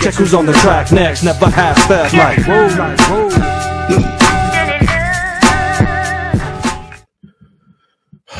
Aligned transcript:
Check 0.00 0.14
who's 0.14 0.34
on 0.34 0.46
the 0.46 0.52
track 0.54 0.92
next. 0.92 1.22
Never 1.22 1.48
half 1.48 1.78
step 1.78 2.12
like 2.12 2.38
whoa, 2.46 2.66
like 2.76 3.00
whoa. 3.00 3.54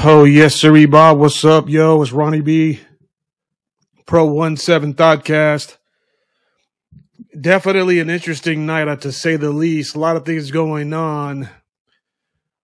Oh 0.06 0.24
yes, 0.24 0.54
sir, 0.56 0.86
Bob. 0.86 1.18
What's 1.18 1.44
up, 1.44 1.68
yo? 1.68 2.02
It's 2.02 2.12
Ronnie 2.12 2.42
B. 2.42 2.80
Pro 4.04 4.26
One 4.26 4.58
Seven 4.58 4.92
Thoughtcast. 4.92 5.78
Definitely 7.40 8.00
an 8.00 8.10
interesting 8.10 8.66
night, 8.66 8.86
uh, 8.86 8.96
to 8.96 9.10
say 9.10 9.36
the 9.36 9.50
least. 9.50 9.96
A 9.96 9.98
lot 9.98 10.16
of 10.16 10.26
things 10.26 10.50
going 10.50 10.92
on. 10.92 11.48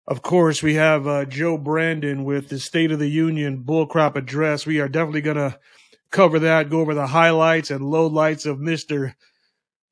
Of 0.07 0.21
course, 0.23 0.63
we 0.63 0.75
have 0.75 1.07
uh, 1.07 1.25
Joe 1.25 1.57
Brandon 1.57 2.25
with 2.25 2.51
the 2.51 2.59
State 2.59 2.93
of 2.93 2.99
the 2.99 3.09
Union 3.09 3.65
bullcrap 3.65 4.17
address. 4.17 4.67
We 4.67 4.81
are 4.81 4.89
definitely 4.89 5.23
gonna 5.23 5.59
cover 6.11 6.41
that, 6.41 6.71
go 6.71 6.81
over 6.81 6.95
the 6.95 7.07
highlights 7.07 7.71
and 7.71 7.81
lowlights 7.81 8.47
of 8.47 8.61
Mister 8.61 9.15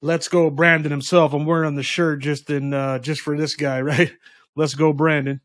Let's 0.01 0.29
Go 0.29 0.51
Brandon 0.51 0.91
himself. 0.91 1.33
I'm 1.33 1.47
wearing 1.47 1.75
the 1.75 1.83
shirt 1.83 2.21
just 2.21 2.51
in 2.51 2.73
uh, 2.73 2.99
just 2.99 3.21
for 3.21 3.37
this 3.37 3.55
guy, 3.55 3.81
right? 3.83 4.13
Let's 4.57 4.75
go, 4.75 4.93
Brandon. 4.93 5.41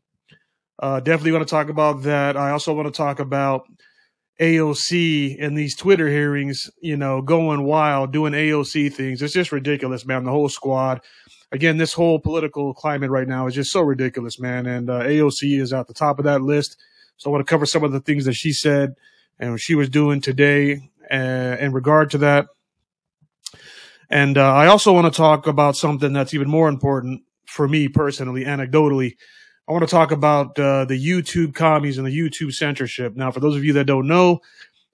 Uh, 0.78 1.00
definitely 1.00 1.32
want 1.32 1.46
to 1.46 1.50
talk 1.50 1.68
about 1.68 2.02
that. 2.02 2.36
I 2.36 2.50
also 2.50 2.72
want 2.74 2.86
to 2.86 2.96
talk 2.96 3.20
about 3.20 3.66
AOC 4.40 5.36
and 5.40 5.56
these 5.56 5.76
Twitter 5.76 6.08
hearings, 6.08 6.68
you 6.80 6.96
know, 6.96 7.22
going 7.22 7.64
wild, 7.64 8.12
doing 8.12 8.32
AOC 8.32 8.92
things. 8.92 9.22
It's 9.22 9.34
just 9.34 9.52
ridiculous, 9.52 10.04
man. 10.04 10.24
The 10.24 10.30
whole 10.30 10.48
squad. 10.48 11.00
Again, 11.52 11.76
this 11.76 11.92
whole 11.92 12.18
political 12.18 12.74
climate 12.74 13.10
right 13.10 13.28
now 13.28 13.46
is 13.46 13.54
just 13.54 13.70
so 13.70 13.82
ridiculous, 13.82 14.40
man. 14.40 14.66
And 14.66 14.90
uh, 14.90 15.02
AOC 15.02 15.60
is 15.60 15.72
at 15.72 15.86
the 15.86 15.94
top 15.94 16.18
of 16.18 16.24
that 16.24 16.42
list. 16.42 16.76
So 17.16 17.30
I 17.30 17.32
want 17.32 17.46
to 17.46 17.50
cover 17.50 17.66
some 17.66 17.84
of 17.84 17.92
the 17.92 18.00
things 18.00 18.24
that 18.24 18.32
she 18.34 18.52
said 18.52 18.94
and 19.38 19.52
what 19.52 19.60
she 19.60 19.74
was 19.74 19.88
doing 19.88 20.20
today 20.20 20.90
uh, 21.10 21.56
in 21.60 21.72
regard 21.72 22.10
to 22.10 22.18
that. 22.18 22.46
And 24.10 24.38
uh, 24.38 24.52
I 24.52 24.66
also 24.66 24.92
want 24.92 25.12
to 25.12 25.16
talk 25.16 25.46
about 25.46 25.76
something 25.76 26.12
that's 26.12 26.34
even 26.34 26.48
more 26.48 26.68
important 26.68 27.22
for 27.46 27.66
me 27.66 27.88
personally, 27.88 28.44
anecdotally. 28.44 29.16
I 29.66 29.72
want 29.72 29.84
to 29.84 29.90
talk 29.90 30.12
about 30.12 30.58
uh, 30.58 30.84
the 30.84 31.02
YouTube 31.02 31.54
commies 31.54 31.96
and 31.96 32.06
the 32.06 32.16
YouTube 32.16 32.52
censorship. 32.52 33.16
Now, 33.16 33.30
for 33.30 33.40
those 33.40 33.56
of 33.56 33.64
you 33.64 33.72
that 33.74 33.86
don't 33.86 34.06
know, 34.06 34.40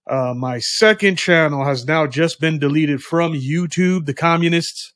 uh, 0.06 0.32
my 0.34 0.58
second 0.58 1.16
channel 1.16 1.64
has 1.64 1.86
now 1.86 2.06
just 2.06 2.40
been 2.40 2.58
deleted 2.58 3.02
from 3.02 3.32
YouTube, 3.32 4.06
the 4.06 4.14
communists. 4.14 4.92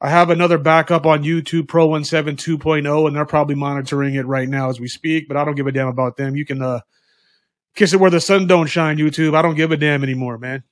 I 0.00 0.10
have 0.10 0.28
another 0.28 0.58
backup 0.58 1.06
on 1.06 1.22
YouTube, 1.24 1.68
Pro 1.68 2.02
17 2.02 2.58
2.0, 2.58 3.06
and 3.06 3.16
they're 3.16 3.24
probably 3.24 3.54
monitoring 3.54 4.14
it 4.14 4.26
right 4.26 4.48
now 4.48 4.68
as 4.68 4.78
we 4.78 4.88
speak, 4.88 5.28
but 5.28 5.36
I 5.36 5.44
don't 5.44 5.54
give 5.54 5.66
a 5.66 5.72
damn 5.72 5.88
about 5.88 6.16
them. 6.16 6.36
You 6.36 6.44
can 6.44 6.60
uh, 6.60 6.80
kiss 7.76 7.92
it 7.92 8.00
where 8.00 8.10
the 8.10 8.20
sun 8.20 8.46
don't 8.46 8.66
shine, 8.66 8.98
YouTube. 8.98 9.36
I 9.36 9.42
don't 9.42 9.54
give 9.54 9.70
a 9.70 9.76
damn 9.76 10.02
anymore, 10.02 10.38
man. 10.38 10.64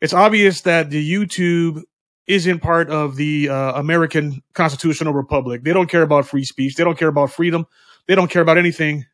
It's 0.00 0.14
obvious 0.14 0.62
that 0.62 0.90
the 0.90 1.12
YouTube 1.12 1.82
isn't 2.26 2.60
part 2.60 2.90
of 2.90 3.16
the 3.16 3.48
uh, 3.48 3.72
American 3.74 4.42
constitutional 4.52 5.14
republic. 5.14 5.64
They 5.64 5.72
don't 5.72 5.90
care 5.90 6.02
about 6.02 6.26
free 6.26 6.44
speech. 6.44 6.76
They 6.76 6.84
don't 6.84 6.98
care 6.98 7.08
about 7.08 7.30
freedom. 7.30 7.66
They 8.06 8.14
don't 8.14 8.30
care 8.30 8.42
about 8.42 8.58
anything 8.58 9.06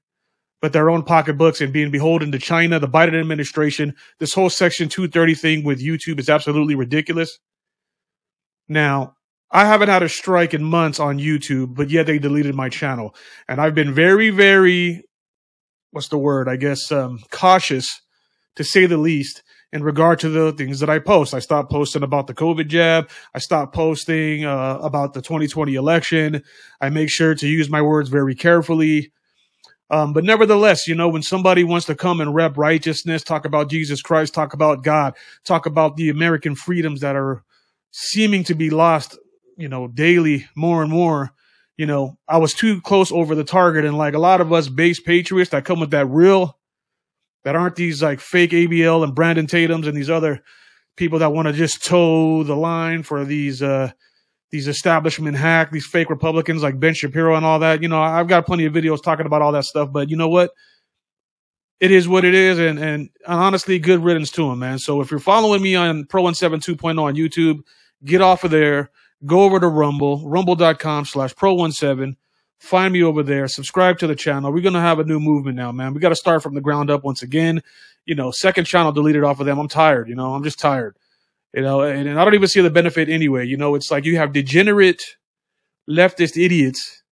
but 0.64 0.72
their 0.72 0.88
own 0.88 1.02
pocketbooks 1.02 1.60
and 1.60 1.74
being 1.74 1.90
beholden 1.90 2.32
to 2.32 2.38
China, 2.38 2.78
the 2.78 2.88
Biden 2.88 3.20
administration. 3.20 3.94
This 4.18 4.32
whole 4.32 4.48
Section 4.48 4.88
230 4.88 5.34
thing 5.34 5.62
with 5.62 5.78
YouTube 5.78 6.18
is 6.18 6.30
absolutely 6.30 6.74
ridiculous. 6.74 7.38
Now, 8.66 9.14
I 9.50 9.66
haven't 9.66 9.90
had 9.90 10.02
a 10.02 10.08
strike 10.08 10.54
in 10.54 10.64
months 10.64 10.98
on 10.98 11.18
YouTube, 11.18 11.74
but 11.74 11.90
yet 11.90 12.06
they 12.06 12.18
deleted 12.18 12.54
my 12.54 12.70
channel. 12.70 13.14
And 13.46 13.60
I've 13.60 13.74
been 13.74 13.92
very, 13.92 14.30
very, 14.30 15.04
what's 15.94 16.08
the 16.08 16.18
word? 16.18 16.48
I 16.48 16.56
guess, 16.56 16.90
um, 16.90 17.20
cautious 17.30 18.00
to 18.56 18.64
say 18.64 18.86
the 18.86 18.96
least 18.98 19.42
in 19.72 19.82
regard 19.82 20.20
to 20.20 20.28
the 20.28 20.52
things 20.52 20.80
that 20.80 20.90
I 20.90 21.00
post. 21.00 21.34
I 21.34 21.40
stopped 21.40 21.70
posting 21.70 22.02
about 22.02 22.26
the 22.26 22.34
COVID 22.34 22.68
jab. 22.68 23.10
I 23.34 23.38
stopped 23.40 23.74
posting 23.74 24.44
uh, 24.44 24.78
about 24.80 25.14
the 25.14 25.20
2020 25.20 25.74
election. 25.74 26.42
I 26.80 26.90
make 26.90 27.10
sure 27.10 27.34
to 27.34 27.48
use 27.48 27.68
my 27.68 27.82
words 27.82 28.08
very 28.08 28.34
carefully. 28.34 29.12
Um, 29.90 30.12
but 30.12 30.24
nevertheless, 30.24 30.88
you 30.88 30.94
know, 30.94 31.08
when 31.08 31.22
somebody 31.22 31.62
wants 31.62 31.86
to 31.86 31.94
come 31.94 32.20
and 32.20 32.34
rep 32.34 32.56
righteousness, 32.56 33.22
talk 33.22 33.44
about 33.44 33.68
Jesus 33.68 34.00
Christ, 34.00 34.32
talk 34.32 34.54
about 34.54 34.82
God, 34.82 35.14
talk 35.44 35.66
about 35.66 35.96
the 35.96 36.08
American 36.08 36.54
freedoms 36.54 37.00
that 37.00 37.16
are 37.16 37.44
seeming 37.90 38.44
to 38.44 38.54
be 38.54 38.70
lost, 38.70 39.18
you 39.56 39.68
know, 39.68 39.88
daily 39.88 40.46
more 40.56 40.82
and 40.82 40.90
more, 40.90 41.32
you 41.76 41.86
know, 41.86 42.18
I 42.28 42.38
was 42.38 42.54
too 42.54 42.80
close 42.80 43.10
over 43.10 43.34
the 43.34 43.44
target. 43.44 43.84
And 43.84 43.98
like 43.98 44.14
a 44.14 44.18
lot 44.18 44.40
of 44.40 44.52
us 44.52 44.68
base 44.68 45.00
patriots 45.00 45.50
that 45.50 45.64
come 45.64 45.80
with 45.80 45.90
that 45.90 46.06
real 46.06 46.58
that 47.44 47.56
aren't 47.56 47.76
these 47.76 48.02
like 48.02 48.20
fake 48.20 48.52
ABL 48.52 49.04
and 49.04 49.14
Brandon 49.14 49.46
Tatum's 49.46 49.86
and 49.86 49.96
these 49.96 50.10
other 50.10 50.42
people 50.96 51.18
that 51.18 51.32
want 51.32 51.48
to 51.48 51.52
just 51.52 51.84
toe 51.84 52.42
the 52.42 52.56
line 52.56 53.02
for 53.02 53.24
these 53.24 53.62
uh 53.62 53.90
these 54.50 54.68
establishment 54.68 55.36
hack, 55.36 55.72
these 55.72 55.86
fake 55.86 56.08
Republicans 56.08 56.62
like 56.62 56.78
Ben 56.78 56.94
Shapiro 56.94 57.34
and 57.34 57.44
all 57.44 57.58
that. 57.58 57.82
You 57.82 57.88
know, 57.88 58.00
I've 58.00 58.28
got 58.28 58.46
plenty 58.46 58.66
of 58.66 58.72
videos 58.72 59.02
talking 59.02 59.26
about 59.26 59.42
all 59.42 59.50
that 59.50 59.64
stuff, 59.64 59.90
but 59.90 60.08
you 60.08 60.16
know 60.16 60.28
what? 60.28 60.52
It 61.80 61.90
is 61.90 62.06
what 62.06 62.24
it 62.24 62.34
is, 62.34 62.60
and 62.60 62.78
and, 62.78 63.10
honestly, 63.26 63.80
good 63.80 64.04
riddance 64.04 64.30
to 64.32 64.48
them, 64.48 64.60
man. 64.60 64.78
So 64.78 65.00
if 65.00 65.10
you're 65.10 65.18
following 65.18 65.60
me 65.60 65.74
on 65.74 66.04
Pro 66.06 66.30
17 66.32 66.76
2.0 66.76 67.02
on 67.02 67.16
YouTube, 67.16 67.62
get 68.04 68.20
off 68.20 68.44
of 68.44 68.52
there, 68.52 68.92
go 69.24 69.42
over 69.42 69.60
to 69.60 69.68
Rumble, 69.68 70.28
rumble.com 70.28 71.04
slash 71.04 71.34
Pro 71.34 71.70
17 71.70 72.16
Find 72.58 72.94
me 72.94 73.02
over 73.02 73.22
there. 73.22 73.46
Subscribe 73.46 73.98
to 73.98 74.06
the 74.06 74.14
channel. 74.14 74.50
We're 74.50 74.62
gonna 74.62 74.80
have 74.80 74.98
a 74.98 75.04
new 75.04 75.20
movement 75.20 75.56
now, 75.56 75.70
man. 75.70 75.92
We 75.92 76.00
got 76.00 76.10
to 76.10 76.16
start 76.16 76.42
from 76.42 76.54
the 76.54 76.62
ground 76.62 76.90
up 76.90 77.04
once 77.04 77.22
again. 77.22 77.62
You 78.06 78.14
know, 78.14 78.30
second 78.30 78.64
channel 78.64 78.90
deleted 78.90 79.22
off 79.22 79.38
of 79.38 79.44
them. 79.44 79.58
I'm 79.58 79.68
tired. 79.68 80.08
You 80.08 80.14
know, 80.14 80.34
I'm 80.34 80.42
just 80.42 80.58
tired. 80.58 80.96
You 81.52 81.60
know, 81.60 81.82
and, 81.82 82.08
and 82.08 82.18
I 82.18 82.24
don't 82.24 82.34
even 82.34 82.48
see 82.48 82.62
the 82.62 82.70
benefit 82.70 83.10
anyway. 83.10 83.46
You 83.46 83.58
know, 83.58 83.74
it's 83.74 83.90
like 83.90 84.06
you 84.06 84.16
have 84.16 84.32
degenerate 84.32 85.16
leftist 85.88 86.42
idiots 86.42 87.02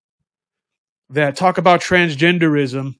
that 1.10 1.36
talk 1.36 1.58
about 1.58 1.82
transgenderism 1.82 2.94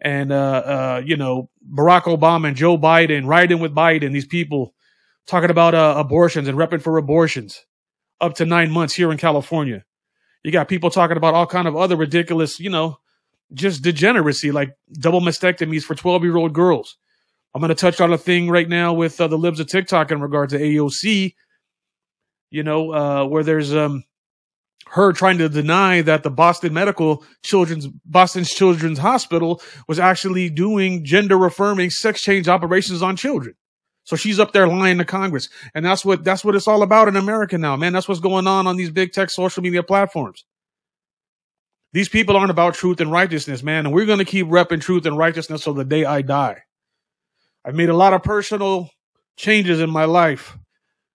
and 0.00 0.32
uh, 0.32 0.36
uh, 0.36 1.02
you 1.04 1.16
know 1.16 1.50
Barack 1.70 2.02
Obama 2.02 2.48
and 2.48 2.56
Joe 2.56 2.78
Biden 2.78 3.26
riding 3.26 3.58
with 3.58 3.74
Biden. 3.74 4.12
These 4.12 4.26
people 4.26 4.74
talking 5.26 5.50
about 5.50 5.74
uh, 5.74 5.94
abortions 5.98 6.48
and 6.48 6.56
repping 6.56 6.80
for 6.80 6.96
abortions 6.96 7.66
up 8.20 8.34
to 8.34 8.46
nine 8.46 8.70
months 8.70 8.94
here 8.94 9.10
in 9.10 9.18
California. 9.18 9.84
You 10.42 10.52
got 10.52 10.68
people 10.68 10.90
talking 10.90 11.16
about 11.16 11.34
all 11.34 11.46
kind 11.46 11.66
of 11.66 11.76
other 11.76 11.96
ridiculous, 11.96 12.60
you 12.60 12.70
know, 12.70 12.98
just 13.52 13.82
degeneracy, 13.82 14.52
like 14.52 14.74
double 14.92 15.20
mastectomies 15.20 15.82
for 15.82 15.94
12 15.94 16.24
year 16.24 16.36
old 16.36 16.52
girls. 16.52 16.96
I'm 17.54 17.60
going 17.60 17.68
to 17.68 17.74
touch 17.74 18.00
on 18.00 18.12
a 18.12 18.18
thing 18.18 18.50
right 18.50 18.68
now 18.68 18.92
with 18.92 19.20
uh, 19.20 19.28
the 19.28 19.38
libs 19.38 19.60
of 19.60 19.68
TikTok 19.68 20.10
in 20.10 20.20
regard 20.20 20.50
to 20.50 20.58
AOC, 20.58 21.34
you 22.50 22.62
know, 22.62 22.92
uh, 22.92 23.24
where 23.26 23.44
there's 23.44 23.72
um, 23.74 24.04
her 24.88 25.12
trying 25.12 25.38
to 25.38 25.48
deny 25.48 26.02
that 26.02 26.24
the 26.24 26.30
Boston 26.30 26.74
Medical 26.74 27.24
Children's 27.42 27.86
Boston's 28.04 28.50
Children's 28.50 28.98
Hospital 28.98 29.62
was 29.88 29.98
actually 29.98 30.50
doing 30.50 31.04
gender 31.04 31.44
affirming 31.44 31.90
sex 31.90 32.20
change 32.20 32.48
operations 32.48 33.02
on 33.02 33.16
children. 33.16 33.54
So 34.04 34.16
she's 34.16 34.38
up 34.38 34.52
there 34.52 34.68
lying 34.68 34.98
to 34.98 35.04
Congress. 35.04 35.48
And 35.74 35.84
that's 35.84 36.04
what, 36.04 36.24
that's 36.24 36.44
what 36.44 36.54
it's 36.54 36.68
all 36.68 36.82
about 36.82 37.08
in 37.08 37.16
America 37.16 37.58
now, 37.58 37.74
man. 37.76 37.92
That's 37.92 38.06
what's 38.06 38.20
going 38.20 38.46
on 38.46 38.66
on 38.66 38.76
these 38.76 38.90
big 38.90 39.12
tech 39.12 39.30
social 39.30 39.62
media 39.62 39.82
platforms. 39.82 40.44
These 41.92 42.08
people 42.08 42.36
aren't 42.36 42.50
about 42.50 42.74
truth 42.74 43.00
and 43.00 43.10
righteousness, 43.10 43.62
man. 43.62 43.86
And 43.86 43.94
we're 43.94 44.06
going 44.06 44.18
to 44.18 44.24
keep 44.24 44.46
repping 44.46 44.80
truth 44.80 45.06
and 45.06 45.16
righteousness 45.16 45.64
till 45.64 45.74
the 45.74 45.84
day 45.84 46.04
I 46.04 46.22
die. 46.22 46.62
I've 47.64 47.74
made 47.74 47.88
a 47.88 47.96
lot 47.96 48.12
of 48.12 48.22
personal 48.22 48.90
changes 49.36 49.80
in 49.80 49.90
my 49.90 50.04
life 50.04 50.58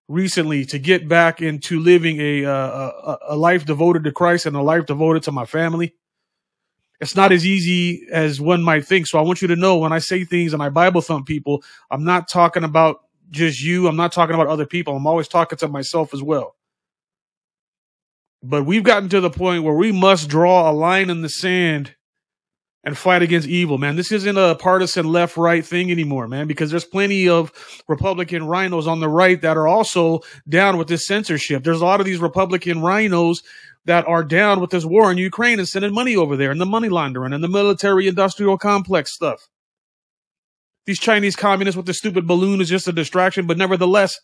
recently 0.08 0.66
to 0.66 0.80
get 0.80 1.08
back 1.08 1.42
into 1.42 1.80
living 1.80 2.20
a, 2.20 2.46
uh, 2.46 2.52
a, 2.52 3.18
a 3.30 3.36
life 3.36 3.66
devoted 3.66 4.06
to 4.06 4.12
Christ 4.12 4.48
and 4.48 4.56
a 4.56 4.62
life 4.62 4.88
devoted 4.88 5.24
to 5.24 5.32
my 5.32 5.46
family 5.46 5.94
it's 7.02 7.16
not 7.16 7.32
as 7.32 7.46
easy 7.46 8.06
as 8.12 8.42
one 8.42 8.62
might 8.62 8.86
think. 8.86 9.08
So 9.08 9.20
I 9.20 9.22
want 9.22 9.42
you 9.42 9.48
to 9.48 9.56
know 9.56 9.78
when 9.78 9.94
I 9.94 10.00
say 10.00 10.26
things 10.26 10.54
and 10.54 10.62
I 10.62 10.70
Bible 10.70 11.02
thump 11.02 11.28
people, 11.28 11.64
I'm 11.92 12.04
not 12.04 12.28
talking 12.28 12.64
about 12.64 13.02
just 13.32 13.62
you. 13.62 13.88
I'm 13.88 13.96
not 13.96 14.12
talking 14.12 14.36
about 14.36 14.48
other 14.48 14.66
people. 14.66 14.96
I'm 14.96 15.08
always 15.08 15.28
talking 15.28 15.58
to 15.60 15.68
myself 15.68 16.14
as 16.14 16.22
well. 16.22 16.56
But 18.42 18.66
we've 18.66 18.84
gotten 18.84 19.10
to 19.10 19.22
the 19.22 19.30
point 19.30 19.64
where 19.64 19.76
we 19.76 19.92
must 19.92 20.30
draw 20.30 20.70
a 20.70 20.74
line 20.74 21.10
in 21.10 21.22
the 21.22 21.30
sand 21.30 21.96
and 22.86 22.98
fight 22.98 23.22
against 23.22 23.48
evil, 23.48 23.78
man. 23.78 23.98
This 23.98 24.12
isn't 24.14 24.38
a 24.38 24.56
partisan 24.56 25.06
left 25.06 25.36
right 25.36 25.66
thing 25.66 25.92
anymore, 25.92 26.30
man, 26.30 26.48
because 26.48 26.72
there's 26.72 26.86
plenty 26.86 27.28
of 27.28 27.52
Republican 27.90 28.44
RINOs 28.44 28.88
on 28.88 29.02
the 29.02 29.10
right 29.10 29.42
that 29.42 29.58
are 29.58 29.68
also 29.68 30.22
down 30.48 30.78
with 30.78 30.88
this 30.88 31.06
censorship. 31.06 31.64
There's 31.64 31.82
a 31.82 31.86
lot 31.86 32.00
of 32.00 32.06
these 32.06 32.20
Republican 32.20 32.80
RINOs 32.80 33.44
that 33.86 34.08
are 34.08 34.24
down 34.24 34.60
with 34.60 34.70
this 34.70 34.86
war 34.86 35.12
in 35.12 35.18
Ukraine 35.18 35.60
and 35.60 35.68
sending 35.68 35.94
money 35.94 36.16
over 36.16 36.36
there 36.36 36.52
and 36.52 36.62
the 36.62 36.66
money 36.66 36.90
laundering 36.90 37.34
and 37.34 37.44
the 37.44 37.48
military 37.48 38.08
industrial 38.08 38.58
complex 38.58 39.14
stuff. 39.14 39.48
These 40.86 41.00
Chinese 41.00 41.36
communists 41.36 41.78
with 41.78 41.86
the 41.86 41.94
stupid 41.94 42.28
balloon 42.28 42.62
is 42.62 42.70
just 42.70 42.88
a 42.88 42.92
distraction, 42.92 43.48
but 43.48 43.58
nevertheless, 43.58 44.20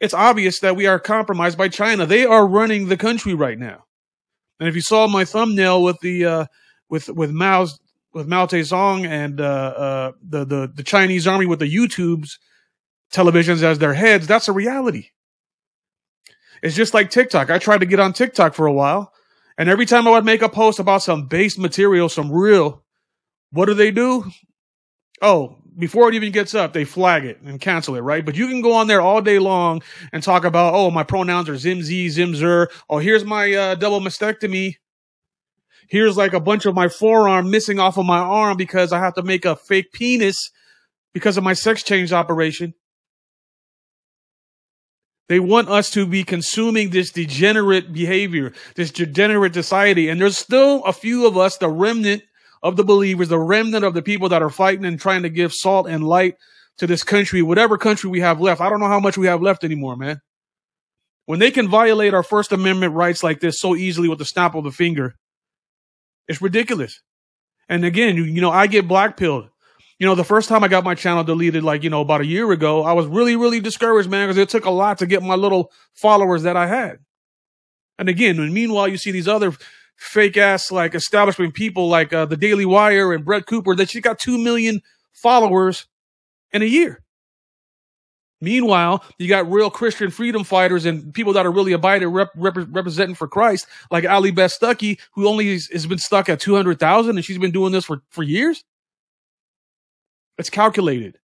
it's 0.00 0.14
obvious 0.14 0.60
that 0.60 0.76
we 0.76 0.86
are 0.86 0.98
compromised 0.98 1.58
by 1.58 1.68
China. 1.68 2.06
They 2.06 2.24
are 2.24 2.46
running 2.46 2.86
the 2.88 2.96
country 2.96 3.34
right 3.34 3.58
now. 3.58 3.84
And 4.60 4.68
if 4.68 4.74
you 4.74 4.80
saw 4.80 5.06
my 5.06 5.24
thumbnail 5.24 5.82
with 5.82 5.98
the 6.00 6.24
uh, 6.24 6.44
with 6.88 7.08
with 7.08 7.30
Mao's 7.30 7.78
with 8.12 8.26
Mao 8.26 8.46
Zedong 8.46 9.06
and 9.06 9.40
uh, 9.40 9.44
uh, 9.44 10.12
the 10.22 10.44
the 10.44 10.72
the 10.74 10.82
Chinese 10.82 11.26
army 11.26 11.46
with 11.46 11.58
the 11.58 11.72
YouTubes 11.72 12.38
televisions 13.12 13.62
as 13.62 13.78
their 13.78 13.94
heads. 13.94 14.26
That's 14.26 14.48
a 14.48 14.52
reality. 14.52 15.08
It's 16.62 16.76
just 16.76 16.94
like 16.94 17.10
TikTok. 17.10 17.50
I 17.50 17.58
tried 17.58 17.80
to 17.80 17.86
get 17.86 18.00
on 18.00 18.12
TikTok 18.12 18.54
for 18.54 18.66
a 18.66 18.72
while, 18.72 19.12
and 19.56 19.68
every 19.68 19.86
time 19.86 20.06
I 20.06 20.12
would 20.12 20.24
make 20.24 20.42
a 20.42 20.48
post 20.48 20.78
about 20.78 21.02
some 21.02 21.26
base 21.26 21.58
material, 21.58 22.08
some 22.08 22.32
real, 22.32 22.84
what 23.50 23.66
do 23.66 23.74
they 23.74 23.90
do? 23.90 24.24
Oh, 25.20 25.56
before 25.78 26.08
it 26.08 26.14
even 26.14 26.32
gets 26.32 26.54
up, 26.54 26.72
they 26.72 26.84
flag 26.84 27.24
it 27.24 27.40
and 27.42 27.60
cancel 27.60 27.94
it, 27.94 28.00
right? 28.00 28.24
But 28.24 28.36
you 28.36 28.48
can 28.48 28.60
go 28.60 28.72
on 28.72 28.88
there 28.88 29.00
all 29.00 29.20
day 29.22 29.38
long 29.38 29.82
and 30.12 30.22
talk 30.22 30.44
about, 30.44 30.74
oh, 30.74 30.90
my 30.90 31.04
pronouns 31.04 31.48
are 31.48 31.54
Zimz, 31.54 31.88
Zimzer. 31.88 32.66
Oh, 32.90 32.98
here's 32.98 33.24
my 33.24 33.52
uh, 33.52 33.74
double 33.76 34.00
mastectomy. 34.00 34.74
Here's 35.88 36.16
like 36.16 36.32
a 36.34 36.40
bunch 36.40 36.66
of 36.66 36.74
my 36.74 36.88
forearm 36.88 37.50
missing 37.50 37.78
off 37.78 37.96
of 37.96 38.04
my 38.04 38.18
arm 38.18 38.56
because 38.56 38.92
I 38.92 38.98
have 38.98 39.14
to 39.14 39.22
make 39.22 39.44
a 39.44 39.56
fake 39.56 39.92
penis 39.92 40.50
because 41.14 41.36
of 41.36 41.44
my 41.44 41.54
sex 41.54 41.82
change 41.82 42.12
operation. 42.12 42.74
They 45.28 45.40
want 45.40 45.68
us 45.68 45.90
to 45.90 46.06
be 46.06 46.24
consuming 46.24 46.90
this 46.90 47.10
degenerate 47.10 47.92
behavior, 47.92 48.52
this 48.76 48.90
degenerate 48.90 49.54
society. 49.54 50.08
And 50.08 50.20
there's 50.20 50.38
still 50.38 50.82
a 50.84 50.92
few 50.92 51.26
of 51.26 51.36
us, 51.36 51.58
the 51.58 51.68
remnant 51.68 52.22
of 52.62 52.76
the 52.76 52.84
believers, 52.84 53.28
the 53.28 53.38
remnant 53.38 53.84
of 53.84 53.94
the 53.94 54.02
people 54.02 54.30
that 54.30 54.42
are 54.42 54.50
fighting 54.50 54.86
and 54.86 54.98
trying 54.98 55.22
to 55.22 55.28
give 55.28 55.52
salt 55.52 55.86
and 55.86 56.02
light 56.02 56.36
to 56.78 56.86
this 56.86 57.04
country, 57.04 57.42
whatever 57.42 57.76
country 57.76 58.08
we 58.08 58.20
have 58.20 58.40
left. 58.40 58.60
I 58.60 58.70
don't 58.70 58.80
know 58.80 58.88
how 58.88 59.00
much 59.00 59.18
we 59.18 59.26
have 59.26 59.42
left 59.42 59.64
anymore, 59.64 59.96
man. 59.96 60.20
When 61.26 61.40
they 61.40 61.50
can 61.50 61.68
violate 61.68 62.14
our 62.14 62.22
First 62.22 62.52
Amendment 62.52 62.94
rights 62.94 63.22
like 63.22 63.40
this 63.40 63.60
so 63.60 63.76
easily 63.76 64.08
with 64.08 64.18
the 64.18 64.24
snap 64.24 64.54
of 64.54 64.64
a 64.64 64.70
finger, 64.70 65.14
it's 66.26 66.40
ridiculous. 66.40 67.02
And 67.68 67.84
again, 67.84 68.16
you, 68.16 68.24
you 68.24 68.40
know, 68.40 68.50
I 68.50 68.66
get 68.66 68.88
blackpilled 68.88 69.50
you 69.98 70.06
know, 70.06 70.14
the 70.14 70.24
first 70.24 70.48
time 70.48 70.62
I 70.62 70.68
got 70.68 70.84
my 70.84 70.94
channel 70.94 71.24
deleted, 71.24 71.64
like, 71.64 71.82
you 71.82 71.90
know, 71.90 72.00
about 72.00 72.20
a 72.20 72.26
year 72.26 72.50
ago, 72.52 72.84
I 72.84 72.92
was 72.92 73.06
really, 73.06 73.34
really 73.34 73.60
discouraged, 73.60 74.08
man, 74.08 74.28
because 74.28 74.38
it 74.38 74.48
took 74.48 74.64
a 74.64 74.70
lot 74.70 74.98
to 74.98 75.06
get 75.06 75.22
my 75.22 75.34
little 75.34 75.72
followers 75.94 76.44
that 76.44 76.56
I 76.56 76.68
had. 76.68 76.98
And 77.98 78.08
again, 78.08 78.38
and 78.38 78.54
meanwhile, 78.54 78.86
you 78.86 78.96
see 78.96 79.10
these 79.10 79.26
other 79.26 79.52
fake 79.96 80.36
ass, 80.36 80.70
like, 80.70 80.94
establishment 80.94 81.54
people 81.54 81.88
like 81.88 82.12
uh, 82.12 82.26
the 82.26 82.36
Daily 82.36 82.64
Wire 82.64 83.12
and 83.12 83.24
Brett 83.24 83.46
Cooper 83.46 83.74
that 83.74 83.90
she 83.90 84.00
got 84.00 84.20
2 84.20 84.38
million 84.38 84.80
followers 85.12 85.88
in 86.52 86.62
a 86.62 86.66
year. 86.66 87.02
Meanwhile, 88.40 89.02
you 89.18 89.28
got 89.28 89.50
real 89.50 89.68
Christian 89.68 90.12
freedom 90.12 90.44
fighters 90.44 90.86
and 90.86 91.12
people 91.12 91.32
that 91.32 91.44
are 91.44 91.50
really 91.50 91.72
abiding 91.72 92.06
rep, 92.08 92.30
rep, 92.36 92.54
representing 92.70 93.16
for 93.16 93.26
Christ, 93.26 93.66
like 93.90 94.04
Allie 94.04 94.30
Beth 94.30 94.56
Stuckey, 94.56 95.00
who 95.14 95.26
only 95.26 95.52
has, 95.54 95.66
has 95.72 95.86
been 95.86 95.98
stuck 95.98 96.28
at 96.28 96.38
200,000 96.38 97.16
and 97.16 97.24
she's 97.24 97.38
been 97.38 97.50
doing 97.50 97.72
this 97.72 97.84
for, 97.84 98.00
for 98.10 98.22
years. 98.22 98.62
It's 100.38 100.50
calculated. 100.50 101.18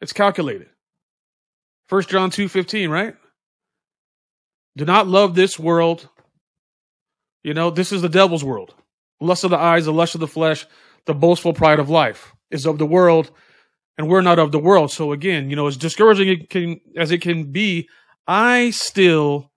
It's 0.00 0.12
calculated. 0.12 0.68
First 1.88 2.08
John 2.08 2.30
2:15, 2.30 2.90
right? 2.90 3.16
Do 4.76 4.84
not 4.84 5.08
love 5.08 5.34
this 5.34 5.58
world. 5.58 6.08
You 7.42 7.54
know, 7.54 7.70
this 7.70 7.92
is 7.92 8.02
the 8.02 8.08
devil's 8.08 8.44
world. 8.44 8.74
Lust 9.20 9.44
of 9.44 9.50
the 9.50 9.58
eyes, 9.58 9.86
the 9.86 9.92
lust 9.92 10.14
of 10.14 10.20
the 10.20 10.28
flesh, 10.28 10.66
the 11.06 11.14
boastful 11.14 11.52
pride 11.52 11.78
of 11.78 11.90
life 11.90 12.32
is 12.50 12.66
of 12.66 12.78
the 12.78 12.86
world, 12.86 13.30
and 13.98 14.08
we're 14.08 14.20
not 14.20 14.38
of 14.38 14.52
the 14.52 14.58
world. 14.58 14.90
So 14.90 15.12
again, 15.12 15.50
you 15.50 15.56
know, 15.56 15.66
as 15.66 15.76
discouraging 15.76 16.28
it 16.28 16.50
can, 16.50 16.80
as 16.96 17.10
it 17.10 17.20
can 17.22 17.50
be, 17.50 17.88
I 18.26 18.70
still, 18.70 19.50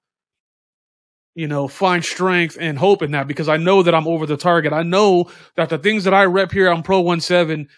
you 1.35 1.47
know, 1.47 1.67
find 1.67 2.03
strength 2.03 2.57
and 2.59 2.77
hope 2.77 3.01
in 3.01 3.11
that 3.11 3.27
because 3.27 3.49
I 3.49 3.57
know 3.57 3.83
that 3.83 3.93
I'm 3.93 4.07
over 4.07 4.25
the 4.25 4.37
target. 4.37 4.73
I 4.73 4.83
know 4.83 5.29
that 5.55 5.69
the 5.69 5.77
things 5.77 6.05
that 6.05 6.13
I 6.13 6.25
rep 6.25 6.51
here 6.51 6.69
on 6.69 6.83
Pro 6.83 7.01
One 7.01 7.19
Seven 7.19 7.69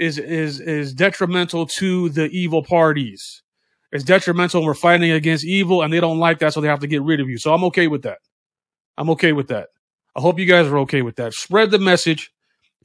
is 0.00 0.18
is 0.18 0.60
is 0.60 0.94
detrimental 0.94 1.66
to 1.66 2.08
the 2.08 2.28
evil 2.30 2.64
parties. 2.64 3.42
It's 3.92 4.02
detrimental. 4.02 4.64
We're 4.64 4.74
fighting 4.74 5.10
against 5.10 5.44
evil, 5.44 5.82
and 5.82 5.92
they 5.92 6.00
don't 6.00 6.18
like 6.18 6.38
that, 6.38 6.54
so 6.54 6.60
they 6.60 6.68
have 6.68 6.80
to 6.80 6.86
get 6.86 7.02
rid 7.02 7.20
of 7.20 7.28
you. 7.28 7.36
So 7.36 7.52
I'm 7.52 7.64
okay 7.64 7.86
with 7.86 8.02
that. 8.02 8.18
I'm 8.96 9.10
okay 9.10 9.32
with 9.32 9.48
that. 9.48 9.68
I 10.16 10.20
hope 10.20 10.38
you 10.38 10.46
guys 10.46 10.66
are 10.66 10.78
okay 10.78 11.02
with 11.02 11.16
that. 11.16 11.34
Spread 11.34 11.70
the 11.70 11.78
message. 11.78 12.30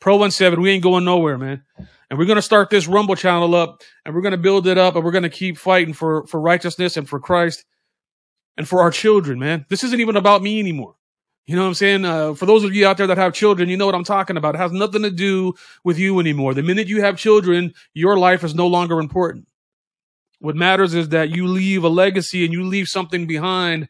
Pro 0.02 0.18
One 0.18 0.30
Seven, 0.32 0.62
we 0.62 0.72
ain't 0.72 0.84
going 0.84 1.06
nowhere, 1.06 1.38
man. 1.38 1.64
And 2.10 2.20
we're 2.20 2.26
gonna 2.26 2.42
start 2.42 2.70
this 2.70 2.86
Rumble 2.86 3.16
channel 3.16 3.56
up, 3.56 3.82
and 4.04 4.14
we're 4.14 4.22
gonna 4.22 4.38
build 4.38 4.68
it 4.68 4.78
up, 4.78 4.96
and 4.96 5.06
we're 5.06 5.12
gonna 5.12 5.30
keep 5.30 5.58
fighting 5.58 5.94
for 5.94 6.28
for 6.28 6.42
righteousness 6.42 6.98
and 6.98 7.08
for 7.08 7.20
Christ 7.22 7.64
and 8.58 8.68
for 8.68 8.82
our 8.82 8.92
children, 8.92 9.40
man. 9.40 9.66
This 9.70 9.86
isn't 9.86 10.02
even 10.02 10.18
about 10.18 10.42
me 10.42 10.60
anymore. 10.60 10.96
You 11.48 11.56
know 11.56 11.62
what 11.62 11.70
I'm 11.70 11.74
saying? 11.76 12.06
Uh, 12.06 12.34
for 12.34 12.46
those 12.48 12.64
of 12.64 12.74
you 12.74 12.88
out 12.88 12.98
there 12.98 13.08
that 13.08 13.18
have 13.18 13.34
children, 13.34 13.70
you 13.70 13.78
know 13.78 13.86
what 13.86 13.96
I'm 13.96 14.04
talking 14.04 14.38
about. 14.38 14.56
It 14.56 14.60
has 14.60 14.72
nothing 14.72 15.04
to 15.04 15.12
do 15.12 15.54
with 15.84 16.00
you 16.00 16.20
anymore. 16.20 16.54
The 16.56 16.64
minute 16.64 16.88
you 16.88 17.02
have 17.02 17.18
children, 17.18 17.74
your 17.94 18.18
life 18.18 18.44
is 18.44 18.56
no 18.56 18.68
longer 18.68 19.00
important. 19.00 19.48
What 20.40 20.56
matters 20.56 20.96
is 20.96 21.10
that 21.10 21.30
you 21.36 21.48
leave 21.48 21.84
a 21.84 21.90
legacy 21.90 22.46
and 22.46 22.54
you 22.54 22.64
leave 22.64 22.88
something 22.88 23.28
behind, 23.28 23.90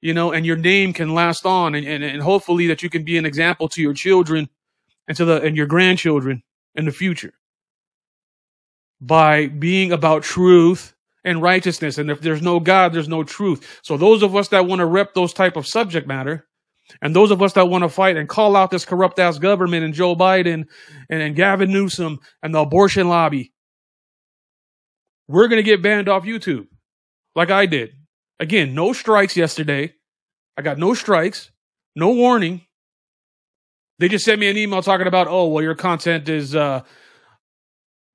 you 0.00 0.14
know, 0.14 0.32
and 0.32 0.44
your 0.44 0.56
name 0.56 0.92
can 0.92 1.14
last 1.14 1.46
on 1.46 1.74
and, 1.76 1.86
and, 1.86 2.02
and 2.02 2.22
hopefully 2.22 2.66
that 2.68 2.82
you 2.82 2.90
can 2.90 3.04
be 3.04 3.18
an 3.18 3.26
example 3.26 3.68
to 3.68 3.82
your 3.82 3.94
children 3.94 4.48
and 5.06 5.16
to 5.16 5.24
the, 5.24 5.40
and 5.42 5.56
your 5.56 5.66
grandchildren 5.66 6.42
in 6.74 6.86
the 6.86 6.92
future 6.92 7.34
by 9.00 9.46
being 9.46 9.92
about 9.92 10.22
truth 10.24 10.94
and 11.24 11.42
righteousness. 11.42 11.98
And 11.98 12.10
if 12.10 12.20
there's 12.20 12.42
no 12.42 12.60
God, 12.60 12.92
there's 12.92 13.08
no 13.08 13.24
truth. 13.24 13.80
So 13.82 13.96
those 13.96 14.22
of 14.22 14.36
us 14.36 14.48
that 14.48 14.66
want 14.66 14.80
to 14.80 14.86
rep 14.86 15.14
those 15.14 15.32
type 15.32 15.56
of 15.56 15.66
subject 15.66 16.06
matter, 16.06 16.46
and 17.02 17.14
those 17.14 17.30
of 17.30 17.42
us 17.42 17.52
that 17.54 17.68
want 17.68 17.82
to 17.82 17.88
fight 17.88 18.16
and 18.16 18.28
call 18.28 18.56
out 18.56 18.70
this 18.70 18.84
corrupt 18.84 19.18
ass 19.18 19.38
government 19.38 19.84
and 19.84 19.94
Joe 19.94 20.14
Biden 20.16 20.66
and, 21.08 21.22
and 21.22 21.36
Gavin 21.36 21.70
Newsom 21.72 22.18
and 22.42 22.54
the 22.54 22.60
abortion 22.60 23.08
lobby, 23.08 23.52
we're 25.28 25.48
going 25.48 25.58
to 25.58 25.62
get 25.62 25.82
banned 25.82 26.08
off 26.08 26.24
YouTube 26.24 26.66
like 27.34 27.50
I 27.50 27.66
did. 27.66 27.90
Again, 28.38 28.74
no 28.74 28.92
strikes 28.92 29.36
yesterday. 29.36 29.94
I 30.56 30.62
got 30.62 30.78
no 30.78 30.94
strikes, 30.94 31.50
no 31.94 32.12
warning. 32.12 32.62
They 33.98 34.08
just 34.08 34.24
sent 34.24 34.40
me 34.40 34.48
an 34.48 34.56
email 34.56 34.82
talking 34.82 35.06
about, 35.06 35.28
oh, 35.28 35.48
well, 35.48 35.62
your 35.62 35.74
content 35.74 36.28
is 36.28 36.56
uh, 36.56 36.82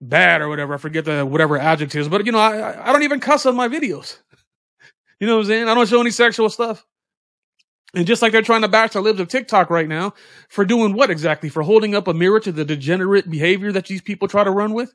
bad 0.01 0.42
or 0.42 0.50
whatever. 0.50 0.74
I 0.74 0.78
forget 0.78 1.06
the 1.06 1.25
whatever 1.25 1.57
adjectives, 1.57 2.07
but 2.07 2.25
you 2.25 2.31
know, 2.31 2.39
I 2.39 2.89
I 2.89 2.92
don't 2.92 3.04
even 3.04 3.19
cuss 3.19 3.45
on 3.45 3.56
my 3.56 3.68
videos. 3.68 4.18
you 5.19 5.28
know 5.28 5.36
what 5.36 5.42
I'm 5.42 5.48
saying? 5.48 5.68
I 5.68 5.74
don't 5.74 5.88
show 5.88 6.01
any 6.01 6.12
sexual 6.12 6.50
stuff. 6.50 6.86
And 7.93 8.05
just 8.05 8.21
like 8.21 8.31
they're 8.31 8.41
trying 8.41 8.63
to 8.63 8.67
bash 8.67 8.91
the 8.91 9.01
libs 9.01 9.19
of 9.19 9.29
TikTok 9.29 9.69
right 9.69 9.87
now 9.87 10.13
for 10.49 10.65
doing 10.65 10.93
what 10.93 11.09
exactly? 11.09 11.49
For 11.49 11.63
holding 11.63 11.95
up 11.95 12.07
a 12.07 12.13
mirror 12.13 12.39
to 12.41 12.51
the 12.51 12.65
degenerate 12.65 13.29
behavior 13.29 13.71
that 13.71 13.85
these 13.85 14.01
people 14.01 14.27
try 14.27 14.43
to 14.43 14.51
run 14.51 14.73
with? 14.73 14.93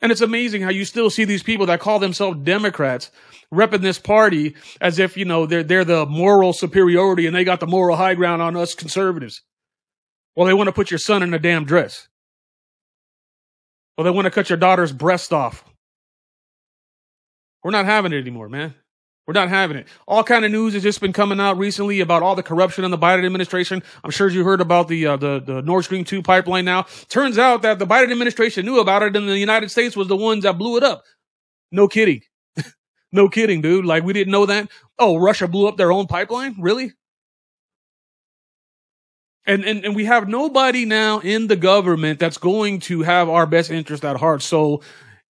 And 0.00 0.10
it's 0.10 0.20
amazing 0.20 0.62
how 0.62 0.70
you 0.70 0.84
still 0.84 1.10
see 1.10 1.24
these 1.24 1.44
people 1.44 1.66
that 1.66 1.80
call 1.80 2.00
themselves 2.00 2.40
Democrats 2.42 3.10
repping 3.54 3.82
this 3.82 4.00
party 4.00 4.56
as 4.80 4.98
if, 4.98 5.16
you 5.16 5.24
know, 5.24 5.46
they're, 5.46 5.62
they're 5.62 5.84
the 5.84 6.06
moral 6.06 6.52
superiority 6.52 7.26
and 7.26 7.36
they 7.36 7.44
got 7.44 7.60
the 7.60 7.66
moral 7.68 7.96
high 7.96 8.14
ground 8.14 8.42
on 8.42 8.56
us 8.56 8.74
conservatives. 8.74 9.42
Well, 10.34 10.46
they 10.46 10.54
want 10.54 10.68
to 10.68 10.72
put 10.72 10.90
your 10.90 10.98
son 10.98 11.22
in 11.22 11.34
a 11.34 11.38
damn 11.38 11.64
dress. 11.64 12.08
Well, 13.96 14.04
they 14.04 14.10
want 14.10 14.24
to 14.24 14.30
cut 14.30 14.48
your 14.48 14.56
daughter's 14.56 14.92
breast 14.92 15.32
off. 15.32 15.64
We're 17.62 17.70
not 17.70 17.84
having 17.84 18.12
it 18.12 18.18
anymore, 18.18 18.48
man. 18.48 18.74
We're 19.26 19.34
not 19.34 19.50
having 19.50 19.76
it. 19.76 19.86
All 20.08 20.24
kind 20.24 20.44
of 20.44 20.50
news 20.50 20.74
has 20.74 20.82
just 20.82 21.00
been 21.00 21.12
coming 21.12 21.38
out 21.38 21.56
recently 21.56 22.00
about 22.00 22.22
all 22.22 22.34
the 22.34 22.42
corruption 22.42 22.84
in 22.84 22.90
the 22.90 22.98
Biden 22.98 23.24
administration. 23.24 23.82
I'm 24.02 24.10
sure 24.10 24.28
you 24.28 24.42
heard 24.42 24.60
about 24.60 24.88
the 24.88 25.06
uh, 25.06 25.16
the 25.16 25.40
the 25.40 25.62
Nord 25.62 25.84
Stream 25.84 26.04
2 26.04 26.22
pipeline 26.22 26.64
now. 26.64 26.86
Turns 27.08 27.38
out 27.38 27.62
that 27.62 27.78
the 27.78 27.86
Biden 27.86 28.10
administration 28.10 28.66
knew 28.66 28.80
about 28.80 29.02
it 29.02 29.14
and 29.14 29.28
the 29.28 29.38
United 29.38 29.70
States 29.70 29.96
was 29.96 30.08
the 30.08 30.16
ones 30.16 30.42
that 30.42 30.58
blew 30.58 30.76
it 30.76 30.82
up. 30.82 31.04
No 31.70 31.86
kidding. 31.86 32.22
no 33.12 33.28
kidding, 33.28 33.60
dude. 33.60 33.84
Like 33.84 34.02
we 34.02 34.12
didn't 34.12 34.32
know 34.32 34.46
that. 34.46 34.68
Oh, 34.98 35.16
Russia 35.16 35.46
blew 35.46 35.68
up 35.68 35.76
their 35.76 35.92
own 35.92 36.08
pipeline? 36.08 36.56
Really? 36.58 36.92
And, 39.46 39.64
and 39.64 39.84
and 39.84 39.94
we 39.94 40.04
have 40.04 40.28
nobody 40.28 40.84
now 40.84 41.20
in 41.20 41.46
the 41.46 41.56
government 41.56 42.18
that's 42.18 42.38
going 42.38 42.80
to 42.80 43.02
have 43.02 43.28
our 43.28 43.46
best 43.46 43.70
interest 43.70 44.04
at 44.04 44.16
heart. 44.16 44.42
So 44.42 44.82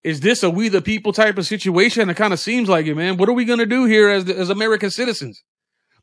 is 0.05 0.21
this 0.21 0.43
a 0.43 0.51
we 0.51 0.69
the 0.69 0.83
people 0.83 1.13
type 1.13 1.39
of 1.39 1.47
situation? 1.47 2.11
It 2.11 2.17
kind 2.17 2.33
of 2.33 2.41
seems 2.41 2.69
like 2.69 2.87
it, 2.87 2.95
man. 2.95 3.17
What 3.17 3.29
are 3.29 3.35
we 3.35 3.45
going 3.45 3.61
to 3.61 3.67
do 3.67 3.85
here 3.85 4.09
as, 4.09 4.29
as 4.29 4.51
American 4.51 4.91
citizens? 4.91 5.43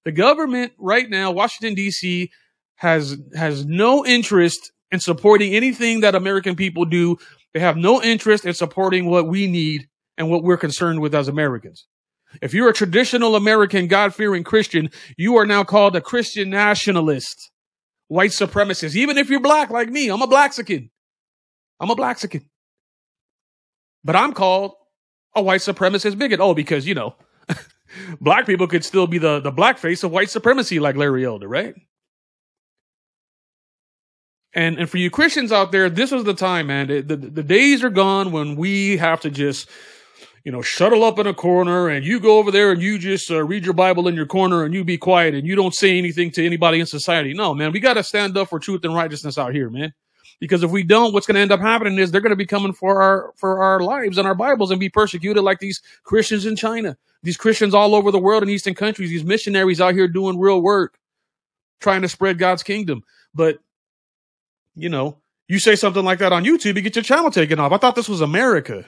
The 0.05 0.11
government 0.11 0.73
right 0.77 1.09
now, 1.09 1.31
Washington 1.31 1.75
DC 1.75 2.29
has, 2.75 3.17
has 3.35 3.65
no 3.65 4.05
interest 4.05 4.71
in 4.91 4.99
supporting 4.99 5.53
anything 5.53 5.99
that 5.99 6.15
American 6.15 6.55
people 6.55 6.85
do. 6.85 7.17
They 7.53 7.59
have 7.59 7.77
no 7.77 8.01
interest 8.01 8.45
in 8.45 8.53
supporting 8.53 9.09
what 9.09 9.27
we 9.27 9.47
need 9.47 9.87
and 10.17 10.29
what 10.29 10.43
we're 10.43 10.57
concerned 10.57 11.01
with 11.01 11.13
as 11.13 11.27
Americans. 11.27 11.85
If 12.41 12.53
you're 12.53 12.69
a 12.69 12.73
traditional 12.73 13.35
American 13.35 13.87
God 13.87 14.13
fearing 14.13 14.43
Christian, 14.43 14.89
you 15.17 15.37
are 15.37 15.45
now 15.45 15.63
called 15.63 15.95
a 15.95 16.01
Christian 16.01 16.49
nationalist, 16.49 17.51
white 18.07 18.31
supremacist. 18.31 18.95
Even 18.95 19.17
if 19.17 19.29
you're 19.29 19.39
black 19.39 19.69
like 19.69 19.89
me, 19.89 20.09
I'm 20.09 20.21
a 20.21 20.27
Blaxican. 20.27 20.89
I'm 21.79 21.89
a 21.89 21.95
Blaxican. 21.95 22.48
But 24.03 24.15
I'm 24.15 24.33
called 24.33 24.73
a 25.35 25.41
white 25.41 25.61
supremacist 25.61 26.17
bigot. 26.17 26.39
Oh, 26.39 26.53
because, 26.53 26.87
you 26.87 26.95
know, 26.95 27.15
black 28.21 28.45
people 28.45 28.67
could 28.67 28.85
still 28.85 29.07
be 29.07 29.17
the, 29.17 29.39
the 29.39 29.51
black 29.51 29.77
face 29.77 30.03
of 30.03 30.11
white 30.11 30.29
supremacy 30.29 30.79
like 30.79 30.95
Larry 30.95 31.25
Elder, 31.25 31.47
right? 31.47 31.75
And 34.53 34.79
and 34.79 34.89
for 34.89 34.97
you 34.97 35.11
Christians 35.11 35.51
out 35.51 35.71
there, 35.71 35.89
this 35.89 36.11
is 36.11 36.23
the 36.23 36.33
time, 36.33 36.67
man. 36.67 36.87
The, 36.87 37.01
the, 37.01 37.15
the 37.15 37.43
days 37.43 37.83
are 37.83 37.89
gone 37.89 38.31
when 38.31 38.55
we 38.55 38.97
have 38.97 39.21
to 39.21 39.29
just, 39.29 39.69
you 40.43 40.51
know, 40.51 40.63
shuttle 40.63 41.03
up 41.03 41.19
in 41.19 41.27
a 41.27 41.35
corner 41.35 41.87
and 41.87 42.03
you 42.03 42.19
go 42.19 42.39
over 42.39 42.49
there 42.49 42.71
and 42.71 42.81
you 42.81 42.97
just 42.97 43.29
uh, 43.29 43.43
read 43.43 43.63
your 43.63 43.75
Bible 43.75 44.07
in 44.07 44.15
your 44.15 44.25
corner 44.25 44.63
and 44.63 44.73
you 44.73 44.83
be 44.83 44.97
quiet 44.97 45.35
and 45.35 45.45
you 45.45 45.55
don't 45.55 45.75
say 45.75 45.99
anything 45.99 46.31
to 46.31 46.43
anybody 46.43 46.79
in 46.79 46.87
society. 46.87 47.33
No, 47.33 47.53
man, 47.53 47.71
we 47.71 47.79
got 47.79 47.93
to 47.93 48.03
stand 48.03 48.35
up 48.37 48.49
for 48.49 48.57
truth 48.59 48.83
and 48.83 48.95
righteousness 48.95 49.37
out 49.37 49.53
here, 49.53 49.69
man. 49.69 49.93
Because 50.39 50.63
if 50.63 50.71
we 50.71 50.83
don't, 50.83 51.13
what's 51.13 51.27
going 51.27 51.35
to 51.35 51.41
end 51.41 51.51
up 51.51 51.59
happening 51.59 51.97
is 51.97 52.11
they're 52.11 52.21
going 52.21 52.31
to 52.31 52.35
be 52.37 52.45
coming 52.45 52.71
for 52.71 53.01
our 53.01 53.33
for 53.35 53.61
our 53.61 53.81
lives 53.81 54.17
and 54.17 54.25
our 54.27 54.35
Bibles 54.35 54.71
and 54.71 54.79
be 54.79 54.89
persecuted 54.89 55.43
like 55.43 55.59
these 55.59 55.81
Christians 56.03 56.45
in 56.45 56.55
China, 56.55 56.97
these 57.23 57.37
Christians 57.37 57.73
all 57.73 57.93
over 57.93 58.11
the 58.11 58.19
world 58.19 58.43
in 58.43 58.49
Eastern 58.49 58.73
countries, 58.73 59.09
these 59.09 59.25
missionaries 59.25 59.81
out 59.81 59.93
here 59.93 60.07
doing 60.07 60.39
real 60.39 60.61
work, 60.61 60.97
trying 61.81 62.01
to 62.03 62.09
spread 62.09 62.37
God's 62.37 62.63
kingdom. 62.63 63.03
But 63.33 63.59
you 64.75 64.87
know, 64.87 65.17
you 65.49 65.59
say 65.59 65.75
something 65.75 66.05
like 66.05 66.19
that 66.19 66.31
on 66.31 66.45
YouTube, 66.45 66.75
you 66.75 66.81
get 66.81 66.95
your 66.95 67.03
channel 67.03 67.31
taken 67.31 67.59
off. 67.59 67.73
I 67.73 67.77
thought 67.77 67.95
this 67.95 68.09
was 68.09 68.21
America. 68.21 68.85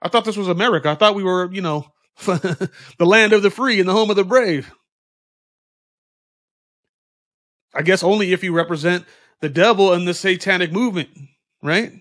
I 0.00 0.08
thought 0.08 0.24
this 0.24 0.36
was 0.36 0.48
America. 0.48 0.88
I 0.88 0.94
thought 0.94 1.14
we 1.14 1.22
were, 1.22 1.52
you 1.52 1.60
know, 1.60 1.86
the 2.26 2.70
land 2.98 3.32
of 3.32 3.42
the 3.42 3.50
free 3.50 3.80
and 3.80 3.88
the 3.88 3.92
home 3.92 4.10
of 4.10 4.16
the 4.16 4.24
brave. 4.24 4.72
I 7.74 7.82
guess 7.82 8.02
only 8.02 8.32
if 8.32 8.44
you 8.44 8.52
represent 8.52 9.04
the 9.42 9.50
devil 9.50 9.92
and 9.92 10.08
the 10.08 10.14
satanic 10.14 10.72
movement, 10.72 11.10
right? 11.62 11.92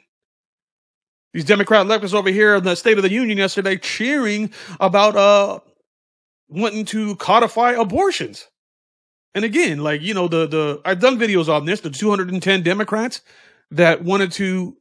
These 1.34 1.46
Democrat 1.46 1.86
leftists 1.88 2.14
over 2.14 2.30
here 2.30 2.56
in 2.56 2.64
the 2.64 2.76
State 2.76 2.98
of 2.98 3.04
the 3.04 3.12
Union 3.12 3.38
yesterday 3.38 3.78
cheering 3.78 4.52
about 4.80 5.16
uh 5.18 5.60
wanting 6.48 6.86
to 6.86 7.16
codify 7.16 7.72
abortions. 7.72 8.48
And 9.34 9.46
again, 9.46 9.80
like, 9.80 10.02
you 10.02 10.14
know, 10.14 10.28
the, 10.28 10.46
the, 10.46 10.82
I've 10.84 11.00
done 11.00 11.18
videos 11.18 11.48
on 11.48 11.66
this, 11.66 11.80
the 11.80 11.90
210 11.90 12.64
Democrats 12.64 13.22
that 13.72 14.04
wanted 14.04 14.34
to, 14.34 14.76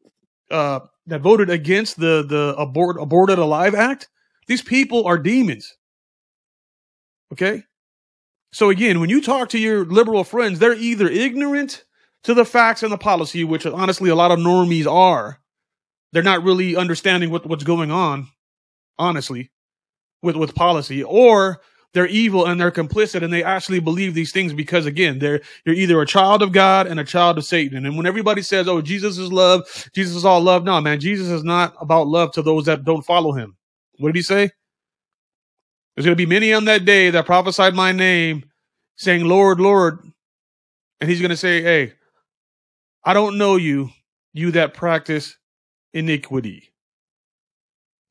uh, 0.50 0.80
that 1.06 1.20
voted 1.20 1.48
against 1.48 2.00
the, 2.00 2.24
the 2.28 2.56
abort, 2.58 2.96
aborted 3.00 3.38
alive 3.38 3.76
act. 3.76 4.08
These 4.48 4.62
people 4.62 5.06
are 5.06 5.18
demons. 5.18 5.76
Okay. 7.32 7.62
So 8.52 8.70
again, 8.70 8.98
when 8.98 9.10
you 9.10 9.22
talk 9.22 9.50
to 9.50 9.58
your 9.58 9.84
liberal 9.84 10.24
friends, 10.24 10.58
they're 10.58 10.74
either 10.74 11.08
ignorant 11.08 11.84
to 12.24 12.34
the 12.34 12.44
facts 12.44 12.82
and 12.82 12.92
the 12.92 12.98
policy, 12.98 13.44
which 13.44 13.66
honestly 13.66 14.10
a 14.10 14.14
lot 14.14 14.30
of 14.30 14.38
normies 14.38 14.86
are. 14.86 15.40
They're 16.12 16.22
not 16.22 16.42
really 16.42 16.76
understanding 16.76 17.30
what, 17.30 17.46
what's 17.46 17.64
going 17.64 17.90
on, 17.90 18.28
honestly, 18.98 19.50
with, 20.22 20.36
with 20.36 20.54
policy, 20.54 21.02
or 21.04 21.60
they're 21.92 22.06
evil 22.06 22.46
and 22.46 22.60
they're 22.60 22.70
complicit 22.70 23.22
and 23.22 23.32
they 23.32 23.42
actually 23.42 23.80
believe 23.80 24.14
these 24.14 24.32
things 24.32 24.52
because 24.52 24.86
again, 24.86 25.18
they're 25.18 25.40
you're 25.64 25.74
either 25.74 26.00
a 26.00 26.06
child 26.06 26.42
of 26.42 26.52
God 26.52 26.86
and 26.86 27.00
a 27.00 27.04
child 27.04 27.38
of 27.38 27.44
Satan. 27.44 27.84
And 27.84 27.96
when 27.96 28.06
everybody 28.06 28.42
says, 28.42 28.68
"Oh, 28.68 28.80
Jesus 28.80 29.18
is 29.18 29.32
love, 29.32 29.62
Jesus 29.94 30.16
is 30.16 30.24
all 30.24 30.40
love," 30.40 30.64
no, 30.64 30.80
man, 30.80 31.00
Jesus 31.00 31.28
is 31.28 31.42
not 31.42 31.74
about 31.80 32.06
love 32.06 32.32
to 32.32 32.42
those 32.42 32.66
that 32.66 32.84
don't 32.84 33.04
follow 33.04 33.32
him. 33.32 33.56
What 33.98 34.10
did 34.10 34.16
he 34.16 34.22
say? 34.22 34.50
There's 35.94 36.06
going 36.06 36.16
to 36.16 36.26
be 36.26 36.26
many 36.26 36.52
on 36.52 36.64
that 36.66 36.84
day 36.84 37.10
that 37.10 37.26
prophesied 37.26 37.74
my 37.74 37.92
name, 37.92 38.44
saying, 38.96 39.24
"Lord, 39.24 39.60
Lord," 39.60 39.98
and 41.00 41.10
he's 41.10 41.20
going 41.20 41.30
to 41.30 41.36
say, 41.36 41.60
"Hey, 41.60 41.94
I 43.04 43.14
don't 43.14 43.38
know 43.38 43.56
you, 43.56 43.90
you 44.32 44.52
that 44.52 44.74
practice 44.74 45.36
iniquity." 45.92 46.70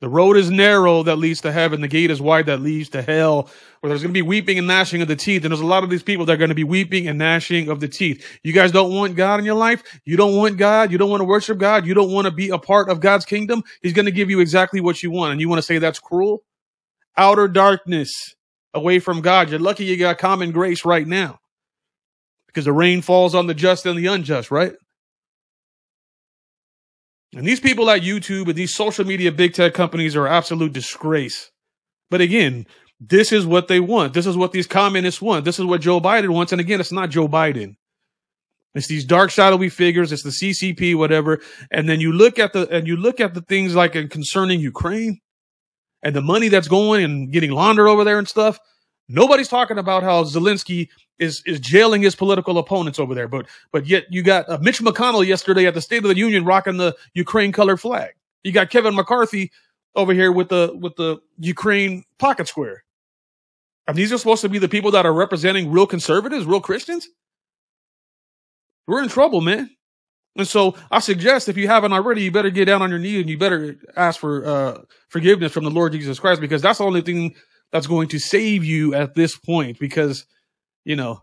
The 0.00 0.08
road 0.08 0.38
is 0.38 0.50
narrow 0.50 1.02
that 1.02 1.16
leads 1.16 1.42
to 1.42 1.52
heaven. 1.52 1.82
The 1.82 1.88
gate 1.88 2.10
is 2.10 2.22
wide 2.22 2.46
that 2.46 2.62
leads 2.62 2.88
to 2.90 3.02
hell, 3.02 3.50
where 3.80 3.88
there's 3.90 4.00
going 4.00 4.14
to 4.14 4.14
be 4.14 4.22
weeping 4.22 4.56
and 4.56 4.66
gnashing 4.66 5.02
of 5.02 5.08
the 5.08 5.16
teeth. 5.16 5.44
And 5.44 5.52
there's 5.52 5.60
a 5.60 5.66
lot 5.66 5.84
of 5.84 5.90
these 5.90 6.02
people 6.02 6.24
that 6.24 6.32
are 6.32 6.38
going 6.38 6.48
to 6.48 6.54
be 6.54 6.64
weeping 6.64 7.06
and 7.06 7.18
gnashing 7.18 7.68
of 7.68 7.80
the 7.80 7.88
teeth. 7.88 8.26
You 8.42 8.54
guys 8.54 8.72
don't 8.72 8.94
want 8.94 9.14
God 9.14 9.40
in 9.40 9.44
your 9.44 9.56
life. 9.56 9.82
You 10.06 10.16
don't 10.16 10.36
want 10.36 10.56
God. 10.56 10.90
You 10.90 10.96
don't 10.96 11.10
want 11.10 11.20
to 11.20 11.26
worship 11.26 11.58
God. 11.58 11.84
You 11.84 11.92
don't 11.92 12.12
want 12.12 12.24
to 12.24 12.30
be 12.30 12.48
a 12.48 12.56
part 12.56 12.88
of 12.88 13.00
God's 13.00 13.26
kingdom. 13.26 13.62
He's 13.82 13.92
going 13.92 14.06
to 14.06 14.12
give 14.12 14.30
you 14.30 14.40
exactly 14.40 14.80
what 14.80 15.02
you 15.02 15.10
want. 15.10 15.32
And 15.32 15.40
you 15.40 15.50
want 15.50 15.58
to 15.58 15.66
say 15.66 15.76
that's 15.76 15.98
cruel? 15.98 16.44
Outer 17.18 17.48
darkness 17.48 18.34
away 18.72 19.00
from 19.00 19.20
God. 19.20 19.50
You're 19.50 19.60
lucky 19.60 19.84
you 19.84 19.98
got 19.98 20.16
common 20.16 20.50
grace 20.50 20.86
right 20.86 21.06
now 21.06 21.39
because 22.50 22.64
the 22.64 22.72
rain 22.72 23.00
falls 23.00 23.34
on 23.34 23.46
the 23.46 23.54
just 23.54 23.86
and 23.86 23.98
the 23.98 24.06
unjust, 24.06 24.50
right? 24.50 24.72
And 27.34 27.46
these 27.46 27.60
people 27.60 27.88
at 27.90 28.02
YouTube 28.02 28.48
and 28.48 28.56
these 28.56 28.74
social 28.74 29.04
media 29.04 29.30
big 29.30 29.54
tech 29.54 29.72
companies 29.72 30.16
are 30.16 30.26
absolute 30.26 30.72
disgrace. 30.72 31.50
But 32.10 32.20
again, 32.20 32.66
this 32.98 33.30
is 33.30 33.46
what 33.46 33.68
they 33.68 33.78
want. 33.78 34.14
This 34.14 34.26
is 34.26 34.36
what 34.36 34.50
these 34.50 34.66
communists 34.66 35.22
want. 35.22 35.44
This 35.44 35.60
is 35.60 35.64
what 35.64 35.80
Joe 35.80 36.00
Biden 36.00 36.30
wants. 36.30 36.50
And 36.50 36.60
again, 36.60 36.80
it's 36.80 36.90
not 36.90 37.10
Joe 37.10 37.28
Biden. 37.28 37.76
It's 38.74 38.88
these 38.88 39.04
dark 39.04 39.30
shadowy 39.30 39.68
figures. 39.68 40.12
It's 40.12 40.22
the 40.22 40.30
CCP, 40.30 40.96
whatever. 40.96 41.40
And 41.70 41.88
then 41.88 42.00
you 42.00 42.12
look 42.12 42.38
at 42.38 42.52
the, 42.52 42.68
and 42.68 42.86
you 42.86 42.96
look 42.96 43.20
at 43.20 43.34
the 43.34 43.42
things 43.42 43.74
like 43.76 43.92
concerning 44.10 44.60
Ukraine 44.60 45.20
and 46.02 46.14
the 46.14 46.20
money 46.20 46.48
that's 46.48 46.68
going 46.68 47.04
and 47.04 47.32
getting 47.32 47.52
laundered 47.52 47.88
over 47.88 48.04
there 48.04 48.18
and 48.18 48.28
stuff. 48.28 48.58
Nobody's 49.08 49.48
talking 49.48 49.78
about 49.78 50.02
how 50.02 50.24
Zelensky 50.24 50.88
is 51.20 51.42
is 51.46 51.60
jailing 51.60 52.02
his 52.02 52.16
political 52.16 52.58
opponents 52.58 52.98
over 52.98 53.14
there, 53.14 53.28
but 53.28 53.46
but 53.70 53.86
yet 53.86 54.06
you 54.10 54.22
got 54.22 54.48
uh, 54.48 54.58
Mitch 54.60 54.80
McConnell 54.80 55.24
yesterday 55.24 55.66
at 55.66 55.74
the 55.74 55.80
State 55.80 56.04
of 56.04 56.08
the 56.08 56.16
Union 56.16 56.44
rocking 56.44 56.78
the 56.78 56.96
Ukraine 57.14 57.52
colored 57.52 57.78
flag. 57.78 58.14
You 58.42 58.52
got 58.52 58.70
Kevin 58.70 58.94
McCarthy 58.94 59.52
over 59.94 60.12
here 60.12 60.32
with 60.32 60.48
the 60.48 60.76
with 60.80 60.96
the 60.96 61.18
Ukraine 61.38 62.04
pocket 62.18 62.48
square. 62.48 62.82
And 63.86 63.96
these 63.96 64.12
are 64.12 64.18
supposed 64.18 64.42
to 64.42 64.48
be 64.48 64.58
the 64.58 64.68
people 64.68 64.92
that 64.92 65.06
are 65.06 65.12
representing 65.12 65.70
real 65.70 65.86
conservatives, 65.86 66.46
real 66.46 66.60
Christians. 66.60 67.08
We're 68.86 69.02
in 69.02 69.08
trouble, 69.08 69.40
man. 69.40 69.70
And 70.36 70.46
so 70.46 70.76
I 70.90 71.00
suggest 71.00 71.48
if 71.48 71.56
you 71.56 71.66
haven't 71.66 71.92
already, 71.92 72.22
you 72.22 72.30
better 72.30 72.50
get 72.50 72.66
down 72.66 72.82
on 72.82 72.90
your 72.90 72.98
knee 72.98 73.20
and 73.20 73.28
you 73.28 73.36
better 73.36 73.76
ask 73.96 74.20
for 74.20 74.46
uh, 74.46 74.80
forgiveness 75.08 75.52
from 75.52 75.64
the 75.64 75.70
Lord 75.70 75.92
Jesus 75.92 76.20
Christ 76.20 76.40
because 76.40 76.62
that's 76.62 76.78
the 76.78 76.84
only 76.84 77.00
thing 77.00 77.34
that's 77.72 77.86
going 77.86 78.08
to 78.08 78.18
save 78.18 78.64
you 78.64 78.94
at 78.94 79.14
this 79.14 79.36
point 79.36 79.78
because, 79.78 80.24
you 80.84 80.96
know, 80.96 81.22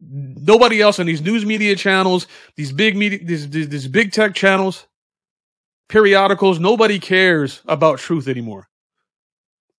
nobody 0.00 0.80
else 0.80 0.98
on 0.98 1.06
these 1.06 1.22
news 1.22 1.44
media 1.44 1.76
channels, 1.76 2.26
these 2.56 2.72
big 2.72 2.96
media, 2.96 3.20
these, 3.22 3.48
these, 3.50 3.68
these 3.68 3.88
big 3.88 4.12
tech 4.12 4.34
channels, 4.34 4.86
periodicals, 5.88 6.58
nobody 6.58 6.98
cares 6.98 7.62
about 7.66 7.98
truth 7.98 8.28
anymore. 8.28 8.68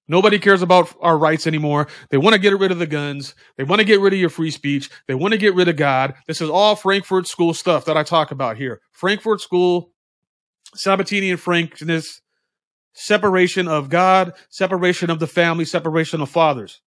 Nobody 0.08 0.38
cares 0.38 0.62
about 0.62 0.94
our 1.02 1.18
rights 1.18 1.48
anymore. 1.48 1.88
They 2.12 2.18
want 2.18 2.36
to 2.36 2.40
get 2.40 2.58
rid 2.60 2.72
of 2.72 2.78
the 2.78 2.86
guns. 2.86 3.34
They 3.58 3.64
want 3.64 3.80
to 3.80 3.86
get 3.86 4.00
rid 4.00 4.14
of 4.14 4.20
your 4.20 4.30
free 4.30 4.52
speech. 4.52 4.90
They 5.08 5.16
want 5.16 5.32
to 5.32 5.38
get 5.40 5.56
rid 5.56 5.68
of 5.68 5.78
God. 5.78 6.14
This 6.28 6.42
is 6.42 6.50
all 6.50 6.76
Frankfurt 6.76 7.26
School 7.26 7.56
stuff 7.56 7.86
that 7.86 7.98
I 7.98 8.04
talk 8.04 8.30
about 8.30 8.58
here. 8.58 8.82
Frankfurt 8.92 9.42
School, 9.42 9.92
Sabbatean 10.76 11.38
Frankism, 11.38 12.20
separation 12.94 13.68
of 13.68 13.90
God, 13.90 14.34
separation 14.50 15.10
of 15.10 15.20
the 15.20 15.28
family, 15.28 15.66
separation 15.66 16.22
of 16.22 16.30
fathers. 16.30 16.82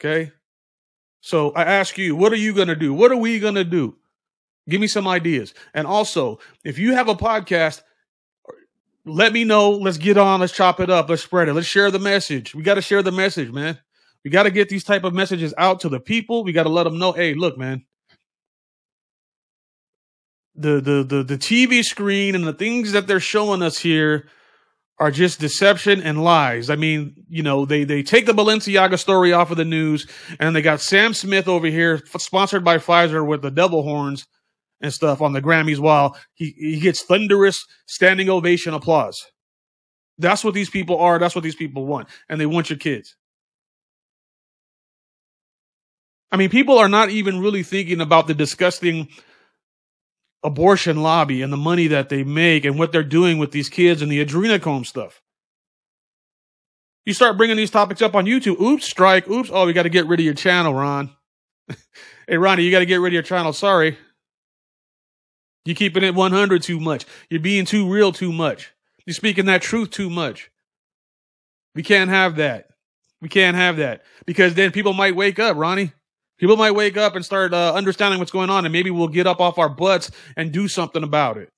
Okay? 0.00 0.32
So 1.20 1.50
I 1.50 1.64
ask 1.64 1.98
you, 1.98 2.14
what 2.14 2.32
are 2.32 2.36
you 2.36 2.54
going 2.54 2.68
to 2.68 2.76
do? 2.76 2.94
What 2.94 3.10
are 3.12 3.16
we 3.16 3.38
going 3.38 3.56
to 3.56 3.64
do? 3.64 3.96
Give 4.68 4.80
me 4.80 4.86
some 4.86 5.08
ideas. 5.08 5.54
And 5.74 5.86
also, 5.86 6.38
if 6.64 6.78
you 6.78 6.94
have 6.94 7.08
a 7.08 7.14
podcast, 7.14 7.82
let 9.04 9.32
me 9.32 9.44
know. 9.44 9.70
Let's 9.70 9.98
get 9.98 10.18
on. 10.18 10.40
Let's 10.40 10.52
chop 10.52 10.80
it 10.80 10.90
up. 10.90 11.08
Let's 11.08 11.22
spread 11.22 11.48
it. 11.48 11.54
Let's 11.54 11.66
share 11.66 11.90
the 11.90 11.98
message. 11.98 12.54
We 12.54 12.62
got 12.62 12.74
to 12.74 12.82
share 12.82 13.02
the 13.02 13.12
message, 13.12 13.50
man. 13.50 13.78
We 14.24 14.30
got 14.30 14.42
to 14.44 14.50
get 14.50 14.68
these 14.68 14.84
type 14.84 15.04
of 15.04 15.14
messages 15.14 15.54
out 15.56 15.80
to 15.80 15.88
the 15.88 16.00
people. 16.00 16.44
We 16.44 16.52
got 16.52 16.64
to 16.64 16.68
let 16.68 16.84
them 16.84 16.98
know, 16.98 17.12
hey, 17.12 17.34
look, 17.34 17.56
man, 17.56 17.84
the 20.54 20.80
the 20.80 21.04
the 21.04 21.22
the 21.22 21.38
TV 21.38 21.84
screen 21.84 22.34
and 22.34 22.46
the 22.46 22.52
things 22.52 22.92
that 22.92 23.06
they're 23.06 23.20
showing 23.20 23.62
us 23.62 23.78
here 23.78 24.28
are 25.00 25.10
just 25.10 25.38
deception 25.38 26.02
and 26.02 26.24
lies. 26.24 26.70
I 26.70 26.76
mean, 26.76 27.14
you 27.28 27.42
know, 27.42 27.64
they 27.64 27.84
they 27.84 28.02
take 28.02 28.26
the 28.26 28.32
Balenciaga 28.32 28.98
story 28.98 29.32
off 29.32 29.50
of 29.50 29.56
the 29.56 29.64
news, 29.64 30.06
and 30.40 30.54
they 30.54 30.62
got 30.62 30.80
Sam 30.80 31.14
Smith 31.14 31.48
over 31.48 31.68
here, 31.68 32.02
sponsored 32.18 32.64
by 32.64 32.78
Pfizer, 32.78 33.24
with 33.26 33.42
the 33.42 33.50
devil 33.50 33.82
horns 33.82 34.26
and 34.80 34.92
stuff 34.92 35.22
on 35.22 35.32
the 35.32 35.42
Grammys, 35.42 35.78
while 35.78 36.16
he 36.34 36.54
he 36.58 36.80
gets 36.80 37.02
thunderous 37.02 37.64
standing 37.86 38.28
ovation 38.28 38.74
applause. 38.74 39.26
That's 40.18 40.42
what 40.42 40.54
these 40.54 40.70
people 40.70 40.98
are. 40.98 41.18
That's 41.18 41.34
what 41.34 41.44
these 41.44 41.56
people 41.56 41.86
want, 41.86 42.08
and 42.28 42.40
they 42.40 42.46
want 42.46 42.70
your 42.70 42.78
kids. 42.78 43.14
I 46.30 46.36
mean, 46.36 46.50
people 46.50 46.76
are 46.76 46.88
not 46.88 47.08
even 47.10 47.40
really 47.40 47.62
thinking 47.62 48.00
about 48.00 48.26
the 48.26 48.34
disgusting 48.34 49.08
abortion 50.42 51.02
lobby 51.02 51.42
and 51.42 51.52
the 51.52 51.56
money 51.56 51.88
that 51.88 52.08
they 52.08 52.22
make 52.22 52.64
and 52.64 52.78
what 52.78 52.92
they're 52.92 53.02
doing 53.02 53.38
with 53.38 53.50
these 53.50 53.68
kids 53.68 54.02
and 54.02 54.10
the 54.10 54.24
adrenochrome 54.24 54.86
stuff. 54.86 55.22
You 57.04 57.14
start 57.14 57.36
bringing 57.38 57.56
these 57.56 57.70
topics 57.70 58.02
up 58.02 58.14
on 58.14 58.26
YouTube. 58.26 58.60
Oops, 58.60 58.84
strike. 58.84 59.28
Oops. 59.28 59.50
Oh, 59.52 59.66
we 59.66 59.72
got 59.72 59.84
to 59.84 59.88
get 59.88 60.06
rid 60.06 60.20
of 60.20 60.24
your 60.24 60.34
channel, 60.34 60.74
Ron. 60.74 61.10
hey, 62.28 62.36
Ronnie, 62.36 62.64
you 62.64 62.70
got 62.70 62.80
to 62.80 62.86
get 62.86 62.96
rid 63.00 63.08
of 63.08 63.14
your 63.14 63.22
channel. 63.22 63.52
Sorry. 63.52 63.96
You're 65.64 65.74
keeping 65.74 66.04
it 66.04 66.14
100 66.14 66.62
too 66.62 66.78
much. 66.78 67.06
You're 67.30 67.40
being 67.40 67.64
too 67.64 67.90
real 67.90 68.12
too 68.12 68.32
much. 68.32 68.72
You're 69.06 69.14
speaking 69.14 69.46
that 69.46 69.62
truth 69.62 69.90
too 69.90 70.10
much. 70.10 70.50
We 71.74 71.82
can't 71.82 72.10
have 72.10 72.36
that. 72.36 72.68
We 73.20 73.28
can't 73.28 73.56
have 73.56 73.78
that 73.78 74.02
because 74.26 74.54
then 74.54 74.70
people 74.70 74.92
might 74.92 75.16
wake 75.16 75.38
up, 75.38 75.56
Ronnie. 75.56 75.92
People 76.38 76.56
might 76.56 76.70
wake 76.70 76.96
up 76.96 77.16
and 77.16 77.24
start 77.24 77.52
uh, 77.52 77.74
understanding 77.74 78.18
what's 78.18 78.30
going 78.30 78.48
on, 78.48 78.64
and 78.64 78.72
maybe 78.72 78.90
we'll 78.90 79.08
get 79.08 79.26
up 79.26 79.40
off 79.40 79.58
our 79.58 79.68
butts 79.68 80.10
and 80.36 80.52
do 80.52 80.68
something 80.68 81.02
about 81.02 81.36
it. 81.36 81.52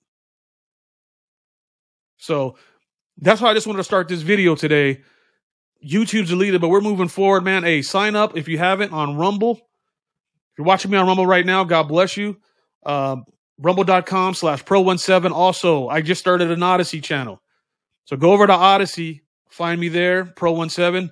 So 2.16 2.56
that's 3.18 3.40
why 3.40 3.50
I 3.50 3.54
just 3.54 3.66
wanted 3.66 3.78
to 3.78 3.84
start 3.84 4.08
this 4.08 4.22
video 4.22 4.54
today. 4.54 5.02
YouTube's 5.86 6.30
deleted, 6.30 6.60
but 6.60 6.68
we're 6.68 6.80
moving 6.80 7.08
forward, 7.08 7.44
man. 7.44 7.62
Hey, 7.62 7.82
sign 7.82 8.16
up 8.16 8.36
if 8.36 8.48
you 8.48 8.58
haven't 8.58 8.92
on 8.92 9.16
Rumble. 9.16 9.52
If 9.52 10.58
you're 10.58 10.66
watching 10.66 10.90
me 10.90 10.98
on 10.98 11.06
Rumble 11.06 11.26
right 11.26 11.44
now, 11.44 11.64
God 11.64 11.84
bless 11.84 12.16
you. 12.16 12.36
Um, 12.84 13.24
rumble.com 13.58 14.34
slash 14.34 14.64
pro17. 14.64 15.30
Also, 15.30 15.88
I 15.88 16.00
just 16.00 16.20
started 16.20 16.50
an 16.50 16.62
Odysee 16.62 17.02
channel. 17.02 17.42
So 18.04 18.16
go 18.16 18.32
over 18.32 18.46
to 18.46 18.52
Odysee, 18.52 19.20
find 19.48 19.80
me 19.80 19.88
there, 19.88 20.24
pro17. 20.24 21.10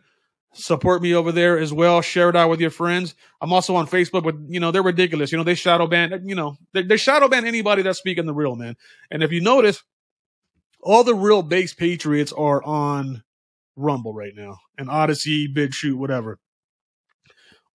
Support 0.59 1.03
me 1.03 1.15
over 1.15 1.31
there 1.31 1.59
as 1.59 1.73
well. 1.73 2.01
Share 2.03 2.29
it 2.31 2.37
out 2.37 2.51
with 2.51 2.61
your 2.61 2.71
friends. 2.71 3.15
I'm 3.41 3.53
also 3.53 3.77
on 3.77 3.87
Facebook, 3.87 4.25
but 4.25 4.35
you 4.49 4.59
know, 4.59 4.71
they're 4.73 4.83
ridiculous. 4.83 5.31
You 5.31 5.39
know, 5.39 5.45
they 5.45 5.55
shadow 5.55 5.87
ban, 5.87 6.23
you 6.27 6.35
know, 6.35 6.57
they, 6.73 6.83
they 6.83 6.97
shadow 6.97 7.29
ban 7.29 7.47
anybody 7.47 7.83
that's 7.83 7.99
speaking 7.99 8.27
the 8.27 8.35
real, 8.35 8.57
man. 8.57 8.77
And 9.11 9.23
if 9.23 9.31
you 9.31 9.41
notice, 9.41 9.83
all 10.83 11.05
the 11.05 11.15
real 11.15 11.43
base 11.43 11.75
patriots 11.75 12.33
are 12.33 12.63
on 12.65 13.23
Rumble 13.77 14.13
right 14.13 14.33
now 14.35 14.59
and 14.77 14.89
Odysee, 14.89 15.49
Shoot, 15.73 15.97
whatever. 15.97 16.39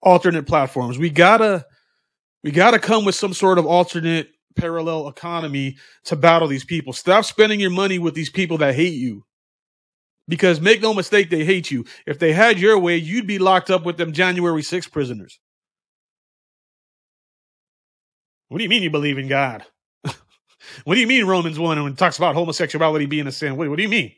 Alternate 0.02 0.46
platforms. 0.46 0.98
We 0.98 1.10
gotta 1.10 1.66
we 2.44 2.52
gotta 2.52 2.80
come 2.80 3.06
with 3.06 3.16
some 3.16 3.34
sort 3.34 3.58
of 3.58 3.66
alternate 3.66 4.30
parallel 4.58 5.08
economy 5.08 5.78
to 6.06 6.18
battle 6.18 6.50
these 6.50 6.66
people. 6.66 6.92
Stop 6.92 7.24
spending 7.24 7.62
your 7.62 7.70
money 7.70 8.00
with 8.00 8.14
these 8.14 8.30
people 8.30 8.58
that 8.58 8.76
hate 8.76 8.94
you. 8.94 9.24
Because 10.28 10.62
make 10.62 10.82
no 10.82 10.94
mistake, 10.94 11.30
they 11.30 11.44
hate 11.44 11.70
you. 11.70 11.86
If 12.06 12.18
they 12.20 12.32
had 12.32 12.60
your 12.60 12.80
way, 12.80 12.96
you'd 12.96 13.28
be 13.28 13.40
locked 13.40 13.70
up 13.70 13.84
with 13.84 13.98
them 13.98 14.14
January 14.14 14.64
6 14.64 14.88
prisoners. 14.88 15.40
What 18.48 18.60
do 18.60 18.64
you 18.64 18.70
mean 18.70 18.84
you 18.84 18.90
believe 18.90 19.18
in 19.18 19.28
God? 19.28 19.66
what 20.04 20.96
do 20.96 21.00
you 21.00 21.08
mean 21.08 21.26
Romans 21.26 21.60
1 21.60 21.84
when 21.84 21.94
it 21.94 21.98
talks 21.98 22.18
about 22.18 22.36
homosexuality 22.36 23.06
being 23.06 23.28
a 23.28 23.32
sin? 23.32 23.58
What, 23.58 23.68
what 23.70 23.78
do 23.78 23.84
you 23.84 23.90
mean? 23.90 24.14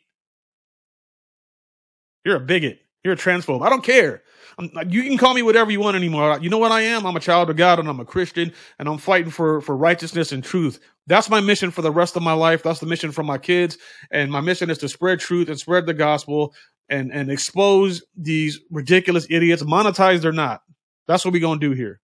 You're 2.24 2.38
a 2.38 2.42
bigot. 2.42 2.85
You're 3.06 3.14
a 3.14 3.18
transphobe. 3.18 3.64
I 3.64 3.70
don't 3.70 3.84
care. 3.84 4.24
I'm, 4.58 4.72
you 4.90 5.04
can 5.04 5.20
call 5.20 5.36
me 5.36 5.44
whatever 5.44 5.70
you 5.70 5.80
want 5.80 5.96
anymore. 5.96 6.40
You 6.42 6.50
know 6.50 6.58
what 6.58 6.72
I 6.72 6.82
am? 6.82 7.06
I'm 7.06 7.16
a 7.16 7.20
child 7.20 7.52
of 7.52 7.56
God 7.56 7.78
and 7.78 7.88
I'm 7.88 8.00
a 8.00 8.06
Christian 8.06 8.52
and 8.80 8.90
I'm 8.90 8.98
fighting 8.98 9.30
for, 9.30 9.62
for 9.62 9.78
righteousness 9.78 10.32
and 10.32 10.44
truth. 10.44 10.80
That's 11.06 11.30
my 11.30 11.40
mission 11.40 11.70
for 11.70 11.84
the 11.84 11.92
rest 11.92 12.16
of 12.16 12.24
my 12.24 12.34
life. 12.34 12.64
That's 12.64 12.80
the 12.80 12.88
mission 12.88 13.12
for 13.12 13.22
my 13.22 13.38
kids. 13.38 13.78
And 14.10 14.32
my 14.32 14.42
mission 14.42 14.72
is 14.72 14.80
to 14.80 14.90
spread 14.90 15.20
truth 15.20 15.50
and 15.50 15.60
spread 15.60 15.86
the 15.86 15.94
gospel 15.94 16.56
and, 16.90 17.12
and 17.14 17.30
expose 17.30 18.04
these 18.18 18.60
ridiculous 18.72 19.28
idiots, 19.30 19.62
monetized 19.62 20.26
or 20.26 20.32
not. 20.32 20.64
That's 21.08 21.24
what 21.24 21.32
we're 21.32 21.42
going 21.42 21.60
to 21.60 21.70
do 21.70 21.76
here. 21.76 22.02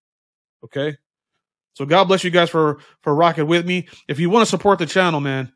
Okay. 0.64 0.98
So 1.74 1.86
God 1.86 2.04
bless 2.04 2.24
you 2.24 2.30
guys 2.30 2.52
for, 2.52 2.78
for 3.02 3.16
rocking 3.16 3.48
with 3.48 3.66
me. 3.66 3.88
If 4.08 4.20
you 4.20 4.30
want 4.30 4.46
to 4.46 4.50
support 4.52 4.78
the 4.78 4.86
channel, 4.86 5.20
man, 5.20 5.52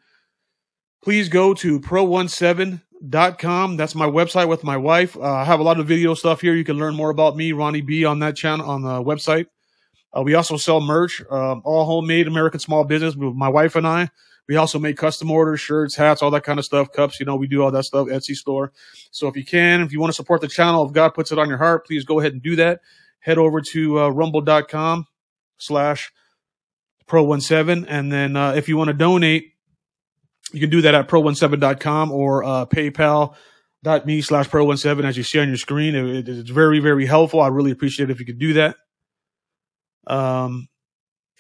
please 1.05 1.29
go 1.29 1.53
to 1.53 1.79
pro17.com. 1.79 3.77
That's 3.77 3.93
my 3.93 4.07
website 4.07 4.49
with 4.49 4.63
my 4.63 4.75
wife. 4.75 5.15
Uh, 5.15 5.21
I 5.21 5.43
have 5.43 5.59
a 5.59 5.63
lot 5.63 5.79
of 5.79 5.87
video 5.87 6.15
stuff 6.15 6.41
here. 6.41 6.55
You 6.55 6.63
can 6.63 6.77
learn 6.77 6.95
more 6.95 7.11
about 7.11 7.37
me, 7.37 7.51
Ronnie 7.51 7.81
B, 7.81 8.05
on 8.05 8.17
that 8.19 8.35
channel, 8.35 8.67
on 8.67 8.81
the 8.81 9.03
website. 9.03 9.45
Uh, 10.17 10.23
we 10.23 10.33
also 10.33 10.57
sell 10.57 10.81
merch, 10.81 11.21
uh, 11.29 11.57
all 11.59 11.85
homemade 11.85 12.25
American 12.25 12.59
small 12.59 12.83
business 12.85 13.15
with 13.15 13.35
my 13.35 13.47
wife 13.47 13.75
and 13.75 13.85
I. 13.85 14.09
We 14.47 14.55
also 14.55 14.79
make 14.79 14.97
custom 14.97 15.29
orders, 15.29 15.61
shirts, 15.61 15.95
hats, 15.95 16.23
all 16.23 16.31
that 16.31 16.43
kind 16.43 16.57
of 16.57 16.65
stuff, 16.65 16.91
cups. 16.91 17.19
You 17.19 17.27
know, 17.27 17.35
we 17.35 17.45
do 17.45 17.61
all 17.61 17.69
that 17.69 17.83
stuff, 17.83 18.07
Etsy 18.07 18.33
store. 18.33 18.73
So 19.11 19.27
if 19.27 19.37
you 19.37 19.45
can, 19.45 19.81
if 19.81 19.93
you 19.93 19.99
want 19.99 20.09
to 20.09 20.15
support 20.15 20.41
the 20.41 20.47
channel, 20.47 20.87
if 20.87 20.91
God 20.91 21.13
puts 21.13 21.31
it 21.31 21.37
on 21.37 21.49
your 21.49 21.59
heart, 21.59 21.85
please 21.85 22.03
go 22.03 22.19
ahead 22.19 22.33
and 22.33 22.41
do 22.41 22.55
that. 22.55 22.81
Head 23.19 23.37
over 23.37 23.61
to 23.61 23.99
uh, 23.99 24.09
rumble.com 24.09 25.05
slash 25.59 26.11
pro17. 27.07 27.85
And 27.87 28.11
then 28.11 28.35
uh, 28.35 28.53
if 28.53 28.67
you 28.67 28.75
want 28.75 28.87
to 28.87 28.93
donate, 28.95 29.54
you 30.53 30.59
can 30.59 30.69
do 30.69 30.81
that 30.81 30.95
at 30.95 31.07
pro17.com 31.07 32.11
or 32.11 32.43
uh, 32.43 32.65
paypal.me 32.65 34.21
slash 34.21 34.49
pro17 34.49 35.05
as 35.05 35.17
you 35.17 35.23
see 35.23 35.39
on 35.39 35.47
your 35.47 35.57
screen. 35.57 35.95
It, 35.95 36.29
it's 36.29 36.49
very, 36.49 36.79
very 36.79 37.05
helpful. 37.05 37.41
I 37.41 37.47
really 37.47 37.71
appreciate 37.71 38.09
it 38.09 38.13
if 38.13 38.19
you 38.19 38.25
could 38.25 38.39
do 38.39 38.53
that. 38.53 38.75
Um, 40.07 40.67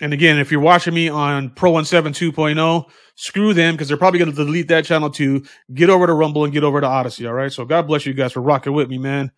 and 0.01 0.11
again, 0.11 0.39
if 0.39 0.51
you're 0.51 0.61
watching 0.61 0.93
me 0.93 1.07
on 1.07 1.51
Pro 1.51 1.81
17 1.81 2.33
2.0, 2.33 2.85
screw 3.15 3.53
them 3.53 3.75
because 3.75 3.87
they're 3.87 3.97
probably 3.97 4.19
going 4.19 4.31
to 4.31 4.35
delete 4.35 4.67
that 4.67 4.85
channel 4.85 5.09
too. 5.09 5.45
Get 5.73 5.89
over 5.89 6.05
to 6.05 6.13
Rumble 6.13 6.43
and 6.43 6.51
get 6.51 6.65
over 6.65 6.81
to 6.81 6.87
Odysee. 6.87 7.27
All 7.27 7.33
right. 7.33 7.51
So 7.51 7.63
God 7.63 7.87
bless 7.87 8.05
you 8.05 8.13
guys 8.13 8.33
for 8.33 8.41
rocking 8.41 8.73
with 8.73 8.89
me, 8.89 8.97
man. 8.97 9.31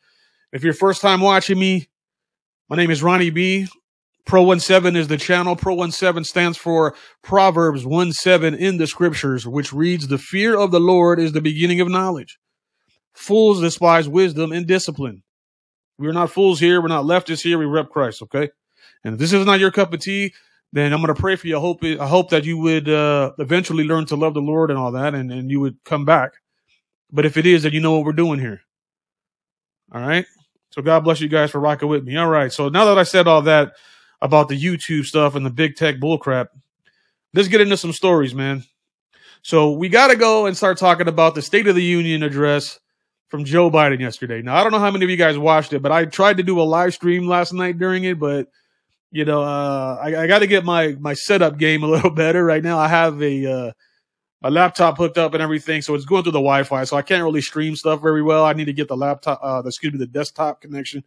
If 0.51 0.63
you're 0.63 0.73
first 0.73 1.01
time 1.01 1.21
watching 1.21 1.59
me, 1.59 1.89
my 2.69 2.75
name 2.75 2.89
is 2.89 3.03
Ronnie 3.03 3.29
B. 3.29 3.67
Pro 4.27 4.57
17 4.57 4.95
is 4.97 5.07
the 5.07 5.17
channel. 5.17 5.55
Pro 5.55 5.89
17 5.89 6.25
stands 6.25 6.57
for 6.57 6.93
Proverbs 7.23 7.85
1 7.85 8.11
7 8.11 8.53
in 8.53 8.77
the 8.77 8.85
scriptures, 8.85 9.47
which 9.47 9.71
reads, 9.71 10.07
The 10.07 10.17
fear 10.17 10.59
of 10.59 10.71
the 10.71 10.81
Lord 10.81 11.19
is 11.19 11.31
the 11.31 11.41
beginning 11.41 11.79
of 11.79 11.87
knowledge. 11.87 12.37
Fools 13.13 13.61
despise 13.61 14.09
wisdom 14.09 14.51
and 14.51 14.67
discipline. 14.67 15.23
We're 15.97 16.11
not 16.11 16.29
fools 16.29 16.59
here. 16.59 16.81
We're 16.81 16.89
not 16.89 17.05
leftists 17.05 17.41
here. 17.41 17.57
We 17.57 17.65
rep 17.65 17.89
Christ. 17.89 18.21
Okay. 18.21 18.49
And 19.03 19.13
if 19.13 19.19
this 19.19 19.31
is 19.31 19.45
not 19.45 19.59
your 19.59 19.71
cup 19.71 19.93
of 19.93 20.01
tea, 20.01 20.33
then 20.73 20.91
I'm 20.91 21.01
going 21.01 21.15
to 21.15 21.19
pray 21.19 21.37
for 21.37 21.47
you. 21.47 21.57
I 21.57 21.61
hope, 21.61 21.83
I 21.83 22.07
hope 22.07 22.29
that 22.31 22.43
you 22.43 22.57
would 22.57 22.89
uh, 22.89 23.31
eventually 23.39 23.85
learn 23.85 24.05
to 24.07 24.17
love 24.17 24.33
the 24.33 24.41
Lord 24.41 24.69
and 24.69 24.77
all 24.77 24.91
that, 24.91 25.15
and, 25.15 25.31
and 25.31 25.49
you 25.49 25.61
would 25.61 25.77
come 25.85 26.03
back. 26.03 26.33
But 27.11 27.25
if 27.25 27.37
it 27.37 27.45
is, 27.45 27.63
then 27.63 27.71
you 27.71 27.79
know 27.79 27.93
what 27.93 28.03
we're 28.03 28.11
doing 28.11 28.39
here. 28.39 28.61
All 29.93 30.01
right. 30.01 30.25
So 30.71 30.81
God 30.81 31.05
bless 31.05 31.21
you 31.21 31.29
guys 31.29 31.51
for 31.51 31.61
rocking 31.61 31.87
with 31.87 32.03
me. 32.03 32.17
All 32.17 32.27
right. 32.27 32.51
So 32.51 32.67
now 32.67 32.83
that 32.85 32.97
I 32.97 33.03
said 33.03 33.25
all 33.25 33.41
that 33.43 33.71
about 34.21 34.49
the 34.49 34.61
YouTube 34.61 35.05
stuff 35.05 35.35
and 35.35 35.45
the 35.45 35.49
big 35.49 35.75
tech 35.75 35.97
bullcrap, 35.97 36.47
let's 37.33 37.47
get 37.47 37.61
into 37.61 37.77
some 37.77 37.93
stories, 37.93 38.33
man. 38.33 38.63
So 39.41 39.71
we 39.71 39.89
got 39.89 40.07
to 40.07 40.15
go 40.15 40.45
and 40.45 40.57
start 40.57 40.77
talking 40.77 41.07
about 41.07 41.35
the 41.35 41.41
State 41.41 41.67
of 41.67 41.75
the 41.75 41.83
Union 41.83 42.23
address 42.23 42.79
from 43.29 43.45
Joe 43.45 43.69
Biden 43.69 43.99
yesterday. 43.99 44.41
Now, 44.41 44.55
I 44.55 44.63
don't 44.63 44.71
know 44.71 44.79
how 44.79 44.91
many 44.91 45.05
of 45.05 45.11
you 45.11 45.17
guys 45.17 45.37
watched 45.37 45.73
it, 45.73 45.81
but 45.81 45.91
I 45.91 46.05
tried 46.05 46.37
to 46.37 46.43
do 46.43 46.59
a 46.59 46.63
live 46.63 46.93
stream 46.93 47.27
last 47.27 47.53
night 47.53 47.77
during 47.77 48.03
it, 48.05 48.19
but 48.19 48.47
you 49.11 49.25
know, 49.25 49.41
uh, 49.41 49.99
I, 50.01 50.23
I 50.23 50.27
got 50.27 50.39
to 50.39 50.47
get 50.47 50.65
my 50.65 50.95
my 50.99 51.13
setup 51.13 51.57
game 51.57 51.83
a 51.85 51.87
little 51.87 52.09
better 52.09 52.43
right 52.43 52.63
now. 52.63 52.77
I 52.77 52.87
have 52.87 53.21
a 53.21 53.45
uh, 53.45 53.71
laptop 54.49 54.97
hooked 54.97 55.17
up 55.17 55.33
and 55.33 55.43
everything, 55.43 55.81
so 55.81 55.95
it's 55.95 56.05
going 56.05 56.23
through 56.23 56.33
the 56.33 56.39
Wi-Fi, 56.39 56.83
so 56.83 56.97
I 56.97 57.01
can't 57.01 57.23
really 57.23 57.41
stream 57.41 57.75
stuff 57.75 58.01
very 58.01 58.21
well. 58.21 58.45
I 58.45 58.53
need 58.53 58.65
to 58.65 58.73
get 58.73 58.87
the 58.87 58.97
laptop, 58.97 59.39
uh, 59.41 59.61
the, 59.61 59.69
excuse 59.69 59.93
me, 59.93 59.99
the 59.99 60.07
desktop 60.07 60.61
connection, 60.61 61.03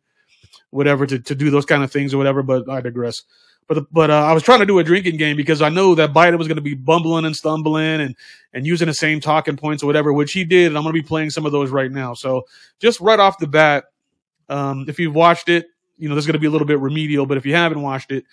whatever, 0.71 1.07
to 1.07 1.19
to 1.19 1.35
do 1.35 1.51
those 1.51 1.67
kind 1.67 1.83
of 1.83 1.93
things 1.93 2.15
or 2.15 2.19
whatever. 2.19 2.43
But 2.43 2.69
I 2.69 2.81
digress. 2.81 3.23
But 3.69 3.87
but 3.93 4.11
uh, 4.11 4.25
I 4.25 4.33
was 4.33 4.43
trying 4.43 4.59
to 4.61 4.67
do 4.67 4.79
a 4.81 4.85
drinking 4.85 5.17
game 5.17 5.37
because 5.37 5.63
I 5.63 5.69
know 5.69 5.95
that 5.95 6.13
Biden 6.13 6.39
was 6.39 6.49
going 6.49 6.57
to 6.57 6.63
be 6.63 6.75
bumbling 6.75 7.25
and 7.25 7.37
stumbling 7.37 8.01
and 8.01 8.17
and 8.53 8.67
using 8.67 8.89
the 8.89 8.95
same 8.95 9.21
talking 9.21 9.57
points 9.57 9.83
or 9.83 9.87
whatever, 9.87 10.13
which 10.13 10.33
he 10.33 10.45
did. 10.45 10.67
And 10.67 10.77
I'm 10.77 10.83
going 10.83 10.95
to 10.95 11.01
be 11.01 11.07
playing 11.07 11.31
some 11.31 11.47
of 11.47 11.53
those 11.53 11.71
right 11.71 11.91
now. 11.91 12.15
So 12.15 12.47
just 12.81 13.01
right 13.01 13.21
off 13.21 13.39
the 13.39 13.47
bat, 13.47 13.85
um, 14.49 14.87
if 14.89 14.99
you've 14.99 15.15
watched 15.15 15.49
it, 15.49 15.67
you 15.99 16.09
know, 16.09 16.15
there's 16.15 16.27
going 16.27 16.35
to 16.35 16.41
be 16.41 16.47
a 16.47 16.51
little 16.51 16.67
bit 16.67 16.81
remedial, 16.81 17.27
but 17.27 17.37
if 17.37 17.47
you 17.47 17.55
haven't 17.55 17.81
watched 17.81 18.11
it, 18.11 18.25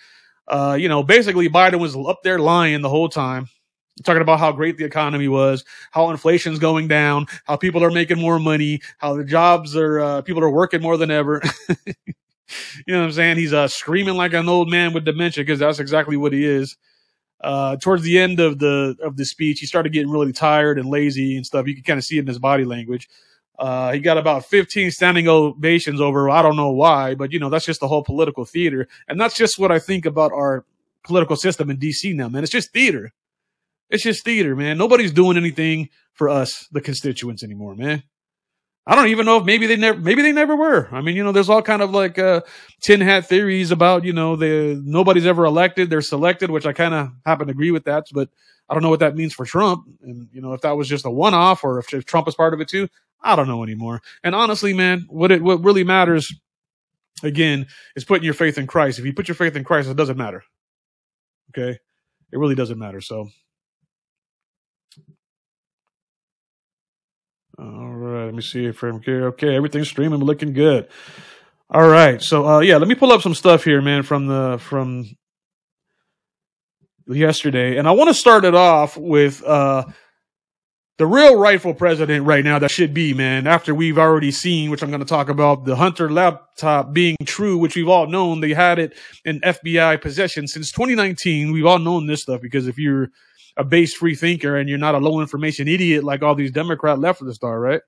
uh, 0.48 0.76
you 0.78 0.88
know, 0.88 1.02
basically 1.02 1.48
Biden 1.48 1.78
was 1.78 1.94
up 1.94 2.22
there 2.24 2.38
lying 2.38 2.80
the 2.80 2.88
whole 2.88 3.08
time, 3.08 3.46
talking 4.04 4.22
about 4.22 4.38
how 4.38 4.52
great 4.52 4.76
the 4.76 4.84
economy 4.84 5.28
was, 5.28 5.64
how 5.90 6.10
inflation's 6.10 6.58
going 6.58 6.88
down, 6.88 7.26
how 7.44 7.56
people 7.56 7.84
are 7.84 7.90
making 7.90 8.18
more 8.18 8.38
money, 8.38 8.80
how 8.98 9.14
the 9.14 9.24
jobs 9.24 9.76
are, 9.76 10.00
uh, 10.00 10.22
people 10.22 10.42
are 10.42 10.50
working 10.50 10.82
more 10.82 10.96
than 10.96 11.10
ever. 11.10 11.42
you 11.68 11.94
know 12.88 13.00
what 13.00 13.06
I'm 13.06 13.12
saying? 13.12 13.36
He's 13.36 13.52
uh, 13.52 13.68
screaming 13.68 14.14
like 14.14 14.32
an 14.32 14.48
old 14.48 14.70
man 14.70 14.92
with 14.92 15.04
dementia 15.04 15.44
because 15.44 15.58
that's 15.58 15.78
exactly 15.78 16.16
what 16.16 16.32
he 16.32 16.44
is. 16.44 16.76
Uh, 17.40 17.76
towards 17.76 18.02
the 18.02 18.18
end 18.18 18.40
of 18.40 18.58
the 18.58 18.96
of 19.00 19.16
the 19.16 19.24
speech, 19.24 19.60
he 19.60 19.66
started 19.66 19.92
getting 19.92 20.10
really 20.10 20.32
tired 20.32 20.78
and 20.78 20.88
lazy 20.88 21.36
and 21.36 21.46
stuff. 21.46 21.68
You 21.68 21.74
can 21.74 21.84
kind 21.84 21.98
of 21.98 22.04
see 22.04 22.16
it 22.16 22.22
in 22.22 22.26
his 22.26 22.38
body 22.38 22.64
language. 22.64 23.08
Uh, 23.58 23.92
he 23.92 24.00
got 24.00 24.18
about 24.18 24.44
15 24.44 24.90
standing 24.90 25.28
ovations 25.28 26.00
over. 26.00 26.30
I 26.30 26.42
don't 26.42 26.56
know 26.56 26.70
why, 26.70 27.14
but 27.14 27.32
you 27.32 27.38
know 27.38 27.48
that's 27.48 27.64
just 27.64 27.80
the 27.80 27.88
whole 27.88 28.02
political 28.02 28.44
theater, 28.44 28.88
and 29.08 29.20
that's 29.20 29.36
just 29.36 29.58
what 29.58 29.70
I 29.70 29.78
think 29.78 30.04
about 30.04 30.32
our 30.32 30.64
political 31.04 31.36
system 31.36 31.70
in 31.70 31.76
DC 31.78 32.14
now, 32.14 32.28
man. 32.28 32.42
It's 32.42 32.52
just 32.52 32.72
theater. 32.72 33.12
It's 33.90 34.02
just 34.02 34.24
theater, 34.24 34.54
man. 34.54 34.78
Nobody's 34.78 35.12
doing 35.12 35.36
anything 35.36 35.88
for 36.12 36.28
us, 36.28 36.66
the 36.72 36.80
constituents, 36.80 37.42
anymore, 37.42 37.74
man. 37.74 38.02
I 38.86 38.94
don't 38.94 39.08
even 39.08 39.26
know 39.26 39.36
if 39.36 39.44
maybe 39.44 39.66
they 39.66 39.76
never, 39.76 40.00
maybe 40.00 40.22
they 40.22 40.32
never 40.32 40.56
were. 40.56 40.88
I 40.90 41.02
mean, 41.02 41.14
you 41.14 41.22
know, 41.22 41.32
there's 41.32 41.50
all 41.50 41.60
kind 41.60 41.82
of 41.82 41.90
like 41.90 42.18
uh, 42.18 42.40
tin 42.80 43.02
hat 43.02 43.26
theories 43.26 43.70
about, 43.70 44.04
you 44.04 44.14
know, 44.14 44.34
the 44.34 44.80
nobody's 44.82 45.26
ever 45.26 45.44
elected, 45.44 45.90
they're 45.90 46.00
selected, 46.00 46.50
which 46.50 46.64
I 46.64 46.72
kind 46.72 46.94
of 46.94 47.10
happen 47.26 47.48
to 47.48 47.50
agree 47.50 47.70
with 47.70 47.84
that, 47.84 48.06
but 48.12 48.30
I 48.68 48.74
don't 48.74 48.82
know 48.82 48.88
what 48.88 49.00
that 49.00 49.14
means 49.14 49.34
for 49.34 49.44
Trump. 49.44 49.86
And 50.02 50.28
you 50.32 50.40
know, 50.40 50.54
if 50.54 50.62
that 50.62 50.76
was 50.76 50.88
just 50.88 51.04
a 51.04 51.10
one 51.10 51.34
off 51.34 51.64
or 51.64 51.78
if, 51.78 51.92
if 51.92 52.06
Trump 52.06 52.28
is 52.28 52.34
part 52.34 52.54
of 52.54 52.60
it 52.60 52.68
too, 52.68 52.88
I 53.22 53.36
don't 53.36 53.48
know 53.48 53.62
anymore. 53.62 54.00
And 54.24 54.34
honestly, 54.34 54.72
man, 54.72 55.06
what 55.08 55.32
it 55.32 55.42
what 55.42 55.62
really 55.62 55.84
matters 55.84 56.32
again 57.22 57.66
is 57.94 58.04
putting 58.04 58.24
your 58.24 58.34
faith 58.34 58.56
in 58.56 58.66
Christ. 58.66 58.98
If 58.98 59.04
you 59.04 59.12
put 59.12 59.28
your 59.28 59.34
faith 59.34 59.56
in 59.56 59.64
Christ, 59.64 59.88
it 59.88 59.96
doesn't 59.96 60.16
matter. 60.16 60.44
Okay? 61.50 61.78
It 62.32 62.38
really 62.38 62.54
doesn't 62.54 62.78
matter. 62.78 63.00
So 63.00 63.28
all 67.58 67.92
right, 67.92 68.26
let 68.26 68.34
me 68.34 68.42
see 68.42 68.66
if 68.66 68.76
from 68.76 69.02
here. 69.02 69.26
Okay, 69.28 69.56
everything's 69.56 69.88
streaming, 69.88 70.20
looking 70.20 70.52
good. 70.52 70.88
All 71.70 71.88
right. 71.88 72.22
So 72.22 72.46
uh 72.46 72.60
yeah, 72.60 72.76
let 72.76 72.88
me 72.88 72.94
pull 72.94 73.12
up 73.12 73.20
some 73.20 73.34
stuff 73.34 73.64
here, 73.64 73.82
man, 73.82 74.02
from 74.02 74.26
the 74.26 74.58
from 74.60 75.04
yesterday. 77.06 77.76
And 77.76 77.88
I 77.88 77.92
want 77.92 78.08
to 78.08 78.14
start 78.14 78.44
it 78.44 78.54
off 78.54 78.96
with 78.96 79.42
uh 79.44 79.84
the 80.98 81.06
real 81.06 81.36
rightful 81.36 81.74
president 81.74 82.26
right 82.26 82.44
now 82.44 82.58
that 82.58 82.72
should 82.72 82.92
be, 82.92 83.14
man, 83.14 83.46
after 83.46 83.72
we've 83.72 83.98
already 83.98 84.32
seen, 84.32 84.68
which 84.68 84.82
I'm 84.82 84.90
going 84.90 84.98
to 85.00 85.06
talk 85.06 85.28
about, 85.28 85.64
the 85.64 85.76
Hunter 85.76 86.10
laptop 86.10 86.92
being 86.92 87.16
true, 87.24 87.56
which 87.56 87.76
we've 87.76 87.88
all 87.88 88.08
known 88.08 88.40
they 88.40 88.52
had 88.52 88.80
it 88.80 88.98
in 89.24 89.40
FBI 89.40 90.00
possession 90.00 90.48
since 90.48 90.72
2019. 90.72 91.52
We've 91.52 91.66
all 91.66 91.78
known 91.78 92.08
this 92.08 92.22
stuff 92.22 92.40
because 92.40 92.66
if 92.66 92.78
you're 92.78 93.10
a 93.58 93.64
base 93.64 93.92
free 93.92 94.14
thinker 94.14 94.56
and 94.56 94.68
you're 94.68 94.78
not 94.78 94.94
a 94.94 94.98
low 94.98 95.20
information 95.20 95.68
idiot 95.68 96.04
like 96.04 96.22
all 96.22 96.34
these 96.34 96.52
Democrat 96.52 96.98
leftists 96.98 97.42
are, 97.42 97.60
right? 97.60 97.82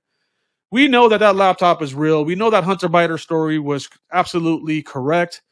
We 0.72 0.88
know 0.88 1.09
that 1.09 1.18
that 1.18 1.37
laptop 1.37 1.80
is 1.80 1.94
real. 1.94 2.24
We 2.24 2.35
know 2.35 2.50
that 2.50 2.64
Hunter 2.64 2.88
Biden 2.88 3.18
story 3.18 3.59
was 3.59 3.88
absolutely 4.12 4.83
correct. 4.83 5.42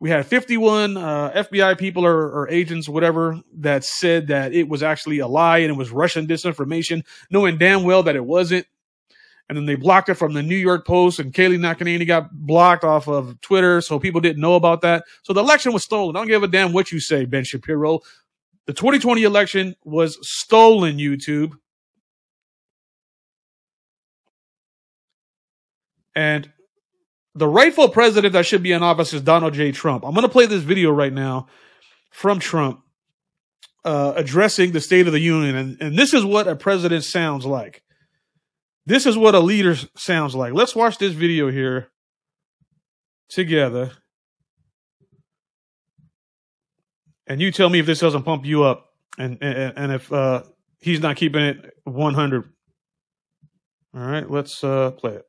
We 0.00 0.10
had 0.10 0.26
51 0.26 0.96
uh, 0.96 1.30
FBI 1.30 1.78
people 1.78 2.06
or, 2.06 2.30
or 2.30 2.48
agents, 2.48 2.88
whatever, 2.88 3.38
that 3.58 3.84
said 3.84 4.28
that 4.28 4.52
it 4.52 4.68
was 4.68 4.82
actually 4.82 5.18
a 5.18 5.26
lie 5.26 5.58
and 5.58 5.70
it 5.70 5.76
was 5.76 5.90
Russian 5.90 6.26
disinformation, 6.26 7.04
knowing 7.30 7.58
damn 7.58 7.82
well 7.84 8.02
that 8.04 8.16
it 8.16 8.24
wasn't. 8.24 8.66
And 9.48 9.58
then 9.58 9.66
they 9.66 9.74
blocked 9.74 10.08
it 10.08 10.14
from 10.14 10.32
the 10.32 10.44
New 10.44 10.56
York 10.56 10.86
Post, 10.86 11.18
and 11.18 11.34
Kayleigh 11.34 11.58
McEnany 11.58 12.06
got 12.06 12.30
blocked 12.32 12.84
off 12.84 13.08
of 13.08 13.38
Twitter, 13.40 13.80
so 13.80 13.98
people 13.98 14.20
didn't 14.20 14.40
know 14.40 14.54
about 14.54 14.80
that. 14.82 15.04
So 15.22 15.32
the 15.32 15.40
election 15.40 15.72
was 15.72 15.82
stolen. 15.82 16.14
I 16.14 16.20
don't 16.20 16.28
give 16.28 16.44
a 16.44 16.48
damn 16.48 16.72
what 16.72 16.92
you 16.92 17.00
say, 17.00 17.24
Ben 17.24 17.42
Shapiro. 17.42 17.98
The 18.70 18.74
2020 18.74 19.24
election 19.24 19.74
was 19.82 20.16
stolen, 20.22 20.98
YouTube. 20.98 21.54
And 26.14 26.52
the 27.34 27.48
rightful 27.48 27.88
president 27.88 28.32
that 28.34 28.46
should 28.46 28.62
be 28.62 28.70
in 28.70 28.84
office 28.84 29.12
is 29.12 29.22
Donald 29.22 29.54
J. 29.54 29.72
Trump. 29.72 30.04
I'm 30.04 30.14
going 30.14 30.22
to 30.22 30.28
play 30.28 30.46
this 30.46 30.62
video 30.62 30.92
right 30.92 31.12
now 31.12 31.48
from 32.12 32.38
Trump 32.38 32.84
uh, 33.84 34.12
addressing 34.14 34.70
the 34.70 34.80
State 34.80 35.08
of 35.08 35.12
the 35.12 35.18
Union. 35.18 35.56
And, 35.56 35.76
and 35.80 35.98
this 35.98 36.14
is 36.14 36.24
what 36.24 36.46
a 36.46 36.54
president 36.54 37.02
sounds 37.02 37.44
like. 37.44 37.82
This 38.86 39.04
is 39.04 39.18
what 39.18 39.34
a 39.34 39.40
leader 39.40 39.74
sounds 39.96 40.36
like. 40.36 40.52
Let's 40.52 40.76
watch 40.76 40.96
this 40.98 41.14
video 41.14 41.50
here 41.50 41.88
together. 43.28 43.90
And 47.30 47.40
you 47.40 47.52
tell 47.52 47.68
me 47.68 47.78
if 47.78 47.86
this 47.86 48.00
doesn't 48.00 48.24
pump 48.24 48.44
you 48.44 48.64
up 48.64 48.90
and, 49.16 49.38
and, 49.40 49.72
and 49.76 49.92
if 49.92 50.12
uh, 50.12 50.42
he's 50.80 50.98
not 50.98 51.14
keeping 51.14 51.42
it 51.42 51.74
100. 51.84 52.52
All 53.94 54.00
right, 54.00 54.28
let's 54.28 54.64
uh, 54.64 54.90
play 54.90 55.12
it. 55.12 55.26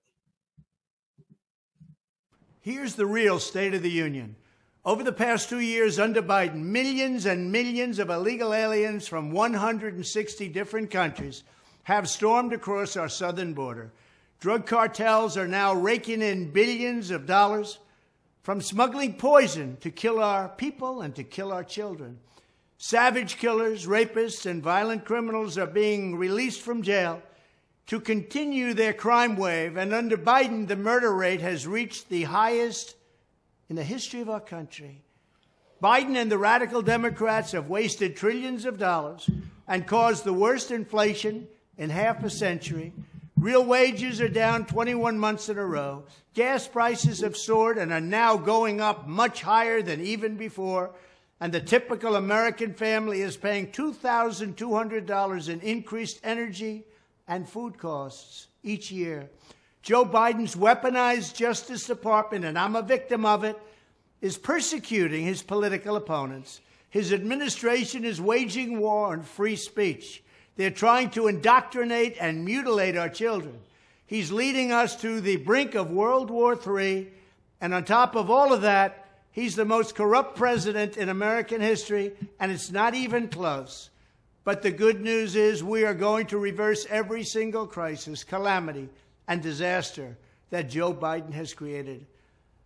Here's 2.60 2.96
the 2.96 3.06
real 3.06 3.38
State 3.38 3.76
of 3.76 3.84
the 3.84 3.92
Union. 3.92 4.36
Over 4.84 5.04
the 5.04 5.12
past 5.12 5.48
two 5.48 5.60
years 5.60 6.00
under 6.00 6.24
Biden, 6.24 6.64
millions 6.64 7.28
and 7.28 7.52
millions 7.52 8.00
of 8.00 8.10
illegal 8.10 8.52
aliens 8.52 9.08
from 9.08 9.30
160 9.30 10.48
different 10.50 10.90
countries 10.90 11.44
have 11.84 12.10
stormed 12.10 12.52
across 12.52 12.98
our 12.98 13.10
southern 13.10 13.54
border. 13.54 13.92
Drug 14.40 14.66
cartels 14.66 15.38
are 15.38 15.48
now 15.48 15.76
raking 15.76 16.24
in 16.24 16.50
billions 16.50 17.12
of 17.12 17.28
dollars 17.28 17.78
from 18.44 18.62
smuggling 18.62 19.14
poison 19.14 19.78
to 19.82 19.92
kill 19.92 20.20
our 20.20 20.50
people 20.50 21.02
and 21.02 21.16
to 21.16 21.24
kill 21.24 21.52
our 21.52 21.64
children. 21.64 22.20
Savage 22.78 23.38
killers, 23.38 23.86
rapists, 23.86 24.46
and 24.46 24.64
violent 24.64 25.06
criminals 25.06 25.58
are 25.58 25.68
being 25.68 26.16
released 26.16 26.62
from 26.62 26.82
jail 26.82 27.22
to 27.88 28.00
continue 28.00 28.74
their 28.74 28.94
crime 28.94 29.36
wave. 29.36 29.78
And 29.78 29.94
under 29.94 30.18
Biden, 30.18 30.68
the 30.68 30.76
murder 30.76 31.14
rate 31.14 31.42
has 31.42 31.68
reached 31.68 32.10
the 32.10 32.24
highest 32.24 32.96
in 33.70 33.76
the 33.76 33.84
history 33.84 34.22
of 34.22 34.30
our 34.30 34.40
country. 34.40 35.04
Biden 35.82 36.16
and 36.16 36.32
the 36.32 36.38
radical 36.38 36.82
Democrats 36.82 37.52
have 37.52 37.70
wasted 37.70 38.16
trillions 38.16 38.66
of 38.66 38.80
dollars 38.80 39.30
and 39.68 39.88
caused 39.88 40.24
the 40.24 40.34
worst 40.34 40.72
inflation 40.72 41.48
in 41.78 41.90
half 41.90 42.24
a 42.24 42.30
century. 42.30 42.94
Real 43.42 43.66
wages 43.66 44.22
are 44.22 44.30
down 44.30 44.68
21 44.68 45.18
months 45.18 45.50
in 45.50 45.58
a 45.58 45.66
row. 45.66 46.04
Gas 46.36 46.68
prices 46.68 47.22
have 47.22 47.36
soared 47.36 47.80
and 47.80 47.92
are 47.92 48.00
now 48.00 48.38
going 48.38 48.80
up 48.80 49.08
much 49.08 49.42
higher 49.42 49.82
than 49.82 50.00
even 50.00 50.36
before. 50.36 50.92
And 51.40 51.52
the 51.52 51.60
typical 51.60 52.18
American 52.18 52.76
family 52.76 53.22
is 53.22 53.38
paying 53.38 53.72
$2,200 53.72 55.50
in 55.50 55.60
increased 55.62 56.20
energy, 56.24 56.84
and 57.28 57.50
food 57.50 57.80
costs 57.80 58.46
each 58.62 58.92
year. 58.92 59.28
Joe 59.82 60.06
Biden's 60.06 60.56
weaponized 60.56 61.34
Justice 61.34 61.88
Department, 61.88 62.46
and 62.46 62.60
I'm 62.60 62.76
a 62.76 62.84
victim 62.84 63.26
of 63.26 63.44
it, 63.44 63.60
is 64.22 64.38
persecuting 64.38 65.26
his 65.26 65.42
political 65.42 65.96
opponents. 65.96 66.62
His 66.92 67.12
administration 67.12 68.06
is 68.06 68.22
waging 68.22 68.80
war 68.80 69.08
on 69.08 69.24
free 69.24 69.56
speech. 69.56 70.22
They're 70.62 70.70
trying 70.70 71.10
to 71.12 71.28
indoctrinate 71.28 72.18
and 72.20 72.46
mutilate 72.46 72.96
our 72.96 73.10
children. 73.10 73.60
He's 74.06 74.32
leading 74.32 74.72
us 74.72 74.96
to 74.98 75.20
the 75.20 75.38
brink 75.38 75.74
of 75.74 75.90
World 75.90 76.30
War 76.30 76.54
III. 76.56 77.08
And 77.60 77.74
on 77.74 77.84
top 77.84 78.16
of 78.16 78.30
all 78.30 78.54
of 78.54 78.62
that, 78.62 79.08
he's 79.32 79.56
the 79.56 79.66
most 79.66 79.96
corrupt 79.96 80.38
president 80.38 80.98
in 80.98 81.10
American 81.10 81.62
history, 81.62 82.12
and 82.40 82.52
it's 82.52 82.70
not 82.70 82.94
even 82.94 83.28
close. 83.28 83.90
But 84.44 84.62
the 84.62 84.70
good 84.70 85.02
news 85.02 85.36
is 85.36 85.64
we 85.64 85.84
are 85.84 85.96
going 85.96 86.28
to 86.28 86.38
reverse 86.38 86.86
every 86.92 87.24
single 87.24 87.66
crisis, 87.66 88.24
calamity, 88.24 88.88
and 89.28 89.42
disaster 89.42 90.16
that 90.52 90.70
Joe 90.70 90.94
Biden 90.94 91.34
has 91.34 91.56
created. 91.56 92.06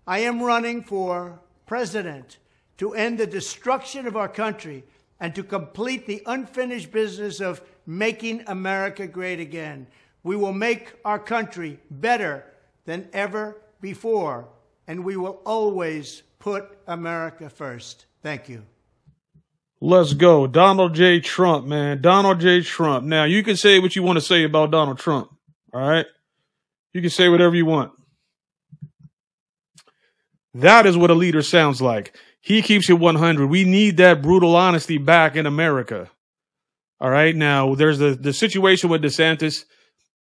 I 0.06 0.20
am 0.20 0.44
running 0.44 0.84
for 0.84 1.40
president 1.66 2.40
to 2.78 2.94
end 2.94 3.20
the 3.20 3.26
destruction 3.26 4.06
of 4.06 4.18
our 4.18 4.28
country 4.28 4.84
and 5.18 5.34
to 5.34 5.44
complete 5.44 6.08
the 6.08 6.22
unfinished 6.26 6.92
business 6.92 7.40
of 7.40 7.62
making 7.86 8.44
America 8.48 9.08
great 9.08 9.40
again. 9.40 9.88
We 10.24 10.36
will 10.36 10.54
make 10.54 10.94
our 11.06 11.20
country 11.20 11.80
better 11.90 12.46
than 12.86 13.08
ever 13.14 13.58
before, 13.82 14.48
and 14.88 15.04
we 15.04 15.16
will 15.16 15.42
always 15.46 16.24
put 16.40 16.78
America 16.88 17.50
first. 17.50 18.06
Thank 18.22 18.50
you. 18.50 18.64
Let's 19.82 20.14
go. 20.14 20.48
Donald 20.48 20.96
J. 20.96 21.20
Trump, 21.20 21.68
man. 21.68 22.02
Donald 22.02 22.40
J. 22.40 22.62
Trump. 22.62 23.06
Now, 23.06 23.26
you 23.26 23.44
can 23.44 23.56
say 23.56 23.80
what 23.80 23.96
you 23.96 24.04
want 24.04 24.18
to 24.18 24.26
say 24.26 24.44
about 24.44 24.72
Donald 24.72 24.98
Trump. 24.98 25.30
All 25.74 25.88
right? 25.88 26.06
You 26.94 27.02
can 27.02 27.10
say 27.10 27.30
whatever 27.30 27.56
you 27.56 27.66
want. 27.66 27.92
That 30.54 30.86
is 30.86 30.96
what 30.96 31.12
a 31.12 31.14
leader 31.14 31.42
sounds 31.42 31.82
like. 31.82 32.18
He 32.40 32.62
keeps 32.62 32.90
it 32.90 32.94
100. 32.94 33.48
We 33.48 33.66
need 33.66 33.98
that 33.98 34.22
brutal 34.22 34.56
honesty 34.56 34.98
back 34.98 35.36
in 35.36 35.46
America. 35.46 36.10
All 37.02 37.10
right. 37.10 37.36
Now, 37.36 37.76
there's 37.76 38.00
the, 38.00 38.16
the 38.16 38.34
situation 38.34 38.90
with 38.90 39.02
DeSantis. 39.02 39.66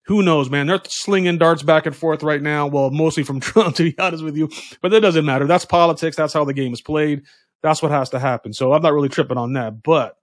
Who 0.07 0.23
knows, 0.23 0.51
man? 0.51 0.67
They're 0.67 0.81
slinging 0.87 1.39
darts 1.39 1.63
back 1.63 1.87
and 1.87 1.97
forth 1.97 2.23
right 2.23 2.43
now. 2.43 2.67
Well, 2.67 2.91
mostly 2.91 3.23
from 3.23 3.41
Trump, 3.41 3.77
to 3.77 3.85
be 3.85 3.99
honest 3.99 4.25
with 4.25 4.37
you. 4.37 4.51
But 4.83 4.91
that 4.91 5.01
doesn't 5.01 5.25
matter. 5.25 5.47
That's 5.47 5.65
politics. 5.65 6.17
That's 6.17 6.33
how 6.33 6.45
the 6.45 6.53
game 6.53 6.73
is 6.73 6.83
played. 6.83 7.23
That's 7.63 7.83
what 7.83 7.93
has 7.93 8.11
to 8.11 8.19
happen. 8.19 8.53
So 8.53 8.73
I'm 8.73 8.83
not 8.83 8.93
really 8.93 9.09
tripping 9.09 9.39
on 9.39 9.55
that. 9.55 9.83
But 9.83 10.19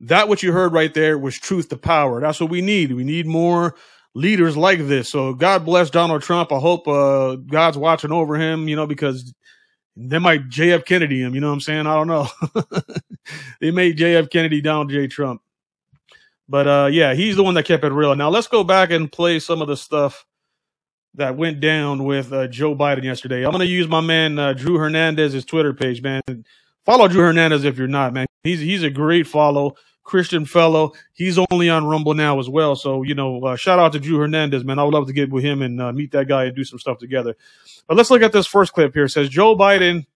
that 0.00 0.28
what 0.28 0.42
you 0.42 0.52
heard 0.52 0.72
right 0.72 0.92
there 0.92 1.16
was 1.16 1.38
truth 1.38 1.68
to 1.68 1.76
power. 1.76 2.20
That's 2.20 2.40
what 2.40 2.50
we 2.50 2.60
need. 2.60 2.92
We 2.92 3.04
need 3.04 3.26
more 3.26 3.76
leaders 4.14 4.56
like 4.56 4.80
this. 4.88 5.08
So 5.08 5.32
God 5.34 5.64
bless 5.64 5.90
Donald 5.90 6.22
Trump. 6.22 6.52
I 6.52 6.58
hope 6.58 6.88
uh, 6.88 7.36
God's 7.36 7.78
watching 7.78 8.12
over 8.12 8.34
him, 8.34 8.68
you 8.68 8.74
know, 8.76 8.86
because 8.86 9.32
they 9.96 10.18
might 10.18 10.48
JF 10.48 10.84
Kennedy 10.84 11.22
him, 11.22 11.34
you 11.34 11.40
know 11.40 11.48
what 11.48 11.54
I'm 11.54 11.60
saying? 11.60 11.86
I 11.86 11.94
don't 11.94 12.08
know. 12.08 12.28
they 13.60 13.70
made 13.70 13.98
JF 13.98 14.30
Kennedy 14.30 14.60
Donald 14.60 14.90
J. 14.90 15.06
Trump. 15.06 15.42
But 16.48 16.66
uh, 16.66 16.88
yeah, 16.92 17.14
he's 17.14 17.36
the 17.36 17.44
one 17.44 17.54
that 17.54 17.64
kept 17.64 17.84
it 17.84 17.92
real. 17.92 18.14
Now 18.14 18.28
let's 18.28 18.48
go 18.48 18.64
back 18.64 18.90
and 18.90 19.10
play 19.10 19.38
some 19.38 19.62
of 19.62 19.68
the 19.68 19.76
stuff 19.76 20.26
that 21.14 21.36
went 21.36 21.60
down 21.60 22.04
with 22.04 22.32
uh, 22.32 22.46
Joe 22.46 22.74
Biden 22.74 23.04
yesterday. 23.04 23.44
I'm 23.44 23.52
going 23.52 23.60
to 23.60 23.66
use 23.66 23.88
my 23.88 24.00
man 24.00 24.38
uh, 24.38 24.52
Drew 24.52 24.78
Hernandez's 24.78 25.44
Twitter 25.44 25.74
page, 25.74 26.02
man. 26.02 26.22
Follow 26.84 27.08
Drew 27.08 27.22
Hernandez 27.22 27.64
if 27.64 27.78
you're 27.78 27.86
not, 27.86 28.12
man. 28.12 28.26
He's 28.42 28.60
he's 28.60 28.82
a 28.82 28.90
great 28.90 29.26
follow, 29.26 29.76
Christian 30.02 30.44
fellow. 30.44 30.92
He's 31.12 31.38
only 31.50 31.70
on 31.70 31.86
Rumble 31.86 32.14
now 32.14 32.40
as 32.40 32.48
well. 32.48 32.74
So 32.74 33.02
you 33.02 33.14
know, 33.14 33.40
uh, 33.44 33.56
shout 33.56 33.78
out 33.78 33.92
to 33.92 34.00
Drew 34.00 34.18
Hernandez, 34.18 34.64
man. 34.64 34.78
I 34.78 34.84
would 34.84 34.94
love 34.94 35.06
to 35.06 35.12
get 35.12 35.30
with 35.30 35.44
him 35.44 35.62
and 35.62 35.80
uh, 35.80 35.92
meet 35.92 36.10
that 36.12 36.26
guy 36.28 36.44
and 36.44 36.56
do 36.56 36.64
some 36.64 36.78
stuff 36.78 36.98
together. 36.98 37.36
But 37.86 37.96
let's 37.96 38.10
look 38.10 38.22
at 38.22 38.32
this 38.32 38.46
first 38.46 38.72
clip 38.72 38.94
here. 38.94 39.04
It 39.04 39.10
says 39.10 39.28
Joe 39.28 39.56
Biden 39.56 40.06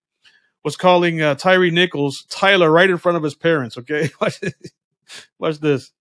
was 0.67 0.77
calling 0.77 1.23
uh, 1.23 1.37
Tyree 1.37 1.71
Nichols 1.71 2.25
Tyler 2.29 2.69
right 2.73 2.91
in 2.91 2.99
front 2.99 3.17
of 3.17 3.23
his 3.23 3.37
parents. 3.37 3.79
Okay, 3.79 4.11
watch 5.39 5.61
this. 5.61 5.93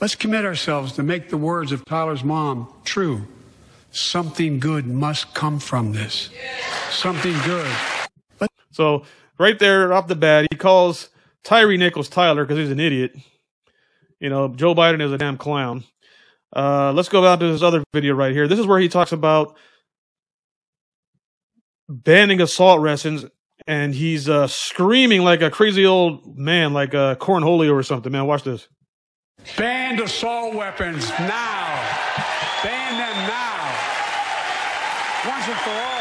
Let's 0.00 0.14
commit 0.14 0.44
ourselves 0.44 0.92
to 0.92 1.02
make 1.02 1.30
the 1.30 1.36
words 1.36 1.72
of 1.72 1.84
Tyler's 1.84 2.22
mom 2.22 2.72
true 2.84 3.26
something 3.90 4.60
good 4.60 4.86
must 4.86 5.34
come 5.34 5.58
from 5.58 5.92
this. 5.92 6.30
Something 6.90 7.36
good. 7.44 7.68
So 8.70 9.04
right 9.36 9.58
there 9.58 9.92
off 9.92 10.06
the 10.06 10.14
bat, 10.14 10.46
he 10.48 10.56
calls 10.56 11.08
Tyree 11.42 11.76
Nichols 11.76 12.08
Tyler 12.08 12.44
because 12.44 12.58
he's 12.58 12.70
an 12.70 12.78
idiot. 12.78 13.16
You 14.20 14.30
know, 14.30 14.46
Joe 14.48 14.76
Biden 14.76 15.02
is 15.02 15.10
a 15.10 15.18
damn 15.18 15.38
clown. 15.38 15.82
Uh, 16.54 16.92
let's 16.92 17.08
go 17.08 17.20
back 17.20 17.40
to 17.40 17.50
this 17.50 17.62
other 17.62 17.82
video 17.92 18.14
right 18.14 18.32
here. 18.32 18.46
This 18.46 18.60
is 18.60 18.66
where 18.66 18.78
he 18.78 18.88
talks 18.88 19.10
about 19.10 19.56
banning 21.88 22.40
assault 22.40 22.80
weapons, 22.80 23.24
and 23.66 23.94
he's 23.94 24.28
uh, 24.28 24.46
screaming 24.46 25.22
like 25.22 25.42
a 25.42 25.50
crazy 25.50 25.84
old 25.84 26.38
man, 26.38 26.72
like 26.72 26.94
a 26.94 27.16
cornholio 27.20 27.72
or 27.72 27.82
something. 27.82 28.12
Man, 28.12 28.26
watch 28.26 28.44
this. 28.44 28.68
Ban 29.56 30.00
assault 30.00 30.54
weapons 30.54 31.08
now. 31.10 31.74
Ban 32.62 32.92
them 32.98 33.28
now. 33.28 33.56
Once 35.28 35.48
and 35.48 35.56
for 35.58 35.70
all. 35.70 35.96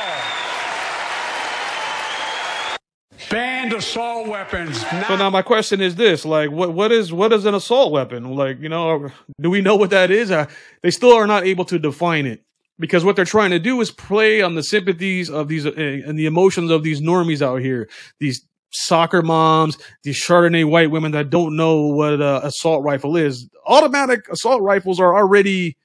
Banned 3.29 3.73
assault 3.73 4.27
weapons. 4.27 4.81
Now. 4.83 5.07
So 5.07 5.15
now 5.15 5.29
my 5.29 5.41
question 5.41 5.81
is 5.81 5.95
this: 5.95 6.25
like, 6.25 6.51
what 6.51 6.73
what 6.73 6.91
is 6.91 7.11
what 7.11 7.33
is 7.33 7.45
an 7.45 7.55
assault 7.55 7.91
weapon? 7.91 8.35
Like, 8.35 8.61
you 8.61 8.69
know, 8.69 9.09
do 9.41 9.49
we 9.49 9.61
know 9.61 9.75
what 9.75 9.89
that 9.89 10.11
is? 10.11 10.31
Uh, 10.31 10.47
they 10.83 10.91
still 10.91 11.13
are 11.13 11.27
not 11.27 11.43
able 11.43 11.65
to 11.65 11.79
define 11.79 12.27
it 12.27 12.45
because 12.79 13.03
what 13.03 13.15
they're 13.15 13.25
trying 13.25 13.51
to 13.51 13.59
do 13.59 13.79
is 13.81 13.91
play 13.91 14.41
on 14.41 14.55
the 14.55 14.63
sympathies 14.63 15.29
of 15.29 15.47
these 15.47 15.65
uh, 15.65 15.71
and 15.71 16.17
the 16.17 16.25
emotions 16.25 16.71
of 16.71 16.83
these 16.83 17.01
normies 17.01 17.41
out 17.41 17.61
here, 17.61 17.89
these 18.19 18.45
soccer 18.71 19.21
moms, 19.21 19.77
these 20.03 20.21
Chardonnay 20.21 20.69
white 20.69 20.91
women 20.91 21.13
that 21.13 21.29
don't 21.29 21.55
know 21.55 21.87
what 21.87 22.13
an 22.13 22.21
assault 22.21 22.83
rifle 22.83 23.15
is. 23.15 23.49
Automatic 23.65 24.27
assault 24.29 24.61
rifles 24.61 24.99
are 24.99 25.15
already 25.15 25.77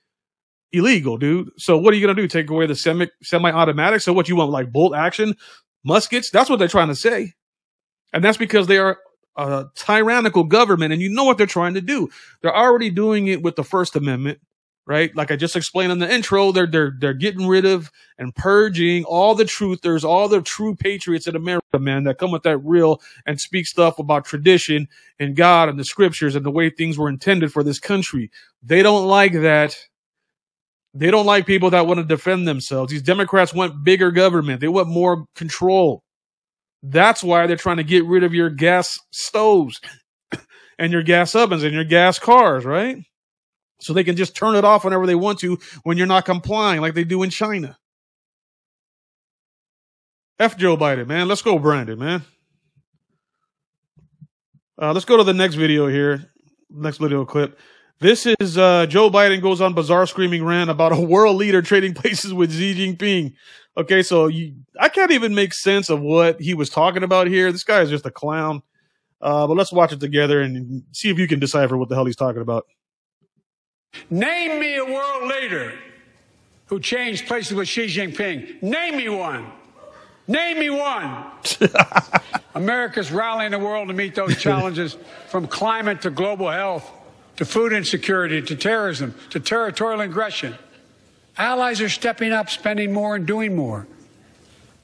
illegal, 0.73 1.17
dude. 1.17 1.51
So 1.57 1.79
what 1.79 1.95
are 1.95 1.97
you 1.97 2.07
gonna 2.07 2.21
do? 2.21 2.29
Take 2.29 2.51
away 2.51 2.67
the 2.67 2.75
semi 2.75 3.07
semi-automatic? 3.23 4.01
So 4.01 4.13
what 4.13 4.29
you 4.29 4.37
want, 4.37 4.51
like 4.51 4.73
bolt 4.73 4.95
action 4.95 5.37
muskets? 5.85 6.31
That's 6.31 6.51
what 6.51 6.59
they're 6.59 6.69
trying 6.69 6.89
to 6.89 6.97
say, 6.97 7.35
and 8.13 8.25
that's 8.25 8.39
because 8.39 8.67
they 8.67 8.79
are 8.79 8.99
a 9.37 9.67
tyrannical 9.77 10.45
government, 10.45 10.93
and 10.93 11.01
you 11.01 11.09
know 11.09 11.25
what 11.25 11.39
they're 11.39 11.47
trying 11.47 11.75
to 11.75 11.81
do. 11.81 12.09
They're 12.43 12.57
already 12.57 12.91
doing 12.91 13.29
it 13.29 13.43
with 13.43 13.55
the 13.57 13.65
First 13.65 13.95
Amendment 13.95 14.41
right? 14.91 15.15
Like 15.15 15.31
I 15.31 15.37
just 15.37 15.55
explained 15.55 15.93
in 15.93 16.01
the 16.01 16.13
intro, 16.13 16.51
they're 16.51 16.67
they're 16.67 16.93
they're 16.99 17.15
getting 17.15 17.47
rid 17.47 17.65
of 17.65 17.93
and 18.19 18.35
purging 18.35 19.05
all 19.05 19.37
the 19.37 19.45
truthers, 19.45 20.03
all 20.03 20.27
the 20.27 20.43
true 20.43 20.75
patriots 20.75 21.29
in 21.29 21.37
America, 21.37 21.79
man, 21.79 22.03
that 22.05 22.19
come 22.19 22.33
with 22.33 22.43
that 22.43 22.59
real 22.59 23.01
and 23.25 23.41
speak 23.41 23.69
stuff 23.69 24.01
about 24.01 24.25
tradition 24.25 24.89
and 25.21 25.37
God 25.37 25.69
and 25.69 25.79
the 25.79 25.85
scriptures 25.85 26.35
and 26.35 26.45
the 26.45 26.51
way 26.51 26.71
things 26.71 26.99
were 26.99 27.09
intended 27.09 27.53
for 27.53 27.63
this 27.63 27.79
country. 27.79 28.33
They 28.65 28.83
don't 28.83 29.07
like 29.07 29.33
that. 29.35 29.79
They 30.93 31.13
don't 31.13 31.25
like 31.25 31.47
people 31.47 31.71
that 31.71 31.87
want 31.87 31.99
to 31.99 32.05
defend 32.05 32.49
themselves. 32.49 32.91
These 32.91 33.03
Democrats 33.03 33.55
want 33.55 33.85
bigger 33.85 34.11
government. 34.11 34.61
They 34.61 34.67
want 34.67 34.89
more 34.89 35.27
control. 35.37 36.03
That's 36.83 37.23
why 37.23 37.47
they're 37.47 37.57
trying 37.57 37.77
to 37.77 37.85
get 37.85 38.07
rid 38.07 38.25
of 38.25 38.35
your 38.35 38.51
gas 38.51 38.99
stoves 39.13 39.81
and 40.81 40.91
your 40.91 41.05
gas 41.05 41.37
ovens 41.37 41.63
and 41.63 41.75
your 41.75 41.85
gas 41.85 42.19
cars, 42.19 42.65
right? 42.65 43.05
So 43.81 43.93
they 43.93 44.05
can 44.05 44.17
just 44.17 44.37
turn 44.37 44.55
it 44.55 44.65
off 44.65 44.85
whenever 44.85 45.07
they 45.07 45.15
want 45.15 45.39
to 45.41 45.59
when 45.83 45.99
you're 45.99 46.07
not 46.07 46.25
complying 46.25 46.81
like 46.81 46.95
they 46.95 47.05
do 47.05 47.23
in 47.23 47.31
China. 47.31 47.79
F 50.39 50.57
Joe 50.57 50.77
Biden, 50.77 51.07
man. 51.07 51.29
Let's 51.29 51.43
go, 51.43 51.59
Brandon, 51.59 51.99
man. 51.99 52.25
Uh, 54.81 54.93
let's 54.93 55.05
go 55.05 55.19
to 55.19 55.25
the 55.25 55.35
next 55.35 55.57
video 55.57 55.87
here. 55.87 56.31
Next 56.71 56.99
video 56.99 57.25
clip. 57.25 57.59
This 58.01 58.25
is 58.25 58.57
uh, 58.57 58.87
Joe 58.87 59.11
Biden 59.11 59.43
goes 59.43 59.61
on 59.61 59.75
bizarre 59.75 60.07
screaming 60.07 60.43
rant 60.43 60.71
about 60.71 60.93
a 60.93 61.01
world 61.01 61.37
leader 61.37 61.61
trading 61.61 61.93
places 61.95 62.33
with 62.33 62.51
Xi 62.51 62.75
Jinping. 62.75 63.35
Okay, 63.77 64.03
so 64.03 64.27
you, 64.27 64.55
I 64.79 64.89
can't 64.89 65.13
even 65.13 65.35
make 65.35 65.53
sense 65.53 65.91
of 65.91 66.01
what 66.01 66.41
he 66.41 66.55
was 66.55 66.71
talking 66.71 67.03
about 67.03 67.27
here. 67.27 67.53
This 67.53 67.65
guy 67.65 67.83
is 67.83 67.91
just 67.91 68.07
a 68.07 68.11
clown. 68.11 68.63
Uh, 69.21 69.47
but 69.47 69.57
let's 69.59 69.73
watch 69.73 69.93
it 69.93 70.01
together 70.01 70.41
and 70.41 70.83
see 70.93 71.11
if 71.11 71.19
you 71.19 71.29
can 71.29 71.39
decipher 71.39 71.77
what 71.77 71.91
the 71.91 71.95
hell 71.95 72.07
he's 72.07 72.17
talking 72.17 72.41
about. 72.41 72.65
Name 74.11 74.59
me 74.61 74.77
a 74.77 74.85
world 74.85 75.29
leader 75.29 75.73
who 76.67 76.81
changed 76.81 77.27
places 77.27 77.55
with 77.55 77.69
Xi 77.69 77.87
Jinping. 77.87 78.61
Name 78.61 78.97
me 78.97 79.09
one. 79.09 79.47
Name 80.27 80.59
me 80.59 80.71
one. 80.71 81.25
America's 82.55 83.13
rallying 83.13 83.53
the 83.53 83.59
world 83.59 83.89
to 83.89 83.95
meet 83.95 84.17
those 84.17 84.37
challenges 84.37 84.97
from 85.29 85.47
climate 85.47 86.03
to 86.03 86.11
global 86.11 86.51
health 86.51 86.91
to 87.37 87.45
food 87.45 87.73
insecurity 87.73 88.43
to 88.43 88.57
terrorism 88.57 89.15
to 89.31 89.39
territorial 89.39 90.01
aggression. 90.01 90.57
Allies 91.39 91.81
are 91.81 91.89
stepping 91.89 92.33
up, 92.33 92.51
spending 92.51 92.93
more, 92.93 93.15
and 93.15 93.27
doing 93.27 93.55
more. 93.55 93.87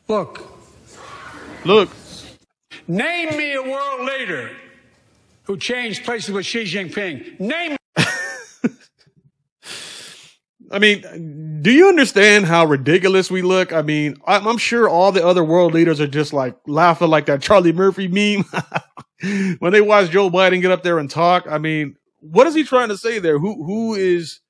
Look. 0.09 0.41
Look. 1.65 1.91
Name 2.87 3.37
me 3.37 3.55
a 3.55 3.63
world 3.63 4.07
leader 4.07 4.53
who 5.45 5.57
changed 5.57 6.05
places 6.05 6.31
with 6.31 6.47
Xi 6.47 6.65
Jinping. 6.65 7.41
Name 7.41 7.77
I 10.77 10.79
mean, 10.79 11.63
do 11.63 11.71
you 11.73 11.89
understand 11.89 12.45
how 12.45 12.67
ridiculous 12.67 13.31
we 13.31 13.41
look? 13.41 13.73
I 13.73 13.81
mean, 13.81 14.19
I'm, 14.27 14.59
sure 14.59 14.91
all 14.91 15.11
the 15.11 15.27
other 15.27 15.43
world 15.43 15.73
leaders 15.73 16.03
are 16.03 16.07
just 16.07 16.35
like 16.35 16.55
laughing 16.67 17.09
like 17.09 17.25
that 17.27 17.41
Charlie 17.41 17.73
Murphy 17.73 18.09
meme 18.09 18.45
when 19.59 19.73
they 19.73 19.81
watch 19.81 20.11
Joe 20.11 20.29
Biden 20.29 20.61
get 20.61 20.71
up 20.71 20.83
there 20.83 20.99
and 20.99 21.11
talk. 21.11 21.47
I 21.49 21.57
mean, 21.57 21.97
what 22.21 22.47
is 22.47 22.55
he 22.55 22.63
trying 22.63 22.91
to 22.91 22.99
say 22.99 23.19
there? 23.19 23.39
Who 23.39 23.65
who 23.65 23.95
is 23.95 24.41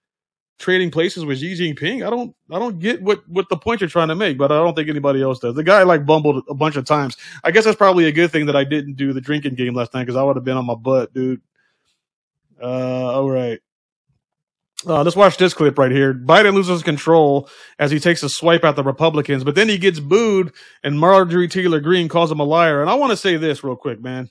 trading 0.58 0.90
places 0.90 1.24
with 1.24 1.38
Xi 1.38 1.54
Jinping? 1.54 2.04
I 2.04 2.10
don't 2.10 2.34
I 2.50 2.58
don't 2.58 2.80
get 2.80 3.00
what 3.02 3.22
what 3.28 3.48
the 3.48 3.56
point 3.56 3.80
you're 3.80 3.88
trying 3.88 4.08
to 4.08 4.16
make, 4.16 4.36
but 4.36 4.50
I 4.50 4.56
don't 4.56 4.74
think 4.74 4.88
anybody 4.88 5.22
else 5.22 5.38
does. 5.38 5.54
The 5.54 5.62
guy 5.62 5.84
like 5.84 6.04
bumbled 6.04 6.42
a 6.48 6.54
bunch 6.54 6.74
of 6.74 6.84
times. 6.86 7.16
I 7.44 7.52
guess 7.52 7.64
that's 7.64 7.76
probably 7.76 8.06
a 8.06 8.12
good 8.12 8.32
thing 8.32 8.46
that 8.46 8.56
I 8.56 8.64
didn't 8.64 8.94
do 8.94 9.12
the 9.12 9.20
drinking 9.20 9.54
game 9.54 9.74
last 9.74 9.94
night 9.94 10.06
because 10.06 10.16
I 10.16 10.24
would 10.24 10.34
have 10.34 10.44
been 10.44 10.56
on 10.56 10.66
my 10.66 10.74
butt, 10.74 11.14
dude. 11.14 11.40
Uh, 12.60 13.12
all 13.12 13.30
right. 13.30 13.60
Uh, 14.86 15.02
let's 15.02 15.16
watch 15.16 15.36
this 15.36 15.52
clip 15.52 15.78
right 15.78 15.90
here. 15.90 16.14
Biden 16.14 16.54
loses 16.54 16.84
control 16.84 17.48
as 17.78 17.90
he 17.90 17.98
takes 17.98 18.22
a 18.22 18.28
swipe 18.28 18.64
at 18.64 18.76
the 18.76 18.84
Republicans, 18.84 19.42
but 19.42 19.56
then 19.56 19.68
he 19.68 19.78
gets 19.78 19.98
booed, 19.98 20.52
and 20.84 20.98
Marjorie 20.98 21.48
Taylor 21.48 21.80
Greene 21.80 22.08
calls 22.08 22.30
him 22.30 22.38
a 22.38 22.44
liar. 22.44 22.80
And 22.80 22.88
I 22.88 22.94
want 22.94 23.10
to 23.10 23.16
say 23.16 23.36
this 23.36 23.64
real 23.64 23.74
quick, 23.74 24.00
man. 24.00 24.30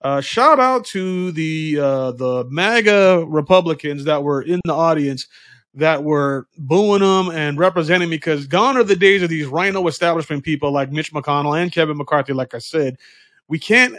Uh, 0.00 0.20
shout 0.20 0.60
out 0.60 0.84
to 0.84 1.32
the 1.32 1.78
uh, 1.80 2.12
the 2.12 2.44
MAGA 2.48 3.24
Republicans 3.26 4.04
that 4.04 4.22
were 4.22 4.40
in 4.40 4.60
the 4.64 4.74
audience 4.74 5.26
that 5.74 6.04
were 6.04 6.46
booing 6.56 7.02
him 7.02 7.34
and 7.34 7.58
representing 7.58 8.08
me 8.08 8.16
because 8.16 8.46
gone 8.46 8.76
are 8.76 8.84
the 8.84 8.94
days 8.94 9.22
of 9.22 9.30
these 9.30 9.46
RINO 9.46 9.88
establishment 9.88 10.44
people 10.44 10.70
like 10.70 10.92
Mitch 10.92 11.12
McConnell 11.12 11.60
and 11.60 11.72
Kevin 11.72 11.96
McCarthy. 11.96 12.34
Like 12.34 12.54
I 12.54 12.58
said, 12.58 12.98
we 13.48 13.58
can't 13.58 13.96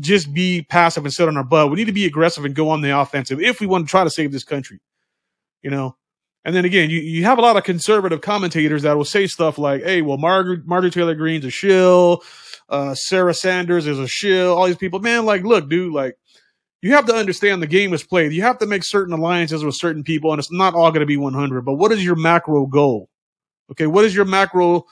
just 0.00 0.34
be 0.34 0.66
passive 0.68 1.04
and 1.04 1.14
sit 1.14 1.28
on 1.28 1.38
our 1.38 1.44
butt. 1.44 1.70
We 1.70 1.76
need 1.76 1.86
to 1.86 1.92
be 1.92 2.04
aggressive 2.04 2.44
and 2.44 2.54
go 2.54 2.68
on 2.68 2.82
the 2.82 2.98
offensive 2.98 3.40
if 3.40 3.58
we 3.58 3.66
want 3.66 3.86
to 3.86 3.90
try 3.90 4.04
to 4.04 4.10
save 4.10 4.32
this 4.32 4.44
country 4.44 4.80
you 5.62 5.70
know. 5.70 5.96
And 6.44 6.54
then 6.54 6.64
again, 6.64 6.88
you, 6.88 7.00
you 7.00 7.24
have 7.24 7.38
a 7.38 7.42
lot 7.42 7.56
of 7.56 7.64
conservative 7.64 8.20
commentators 8.20 8.82
that 8.82 8.96
will 8.96 9.04
say 9.04 9.26
stuff 9.26 9.58
like, 9.58 9.82
"Hey, 9.82 10.02
well, 10.02 10.18
Margaret 10.18 10.66
Margaret 10.66 10.92
Taylor 10.92 11.14
Greene's 11.14 11.44
a 11.44 11.50
shill, 11.50 12.22
uh, 12.68 12.94
Sarah 12.94 13.34
Sanders 13.34 13.86
is 13.86 13.98
a 13.98 14.08
shill." 14.08 14.56
All 14.56 14.66
these 14.66 14.76
people, 14.76 15.00
man, 15.00 15.26
like, 15.26 15.42
look, 15.42 15.68
dude, 15.68 15.92
like, 15.92 16.16
you 16.80 16.92
have 16.92 17.06
to 17.06 17.14
understand 17.14 17.60
the 17.60 17.66
game 17.66 17.92
is 17.92 18.04
played. 18.04 18.32
You 18.32 18.42
have 18.42 18.58
to 18.58 18.66
make 18.66 18.84
certain 18.84 19.12
alliances 19.12 19.64
with 19.64 19.74
certain 19.74 20.04
people, 20.04 20.32
and 20.32 20.38
it's 20.38 20.52
not 20.52 20.74
all 20.74 20.90
going 20.90 21.00
to 21.00 21.06
be 21.06 21.16
100. 21.16 21.62
But 21.62 21.74
what 21.74 21.92
is 21.92 22.04
your 22.04 22.16
macro 22.16 22.66
goal? 22.66 23.10
Okay, 23.70 23.86
what 23.86 24.04
is 24.04 24.14
your 24.14 24.24
macro 24.24 24.86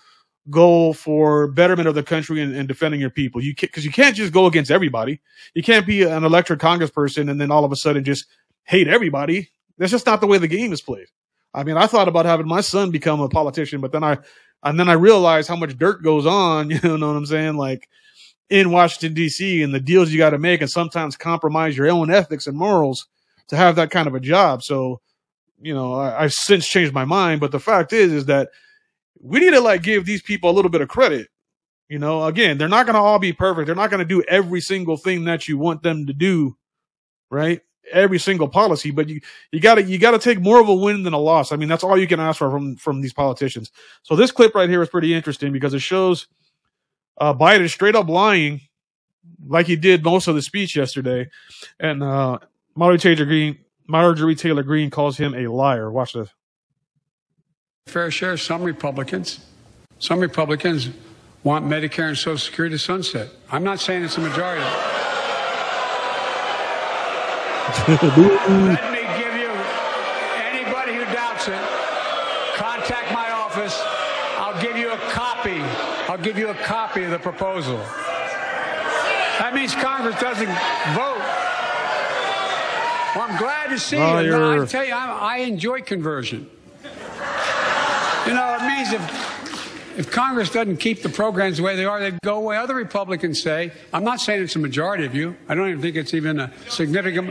goal 0.50 0.94
for 0.94 1.48
betterment 1.48 1.88
of 1.88 1.94
the 1.94 2.02
country 2.02 2.40
and, 2.42 2.55
and 2.55 2.68
defending 2.68 3.00
your 3.00 3.11
people? 3.11 3.42
You 3.42 3.55
because 3.59 3.85
you 3.85 3.92
can't 3.92 4.16
just 4.16 4.33
go 4.33 4.46
against 4.46 4.70
everybody. 4.70 5.20
You 5.55 5.62
can't 5.62 5.87
be 5.87 6.02
an 6.02 6.24
elected 6.24 6.59
congressperson 6.59 7.31
and 7.31 7.40
then 7.40 7.50
all 7.50 7.64
of 7.64 7.72
a 7.72 7.76
sudden 7.76 8.05
just 8.05 8.26
hate 8.64 8.88
everybody. 8.88 9.50
That's 9.78 9.92
just 9.92 10.06
not 10.06 10.20
the 10.20 10.26
way 10.26 10.38
the 10.38 10.48
game 10.48 10.72
is 10.72 10.80
played. 10.80 11.08
I 11.52 11.64
mean, 11.64 11.76
I 11.76 11.86
thought 11.86 12.08
about 12.08 12.26
having 12.26 12.48
my 12.48 12.60
son 12.60 12.90
become 12.90 13.20
a 13.20 13.28
politician, 13.28 13.80
but 13.80 13.92
then 13.92 14.04
I, 14.04 14.18
and 14.62 14.78
then 14.78 14.88
I 14.88 14.94
realized 14.94 15.48
how 15.48 15.56
much 15.56 15.78
dirt 15.78 16.02
goes 16.02 16.26
on. 16.26 16.70
You 16.82 16.98
know 16.98 17.08
what 17.08 17.16
I'm 17.16 17.26
saying? 17.26 17.56
Like 17.56 17.88
in 18.50 18.70
Washington 18.70 19.14
D.C. 19.14 19.62
and 19.62 19.74
the 19.74 19.80
deals 19.80 20.10
you 20.10 20.18
got 20.18 20.30
to 20.30 20.38
make, 20.38 20.60
and 20.60 20.70
sometimes 20.70 21.16
compromise 21.16 21.76
your 21.76 21.88
own 21.88 22.10
ethics 22.10 22.46
and 22.46 22.56
morals 22.56 23.06
to 23.48 23.56
have 23.56 23.76
that 23.76 23.90
kind 23.90 24.08
of 24.08 24.14
a 24.14 24.20
job. 24.20 24.62
So, 24.62 25.00
you 25.60 25.74
know, 25.74 25.94
I, 25.94 26.24
I've 26.24 26.32
since 26.32 26.66
changed 26.68 26.92
my 26.92 27.04
mind. 27.04 27.40
But 27.40 27.52
the 27.52 27.60
fact 27.60 27.92
is, 27.92 28.12
is 28.12 28.26
that 28.26 28.50
we 29.20 29.40
need 29.40 29.50
to 29.50 29.60
like 29.60 29.82
give 29.82 30.04
these 30.04 30.22
people 30.22 30.50
a 30.50 30.52
little 30.52 30.70
bit 30.70 30.80
of 30.80 30.88
credit. 30.88 31.28
You 31.88 31.98
know, 32.00 32.24
again, 32.24 32.58
they're 32.58 32.68
not 32.68 32.86
going 32.86 32.94
to 32.94 33.00
all 33.00 33.18
be 33.18 33.32
perfect. 33.32 33.66
They're 33.66 33.76
not 33.76 33.90
going 33.90 34.00
to 34.00 34.04
do 34.04 34.22
every 34.22 34.60
single 34.60 34.96
thing 34.96 35.24
that 35.24 35.46
you 35.46 35.56
want 35.56 35.82
them 35.82 36.06
to 36.06 36.12
do, 36.12 36.56
right? 37.30 37.60
Every 37.92 38.18
single 38.18 38.49
policy, 38.49 38.90
but 38.90 39.09
you 39.09 39.20
you 39.53 39.61
got 39.61 39.77
to 39.77 39.83
you 39.83 39.99
got 39.99 40.11
to 40.11 40.18
take 40.18 40.40
more 40.40 40.61
of 40.61 40.68
a 40.68 40.75
win 40.75 41.05
than 41.05 41.12
a 41.12 41.18
loss. 41.18 41.53
I 41.53 41.57
mean, 41.57 41.68
that's 41.68 41.85
all 41.85 41.96
you 41.96 42.09
can 42.09 42.18
ask 42.18 42.38
for 42.38 42.51
from 42.51 42.77
from 42.77 43.01
these 43.01 43.12
politicians. 43.12 43.70
So 44.03 44.16
this 44.16 44.33
clip 44.33 44.55
right 44.55 44.68
here 44.68 44.83
is 44.83 44.88
pretty 44.88 45.14
interesting 45.14 45.53
because 45.53 45.72
it 45.72 45.81
shows 45.81 46.27
uh, 47.18 47.33
Biden 47.33 47.70
straight 47.70 47.94
up 47.94 48.09
lying, 48.09 48.61
like 49.46 49.66
he 49.66 49.77
did 49.77 50.03
most 50.03 50.27
of 50.27 50.35
the 50.35 50.42
speech 50.42 50.75
yesterday, 50.75 51.29
and 51.79 52.03
uh, 52.03 52.38
Marjorie 52.75 52.99
Taylor 52.99 53.25
Greene, 53.25 53.59
Marjorie 53.87 54.35
Taylor 54.35 54.62
Greene 54.64 54.90
calls 54.90 55.16
him 55.16 55.35
a 55.35 55.46
liar. 55.46 55.90
Watch 55.90 56.12
this. 56.14 56.29
Fair 57.87 58.11
share. 58.11 58.37
Some 58.37 58.64
Republicans, 58.64 59.46
some 60.01 60.18
Republicans 60.18 60.90
want 61.44 61.64
Medicare 61.64 62.09
and 62.09 62.18
Social 62.18 62.38
Security 62.38 62.75
to 62.75 62.79
sunset. 62.81 63.29
I'm 63.51 63.62
not 63.62 63.79
saying 63.79 64.03
it's 64.03 64.18
a 64.18 64.20
majority. 64.20 64.64
Let 67.88 68.92
me 68.92 69.02
give 69.18 69.35
you 69.35 69.50
anybody 70.46 70.94
who 70.94 71.05
doubts 71.12 71.48
it, 71.48 71.61
contact 72.57 73.12
my 73.12 73.31
office. 73.33 73.81
I'll 74.38 74.61
give 74.62 74.76
you 74.76 74.92
a 74.92 74.98
copy 75.11 75.61
I'll 76.09 76.18
give 76.22 76.38
you 76.38 76.48
a 76.50 76.55
copy 76.55 77.02
of 77.02 77.11
the 77.11 77.18
proposal. 77.18 77.79
That 79.38 79.50
means 79.55 79.74
Congress 79.74 80.14
doesn't 80.20 80.46
vote. 80.94 81.18
Well, 83.16 83.26
I'm 83.29 83.37
glad 83.38 83.70
to 83.70 83.79
see 83.79 83.96
Oh, 83.96 84.20
you. 84.20 84.31
No, 84.31 84.62
I 84.62 84.66
tell 84.66 84.85
you, 84.85 84.92
I, 84.94 85.35
I 85.35 85.37
enjoy 85.38 85.81
conversion. 85.83 86.48
You 88.26 88.35
know, 88.35 88.57
it 88.61 88.66
means 88.68 88.92
if 88.92 89.02
if 89.96 90.11
Congress 90.11 90.50
doesn't 90.50 90.76
keep 90.76 91.02
the 91.02 91.09
programs 91.09 91.56
the 91.56 91.62
way 91.62 91.74
they 91.74 91.87
are, 91.87 91.98
they'd 91.98 92.20
go 92.22 92.37
away. 92.37 92.56
Other 92.56 92.74
Republicans 92.74 93.42
say, 93.42 93.72
I'm 93.92 94.04
not 94.04 94.20
saying 94.20 94.42
it's 94.42 94.56
a 94.56 94.59
majority 94.59 95.06
of 95.06 95.14
you. 95.14 95.37
I 95.48 95.54
don't 95.54 95.68
even 95.68 95.80
think 95.80 95.96
it's 95.96 96.12
even 96.12 96.38
a 96.38 96.52
significant, 96.68 97.28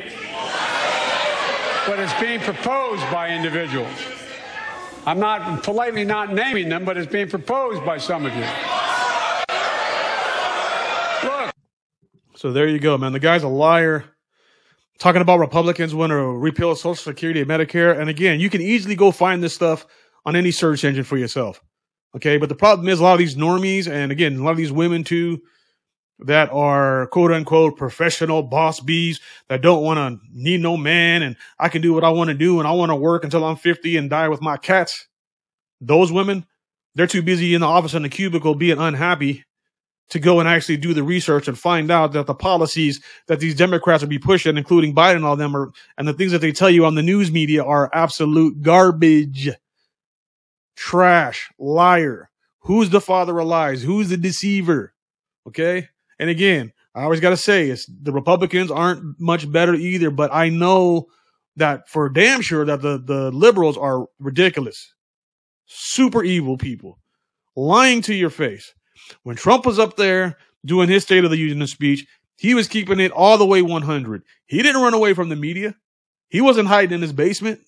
but 1.88 2.00
it's 2.00 2.20
being 2.20 2.40
proposed 2.40 3.04
by 3.12 3.30
individuals. 3.30 3.94
I'm 5.06 5.20
not 5.20 5.62
politely 5.62 6.04
not 6.04 6.34
naming 6.34 6.70
them, 6.70 6.84
but 6.86 6.98
it's 6.98 7.12
being 7.12 7.30
proposed 7.30 7.86
by 7.86 8.00
some 8.00 8.26
of 8.26 8.34
you. 8.34 8.46
Look, 11.24 11.52
So 12.36 12.52
there 12.52 12.68
you 12.68 12.80
go, 12.80 12.98
man. 12.98 13.14
The 13.14 13.20
guy's 13.20 13.44
a 13.44 13.48
liar. 13.48 14.06
Talking 14.98 15.22
about 15.22 15.40
Republicans 15.40 15.94
want 15.94 16.12
to 16.12 16.16
repeal 16.16 16.74
Social 16.76 16.96
Security 16.96 17.42
and 17.42 17.50
Medicare. 17.50 18.00
And 18.00 18.10
again, 18.10 18.40
you 18.40 18.50
can 18.50 18.62
easily 18.62 18.96
go 18.96 19.12
find 19.12 19.44
this 19.44 19.54
stuff 19.54 19.86
on 20.26 20.36
any 20.36 20.50
search 20.52 20.84
engine 20.84 21.04
for 21.04 21.18
yourself. 21.18 21.62
Okay. 22.16 22.38
But 22.38 22.50
the 22.50 22.56
problem 22.56 22.88
is 22.88 23.00
a 23.00 23.04
lot 23.04 23.14
of 23.14 23.20
these 23.20 23.36
normies, 23.36 23.92
and 23.92 24.12
again, 24.12 24.38
a 24.38 24.44
lot 24.44 24.52
of 24.52 24.58
these 24.58 24.72
women 24.72 25.04
too, 25.04 25.42
that 26.20 26.50
are 26.52 27.08
quote 27.08 27.32
unquote 27.32 27.78
professional 27.78 28.42
boss 28.44 28.80
bees 28.80 29.20
that 29.50 29.62
don't 29.62 29.84
want 29.84 29.98
to 29.98 30.26
need 30.34 30.62
no 30.62 30.78
man 30.78 31.22
and 31.22 31.36
I 31.60 31.70
can 31.70 31.82
do 31.82 31.94
what 31.94 32.04
I 32.04 32.10
want 32.10 32.30
to 32.30 32.34
do 32.34 32.60
and 32.60 32.68
I 32.68 32.72
want 32.72 32.92
to 32.92 32.96
work 32.96 33.24
until 33.24 33.44
I'm 33.44 33.58
50 33.58 33.98
and 33.98 34.10
die 34.10 34.30
with 34.30 34.42
my 34.42 34.58
cats. 34.58 35.08
Those 35.82 36.12
women, 36.12 36.46
they're 36.96 37.08
too 37.08 37.22
busy 37.22 37.54
in 37.54 37.62
the 37.62 37.68
office 37.68 37.94
in 37.94 38.04
the 38.04 38.10
cubicle 38.10 38.56
being 38.56 38.78
unhappy 38.78 39.44
to 40.10 40.20
go 40.20 40.40
and 40.40 40.48
actually 40.48 40.78
do 40.78 40.94
the 40.94 41.04
research 41.04 41.48
and 41.48 41.58
find 41.58 41.92
out 41.92 42.14
that 42.14 42.28
the 42.28 42.34
policies 42.34 43.02
that 43.28 43.40
these 43.40 43.56
Democrats 43.56 44.04
will 44.04 44.10
be 44.10 44.20
pushing, 44.20 44.56
including 44.56 44.94
Biden 44.94 45.18
and 45.18 45.26
all 45.26 45.36
them, 45.36 45.56
are 45.56 45.72
and 45.98 46.08
the 46.08 46.14
things 46.14 46.32
that 46.32 46.42
they 46.42 46.52
tell 46.52 46.70
you 46.70 46.86
on 46.86 46.96
the 46.96 47.02
news 47.02 47.32
media 47.32 47.64
are 47.64 47.90
absolute 47.92 48.62
garbage, 48.62 49.50
trash, 50.76 51.50
liar. 51.60 52.30
Who's 52.62 52.90
the 52.90 53.02
father 53.02 53.38
of 53.40 53.48
lies? 53.48 53.84
Who's 53.84 54.10
the 54.10 54.18
deceiver? 54.18 54.94
Okay. 55.48 55.90
And 56.20 56.30
again, 56.30 56.74
I 56.96 57.04
always 57.04 57.20
got 57.20 57.32
to 57.32 57.38
say, 57.38 57.70
it's 57.70 57.86
the 57.86 58.12
Republicans 58.12 58.72
aren't 58.72 59.20
much 59.20 59.52
better 59.52 59.76
either, 59.76 60.10
but 60.10 60.34
I 60.34 60.50
know 60.50 61.08
that 61.58 61.90
for 61.90 62.10
damn 62.10 62.42
sure 62.42 62.66
that 62.66 62.82
the, 62.82 62.98
the 62.98 63.32
liberals 63.32 63.78
are 63.78 64.08
ridiculous, 64.20 64.94
super 65.66 66.24
evil 66.24 66.58
people, 66.58 67.00
lying 67.56 68.02
to 68.04 68.14
your 68.14 68.30
face. 68.30 68.74
When 69.24 69.36
Trump 69.36 69.66
was 69.66 69.78
up 69.78 69.98
there 69.98 70.38
doing 70.66 70.90
his 70.90 71.04
State 71.04 71.24
of 71.24 71.32
the 71.32 71.38
Union 71.38 71.68
speech, 71.68 72.06
he 72.38 72.54
was 72.54 72.68
keeping 72.68 73.00
it 73.00 73.12
all 73.12 73.38
the 73.38 73.46
way 73.46 73.62
100. 73.62 74.24
He 74.46 74.62
didn't 74.62 74.82
run 74.82 74.94
away 74.94 75.14
from 75.14 75.30
the 75.30 75.36
media. 75.36 75.76
He 76.30 76.42
wasn't 76.42 76.68
hiding 76.68 76.96
in 76.96 77.02
his 77.02 77.14
basement. 77.14 77.60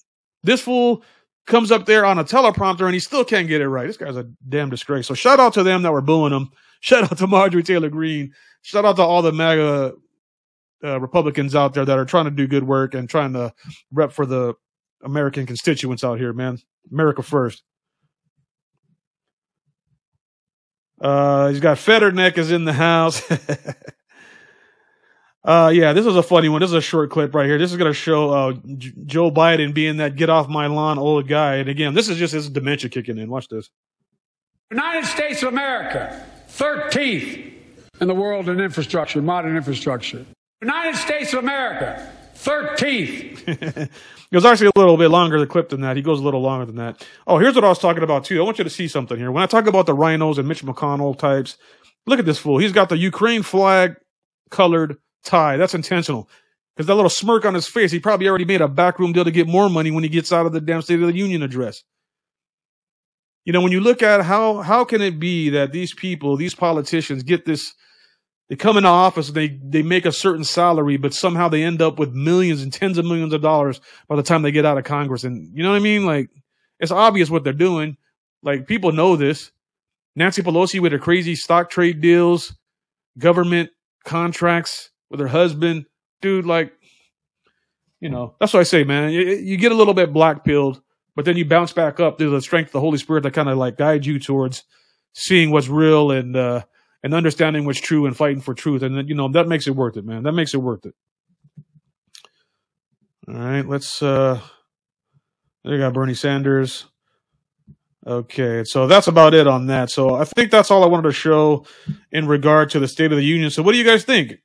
This 0.44 0.62
fool 0.62 1.04
comes 1.48 1.72
up 1.72 1.86
there 1.86 2.06
on 2.06 2.20
a 2.20 2.24
teleprompter 2.24 2.86
and 2.86 2.94
he 2.94 3.00
still 3.00 3.26
can't 3.26 3.48
get 3.48 3.62
it 3.62 3.70
right. 3.70 3.88
This 3.88 3.98
guy's 3.98 4.18
a 4.18 4.30
damn 4.48 4.70
disgrace. 4.70 5.08
So 5.08 5.14
shout 5.14 5.40
out 5.40 5.54
to 5.54 5.64
them 5.64 5.82
that 5.82 5.92
were 5.92 6.02
booing 6.02 6.34
him. 6.34 6.50
Shout 6.80 7.12
out 7.12 7.18
to 7.18 7.26
Marjorie 7.26 7.64
Taylor 7.64 7.90
Greene. 7.90 8.34
Shout 8.62 8.86
out 8.86 8.98
to 8.98 9.02
all 9.02 9.24
the 9.24 9.32
MAGA 9.32 9.94
uh, 10.84 11.00
Republicans 11.00 11.56
out 11.56 11.74
there 11.74 11.86
that 11.86 11.98
are 11.98 12.06
trying 12.06 12.26
to 12.26 12.32
do 12.32 12.46
good 12.46 12.66
work 12.66 12.94
and 12.94 13.10
trying 13.10 13.34
to 13.34 13.52
rep 13.92 14.12
for 14.12 14.28
the 14.28 14.54
American 15.04 15.48
constituents 15.48 16.04
out 16.04 16.20
here, 16.20 16.34
man. 16.34 16.60
America 16.92 17.24
first. 17.24 17.64
Uh, 21.02 21.50
he's 21.50 21.60
got 21.60 21.80
Fetterman 21.80 22.34
is 22.36 22.52
in 22.52 22.66
the 22.66 22.74
house. 22.74 23.28
uh, 25.48 25.70
yeah, 25.70 25.94
this 25.94 26.06
is 26.06 26.18
a 26.18 26.22
funny 26.22 26.50
one. 26.50 26.60
This 26.60 26.72
is 26.72 26.76
a 26.76 26.82
short 26.82 27.10
clip 27.10 27.34
right 27.34 27.46
here. 27.46 27.58
This 27.58 27.72
is 27.72 27.78
going 27.78 27.90
to 27.90 27.98
show 27.98 28.32
uh, 28.32 28.54
J- 28.76 28.92
Joe 29.06 29.32
Biden 29.32 29.74
being 29.74 29.98
that 29.98 30.18
get 30.18 30.30
off 30.30 30.50
my 30.50 30.68
lawn 30.68 31.00
old 31.00 31.30
guy. 31.30 31.56
And 31.56 31.70
again, 31.70 31.94
this 31.94 32.10
is 32.10 32.18
just 32.18 32.34
his 32.34 32.50
dementia 32.50 32.90
kicking 32.90 33.18
in. 33.18 33.30
Watch 33.30 33.48
this. 33.48 33.70
United 34.70 35.08
States 35.08 35.42
of 35.44 35.54
America, 35.54 36.22
13th 36.50 37.54
in 38.02 38.08
the 38.10 38.14
world 38.14 38.50
in 38.50 38.60
infrastructure, 38.60 39.22
modern 39.22 39.56
infrastructure. 39.56 40.26
United 40.62 40.98
States 40.98 41.32
of 41.32 41.40
America, 41.40 42.12
13th. 42.36 43.48
it 43.48 43.90
was 44.34 44.44
actually 44.44 44.68
a 44.76 44.78
little 44.78 44.98
bit 44.98 45.08
longer 45.08 45.40
the 45.40 45.48
clip 45.48 45.70
than 45.70 45.80
that. 45.80 45.96
He 45.96 46.02
goes 46.02 46.20
a 46.20 46.24
little 46.24 46.42
longer 46.42 46.66
than 46.66 46.76
that. 46.76 47.08
Oh, 47.26 47.38
here's 47.38 47.56
what 47.56 47.64
I 47.64 47.70
was 47.70 47.80
talking 47.80 48.04
about 48.04 48.26
too. 48.26 48.42
I 48.42 48.44
want 48.44 48.58
you 48.58 48.66
to 48.66 48.70
see 48.70 48.90
something 48.90 49.18
here. 49.18 49.32
When 49.32 49.44
I 49.44 49.46
talk 49.46 49.66
about 49.66 49.86
the 49.86 49.96
RINOs 49.96 50.40
and 50.40 50.46
Mitch 50.46 50.66
McConnell 50.66 51.18
types, 51.18 51.58
look 52.06 52.20
at 52.20 52.26
this 52.26 52.38
fool. 52.38 52.58
He's 52.58 52.74
got 52.74 52.90
the 52.90 52.98
Ukraine 52.98 53.44
flag 53.44 53.96
colored 54.50 54.98
tie. 55.28 55.58
That's 55.58 55.76
intentional. 55.76 56.30
Because 56.76 56.88
that 56.88 56.96
little 56.96 57.10
smirk 57.10 57.46
on 57.46 57.56
his 57.56 57.68
face, 57.68 57.92
he 57.92 58.00
probably 58.00 58.28
already 58.28 58.46
made 58.46 58.62
a 58.62 58.68
backroom 58.68 59.12
deal 59.12 59.24
to 59.24 59.32
get 59.32 59.48
more 59.48 59.70
money 59.70 59.90
when 59.90 60.04
he 60.04 60.10
gets 60.10 60.32
out 60.32 60.46
of 60.46 60.54
the 60.54 60.62
damn 60.62 60.82
State 60.82 61.02
of 61.02 61.08
the 61.08 61.16
Union 61.16 61.42
address. 61.42 61.84
You 63.46 63.54
know, 63.54 63.62
when 63.62 63.72
you 63.72 63.80
look 63.80 64.04
at 64.04 64.24
how 64.24 64.62
how 64.62 64.84
can 64.84 65.02
it 65.02 65.20
be 65.20 65.50
that 65.50 65.72
these 65.72 65.94
people, 65.94 66.36
these 66.38 66.54
politicians 66.54 67.24
get 67.24 67.46
this 67.46 67.74
they 68.50 68.56
come 68.56 68.78
into 68.78 68.90
office 68.90 69.30
and 69.30 69.38
they 69.38 69.60
they 69.64 69.82
make 69.84 70.06
a 70.06 70.12
certain 70.12 70.44
salary, 70.44 70.98
but 70.98 71.14
somehow 71.14 71.50
they 71.50 71.64
end 71.64 71.82
up 71.82 71.98
with 71.98 72.14
millions 72.14 72.62
and 72.62 72.72
tens 72.72 72.98
of 72.98 73.06
millions 73.06 73.34
of 73.34 73.42
dollars 73.42 73.82
by 74.08 74.16
the 74.16 74.24
time 74.24 74.42
they 74.42 74.52
get 74.52 74.66
out 74.66 74.78
of 74.78 74.84
Congress. 74.84 75.24
And 75.24 75.56
you 75.58 75.64
know 75.64 75.72
what 75.72 75.78
I 75.78 75.80
mean? 75.80 76.06
Like 76.06 76.30
it's 76.80 76.92
obvious 76.92 77.30
what 77.30 77.44
they're 77.44 77.54
doing. 77.54 77.98
Like 78.44 78.68
people 78.68 78.92
know 78.92 79.16
this. 79.16 79.52
Nancy 80.16 80.42
Pelosi 80.42 80.80
with 80.80 80.92
her 80.92 81.00
crazy 81.00 81.36
stock 81.36 81.70
trade 81.70 82.02
deals, 82.02 82.56
government 83.18 83.70
contracts 84.04 84.92
with 85.10 85.20
her 85.20 85.28
husband, 85.28 85.86
dude. 86.22 86.46
Like, 86.46 86.74
you 88.00 88.10
know, 88.10 88.36
that's 88.40 88.54
what 88.54 88.60
I 88.60 88.64
say, 88.64 88.84
man. 88.84 89.12
You, 89.12 89.22
you 89.22 89.58
get 89.58 89.72
a 89.72 89.76
little 89.76 89.94
bit 89.94 90.14
black 90.14 90.44
pilled, 90.44 90.82
but 91.16 91.26
then 91.26 91.38
you 91.38 91.46
bounce 91.46 91.74
back 91.74 92.00
up 92.00 92.18
through 92.18 92.32
the 92.32 92.42
strength 92.42 92.70
of 92.70 92.74
the 92.74 92.80
Holy 92.82 92.98
Spirit 92.98 93.24
that 93.24 93.34
kind 93.34 93.50
of 93.50 93.58
like 93.58 93.78
guides 93.78 94.06
you 94.06 94.20
towards 94.20 94.64
seeing 95.14 95.50
what's 95.50 95.68
real 95.68 96.12
and 96.12 96.36
uh 96.36 96.62
and 97.04 97.14
understanding 97.14 97.66
what's 97.66 97.80
true 97.80 98.06
and 98.06 98.16
fighting 98.16 98.42
for 98.42 98.54
truth. 98.54 98.84
And 98.84 99.08
you 99.10 99.16
know, 99.16 99.30
that 99.30 99.48
makes 99.48 99.68
it 99.68 99.76
worth 99.76 99.98
it, 99.98 100.06
man. 100.06 100.24
That 100.24 100.34
makes 100.34 100.54
it 100.54 100.58
worth 100.58 100.86
it. 100.86 100.94
All 103.28 103.34
right, 103.34 103.68
let's 103.68 104.02
uh 104.02 104.40
there 105.64 105.80
got 105.80 105.94
Bernie 105.94 106.14
Sanders. 106.14 106.86
Okay, 108.06 108.64
so 108.64 108.88
that's 108.88 109.08
about 109.08 109.34
it 109.34 109.48
on 109.48 109.68
that. 109.68 109.90
So 109.90 110.16
I 110.16 110.24
think 110.24 110.50
that's 110.50 110.72
all 110.72 110.84
I 110.84 110.88
wanted 110.88 111.10
to 111.10 111.12
show 111.12 111.66
in 112.12 112.26
regard 112.26 112.70
to 112.70 112.80
the 112.80 112.88
State 112.88 113.12
of 113.12 113.18
the 113.18 113.24
Union. 113.24 113.50
So 113.50 113.62
what 113.62 113.74
do 113.74 113.78
you 113.78 113.84
guys 113.84 114.06
think? 114.06 114.36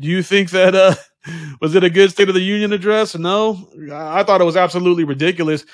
Do 0.00 0.08
you 0.08 0.22
think 0.22 0.50
that 0.50 0.74
uh 0.74 0.94
was 1.60 1.74
it 1.74 1.84
a 1.84 1.90
good 1.90 2.10
State 2.10 2.28
of 2.28 2.34
the 2.34 2.40
Union 2.40 2.72
address? 2.72 3.16
No. 3.16 3.68
I 3.92 4.22
thought 4.22 4.40
it 4.40 4.44
was 4.44 4.56
absolutely 4.56 5.04
ridiculous. 5.04 5.64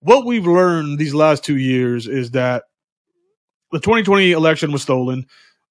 What 0.00 0.26
we've 0.26 0.46
learned 0.46 0.98
these 0.98 1.14
last 1.14 1.44
two 1.44 1.56
years 1.56 2.06
is 2.06 2.30
that 2.32 2.64
the 3.72 3.80
2020 3.80 4.32
election 4.32 4.72
was 4.72 4.82
stolen. 4.82 5.26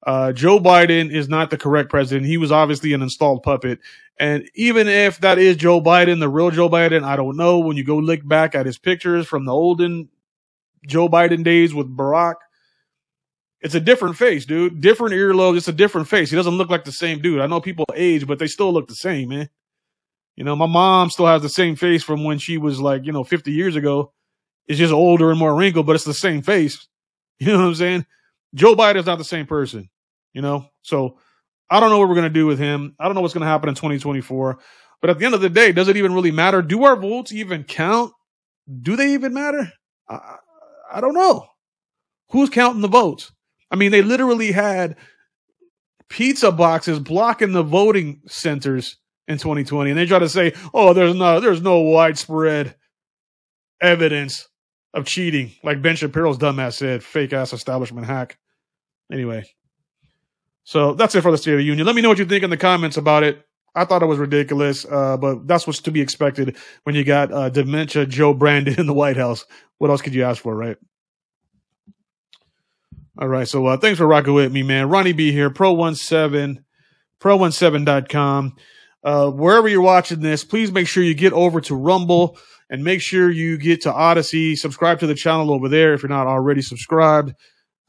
Uh, 0.05 0.31
Joe 0.31 0.59
Biden 0.59 1.11
is 1.11 1.27
not 1.27 1.49
the 1.49 1.57
correct 1.57 1.89
president. 1.89 2.27
He 2.27 2.37
was 2.37 2.51
obviously 2.51 2.93
an 2.93 3.01
installed 3.01 3.41
puppet. 3.43 3.79
And 4.19 4.47
even 4.53 4.87
if 4.87 5.19
that 5.21 5.39
is 5.39 5.57
Joe 5.57 5.81
Biden, 5.81 6.19
the 6.19 6.29
real 6.29 6.51
Joe 6.51 6.69
Biden, 6.69 7.03
I 7.03 7.15
don't 7.15 7.37
know. 7.37 7.59
When 7.59 7.75
you 7.75 7.83
go 7.83 7.97
look 7.97 8.25
back 8.27 8.53
at 8.55 8.65
his 8.65 8.77
pictures 8.77 9.25
from 9.25 9.45
the 9.45 9.53
olden 9.53 10.09
Joe 10.85 11.09
Biden 11.09 11.43
days 11.43 11.73
with 11.73 11.95
Barack, 11.95 12.35
it's 13.61 13.75
a 13.75 13.79
different 13.79 14.17
face, 14.17 14.45
dude. 14.45 14.81
Different 14.81 15.13
earlobe. 15.13 15.57
It's 15.57 15.67
a 15.67 15.73
different 15.73 16.07
face. 16.07 16.29
He 16.29 16.35
doesn't 16.35 16.57
look 16.57 16.69
like 16.69 16.83
the 16.83 16.91
same 16.91 17.21
dude. 17.21 17.41
I 17.41 17.47
know 17.47 17.61
people 17.61 17.85
age, 17.95 18.27
but 18.27 18.39
they 18.39 18.47
still 18.47 18.71
look 18.71 18.87
the 18.87 18.95
same, 18.95 19.29
man. 19.29 19.49
You 20.35 20.43
know, 20.43 20.55
my 20.55 20.65
mom 20.65 21.09
still 21.09 21.27
has 21.27 21.41
the 21.41 21.49
same 21.49 21.75
face 21.75 22.03
from 22.03 22.23
when 22.23 22.37
she 22.37 22.57
was 22.57 22.79
like, 22.79 23.05
you 23.05 23.11
know, 23.11 23.23
50 23.23 23.51
years 23.51 23.75
ago. 23.75 24.11
It's 24.67 24.79
just 24.79 24.93
older 24.93 25.29
and 25.29 25.39
more 25.39 25.55
wrinkled, 25.55 25.85
but 25.85 25.95
it's 25.95 26.05
the 26.05 26.13
same 26.13 26.41
face. 26.41 26.87
You 27.37 27.47
know 27.47 27.57
what 27.57 27.65
I'm 27.65 27.75
saying? 27.75 28.05
Joe 28.53 28.75
Biden's 28.75 29.07
not 29.07 29.17
the 29.17 29.25
same 29.25 29.45
person, 29.45 29.89
you 30.31 30.41
know? 30.41 30.67
So 30.83 31.17
I 31.69 31.81
don't 31.81 31.89
know 31.89 31.99
what 31.99 32.07
we're 32.07 32.15
going 32.15 32.29
to 32.31 32.33
do 32.33 32.45
with 32.45 32.57
him. 32.57 32.95
I 32.97 33.03
don't 33.03 33.13
know 33.13 33.19
what's 33.19 33.33
going 33.33 33.41
to 33.41 33.47
happen 33.47 33.67
in 33.67 33.75
2024. 33.75 34.57
But 35.01 35.09
at 35.09 35.19
the 35.19 35.25
end 35.25 35.33
of 35.33 35.41
the 35.41 35.49
day, 35.49 35.73
does 35.73 35.89
it 35.89 35.97
even 35.97 36.13
really 36.13 36.31
matter? 36.31 36.61
Do 36.61 36.85
our 36.85 36.95
votes 36.95 37.33
even 37.33 37.65
count? 37.65 38.13
Do 38.81 38.95
they 38.95 39.13
even 39.13 39.33
matter? 39.33 39.69
I, 40.07 40.37
I 40.93 41.01
don't 41.01 41.13
know. 41.13 41.45
Who's 42.29 42.49
counting 42.49 42.81
the 42.81 42.87
votes? 42.87 43.33
I 43.75 43.77
mean, 43.77 43.91
they 43.91 44.01
literally 44.01 44.53
had 44.53 44.95
pizza 46.07 46.49
boxes 46.49 46.97
blocking 46.97 47.51
the 47.51 47.61
voting 47.61 48.21
centers 48.25 48.95
in 49.27 49.37
2020, 49.37 49.91
and 49.91 49.99
they 49.99 50.05
try 50.05 50.17
to 50.17 50.29
say, 50.29 50.53
"Oh, 50.73 50.93
there's 50.93 51.13
no, 51.13 51.41
there's 51.41 51.61
no 51.61 51.81
widespread 51.81 52.75
evidence 53.81 54.47
of 54.93 55.05
cheating," 55.05 55.51
like 55.61 55.81
Ben 55.81 55.97
Shapiro's 55.97 56.37
dumbass 56.37 56.75
said, 56.75 57.03
"Fake 57.03 57.33
ass 57.33 57.51
establishment 57.51 58.07
hack." 58.07 58.37
Anyway, 59.11 59.43
so 60.63 60.93
that's 60.93 61.13
it 61.13 61.21
for 61.21 61.31
the 61.31 61.37
State 61.37 61.55
of 61.55 61.57
the 61.57 61.65
Union. 61.65 61.85
Let 61.85 61.97
me 61.97 62.01
know 62.01 62.07
what 62.07 62.17
you 62.17 62.23
think 62.23 62.45
in 62.45 62.49
the 62.51 62.55
comments 62.55 62.95
about 62.95 63.23
it. 63.23 63.45
I 63.75 63.83
thought 63.83 64.03
it 64.03 64.05
was 64.05 64.19
ridiculous, 64.19 64.85
uh, 64.89 65.17
but 65.17 65.49
that's 65.49 65.67
what's 65.67 65.81
to 65.81 65.91
be 65.91 65.99
expected 65.99 66.55
when 66.83 66.95
you 66.95 67.03
got 67.03 67.29
uh, 67.33 67.49
dementia 67.49 68.05
Joe 68.05 68.33
Brandon 68.33 68.75
in 68.79 68.85
the 68.85 68.93
White 68.93 69.17
House. 69.17 69.43
What 69.79 69.89
else 69.89 70.01
could 70.01 70.15
you 70.15 70.23
ask 70.23 70.41
for, 70.41 70.55
right? 70.55 70.77
All 73.17 73.27
right. 73.27 73.47
So 73.47 73.65
uh, 73.65 73.77
thanks 73.77 73.97
for 73.97 74.07
rocking 74.07 74.33
with 74.33 74.51
me, 74.51 74.63
man. 74.63 74.89
Ronnie 74.89 75.13
B 75.13 75.31
here, 75.31 75.49
Pro17, 75.49 76.57
Pro17.com. 77.19 78.55
Uh, 79.03 79.29
wherever 79.29 79.67
you're 79.67 79.81
watching 79.81 80.19
this, 80.19 80.43
please 80.43 80.71
make 80.71 80.87
sure 80.87 81.03
you 81.03 81.13
get 81.13 81.31
over 81.31 81.61
to 81.61 81.75
Rumble 81.75 82.37
and 82.69 82.83
make 82.83 83.01
sure 83.01 83.29
you 83.29 83.57
get 83.57 83.81
to 83.81 83.93
Odysee. 83.93 84.57
Subscribe 84.57 84.99
to 84.99 85.07
the 85.07 85.15
channel 85.15 85.51
over 85.51 85.69
there 85.69 85.93
if 85.93 86.01
you're 86.01 86.09
not 86.09 86.27
already 86.27 86.61
subscribed. 86.61 87.33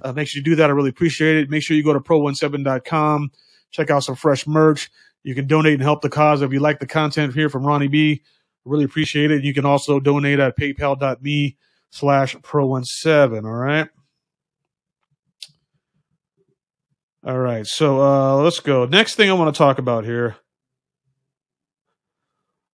Uh, 0.03 0.12
make 0.12 0.29
sure 0.29 0.41
you 0.41 0.45
do 0.45 0.57
that. 0.57 0.68
I 0.68 0.74
really 0.74 0.91
appreciate 0.91 1.37
it. 1.37 1.51
Make 1.51 1.62
sure 1.62 1.77
you 1.77 1.83
go 1.83 1.95
to 1.95 2.01
pro17.com. 2.01 3.31
Check 3.70 3.91
out 3.91 4.05
some 4.05 4.14
fresh 4.14 4.47
merch. 4.47 4.91
You 5.22 5.35
can 5.35 5.47
donate 5.47 5.74
and 5.74 5.83
help 5.83 6.03
the 6.03 6.11
cause 6.11 6.43
if 6.43 6.53
you 6.53 6.61
like 6.61 6.79
the 6.79 6.87
content 6.87 7.35
here 7.35 7.49
from 7.49 7.66
Ronnie 7.66 7.89
B. 7.89 8.22
Really 8.64 8.85
appreciate 8.85 9.31
it. 9.31 9.43
You 9.43 9.55
can 9.55 9.64
also 9.64 9.99
donate 9.99 10.39
at 10.39 10.57
paypal.me 10.57 11.57
slash 11.91 12.37
pro17. 12.37 13.45
All 13.45 13.51
right. 13.51 13.89
All 17.27 17.39
right. 17.39 17.66
So 17.66 18.01
uh, 18.01 18.37
let's 18.37 18.61
go. 18.61 18.85
Next 18.85 19.16
thing 19.16 19.29
I 19.29 19.33
want 19.33 19.53
to 19.53 19.59
talk 19.59 19.79
about 19.79 20.05
here. 20.05 20.37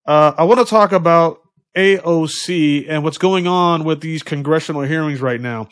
Uh, 0.05 0.33
I 0.37 0.43
want 0.43 0.59
to 0.59 0.65
talk 0.65 0.91
about 0.91 1.39
AOC 1.75 2.85
and 2.87 3.03
what's 3.03 3.17
going 3.17 3.47
on 3.47 3.83
with 3.83 4.01
these 4.01 4.21
congressional 4.21 4.83
hearings 4.83 5.21
right 5.21 5.41
now. 5.41 5.69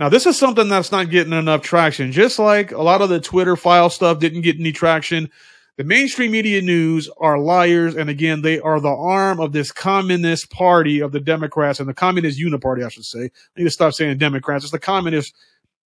Now, 0.00 0.08
this 0.08 0.26
is 0.26 0.36
something 0.36 0.68
that's 0.68 0.90
not 0.90 1.10
getting 1.10 1.32
enough 1.32 1.62
traction. 1.62 2.10
Just 2.10 2.40
like 2.40 2.72
a 2.72 2.82
lot 2.82 3.02
of 3.02 3.08
the 3.08 3.20
Twitter 3.20 3.54
file 3.54 3.88
stuff 3.88 4.18
didn't 4.18 4.40
get 4.40 4.58
any 4.58 4.72
traction. 4.72 5.30
The 5.76 5.84
mainstream 5.84 6.32
media 6.32 6.60
news 6.60 7.08
are 7.18 7.38
liars. 7.38 7.94
And 7.94 8.10
again, 8.10 8.42
they 8.42 8.58
are 8.58 8.80
the 8.80 8.88
arm 8.88 9.38
of 9.38 9.52
this 9.52 9.70
communist 9.70 10.50
party 10.50 10.98
of 10.98 11.12
the 11.12 11.20
Democrats 11.20 11.78
and 11.78 11.88
the 11.88 11.94
communist 11.94 12.40
uniparty, 12.40 12.84
I 12.84 12.88
should 12.88 13.04
say. 13.04 13.26
I 13.26 13.30
need 13.58 13.64
to 13.64 13.70
stop 13.70 13.94
saying 13.94 14.18
Democrats. 14.18 14.64
It's 14.64 14.72
the 14.72 14.80
communist 14.80 15.36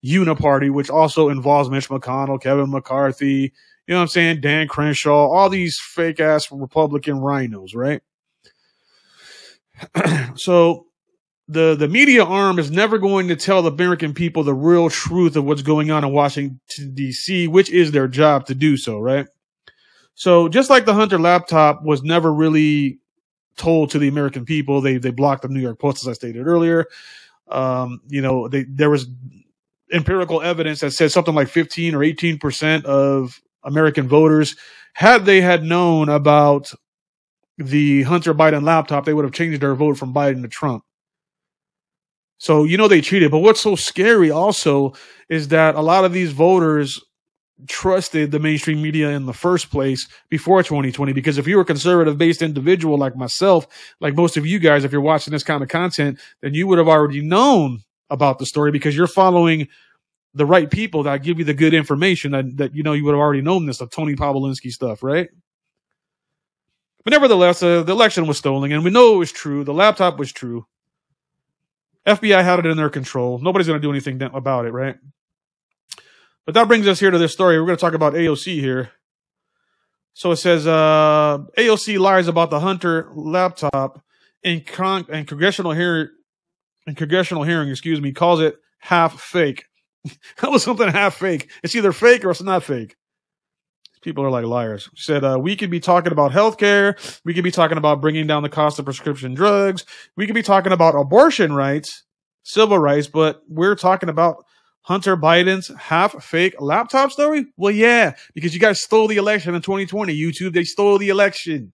uniparty, 0.03 0.71
which 0.71 0.89
also 0.89 1.29
involves 1.29 1.69
Mitch 1.69 1.89
McConnell, 1.89 2.41
Kevin 2.41 2.71
McCarthy, 2.71 3.53
you 3.89 3.95
know 3.95 4.01
what 4.01 4.03
I'm 4.03 4.07
saying? 4.09 4.41
Dan 4.41 4.67
Crenshaw, 4.67 5.29
all 5.29 5.49
these 5.49 5.79
fake 5.79 6.19
ass 6.19 6.51
Republican 6.51 7.15
RINOs, 7.15 7.75
right? 7.75 8.01
so 10.37 10.85
the 11.47 11.73
the 11.73 11.87
media 11.87 12.23
arm 12.23 12.59
is 12.59 12.69
never 12.69 12.99
going 12.99 13.27
to 13.29 13.35
tell 13.35 13.63
the 13.63 13.71
American 13.71 14.13
people 14.13 14.43
the 14.43 14.53
real 14.53 14.91
truth 14.91 15.35
of 15.35 15.45
what's 15.45 15.63
going 15.63 15.89
on 15.89 16.03
in 16.03 16.11
Washington 16.11 16.59
D.C., 16.93 17.47
which 17.47 17.71
is 17.71 17.91
their 17.91 18.07
job 18.07 18.45
to 18.45 18.53
do 18.53 18.77
so, 18.77 18.99
right? 18.99 19.25
So 20.13 20.47
just 20.47 20.69
like 20.69 20.85
the 20.85 20.93
Hunter 20.93 21.17
laptop 21.17 21.81
was 21.81 22.03
never 22.03 22.31
really 22.31 22.99
told 23.57 23.89
to 23.89 23.97
the 23.97 24.07
American 24.07 24.45
people, 24.45 24.81
they 24.81 24.97
they 24.97 25.09
blocked 25.09 25.41
the 25.41 25.47
New 25.47 25.61
York 25.61 25.79
Post, 25.79 26.03
as 26.03 26.07
I 26.07 26.13
stated 26.13 26.45
earlier. 26.45 26.85
Um, 27.47 28.01
you 28.07 28.21
know, 28.21 28.47
they 28.47 28.65
there 28.65 28.91
was 28.91 29.07
empirical 29.91 30.41
evidence 30.41 30.81
that 30.81 30.91
said 30.91 31.11
something 31.11 31.35
like 31.35 31.47
15 31.47 31.95
or 31.95 32.03
18 32.03 32.37
percent 32.39 32.85
of 32.85 33.39
American 33.63 34.07
voters, 34.07 34.55
had 34.93 35.25
they 35.25 35.41
had 35.41 35.63
known 35.63 36.09
about 36.09 36.71
the 37.57 38.03
Hunter 38.03 38.33
Biden 38.33 38.63
laptop, 38.63 39.05
they 39.05 39.13
would 39.13 39.25
have 39.25 39.33
changed 39.33 39.61
their 39.61 39.75
vote 39.75 39.97
from 39.97 40.13
Biden 40.13 40.41
to 40.41 40.47
Trump. 40.47 40.83
So, 42.37 42.63
you 42.63 42.77
know, 42.77 42.87
they 42.87 43.01
cheated. 43.01 43.31
But 43.31 43.39
what's 43.39 43.59
so 43.59 43.75
scary 43.75 44.31
also 44.31 44.93
is 45.27 45.49
that 45.49 45.75
a 45.75 45.81
lot 45.81 46.05
of 46.05 46.13
these 46.13 46.31
voters 46.31 47.03
trusted 47.67 48.31
the 48.31 48.39
mainstream 48.39 48.81
media 48.81 49.09
in 49.09 49.25
the 49.25 49.33
first 49.33 49.69
place 49.69 50.07
before 50.29 50.63
2020. 50.63 51.11
Because 51.11 51.37
if 51.37 51.47
you're 51.47 51.61
a 51.61 51.65
conservative 51.65 52.17
based 52.17 52.41
individual 52.41 52.97
like 52.97 53.17
myself, 53.17 53.67
like 53.99 54.15
most 54.15 54.37
of 54.37 54.45
you 54.45 54.59
guys, 54.59 54.85
if 54.85 54.93
you're 54.93 55.01
watching 55.01 55.33
this 55.33 55.43
kind 55.43 55.61
of 55.61 55.67
content, 55.67 56.17
then 56.41 56.53
you 56.53 56.65
would 56.67 56.77
have 56.77 56.87
already 56.87 57.21
known 57.21 57.81
about 58.09 58.39
the 58.39 58.45
story 58.45 58.71
because 58.71 58.95
you're 58.95 59.07
following 59.07 59.67
the 60.33 60.45
right 60.45 60.69
people 60.69 61.03
that 61.03 61.23
give 61.23 61.39
you 61.39 61.45
the 61.45 61.53
good 61.53 61.73
information 61.73 62.31
that, 62.31 62.57
that 62.57 62.75
you 62.75 62.83
know 62.83 62.93
you 62.93 63.03
would 63.05 63.13
have 63.13 63.19
already 63.19 63.41
known 63.41 63.65
this, 63.65 63.81
of 63.81 63.89
Tony 63.89 64.15
Bobulinski 64.15 64.71
stuff, 64.71 65.03
right? 65.03 65.29
But 67.03 67.11
nevertheless, 67.11 67.63
uh, 67.63 67.83
the 67.83 67.91
election 67.91 68.27
was 68.27 68.37
stolen, 68.37 68.71
and 68.71 68.83
we 68.83 68.91
know 68.91 69.15
it 69.15 69.19
was 69.19 69.31
true. 69.31 69.63
The 69.63 69.73
laptop 69.73 70.19
was 70.19 70.31
true. 70.31 70.65
FBI 72.05 72.43
had 72.43 72.59
it 72.59 72.65
in 72.65 72.77
their 72.77 72.89
control. 72.89 73.39
Nobody's 73.39 73.67
going 73.67 73.79
to 73.79 73.85
do 73.85 73.91
anything 73.91 74.21
about 74.21 74.65
it, 74.65 74.71
right? 74.71 74.97
But 76.45 76.55
that 76.55 76.67
brings 76.67 76.87
us 76.87 76.99
here 76.99 77.11
to 77.11 77.17
this 77.17 77.33
story. 77.33 77.59
We're 77.59 77.67
going 77.67 77.77
to 77.77 77.81
talk 77.81 77.93
about 77.93 78.13
AOC 78.13 78.59
here. 78.59 78.91
So 80.13 80.31
it 80.31 80.37
says 80.37 80.67
uh, 80.67 81.39
AOC 81.57 81.99
lies 81.99 82.27
about 82.27 82.49
the 82.49 82.59
Hunter 82.59 83.09
laptop 83.13 84.03
in, 84.43 84.61
con- 84.61 85.05
in 85.09 85.25
congressional 85.25 85.71
hearing. 85.71 86.09
In 86.89 86.95
congressional 86.95 87.43
hearing, 87.43 87.69
excuse 87.69 88.01
me, 88.01 88.11
calls 88.11 88.39
it 88.39 88.57
half 88.79 89.21
fake. 89.21 89.65
that 90.41 90.49
was 90.49 90.63
something 90.63 90.87
half 90.87 91.17
fake. 91.17 91.51
It's 91.61 91.75
either 91.75 91.91
fake 91.91 92.25
or 92.25 92.31
it's 92.31 92.41
not 92.41 92.63
fake. 92.63 92.95
People 94.01 94.23
are 94.23 94.31
like 94.31 94.45
liars. 94.45 94.89
She 94.95 95.03
said, 95.03 95.23
uh, 95.23 95.37
we 95.39 95.55
could 95.55 95.69
be 95.69 95.79
talking 95.79 96.11
about 96.11 96.31
healthcare. 96.31 96.95
We 97.23 97.35
could 97.35 97.43
be 97.43 97.51
talking 97.51 97.77
about 97.77 98.01
bringing 98.01 98.25
down 98.25 98.41
the 98.41 98.49
cost 98.49 98.79
of 98.79 98.85
prescription 98.85 99.35
drugs. 99.35 99.85
We 100.17 100.25
could 100.25 100.33
be 100.33 100.41
talking 100.41 100.71
about 100.71 100.95
abortion 100.95 101.53
rights, 101.53 102.05
civil 102.41 102.79
rights, 102.79 103.05
but 103.05 103.43
we're 103.47 103.75
talking 103.75 104.09
about 104.09 104.43
Hunter 104.81 105.15
Biden's 105.15 105.69
half 105.77 106.23
fake 106.23 106.55
laptop 106.59 107.11
story? 107.11 107.45
Well, 107.55 107.71
yeah, 107.71 108.13
because 108.33 108.55
you 108.55 108.59
guys 108.59 108.81
stole 108.81 109.07
the 109.07 109.17
election 109.17 109.53
in 109.53 109.61
2020. 109.61 110.17
YouTube, 110.19 110.53
they 110.53 110.63
stole 110.63 110.97
the 110.97 111.09
election. 111.09 111.71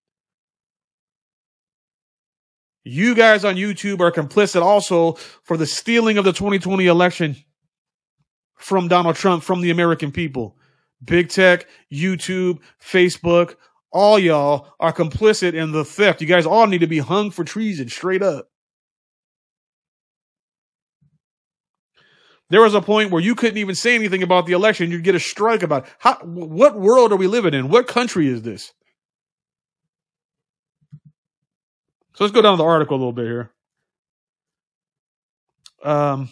You 2.88 3.16
guys 3.16 3.44
on 3.44 3.56
YouTube 3.56 4.00
are 4.00 4.12
complicit 4.12 4.62
also 4.62 5.14
for 5.44 5.58
the 5.58 5.66
stealing 5.66 6.20
of 6.20 6.24
the 6.24 6.32
2020 6.32 6.86
election 6.86 7.36
from 8.58 8.88
Donald 8.88 9.16
Trump, 9.16 9.44
from 9.44 9.62
the 9.62 9.72
American 9.72 10.12
people. 10.12 10.56
Big 11.04 11.30
tech, 11.30 11.68
YouTube, 11.92 12.60
Facebook, 12.80 13.56
all 13.92 14.20
y'all 14.20 14.68
are 14.80 14.94
complicit 14.94 15.56
in 15.56 15.72
the 15.72 15.84
theft. 15.84 16.22
You 16.22 16.28
guys 16.28 16.46
all 16.46 16.68
need 16.68 16.82
to 16.82 16.88
be 16.88 17.00
hung 17.00 17.32
for 17.32 17.44
treason, 17.44 17.90
straight 17.90 18.22
up. 18.22 18.50
There 22.50 22.62
was 22.62 22.76
a 22.76 22.82
point 22.82 23.10
where 23.10 23.22
you 23.22 23.34
couldn't 23.34 23.58
even 23.58 23.74
say 23.74 23.96
anything 23.96 24.22
about 24.22 24.46
the 24.46 24.54
election. 24.54 24.92
You'd 24.92 25.04
get 25.04 25.16
a 25.16 25.20
strike 25.20 25.64
about 25.64 25.86
it. 25.86 25.94
how. 25.98 26.18
What 26.18 26.80
world 26.80 27.12
are 27.12 27.18
we 27.18 27.26
living 27.26 27.56
in? 27.56 27.70
What 27.70 27.88
country 27.88 28.28
is 28.28 28.44
this? 28.44 28.74
So 32.16 32.24
let's 32.24 32.34
go 32.34 32.42
down 32.42 32.54
to 32.54 32.64
the 32.64 32.68
article 32.68 32.96
a 32.96 33.00
little 33.00 33.14
bit 33.14 33.26
here. 33.26 33.52
Um, 35.84 36.30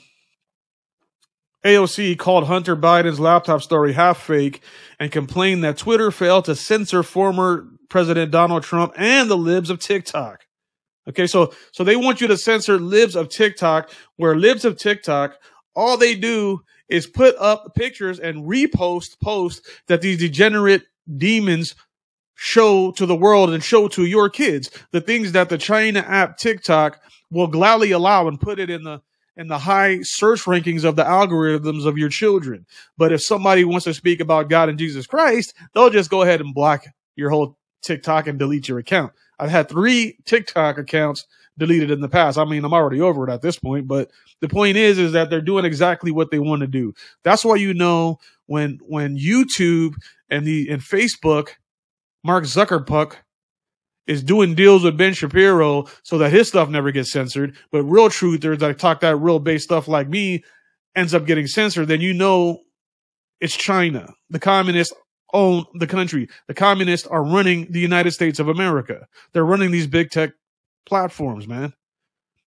AOC 1.66 2.18
called 2.18 2.46
Hunter 2.46 2.76
Biden's 2.76 3.20
laptop 3.20 3.62
story 3.62 3.94
half 3.94 4.18
fake 4.18 4.62
and 5.00 5.12
complained 5.12 5.64
that 5.64 5.78
Twitter 5.78 6.10
failed 6.10 6.46
to 6.46 6.56
censor 6.56 7.04
former 7.04 7.68
President 7.90 8.32
Donald 8.32 8.64
Trump 8.64 8.94
and 8.98 9.30
the 9.30 9.38
libs 9.38 9.70
of 9.70 9.80
TikTok. 9.80 10.46
Okay, 11.08 11.28
so 11.28 11.54
so 11.74 11.84
they 11.84 11.98
want 11.98 12.22
you 12.22 12.28
to 12.28 12.38
censor 12.38 12.80
libs 12.80 13.16
of 13.16 13.28
TikTok, 13.28 13.92
where 14.16 14.38
libs 14.38 14.64
of 14.64 14.78
TikTok, 14.78 15.36
all 15.76 15.98
they 15.98 16.16
do 16.16 16.62
is 16.88 17.08
put 17.08 17.36
up 17.38 17.76
pictures 17.76 18.20
and 18.20 18.46
repost 18.46 19.20
posts 19.22 19.68
that 19.88 20.02
these 20.02 20.18
degenerate 20.18 20.84
demons 21.18 21.76
show 22.36 22.92
to 22.92 23.06
the 23.06 23.16
world 23.16 23.52
and 23.52 23.64
show 23.64 23.88
to 23.90 24.06
your 24.06 24.30
kids. 24.30 24.70
The 24.92 25.02
things 25.02 25.32
that 25.34 25.50
the 25.50 25.58
China 25.58 26.00
app 26.00 26.38
TikTok 26.38 27.00
will 27.32 27.48
gladly 27.48 27.92
allow 27.92 28.28
and 28.28 28.40
put 28.40 28.60
it 28.60 28.70
in 28.70 28.84
the 28.84 29.02
in 29.36 29.48
the 29.48 29.58
high 29.58 30.00
search 30.04 30.44
rankings 30.44 30.84
of 30.84 30.96
the 30.96 31.04
algorithms 31.04 31.88
of 31.88 31.98
your 31.98 32.10
children. 32.10 32.66
But 32.98 33.12
if 33.12 33.24
somebody 33.24 33.64
wants 33.64 33.86
to 33.86 33.94
speak 33.94 34.20
about 34.20 34.50
God 34.50 34.70
and 34.70 34.78
Jesus 34.78 35.08
Christ, 35.08 35.56
they'll 35.74 35.90
just 35.90 36.12
go 36.12 36.22
ahead 36.22 36.40
and 36.40 36.54
block 36.54 36.86
your 37.16 37.32
whole 37.32 37.58
TikTok 37.82 38.28
and 38.28 38.38
delete 38.38 38.68
your 38.68 38.78
account. 38.78 39.12
I've 39.40 39.50
had 39.50 39.70
three 39.70 40.18
TikTok 40.26 40.78
accounts 40.78 41.26
deleted 41.58 41.92
in 41.92 42.02
the 42.02 42.10
past. 42.10 42.38
I 42.38 42.46
mean, 42.46 42.64
I'm 42.64 42.74
already 42.74 43.02
over 43.02 43.28
it 43.28 43.34
at 43.34 43.42
this 43.42 43.60
point, 43.60 43.88
but 43.88 44.12
the 44.40 44.48
point 44.48 44.78
is, 44.78 44.98
is 44.98 45.12
that 45.14 45.30
they're 45.30 45.42
doing 45.42 45.66
exactly 45.66 46.12
what 46.12 46.32
they 46.32 46.40
want 46.40 46.62
to 46.62 46.68
do. 46.68 46.94
That's 47.24 47.46
why 47.46 47.56
you 47.56 47.74
know 47.74 48.20
when, 48.46 48.80
when 48.84 49.18
YouTube 49.18 49.96
and 50.30 50.46
the, 50.46 50.70
and 50.70 50.82
Facebook, 50.82 51.50
Mark 52.24 52.46
Zuckerberg 52.46 53.16
is 54.08 54.24
doing 54.24 54.56
deals 54.56 54.84
with 54.84 54.98
Ben 54.98 55.14
Shapiro 55.14 55.86
so 56.04 56.18
that 56.18 56.32
his 56.32 56.48
stuff 56.48 56.70
never 56.70 56.92
gets 56.92 57.12
censored. 57.12 57.56
But 57.72 57.84
real 57.84 58.10
truthers 58.10 58.60
that 58.60 58.80
talk 58.80 59.00
that 59.02 59.18
real 59.18 59.40
base 59.40 59.64
stuff 59.64 59.88
like 59.88 60.10
me 60.10 60.44
ends 60.96 61.14
up 61.14 61.26
getting 61.26 61.48
censored, 61.48 61.88
then 61.88 62.02
you 62.02 62.14
know 62.14 62.60
it's 63.40 63.56
China. 63.56 64.14
The 64.30 64.40
communists 64.40 64.94
own 65.34 65.66
the 65.76 65.88
country. 65.88 66.30
The 66.48 66.54
communists 66.54 67.08
are 67.08 67.24
running 67.24 67.72
the 67.72 67.80
United 67.80 68.12
States 68.12 68.40
of 68.40 68.48
America. 68.48 69.08
They're 69.34 69.46
running 69.46 69.72
these 69.72 69.88
big 69.88 70.12
tech 70.12 70.32
platforms, 70.86 71.48
man. 71.48 71.74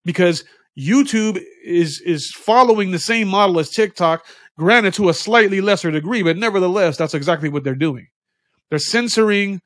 Because 0.04 0.44
YouTube 0.78 1.42
is 1.64 2.00
is 2.00 2.30
following 2.30 2.90
the 2.90 2.98
same 2.98 3.28
model 3.28 3.58
as 3.58 3.70
TikTok, 3.70 4.24
granted 4.58 4.94
to 4.94 5.08
a 5.08 5.14
slightly 5.14 5.60
lesser 5.60 5.90
degree, 5.90 6.22
but 6.22 6.36
nevertheless, 6.36 6.96
that's 6.96 7.14
exactly 7.14 7.48
what 7.48 7.64
they're 7.64 7.74
doing. 7.74 8.06
They're 8.70 8.78
censoring 8.78 9.60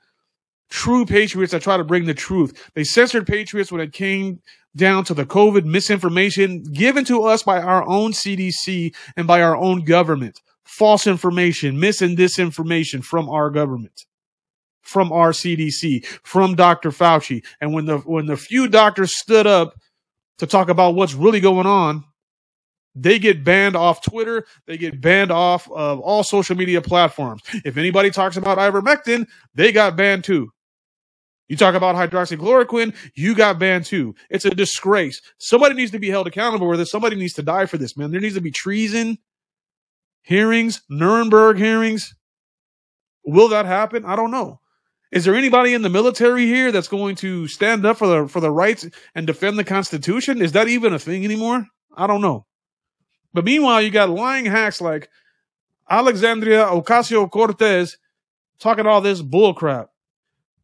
true 0.71 1.05
patriots 1.05 1.53
that 1.53 1.63
try 1.63 1.77
to 1.77 1.85
bring 1.85 2.07
the 2.07 2.15
truth. 2.15 2.71
They 2.75 2.85
censored 2.85 3.27
patriots 3.27 3.73
when 3.73 3.81
it 3.81 3.93
came 3.93 4.41
down 4.77 5.05
to 5.05 5.15
the 5.15 5.27
COVID 5.27 5.65
misinformation 5.65 6.63
given 6.63 7.05
to 7.07 7.25
us 7.25 7.43
by 7.43 7.61
our 7.61 7.87
own 7.87 8.13
CDC 8.13 8.95
and 9.17 9.27
by 9.27 9.43
our 9.43 9.57
own 9.57 9.85
government. 9.85 10.41
False 10.65 11.07
information, 11.07 11.81
mis 11.81 12.01
and 12.01 12.17
disinformation 12.17 13.03
from 13.03 13.29
our 13.29 13.51
government, 13.51 14.07
from 14.83 15.11
our 15.11 15.33
CDC, 15.33 16.07
from 16.23 16.55
Dr. 16.55 16.91
Fauci. 16.91 17.45
And 17.61 17.75
when 17.75 17.87
the 17.87 17.99
when 17.99 18.27
the 18.27 18.37
few 18.37 18.69
doctors 18.69 19.19
stood 19.19 19.49
up 19.49 19.75
to 20.39 20.47
talk 20.47 20.69
about 20.69 20.95
what's 20.95 21.15
really 21.15 21.41
going 21.41 21.67
on, 21.67 22.05
they 22.95 23.19
get 23.19 23.45
banned 23.45 23.77
off 23.77 24.03
Twitter. 24.03 24.47
They 24.67 24.77
get 24.77 25.01
banned 25.01 25.31
off 25.31 25.71
of 25.71 26.01
all 26.01 26.23
social 26.23 26.57
media 26.57 26.81
platforms. 26.81 27.43
If 27.65 27.77
anybody 27.77 28.11
talks 28.11 28.37
about 28.37 28.59
ivermectin, 28.59 29.27
they 29.55 29.73
got 29.73 29.97
banned 29.97 30.25
too. 30.25 30.51
You 31.49 31.57
talk 31.57 31.75
about 31.75 31.97
hydroxychloroquine, 31.97 32.95
you 33.17 33.35
got 33.35 33.59
banned 33.59 33.85
too. 33.85 34.15
It's 34.31 34.45
a 34.45 34.51
disgrace. 34.51 35.21
Somebody 35.39 35.75
needs 35.75 35.91
to 35.91 35.99
be 35.99 36.09
held 36.09 36.29
accountable 36.29 36.69
for 36.69 36.77
this. 36.77 36.93
Somebody 36.93 37.17
needs 37.17 37.35
to 37.35 37.43
die 37.43 37.67
for 37.67 37.77
this, 37.77 37.97
man. 37.97 38.13
There 38.13 38.21
needs 38.21 38.37
to 38.37 38.41
be 38.41 38.53
treason 38.53 39.19
hearings, 40.23 40.83
Nuremberg 40.89 41.59
hearings. 41.59 42.15
Will 43.25 43.49
that 43.49 43.67
happen? 43.67 44.05
I 44.05 44.17
don't 44.17 44.31
know. 44.31 44.61
Is 45.13 45.25
there 45.25 45.35
anybody 45.35 45.75
in 45.75 45.83
the 45.83 45.89
military 45.89 46.47
here 46.47 46.71
that's 46.71 46.87
going 46.87 47.17
to 47.17 47.49
stand 47.49 47.85
up 47.85 47.97
for 47.97 48.07
the 48.07 48.29
for 48.29 48.41
the 48.41 48.51
rights 48.51 48.87
and 49.15 49.27
defend 49.27 49.59
the 49.59 49.65
Constitution? 49.65 50.41
Is 50.41 50.53
that 50.53 50.69
even 50.69 50.93
a 50.93 50.99
thing 51.01 51.25
anymore? 51.25 51.67
I 51.97 52.07
don't 52.07 52.21
know. 52.21 52.47
But 53.33 53.45
meanwhile, 53.45 53.81
you 53.81 53.91
got 53.91 54.11
lying 54.11 54.47
hacks 54.47 54.81
like 54.81 55.09
Alexandria 55.89 56.67
Ocasio 56.67 57.31
Cortez 57.31 57.97
talking 58.59 58.87
all 58.87 59.01
this 59.01 59.23
bullcrap. 59.23 59.89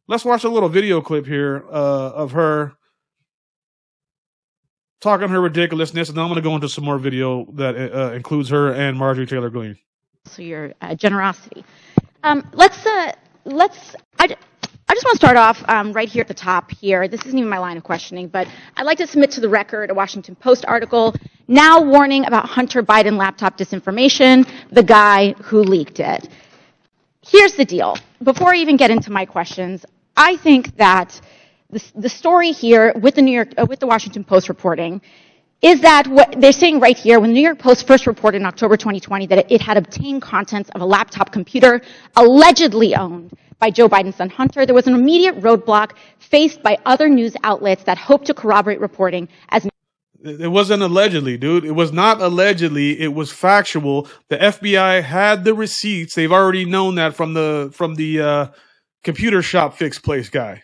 Let's 0.07 0.23
watch 0.23 0.43
a 0.43 0.49
little 0.49 0.69
video 0.69 1.01
clip 1.01 1.25
here 1.25 1.65
uh, 1.69 2.11
of 2.11 2.31
her 2.31 2.73
talking 4.99 5.29
her 5.29 5.41
ridiculousness, 5.41 6.09
and 6.09 6.17
I'm 6.17 6.27
going 6.27 6.35
to 6.35 6.41
go 6.41 6.55
into 6.55 6.69
some 6.69 6.83
more 6.83 6.97
video 6.97 7.45
that 7.53 7.75
uh, 7.75 8.13
includes 8.13 8.49
her 8.49 8.73
and 8.73 8.97
Marjorie 8.97 9.25
Taylor 9.25 9.49
Greene. 9.49 9.77
So 10.25 10.41
your 10.41 10.73
uh, 10.81 10.95
generosity. 10.95 11.63
Um, 12.23 12.47
let's 12.53 12.85
uh, 12.85 13.13
let's. 13.45 13.95
I, 14.19 14.35
I 14.89 14.93
just 14.93 15.05
want 15.05 15.19
to 15.19 15.25
start 15.25 15.35
off 15.35 15.61
um, 15.67 15.91
right 15.91 16.07
here 16.07 16.21
at 16.21 16.29
the 16.29 16.33
top 16.33 16.71
here. 16.71 17.09
This 17.09 17.25
isn't 17.25 17.37
even 17.37 17.49
my 17.49 17.57
line 17.57 17.75
of 17.75 17.83
questioning, 17.83 18.29
but 18.29 18.47
I'd 18.77 18.85
like 18.85 18.97
to 18.99 19.07
submit 19.07 19.31
to 19.31 19.41
the 19.41 19.49
record 19.49 19.91
a 19.91 19.93
Washington 19.93 20.33
Post 20.35 20.63
article 20.65 21.13
now 21.49 21.81
warning 21.81 22.25
about 22.25 22.45
Hunter 22.45 22.81
Biden 22.81 23.17
laptop 23.17 23.57
disinformation, 23.57 24.49
the 24.71 24.83
guy 24.83 25.33
who 25.43 25.59
leaked 25.59 25.99
it. 25.99 26.29
Here's 27.21 27.53
the 27.55 27.65
deal. 27.65 27.97
Before 28.23 28.53
I 28.53 28.57
even 28.57 28.77
get 28.77 28.89
into 28.89 29.11
my 29.11 29.25
questions, 29.25 29.85
I 30.15 30.37
think 30.37 30.77
that 30.77 31.19
the, 31.69 31.83
the 31.95 32.09
story 32.09 32.53
here 32.53 32.93
with 32.95 33.15
the 33.15 33.21
New 33.21 33.33
York, 33.33 33.49
uh, 33.57 33.65
with 33.67 33.81
the 33.81 33.87
Washington 33.87 34.23
Post 34.23 34.47
reporting 34.47 35.01
is 35.61 35.81
that 35.81 36.07
what 36.07 36.39
they're 36.39 36.53
saying 36.53 36.79
right 36.79 36.97
here, 36.97 37.19
when 37.19 37.31
the 37.31 37.33
New 37.33 37.41
York 37.41 37.59
Post 37.59 37.85
first 37.87 38.07
reported 38.07 38.37
in 38.37 38.45
October 38.45 38.77
2020 38.77 39.27
that 39.27 39.39
it, 39.39 39.51
it 39.51 39.61
had 39.61 39.75
obtained 39.75 40.21
contents 40.21 40.69
of 40.75 40.81
a 40.81 40.85
laptop 40.85 41.33
computer 41.33 41.81
allegedly 42.15 42.95
owned 42.95 43.33
by 43.59 43.69
Joe 43.69 43.89
Biden's 43.89 44.15
son 44.15 44.29
Hunter, 44.29 44.65
there 44.65 44.75
was 44.75 44.87
an 44.87 44.95
immediate 44.95 45.39
roadblock 45.41 45.91
faced 46.19 46.61
by 46.61 46.77
other 46.85 47.09
news 47.09 47.35
outlets 47.43 47.83
that 47.83 47.97
hoped 47.97 48.27
to 48.27 48.33
corroborate 48.33 48.79
reporting 48.79 49.27
as 49.49 49.67
it 50.23 50.51
wasn't 50.51 50.81
allegedly, 50.81 51.37
dude. 51.37 51.63
It 51.63 51.73
was 51.73 51.93
not 51.93 52.21
allegedly. 52.21 52.99
It 52.99 53.13
was 53.13 53.31
factual. 53.31 54.07
The 54.29 54.37
FBI 54.37 55.03
had 55.03 55.43
the 55.43 55.53
receipts. 55.53 56.15
They've 56.15 56.31
already 56.31 56.65
known 56.65 56.95
that 56.95 57.15
from 57.15 57.33
the 57.33 57.69
from 57.71 57.95
the 57.95 58.21
uh, 58.21 58.47
computer 59.03 59.41
shop 59.41 59.77
fix 59.77 59.99
place 59.99 60.29
guy. 60.29 60.63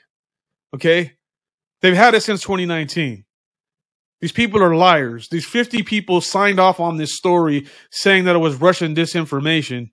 Okay? 0.73 1.13
They've 1.81 1.95
had 1.95 2.15
it 2.15 2.21
since 2.21 2.41
2019. 2.41 3.25
These 4.21 4.31
people 4.31 4.63
are 4.63 4.75
liars. 4.75 5.27
These 5.29 5.45
50 5.45 5.83
people 5.83 6.21
signed 6.21 6.59
off 6.59 6.79
on 6.79 6.97
this 6.97 7.15
story 7.15 7.67
saying 7.91 8.23
that 8.23 8.35
it 8.35 8.39
was 8.39 8.55
Russian 8.55 8.95
disinformation, 8.95 9.91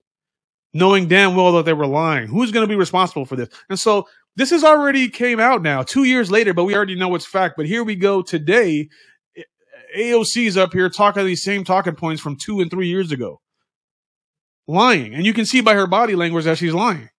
knowing 0.72 1.08
damn 1.08 1.34
well 1.34 1.52
that 1.52 1.64
they 1.64 1.72
were 1.72 1.86
lying. 1.86 2.28
Who's 2.28 2.52
going 2.52 2.64
to 2.64 2.72
be 2.72 2.76
responsible 2.76 3.24
for 3.24 3.36
this? 3.36 3.48
And 3.68 3.78
so 3.78 4.06
this 4.36 4.50
has 4.50 4.64
already 4.64 5.08
came 5.08 5.40
out 5.40 5.62
now, 5.62 5.82
two 5.82 6.04
years 6.04 6.30
later, 6.30 6.54
but 6.54 6.64
we 6.64 6.74
already 6.74 6.94
know 6.94 7.14
it's 7.14 7.26
fact. 7.26 7.54
But 7.56 7.66
here 7.66 7.84
we 7.84 7.96
go 7.96 8.22
today. 8.22 8.88
AOC 9.96 10.46
is 10.46 10.56
up 10.56 10.72
here 10.72 10.88
talking 10.88 11.24
these 11.24 11.42
same 11.42 11.64
talking 11.64 11.96
points 11.96 12.22
from 12.22 12.36
two 12.36 12.60
and 12.60 12.70
three 12.70 12.88
years 12.88 13.10
ago. 13.10 13.40
Lying. 14.68 15.14
And 15.14 15.26
you 15.26 15.34
can 15.34 15.46
see 15.46 15.60
by 15.60 15.74
her 15.74 15.88
body 15.88 16.14
language 16.14 16.44
that 16.44 16.58
she's 16.58 16.74
lying. 16.74 17.10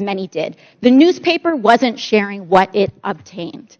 many 0.00 0.26
did. 0.26 0.56
The 0.80 0.90
newspaper 0.90 1.54
wasn't 1.54 1.98
sharing 1.98 2.48
what 2.48 2.74
it 2.74 2.92
obtained. 3.04 3.76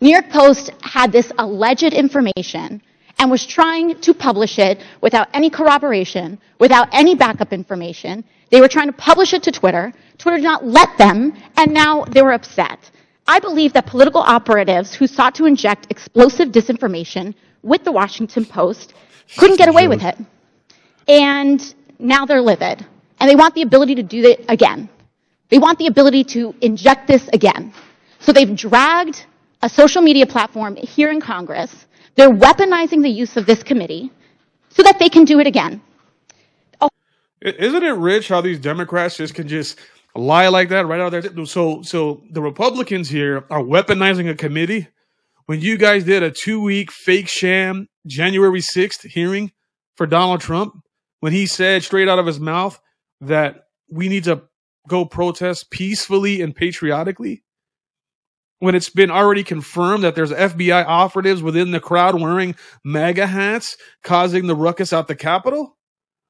New 0.00 0.10
York 0.10 0.30
Post 0.30 0.70
had 0.80 1.12
this 1.12 1.30
alleged 1.38 1.92
information 1.92 2.82
and 3.22 3.30
was 3.30 3.46
trying 3.46 4.00
to 4.00 4.12
publish 4.12 4.58
it 4.58 4.82
without 5.00 5.28
any 5.32 5.48
corroboration, 5.48 6.36
without 6.58 6.88
any 6.90 7.14
backup 7.14 7.52
information. 7.52 8.24
They 8.50 8.60
were 8.60 8.66
trying 8.66 8.88
to 8.88 8.92
publish 8.92 9.32
it 9.32 9.44
to 9.44 9.52
Twitter. 9.52 9.92
Twitter 10.18 10.38
did 10.38 10.42
not 10.42 10.66
let 10.66 10.98
them, 10.98 11.32
and 11.56 11.72
now 11.72 12.04
they 12.04 12.20
were 12.20 12.32
upset. 12.32 12.90
I 13.28 13.38
believe 13.38 13.74
that 13.74 13.86
political 13.86 14.20
operatives 14.20 14.92
who 14.92 15.06
sought 15.06 15.36
to 15.36 15.46
inject 15.46 15.86
explosive 15.88 16.48
disinformation 16.48 17.32
with 17.62 17.84
the 17.84 17.92
Washington 17.92 18.44
Post 18.44 18.94
couldn't 19.38 19.56
get 19.56 19.68
away 19.68 19.86
with 19.86 20.02
it. 20.02 20.18
And 21.06 21.62
now 22.00 22.26
they're 22.26 22.42
livid. 22.42 22.84
And 23.20 23.30
they 23.30 23.36
want 23.36 23.54
the 23.54 23.62
ability 23.62 23.94
to 23.94 24.02
do 24.02 24.24
it 24.24 24.44
again. 24.48 24.88
They 25.48 25.60
want 25.60 25.78
the 25.78 25.86
ability 25.86 26.24
to 26.36 26.56
inject 26.60 27.06
this 27.06 27.28
again. 27.32 27.72
So 28.18 28.32
they've 28.32 28.56
dragged 28.56 29.26
a 29.62 29.68
social 29.68 30.02
media 30.02 30.26
platform 30.26 30.74
here 30.74 31.12
in 31.12 31.20
Congress. 31.20 31.86
They're 32.14 32.30
weaponizing 32.30 33.02
the 33.02 33.10
use 33.10 33.36
of 33.36 33.46
this 33.46 33.62
committee 33.62 34.10
so 34.68 34.82
that 34.82 34.98
they 34.98 35.08
can 35.08 35.24
do 35.24 35.40
it 35.40 35.46
again. 35.46 35.80
Oh. 36.80 36.88
Isn't 37.40 37.82
it 37.82 37.92
rich 37.92 38.28
how 38.28 38.40
these 38.40 38.58
Democrats 38.58 39.16
just 39.16 39.34
can 39.34 39.48
just 39.48 39.78
lie 40.14 40.48
like 40.48 40.68
that 40.70 40.86
right 40.86 41.00
out 41.00 41.10
there? 41.10 41.46
So, 41.46 41.82
so 41.82 42.22
the 42.30 42.42
Republicans 42.42 43.08
here 43.08 43.44
are 43.50 43.62
weaponizing 43.62 44.28
a 44.30 44.34
committee 44.34 44.88
when 45.46 45.60
you 45.60 45.76
guys 45.76 46.04
did 46.04 46.22
a 46.22 46.30
two 46.30 46.60
week 46.60 46.92
fake 46.92 47.28
sham 47.28 47.88
January 48.06 48.60
6th 48.60 49.06
hearing 49.06 49.52
for 49.96 50.06
Donald 50.06 50.40
Trump 50.40 50.74
when 51.20 51.32
he 51.32 51.46
said 51.46 51.82
straight 51.82 52.08
out 52.08 52.18
of 52.18 52.26
his 52.26 52.40
mouth 52.40 52.80
that 53.20 53.64
we 53.90 54.08
need 54.08 54.24
to 54.24 54.42
go 54.88 55.04
protest 55.04 55.70
peacefully 55.70 56.40
and 56.40 56.54
patriotically 56.54 57.42
when 58.62 58.76
it's 58.76 58.90
been 58.90 59.10
already 59.10 59.42
confirmed 59.42 60.04
that 60.04 60.14
there's 60.14 60.30
FBI 60.30 60.84
operatives 60.86 61.42
within 61.42 61.72
the 61.72 61.80
crowd 61.80 62.20
wearing 62.20 62.54
MAGA 62.84 63.26
hats 63.26 63.76
causing 64.04 64.46
the 64.46 64.54
ruckus 64.54 64.92
at 64.92 65.08
the 65.08 65.16
Capitol? 65.16 65.76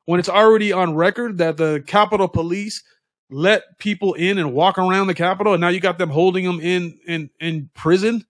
When 0.07 0.19
it's 0.19 0.31
already 0.31 0.73
on 0.73 0.95
record 0.95 1.37
that 1.37 1.59
the 1.59 1.85
Capitol 1.87 2.29
Police 2.29 2.83
let 3.29 3.79
people 3.79 4.15
in 4.15 4.39
and 4.39 4.55
walk 4.55 4.79
around 4.79 5.09
the 5.09 5.15
Capitol, 5.15 5.53
and 5.53 5.61
now 5.61 5.69
you 5.69 5.79
got 5.79 5.99
them 5.99 6.09
holding 6.09 6.47
them 6.47 6.59
in 6.59 6.99
in 7.07 7.29
in 7.39 7.69
prison, 7.75 8.25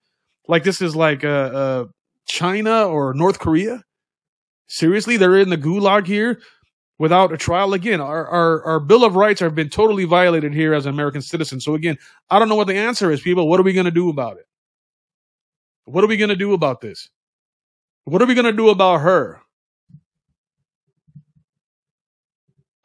like 0.48 0.64
this 0.64 0.82
is 0.82 0.96
like 0.96 1.22
uh, 1.22 1.28
uh 1.28 1.84
China 2.26 2.86
or 2.86 3.14
North 3.14 3.38
Korea. 3.38 3.84
Seriously, 4.66 5.16
they're 5.16 5.38
in 5.38 5.48
the 5.48 5.56
gulag 5.56 6.08
here 6.08 6.40
without 6.98 7.32
a 7.32 7.36
trial. 7.36 7.74
Again, 7.74 8.00
our, 8.00 8.26
our, 8.26 8.64
our 8.64 8.80
Bill 8.80 9.04
of 9.04 9.16
Rights 9.16 9.40
have 9.40 9.54
been 9.54 9.68
totally 9.68 10.04
violated 10.04 10.54
here 10.54 10.74
as 10.74 10.86
an 10.86 10.94
American 10.94 11.22
citizens. 11.22 11.64
So 11.64 11.74
again, 11.74 11.98
I 12.30 12.38
don't 12.38 12.48
know 12.48 12.54
what 12.54 12.66
the 12.66 12.76
answer 12.76 13.10
is, 13.10 13.20
people. 13.20 13.48
What 13.48 13.60
are 13.60 13.64
we 13.64 13.72
going 13.72 13.86
to 13.86 13.90
do 13.90 14.08
about 14.08 14.36
it? 14.36 14.46
What 15.84 16.04
are 16.04 16.06
we 16.06 16.16
going 16.16 16.30
to 16.30 16.36
do 16.36 16.52
about 16.52 16.80
this? 16.80 17.08
What 18.04 18.22
are 18.22 18.26
we 18.26 18.34
going 18.34 18.46
to 18.46 18.52
do 18.52 18.68
about 18.70 18.98
her? 18.98 19.40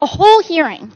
A 0.02 0.06
whole 0.06 0.42
hearing 0.42 0.92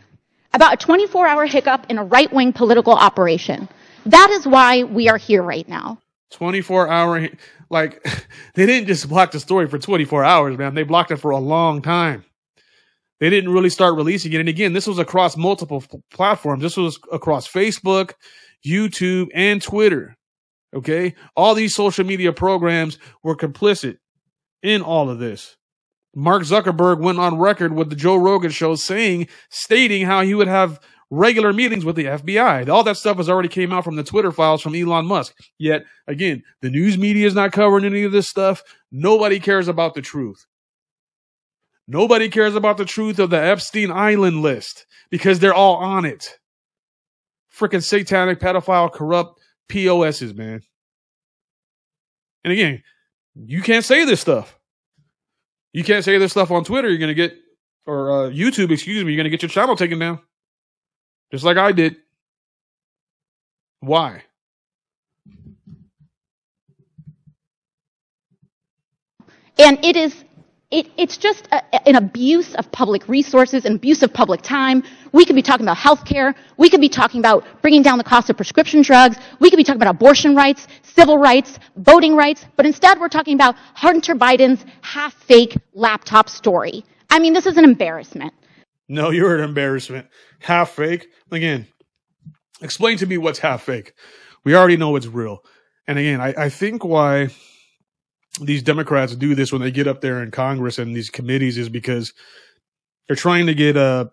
about 0.53 0.73
a 0.73 0.77
24 0.77 1.27
hour 1.27 1.45
hiccup 1.45 1.85
in 1.89 1.97
a 1.97 2.03
right 2.03 2.31
wing 2.31 2.53
political 2.53 2.93
operation. 2.93 3.67
That 4.05 4.29
is 4.31 4.47
why 4.47 4.83
we 4.83 5.09
are 5.09 5.17
here 5.17 5.43
right 5.43 5.67
now. 5.67 5.99
24 6.31 6.87
hour, 6.87 7.29
like, 7.69 8.03
they 8.55 8.65
didn't 8.65 8.87
just 8.87 9.07
block 9.09 9.31
the 9.31 9.39
story 9.39 9.67
for 9.67 9.77
24 9.77 10.23
hours, 10.23 10.57
man. 10.57 10.73
They 10.73 10.83
blocked 10.83 11.11
it 11.11 11.17
for 11.17 11.31
a 11.31 11.37
long 11.37 11.81
time 11.81 12.25
they 13.21 13.29
didn't 13.29 13.53
really 13.53 13.69
start 13.69 13.95
releasing 13.95 14.33
it. 14.33 14.39
And 14.39 14.49
again, 14.49 14.73
this 14.73 14.87
was 14.87 14.97
across 14.97 15.37
multiple 15.37 15.83
platforms. 16.11 16.63
This 16.63 16.75
was 16.75 16.99
across 17.13 17.47
Facebook, 17.47 18.13
YouTube, 18.65 19.27
and 19.33 19.61
Twitter. 19.61 20.17
Okay. 20.73 21.13
All 21.35 21.53
these 21.53 21.75
social 21.75 22.03
media 22.03 22.33
programs 22.33 22.97
were 23.23 23.37
complicit 23.37 23.97
in 24.63 24.81
all 24.81 25.07
of 25.07 25.19
this. 25.19 25.55
Mark 26.15 26.43
Zuckerberg 26.43 26.99
went 26.99 27.19
on 27.19 27.37
record 27.37 27.73
with 27.73 27.91
the 27.91 27.95
Joe 27.95 28.15
Rogan 28.15 28.51
show 28.51 28.73
saying, 28.75 29.27
stating 29.49 30.05
how 30.05 30.21
he 30.23 30.33
would 30.33 30.47
have 30.47 30.79
regular 31.11 31.53
meetings 31.53 31.85
with 31.85 31.95
the 31.95 32.05
FBI. 32.05 32.67
All 32.69 32.83
that 32.83 32.97
stuff 32.97 33.17
has 33.17 33.29
already 33.29 33.49
came 33.49 33.71
out 33.71 33.83
from 33.83 33.97
the 33.97 34.03
Twitter 34.03 34.31
files 34.31 34.63
from 34.63 34.73
Elon 34.73 35.05
Musk. 35.05 35.35
Yet 35.59 35.83
again, 36.07 36.41
the 36.61 36.71
news 36.71 36.97
media 36.97 37.27
is 37.27 37.35
not 37.35 37.51
covering 37.51 37.85
any 37.85 38.01
of 38.01 38.11
this 38.11 38.27
stuff. 38.27 38.63
Nobody 38.91 39.39
cares 39.39 39.67
about 39.67 39.93
the 39.93 40.01
truth. 40.01 40.47
Nobody 41.91 42.29
cares 42.29 42.55
about 42.55 42.77
the 42.77 42.85
truth 42.85 43.19
of 43.19 43.31
the 43.31 43.43
Epstein 43.43 43.91
Island 43.91 44.41
list 44.41 44.85
because 45.09 45.39
they're 45.39 45.53
all 45.53 45.75
on 45.75 46.05
it. 46.05 46.39
Freaking 47.53 47.83
satanic, 47.83 48.39
pedophile, 48.39 48.89
corrupt 48.89 49.41
POSs, 49.67 50.33
man. 50.33 50.61
And 52.45 52.53
again, 52.53 52.81
you 53.35 53.61
can't 53.61 53.83
say 53.83 54.05
this 54.05 54.21
stuff. 54.21 54.57
You 55.73 55.83
can't 55.83 56.05
say 56.05 56.17
this 56.17 56.31
stuff 56.31 56.49
on 56.49 56.63
Twitter. 56.63 56.87
You're 56.87 56.97
going 56.97 57.09
to 57.09 57.13
get, 57.13 57.33
or 57.85 58.09
uh, 58.09 58.29
YouTube, 58.29 58.71
excuse 58.71 59.03
me, 59.03 59.11
you're 59.11 59.17
going 59.17 59.25
to 59.25 59.29
get 59.29 59.41
your 59.41 59.49
channel 59.49 59.75
taken 59.75 59.99
down. 59.99 60.21
Just 61.29 61.43
like 61.43 61.57
I 61.57 61.73
did. 61.73 61.97
Why? 63.81 64.23
And 69.59 69.83
it 69.83 69.97
is, 69.97 70.23
it, 70.71 70.89
it's 70.97 71.17
just 71.17 71.47
a, 71.51 71.87
an 71.87 71.95
abuse 71.95 72.55
of 72.55 72.71
public 72.71 73.07
resources, 73.07 73.65
an 73.65 73.75
abuse 73.75 74.01
of 74.03 74.13
public 74.13 74.41
time. 74.41 74.83
We 75.11 75.25
could 75.25 75.35
be 75.35 75.41
talking 75.41 75.65
about 75.65 75.77
healthcare. 75.77 76.33
We 76.57 76.69
could 76.69 76.81
be 76.81 76.89
talking 76.89 77.19
about 77.19 77.45
bringing 77.61 77.81
down 77.81 77.97
the 77.97 78.03
cost 78.03 78.29
of 78.29 78.37
prescription 78.37 78.81
drugs. 78.81 79.17
We 79.39 79.49
could 79.49 79.57
be 79.57 79.63
talking 79.63 79.81
about 79.81 79.93
abortion 79.93 80.35
rights, 80.35 80.67
civil 80.83 81.17
rights, 81.17 81.59
voting 81.75 82.15
rights. 82.15 82.45
But 82.55 82.65
instead, 82.65 82.99
we're 82.99 83.09
talking 83.09 83.35
about 83.35 83.55
Hunter 83.73 84.15
Biden's 84.15 84.65
half 84.81 85.13
fake 85.13 85.57
laptop 85.73 86.29
story. 86.29 86.85
I 87.09 87.19
mean, 87.19 87.33
this 87.33 87.45
is 87.45 87.57
an 87.57 87.65
embarrassment. 87.65 88.33
No, 88.87 89.09
you're 89.09 89.35
an 89.35 89.43
embarrassment. 89.43 90.07
Half 90.39 90.71
fake. 90.71 91.07
Again, 91.31 91.67
explain 92.61 92.97
to 92.97 93.05
me 93.05 93.17
what's 93.17 93.39
half 93.39 93.63
fake. 93.63 93.93
We 94.45 94.55
already 94.55 94.77
know 94.77 94.95
it's 94.95 95.07
real. 95.07 95.43
And 95.85 95.99
again, 95.99 96.21
I, 96.21 96.33
I 96.37 96.49
think 96.49 96.85
why 96.85 97.29
these 98.39 98.63
Democrats 98.63 99.15
do 99.15 99.35
this 99.35 99.51
when 99.51 99.61
they 99.61 99.71
get 99.71 99.87
up 99.87 100.01
there 100.01 100.23
in 100.23 100.31
Congress 100.31 100.79
and 100.79 100.95
these 100.95 101.09
committees 101.09 101.57
is 101.57 101.69
because 101.69 102.13
they're 103.07 103.15
trying 103.15 103.47
to 103.47 103.53
get 103.53 103.75
uh, 103.75 104.05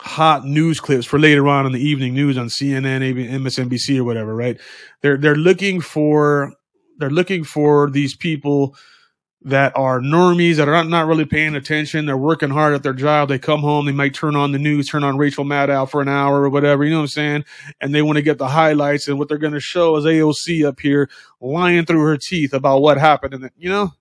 hot 0.00 0.44
news 0.44 0.80
clips 0.80 1.06
for 1.06 1.18
later 1.18 1.48
on 1.48 1.66
in 1.66 1.72
the 1.72 1.80
evening 1.80 2.14
news 2.14 2.36
on 2.36 2.46
CNN, 2.46 3.14
MSNBC, 3.30 3.98
or 3.98 4.04
whatever. 4.04 4.34
Right? 4.34 4.60
They're 5.02 5.16
they're 5.16 5.36
looking 5.36 5.80
for 5.80 6.52
they're 6.98 7.10
looking 7.10 7.44
for 7.44 7.88
these 7.90 8.14
people 8.14 8.76
that 9.42 9.74
are 9.74 10.00
normies 10.00 10.56
that 10.56 10.68
are 10.68 10.72
not, 10.72 10.88
not 10.88 11.06
really 11.06 11.24
paying 11.24 11.54
attention. 11.54 12.04
They're 12.04 12.16
working 12.16 12.50
hard 12.50 12.74
at 12.74 12.82
their 12.82 12.92
job. 12.92 13.28
They 13.28 13.38
come 13.38 13.60
home, 13.60 13.86
they 13.86 13.92
might 13.92 14.14
turn 14.14 14.36
on 14.36 14.52
the 14.52 14.58
news, 14.58 14.88
turn 14.88 15.02
on 15.02 15.16
Rachel 15.16 15.44
Maddow 15.44 15.88
for 15.88 16.02
an 16.02 16.08
hour 16.08 16.42
or 16.42 16.50
whatever, 16.50 16.84
you 16.84 16.90
know 16.90 16.98
what 16.98 17.02
I'm 17.04 17.08
saying? 17.08 17.44
And 17.80 17.94
they 17.94 18.02
want 18.02 18.16
to 18.16 18.22
get 18.22 18.38
the 18.38 18.48
highlights. 18.48 19.08
And 19.08 19.18
what 19.18 19.28
they're 19.28 19.38
going 19.38 19.54
to 19.54 19.60
show 19.60 19.96
is 19.96 20.04
AOC 20.04 20.66
up 20.66 20.80
here 20.80 21.08
lying 21.40 21.86
through 21.86 22.02
her 22.02 22.18
teeth 22.18 22.52
about 22.52 22.82
what 22.82 22.98
happened. 22.98 23.34
And, 23.34 23.50
you 23.56 23.70
know, 23.70 23.94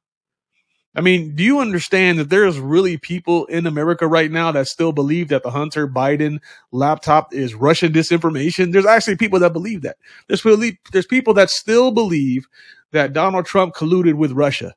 I 0.96 1.02
mean, 1.02 1.36
do 1.36 1.44
you 1.44 1.60
understand 1.60 2.20
that 2.20 2.30
there's 2.30 2.60
really 2.60 2.98
people 2.98 3.46
in 3.46 3.66
America 3.66 4.08
right 4.08 4.30
now 4.30 4.52
that 4.52 4.68
still 4.68 4.92
believe 4.92 5.30
that 5.30 5.44
the 5.44 5.52
Hunter 5.52 5.88
Biden 5.88 6.40
laptop 6.72 7.34
is 7.34 7.56
Russian 7.56 7.94
disinformation? 7.94 8.74
There's 8.74 8.88
actually 8.88 9.16
people 9.16 9.40
that 9.40 9.54
believe 9.54 9.84
that. 9.84 9.98
There's, 10.28 10.44
really, 10.44 10.80
there's 10.92 11.06
people 11.06 11.34
that 11.36 11.50
still 11.50 11.92
believe 11.92 12.48
that 12.92 13.14
Donald 13.14 13.46
Trump 13.46 13.76
colluded 13.76 14.16
with 14.16 14.32
Russia. 14.32 14.74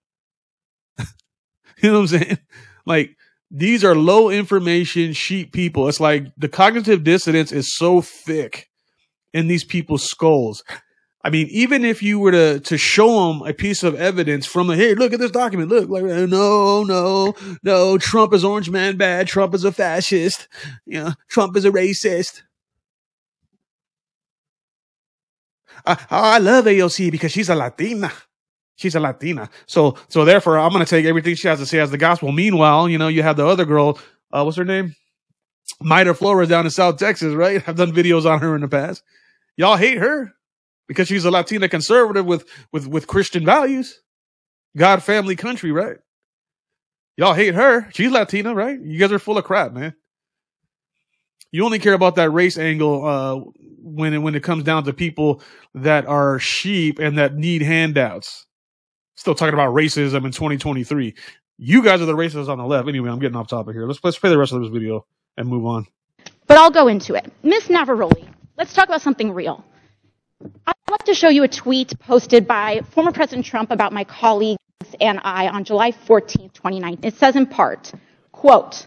You 1.82 1.90
know 1.90 2.00
what 2.02 2.12
I'm 2.12 2.20
saying? 2.20 2.38
Like 2.86 3.16
these 3.50 3.82
are 3.82 3.96
low 3.96 4.30
information 4.30 5.12
sheep 5.12 5.52
people. 5.52 5.88
It's 5.88 6.00
like 6.00 6.26
the 6.36 6.48
cognitive 6.48 7.02
dissonance 7.02 7.50
is 7.50 7.76
so 7.76 8.00
thick 8.00 8.68
in 9.32 9.48
these 9.48 9.64
people's 9.64 10.04
skulls. 10.04 10.62
I 11.24 11.30
mean, 11.30 11.46
even 11.50 11.84
if 11.84 12.02
you 12.02 12.18
were 12.18 12.32
to 12.32 12.60
to 12.60 12.78
show 12.78 13.28
them 13.28 13.42
a 13.42 13.52
piece 13.52 13.82
of 13.82 13.94
evidence 13.94 14.46
from 14.46 14.66
the 14.68 14.76
hey, 14.76 14.94
look 14.94 15.12
at 15.12 15.20
this 15.20 15.30
document. 15.30 15.70
Look, 15.70 15.88
like 15.88 16.04
uh, 16.04 16.26
no, 16.26 16.82
no, 16.82 17.34
no. 17.62 17.98
Trump 17.98 18.32
is 18.32 18.44
orange 18.44 18.70
man 18.70 18.96
bad. 18.96 19.28
Trump 19.28 19.54
is 19.54 19.64
a 19.64 19.72
fascist. 19.72 20.48
You 20.86 21.04
know, 21.04 21.12
Trump 21.28 21.56
is 21.56 21.64
a 21.64 21.70
racist. 21.70 22.42
I, 25.84 25.96
I 26.10 26.38
love 26.38 26.64
AOC 26.64 27.10
because 27.10 27.32
she's 27.32 27.48
a 27.48 27.54
Latina. 27.54 28.12
She's 28.76 28.94
a 28.94 29.00
Latina. 29.00 29.50
So, 29.66 29.96
so 30.08 30.24
therefore, 30.24 30.58
I'm 30.58 30.72
going 30.72 30.84
to 30.84 30.90
take 30.90 31.06
everything 31.06 31.34
she 31.34 31.48
has 31.48 31.58
to 31.58 31.66
say 31.66 31.78
as 31.78 31.90
the 31.90 31.98
gospel. 31.98 32.32
Meanwhile, 32.32 32.88
you 32.88 32.98
know, 32.98 33.08
you 33.08 33.22
have 33.22 33.36
the 33.36 33.46
other 33.46 33.64
girl, 33.64 33.98
uh, 34.32 34.42
what's 34.42 34.56
her 34.56 34.64
name? 34.64 34.94
Mayra 35.82 36.16
Flores 36.16 36.48
down 36.48 36.64
in 36.64 36.70
South 36.70 36.98
Texas, 36.98 37.34
right? 37.34 37.62
I've 37.66 37.76
done 37.76 37.92
videos 37.92 38.24
on 38.24 38.40
her 38.40 38.54
in 38.54 38.62
the 38.62 38.68
past. 38.68 39.02
Y'all 39.56 39.76
hate 39.76 39.98
her 39.98 40.32
because 40.88 41.08
she's 41.08 41.24
a 41.24 41.30
Latina 41.30 41.68
conservative 41.68 42.26
with, 42.26 42.48
with, 42.72 42.86
with 42.86 43.06
Christian 43.06 43.44
values. 43.44 44.00
God, 44.76 45.02
family, 45.02 45.36
country, 45.36 45.70
right? 45.70 45.98
Y'all 47.16 47.34
hate 47.34 47.54
her. 47.54 47.90
She's 47.92 48.10
Latina, 48.10 48.54
right? 48.54 48.80
You 48.80 48.98
guys 48.98 49.12
are 49.12 49.18
full 49.18 49.36
of 49.36 49.44
crap, 49.44 49.72
man. 49.72 49.94
You 51.50 51.64
only 51.66 51.78
care 51.78 51.92
about 51.92 52.14
that 52.16 52.30
race 52.30 52.56
angle, 52.56 53.06
uh, 53.06 53.36
when 53.82 54.14
it, 54.14 54.18
when 54.18 54.34
it 54.34 54.42
comes 54.42 54.64
down 54.64 54.84
to 54.84 54.94
people 54.94 55.42
that 55.74 56.06
are 56.06 56.38
sheep 56.38 56.98
and 56.98 57.18
that 57.18 57.34
need 57.34 57.60
handouts 57.60 58.46
still 59.14 59.34
talking 59.34 59.54
about 59.54 59.74
racism 59.74 60.24
in 60.24 60.32
2023. 60.32 61.14
You 61.58 61.82
guys 61.82 62.00
are 62.00 62.06
the 62.06 62.16
racists 62.16 62.48
on 62.48 62.58
the 62.58 62.64
left. 62.64 62.88
Anyway, 62.88 63.08
I'm 63.10 63.18
getting 63.18 63.36
off 63.36 63.48
topic 63.48 63.74
here. 63.74 63.86
Let's 63.86 64.00
let's 64.02 64.18
play 64.18 64.30
the 64.30 64.38
rest 64.38 64.52
of 64.52 64.62
this 64.62 64.70
video 64.70 65.06
and 65.36 65.48
move 65.48 65.66
on. 65.66 65.86
But 66.46 66.58
I'll 66.58 66.70
go 66.70 66.88
into 66.88 67.14
it. 67.14 67.30
Miss 67.42 67.68
Navaroli, 67.68 68.28
let's 68.56 68.74
talk 68.74 68.86
about 68.86 69.02
something 69.02 69.32
real. 69.32 69.64
I'd 70.66 70.74
like 70.90 71.04
to 71.04 71.14
show 71.14 71.28
you 71.28 71.44
a 71.44 71.48
tweet 71.48 71.98
posted 72.00 72.46
by 72.46 72.82
former 72.90 73.12
President 73.12 73.46
Trump 73.46 73.70
about 73.70 73.92
my 73.92 74.04
colleagues 74.04 74.58
and 75.00 75.20
I 75.22 75.48
on 75.48 75.64
July 75.64 75.92
14, 75.92 76.50
2019. 76.50 77.04
It 77.04 77.14
says 77.16 77.36
in 77.36 77.46
part, 77.46 77.92
quote, 78.32 78.86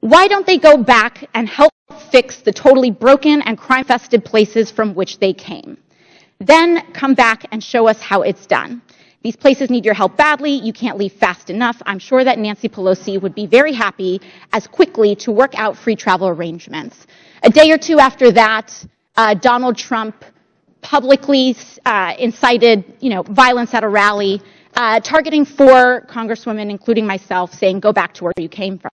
why 0.00 0.28
don't 0.28 0.46
they 0.46 0.58
go 0.58 0.76
back 0.76 1.28
and 1.34 1.48
help 1.48 1.72
fix 2.10 2.42
the 2.42 2.52
totally 2.52 2.90
broken 2.90 3.42
and 3.42 3.58
crime-fested 3.58 4.24
places 4.24 4.70
from 4.70 4.94
which 4.94 5.18
they 5.18 5.32
came? 5.32 5.78
Then 6.38 6.92
come 6.92 7.14
back 7.14 7.46
and 7.50 7.62
show 7.62 7.88
us 7.88 8.00
how 8.00 8.22
it's 8.22 8.46
done. 8.46 8.82
These 9.24 9.36
places 9.36 9.70
need 9.70 9.86
your 9.86 9.94
help 9.94 10.18
badly. 10.18 10.50
You 10.50 10.74
can't 10.74 10.98
leave 10.98 11.14
fast 11.14 11.48
enough. 11.48 11.80
I'm 11.86 11.98
sure 11.98 12.22
that 12.24 12.38
Nancy 12.38 12.68
Pelosi 12.68 13.18
would 13.20 13.34
be 13.34 13.46
very 13.46 13.72
happy 13.72 14.20
as 14.52 14.66
quickly 14.66 15.16
to 15.16 15.32
work 15.32 15.54
out 15.58 15.78
free 15.78 15.96
travel 15.96 16.28
arrangements. 16.28 17.06
A 17.42 17.48
day 17.48 17.70
or 17.70 17.78
two 17.78 17.98
after 17.98 18.30
that, 18.32 18.70
uh, 19.16 19.32
Donald 19.32 19.78
Trump 19.78 20.14
publicly 20.82 21.56
uh, 21.86 22.12
incited, 22.18 22.84
you 23.00 23.08
know, 23.08 23.22
violence 23.22 23.72
at 23.72 23.82
a 23.82 23.88
rally, 23.88 24.42
uh, 24.74 25.00
targeting 25.00 25.46
four 25.46 26.02
congresswomen, 26.02 26.68
including 26.68 27.06
myself, 27.06 27.54
saying, 27.54 27.80
"Go 27.80 27.94
back 27.94 28.12
to 28.14 28.24
where 28.24 28.34
you 28.36 28.50
came 28.50 28.76
from." 28.76 28.90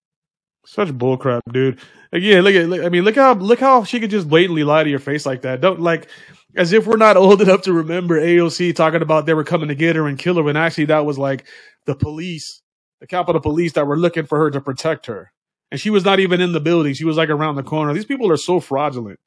Such 0.66 0.88
bullcrap, 0.94 1.42
dude. 1.52 1.80
Again, 2.12 2.44
look 2.44 2.56
at. 2.56 2.68
Look, 2.68 2.84
I 2.84 2.90
mean, 2.90 3.04
look 3.04 3.16
how 3.16 3.34
look 3.34 3.60
how 3.60 3.84
she 3.84 4.00
could 4.00 4.10
just 4.10 4.28
blatantly 4.28 4.64
lie 4.64 4.84
to 4.84 4.90
your 4.90 5.00
face 5.00 5.26
like 5.26 5.44
that. 5.44 5.62
Don't 5.62 5.80
like 5.80 6.10
as 6.56 6.74
if 6.74 6.86
we're 6.86 6.98
not 6.98 7.18
old 7.18 7.42
enough 7.42 7.62
to 7.64 7.74
remember 7.74 8.20
AOC 8.20 8.76
talking 8.76 9.02
about 9.02 9.26
they 9.26 9.34
were 9.34 9.44
coming 9.44 9.70
to 9.70 9.76
get 9.76 9.96
her 9.96 10.08
and 10.08 10.20
kill 10.20 10.36
her 10.36 10.44
when 10.44 10.58
actually 10.58 10.86
that 10.86 11.06
was 11.06 11.18
like 11.18 11.46
the 11.86 11.96
police, 11.96 12.62
the 13.00 13.08
Capitol 13.08 13.42
Police 13.42 13.74
that 13.74 13.88
were 13.88 13.98
looking 13.98 14.26
for 14.26 14.38
her 14.38 14.52
to 14.52 14.62
protect 14.62 15.06
her. 15.06 15.32
And 15.72 15.80
she 15.80 15.90
was 15.90 16.04
not 16.04 16.20
even 16.20 16.42
in 16.42 16.52
the 16.52 16.60
building. 16.60 16.94
She 16.94 17.06
was 17.06 17.16
like 17.16 17.30
around 17.30 17.56
the 17.56 17.64
corner. 17.64 17.94
These 17.94 18.06
people 18.06 18.30
are 18.30 18.38
so 18.38 18.60
fraudulent. 18.60 19.20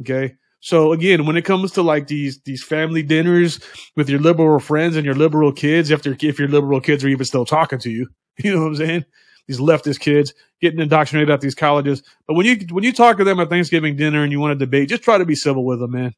Okay. 0.00 0.34
So 0.60 0.92
again, 0.92 1.26
when 1.26 1.36
it 1.36 1.44
comes 1.44 1.72
to 1.72 1.82
like 1.82 2.06
these 2.06 2.40
these 2.42 2.62
family 2.62 3.02
dinners 3.02 3.60
with 3.94 4.10
your 4.10 4.20
liberal 4.20 4.58
friends 4.58 4.96
and 4.96 5.06
your 5.06 5.14
liberal 5.14 5.52
kids, 5.52 5.90
if 5.90 6.06
if 6.06 6.38
your 6.38 6.48
liberal 6.48 6.80
kids 6.80 7.02
are 7.04 7.08
even 7.08 7.24
still 7.24 7.46
talking 7.46 7.78
to 7.78 7.90
you, 7.90 8.08
you 8.38 8.52
know 8.52 8.60
what 8.60 8.68
I'm 8.68 8.76
saying? 8.76 9.04
These 9.46 9.60
leftist 9.60 10.00
kids 10.00 10.34
getting 10.60 10.80
indoctrinated 10.80 11.30
at 11.30 11.40
these 11.40 11.54
colleges. 11.54 12.02
But 12.26 12.34
when 12.34 12.46
you 12.46 12.58
when 12.70 12.84
you 12.84 12.92
talk 12.92 13.16
to 13.18 13.24
them 13.24 13.40
at 13.40 13.48
Thanksgiving 13.48 13.96
dinner 13.96 14.22
and 14.22 14.32
you 14.32 14.40
want 14.40 14.58
to 14.58 14.64
debate, 14.64 14.88
just 14.88 15.02
try 15.02 15.18
to 15.18 15.24
be 15.24 15.34
civil 15.34 15.64
with 15.64 15.80
them, 15.80 15.92
man 15.92 16.14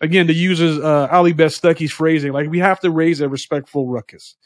again, 0.00 0.26
to 0.26 0.32
use 0.32 0.60
uh, 0.60 1.08
Allie 1.10 1.32
Beth 1.32 1.52
Stuckey's 1.52 1.92
phrasing, 1.92 2.32
like 2.32 2.48
we 2.48 2.58
have 2.58 2.80
to 2.80 2.90
raise 2.90 3.20
a 3.20 3.28
respectful 3.28 3.86
ruckus. 3.86 4.36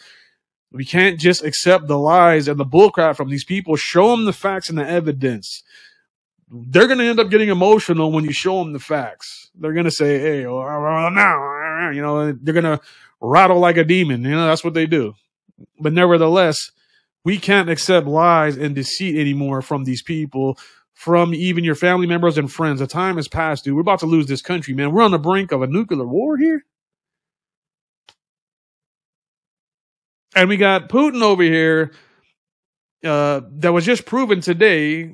We 0.71 0.85
can't 0.85 1.21
just 1.21 1.45
accept 1.45 1.87
the 1.87 1.99
lies 1.99 2.49
and 2.49 2.59
the 2.59 2.65
bullcrap 2.65 3.17
from 3.17 3.29
these 3.29 3.45
people. 3.45 3.77
Show 3.77 4.11
them 4.11 4.25
the 4.25 4.33
facts 4.33 4.71
and 4.71 4.79
the 4.79 4.89
evidence. 4.89 5.63
They're 6.51 6.87
going 6.87 6.99
to 6.99 7.05
end 7.05 7.21
up 7.21 7.31
getting 7.31 7.51
emotional 7.51 8.11
when 8.11 8.25
you 8.25 8.33
show 8.33 8.59
them 8.59 8.73
the 8.73 8.79
facts. 8.79 9.51
They're 9.55 9.73
going 9.75 9.85
to 9.85 9.91
say, 9.91 10.19
"Hey, 10.19 10.45
now," 10.45 11.91
you 11.91 12.01
know, 12.03 12.33
they're 12.33 12.55
going 12.55 12.65
to 12.65 12.81
rattle 13.21 13.59
like 13.59 13.77
a 13.77 13.85
demon. 13.85 14.23
You 14.23 14.31
know, 14.31 14.47
that's 14.47 14.65
what 14.65 14.75
they 14.75 14.87
do. 14.87 15.15
But 15.79 15.93
nevertheless, 15.93 16.71
we 17.25 17.39
can't 17.39 17.71
accept 17.71 18.07
lies 18.07 18.57
and 18.57 18.75
deceit 18.75 19.19
anymore 19.19 19.63
from 19.63 19.85
these 19.85 20.03
people 20.03 20.59
from 20.95 21.35
even 21.35 21.65
your 21.65 21.75
family 21.75 22.07
members 22.07 22.39
and 22.39 22.53
friends. 22.53 22.79
The 22.79 22.87
time 22.87 23.17
has 23.17 23.27
passed, 23.27 23.65
dude. 23.65 23.75
We're 23.75 23.81
about 23.81 24.01
to 24.01 24.07
lose 24.07 24.27
this 24.27 24.43
country, 24.43 24.75
man. 24.75 24.93
We're 24.93 25.03
on 25.03 25.11
the 25.11 25.19
brink 25.19 25.51
of 25.51 25.63
a 25.63 25.67
nuclear 25.67 26.07
war 26.07 26.37
here. 26.37 26.65
And 30.35 30.49
we 30.49 30.57
got 30.57 30.89
Putin 30.89 31.23
over 31.23 31.43
here 31.43 31.93
uh, 33.05 33.41
that 33.55 33.73
was 33.73 33.85
just 33.85 34.07
proven 34.07 34.41
today 34.41 35.13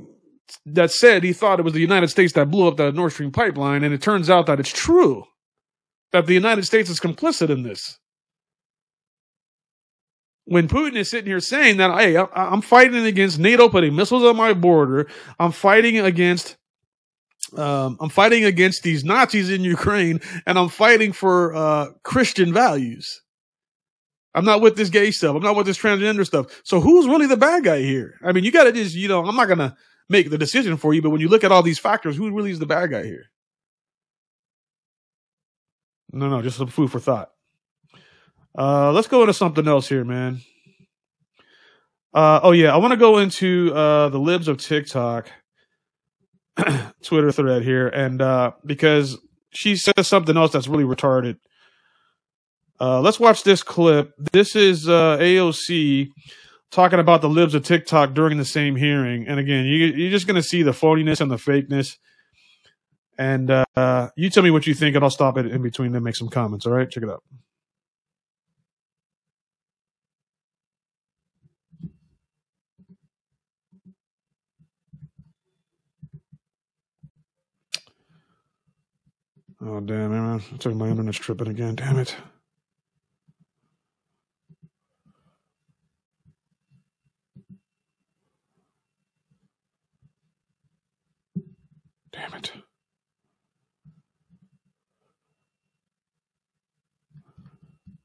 that 0.67 0.91
said 0.91 1.25
he 1.25 1.33
thought 1.33 1.59
it 1.59 1.65
was 1.65 1.73
the 1.73 1.81
United 1.81 2.09
States 2.09 2.35
that 2.35 2.51
blew 2.51 2.69
up 2.69 2.77
the 2.77 2.93
Nord 2.93 3.13
Stream 3.13 3.33
pipeline. 3.33 3.83
And 3.83 3.95
it 3.95 4.03
turns 4.03 4.31
out 4.31 4.47
that 4.47 4.61
it's 4.61 4.73
true 4.73 5.25
that 6.13 6.27
the 6.27 6.35
United 6.35 6.65
States 6.65 6.91
is 6.91 7.01
complicit 7.01 7.51
in 7.51 7.63
this. 7.63 7.99
When 10.49 10.67
Putin 10.67 10.97
is 10.97 11.11
sitting 11.11 11.27
here 11.27 11.41
saying 11.41 11.77
that, 11.77 11.97
hey, 11.99 12.17
I'm 12.17 12.63
fighting 12.63 13.05
against 13.05 13.39
NATO 13.39 13.69
putting 13.69 13.95
missiles 13.95 14.25
on 14.25 14.35
my 14.37 14.55
border, 14.55 15.07
I'm 15.39 15.53
fighting 15.53 15.99
against 15.99 16.57
um, 17.57 17.97
I'm 18.01 18.09
fighting 18.09 18.45
against 18.45 18.83
these 18.83 19.05
Nazis 19.05 19.51
in 19.51 19.63
Ukraine, 19.63 20.21
and 20.47 20.59
I'm 20.59 20.69
fighting 20.69 21.13
for 21.13 21.55
uh, 21.55 21.87
Christian 22.03 22.53
values. 22.53 23.23
I'm 24.35 24.45
not 24.45 24.61
with 24.61 24.77
this 24.77 24.91
gay 24.91 25.11
stuff. 25.11 25.35
I'm 25.37 25.43
not 25.43 25.57
with 25.57 25.67
this 25.67 25.79
transgender 25.79 26.27
stuff. 26.27 26.61
So 26.63 26.81
who's 26.81 27.07
really 27.07 27.27
the 27.27 27.37
bad 27.37 27.65
guy 27.65 27.81
here? 27.81 28.19
I 28.23 28.33
mean, 28.33 28.45
you 28.45 28.53
got 28.53 28.65
to 28.65 28.73
just, 28.73 28.95
you 28.95 29.09
know, 29.09 29.25
I'm 29.25 29.37
not 29.37 29.47
to 29.59 29.75
make 30.11 30.31
the 30.31 30.37
decision 30.37 30.77
for 30.77 30.93
you, 30.93 31.01
but 31.01 31.11
when 31.11 31.21
you 31.21 31.29
look 31.29 31.45
at 31.45 31.53
all 31.53 31.63
these 31.63 31.79
factors, 31.79 32.17
who 32.17 32.31
really 32.31 32.51
is 32.51 32.59
the 32.59 32.67
bad 32.67 32.91
guy 32.91 33.05
here? 33.05 33.31
No, 36.13 36.29
no, 36.29 36.43
just 36.43 36.59
some 36.59 36.69
food 36.69 36.91
for 36.91 37.01
thought. 37.01 37.31
Uh, 38.57 38.93
let's 38.93 39.09
go 39.09 39.23
into 39.23 39.35
something 39.35 39.67
else 39.67 39.89
here, 39.89 40.05
man. 40.05 40.41
Uh, 42.15 42.41
oh 42.43 42.53
yeah, 42.53 42.73
I 42.73 42.79
want 42.79 42.93
to 42.93 42.97
go 42.97 43.19
into 43.19 43.73
uh, 43.75 44.09
the 44.09 44.19
libs 44.19 44.49
of 44.49 44.59
TikTok 44.59 45.31
Twitter 47.03 47.31
thread 47.33 47.63
here, 47.63 47.89
and 47.89 48.21
uh, 48.23 48.53
because 48.65 49.19
she 49.51 49.77
says 49.77 50.07
something 50.07 50.37
else 50.37 50.53
that's 50.53 50.69
really 50.69 50.85
retarded. 50.85 51.37
Uh, 52.81 53.01
let's 53.01 53.21
watch 53.21 53.43
this 53.43 53.63
clip. 53.63 54.13
This 54.33 54.57
is 54.57 54.89
uh, 54.89 55.19
AOC 55.19 56.09
talking 56.71 56.99
about 56.99 57.23
the 57.23 57.29
libs 57.29 57.55
of 57.55 57.65
TikTok 57.65 58.15
during 58.15 58.39
the 58.39 58.45
same 58.45 58.77
hearing, 58.77 59.27
and 59.29 59.39
again, 59.39 59.67
you, 59.67 59.87
you're 59.87 60.11
just 60.11 60.27
gonna 60.27 60.43
see 60.43 60.63
the 60.63 60.73
phoniness 60.73 61.21
and 61.21 61.31
the 61.31 61.37
fakeness. 61.37 61.97
And 63.21 63.51
uh, 63.51 64.11
you 64.17 64.31
tell 64.31 64.45
me 64.45 64.51
what 64.51 64.67
you 64.67 64.75
think, 64.75 64.95
and 64.95 65.05
I'll 65.05 65.11
stop 65.11 65.37
it 65.39 65.47
in 65.47 65.61
between 65.61 65.95
and 65.95 66.05
make 66.05 66.15
some 66.15 66.29
comments. 66.29 66.67
All 66.67 66.73
right, 66.73 66.89
check 66.89 67.03
it 67.03 67.11
out. 67.11 67.25
Oh 79.71 79.81
damn, 79.81 80.11
man! 80.13 80.43
It's 80.55 80.65
like 80.65 80.77
my 80.77 80.89
internet's 80.89 81.19
tripping 81.19 81.49
again. 81.49 81.75
Damn 81.75 81.99
it. 81.99 82.17
Damn 92.13 92.33
it. 92.33 92.51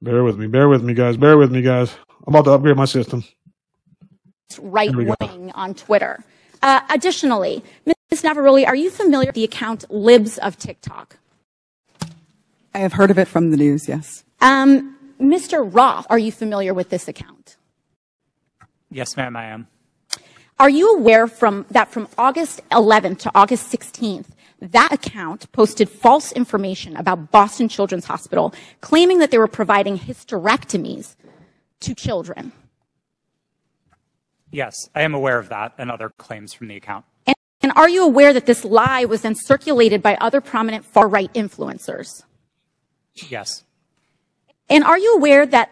Bear 0.02 0.26
with 0.26 0.38
me, 0.38 0.48
bear 0.48 0.68
with 0.68 0.84
me, 0.84 0.94
guys. 0.94 1.16
Bear 1.16 1.38
with 1.38 1.50
me, 1.54 1.62
guys. 1.62 1.96
I'm 2.28 2.36
about 2.36 2.44
to 2.44 2.52
upgrade 2.52 2.76
my 2.76 2.84
system. 2.84 3.24
right 4.60 4.90
There 4.90 4.98
we 4.98 5.06
go. 5.06 5.16
wing 5.22 5.52
on 5.54 5.76
Twitter. 5.76 6.26
Uh, 6.62 6.82
additionally, 6.90 7.64
Ms. 7.86 8.22
Navaroli, 8.22 8.68
are 8.68 8.76
you 8.76 8.90
familiar 8.90 9.28
with 9.28 9.36
the 9.36 9.46
account 9.46 9.90
Libs 9.90 10.38
of 10.40 10.58
TikTok? 10.58 11.18
I 12.74 12.80
have 12.80 12.94
heard 12.94 13.12
of 13.12 13.20
it 13.20 13.28
from 13.28 13.52
the 13.52 13.58
news, 13.58 13.88
yes. 13.88 14.24
Um, 14.42 14.98
Mr. 15.20 15.68
Roth, 15.72 16.08
are 16.10 16.20
you 16.20 16.32
familiar 16.32 16.74
with 16.74 16.90
this 16.90 17.08
account? 17.08 17.58
Yes, 18.90 19.16
ma'am, 19.16 19.36
I 19.36 19.46
am. 19.46 19.68
Are 20.60 20.70
you 20.70 20.96
aware 20.96 21.28
from 21.28 21.66
that 21.72 21.92
from 21.92 22.08
August 22.18 22.62
11th 22.70 23.20
to 23.20 23.32
August 23.34 23.72
16th, 23.72 24.28
that 24.62 24.92
account 24.92 25.52
posted 25.52 25.90
false 25.90 26.32
information 26.32 26.96
about 26.96 27.32
Boston 27.32 27.68
Children's 27.68 28.06
Hospital, 28.06 28.54
claiming 28.82 29.20
that 29.20 29.32
they 29.32 29.38
were 29.38 29.48
providing 29.48 29.98
hysterectomies 29.98 31.16
to 31.82 31.96
children? 31.96 32.52
Yes, 34.52 34.76
I 34.94 35.02
am 35.02 35.16
aware 35.16 35.40
of 35.40 35.50
that 35.50 35.74
and 35.78 35.90
other 35.90 36.10
claims 36.18 36.54
from 36.54 36.68
the 36.68 36.76
account. 36.76 37.06
And, 37.26 37.36
and 37.62 37.72
are 37.76 37.90
you 37.90 38.06
aware 38.06 38.34
that 38.34 38.46
this 38.46 38.64
lie 38.64 39.06
was 39.06 39.22
then 39.22 39.36
circulated 39.36 40.02
by 40.02 40.16
other 40.22 40.42
prominent 40.42 40.86
far 40.86 41.08
right 41.08 41.34
influencers? 41.34 42.24
Yes. 43.16 43.64
And 44.70 44.84
are 44.84 44.98
you 44.98 45.16
aware 45.16 45.46
that 45.46 45.72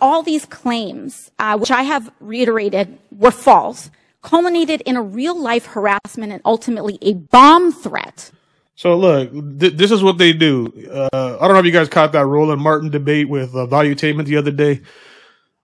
all 0.00 0.22
these 0.22 0.44
claims, 0.46 1.30
uh, 1.38 1.56
which 1.58 1.70
I 1.70 1.82
have 1.82 2.10
reiterated 2.20 2.98
were 3.10 3.30
false, 3.30 3.90
culminated 4.22 4.82
in 4.82 4.96
a 4.96 5.02
real 5.02 5.40
life 5.40 5.66
harassment 5.66 6.32
and 6.32 6.42
ultimately 6.44 6.98
a 7.02 7.14
bomb 7.14 7.72
threat? 7.72 8.30
So 8.74 8.96
look, 8.96 9.30
th- 9.32 9.74
this 9.74 9.90
is 9.90 10.02
what 10.02 10.18
they 10.18 10.32
do. 10.32 10.72
Uh, 10.90 11.36
I 11.40 11.46
don't 11.46 11.52
know 11.54 11.60
if 11.60 11.66
you 11.66 11.72
guys 11.72 11.88
caught 11.88 12.12
that 12.12 12.24
Roland 12.24 12.62
Martin 12.62 12.90
debate 12.90 13.28
with 13.28 13.54
uh, 13.54 13.66
Valuetainment 13.66 14.24
the 14.24 14.38
other 14.38 14.50
day, 14.50 14.80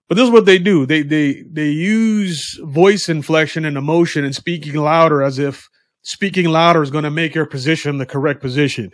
but 0.08 0.16
this 0.16 0.24
is 0.24 0.30
what 0.30 0.44
they 0.44 0.58
do. 0.58 0.86
They 0.86 1.02
they 1.02 1.42
they 1.50 1.68
use 1.68 2.60
voice 2.62 3.08
inflection 3.08 3.64
and 3.64 3.76
emotion 3.76 4.24
and 4.24 4.34
speaking 4.34 4.74
louder 4.74 5.22
as 5.22 5.38
if 5.38 5.68
speaking 6.02 6.46
louder 6.46 6.82
is 6.82 6.90
going 6.90 7.04
to 7.04 7.10
make 7.10 7.34
your 7.34 7.46
position 7.46 7.98
the 7.98 8.06
correct 8.06 8.40
position. 8.40 8.92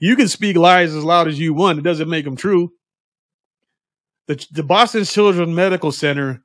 You 0.00 0.16
can 0.16 0.28
speak 0.28 0.56
lies 0.56 0.94
as 0.94 1.04
loud 1.04 1.28
as 1.28 1.38
you 1.38 1.54
want; 1.54 1.78
it 1.78 1.82
doesn't 1.82 2.08
make 2.08 2.24
them 2.24 2.36
true. 2.36 2.72
The 4.26 4.44
the 4.50 4.62
Boston 4.62 5.04
Children's 5.04 5.54
Medical 5.54 5.92
Center 5.92 6.42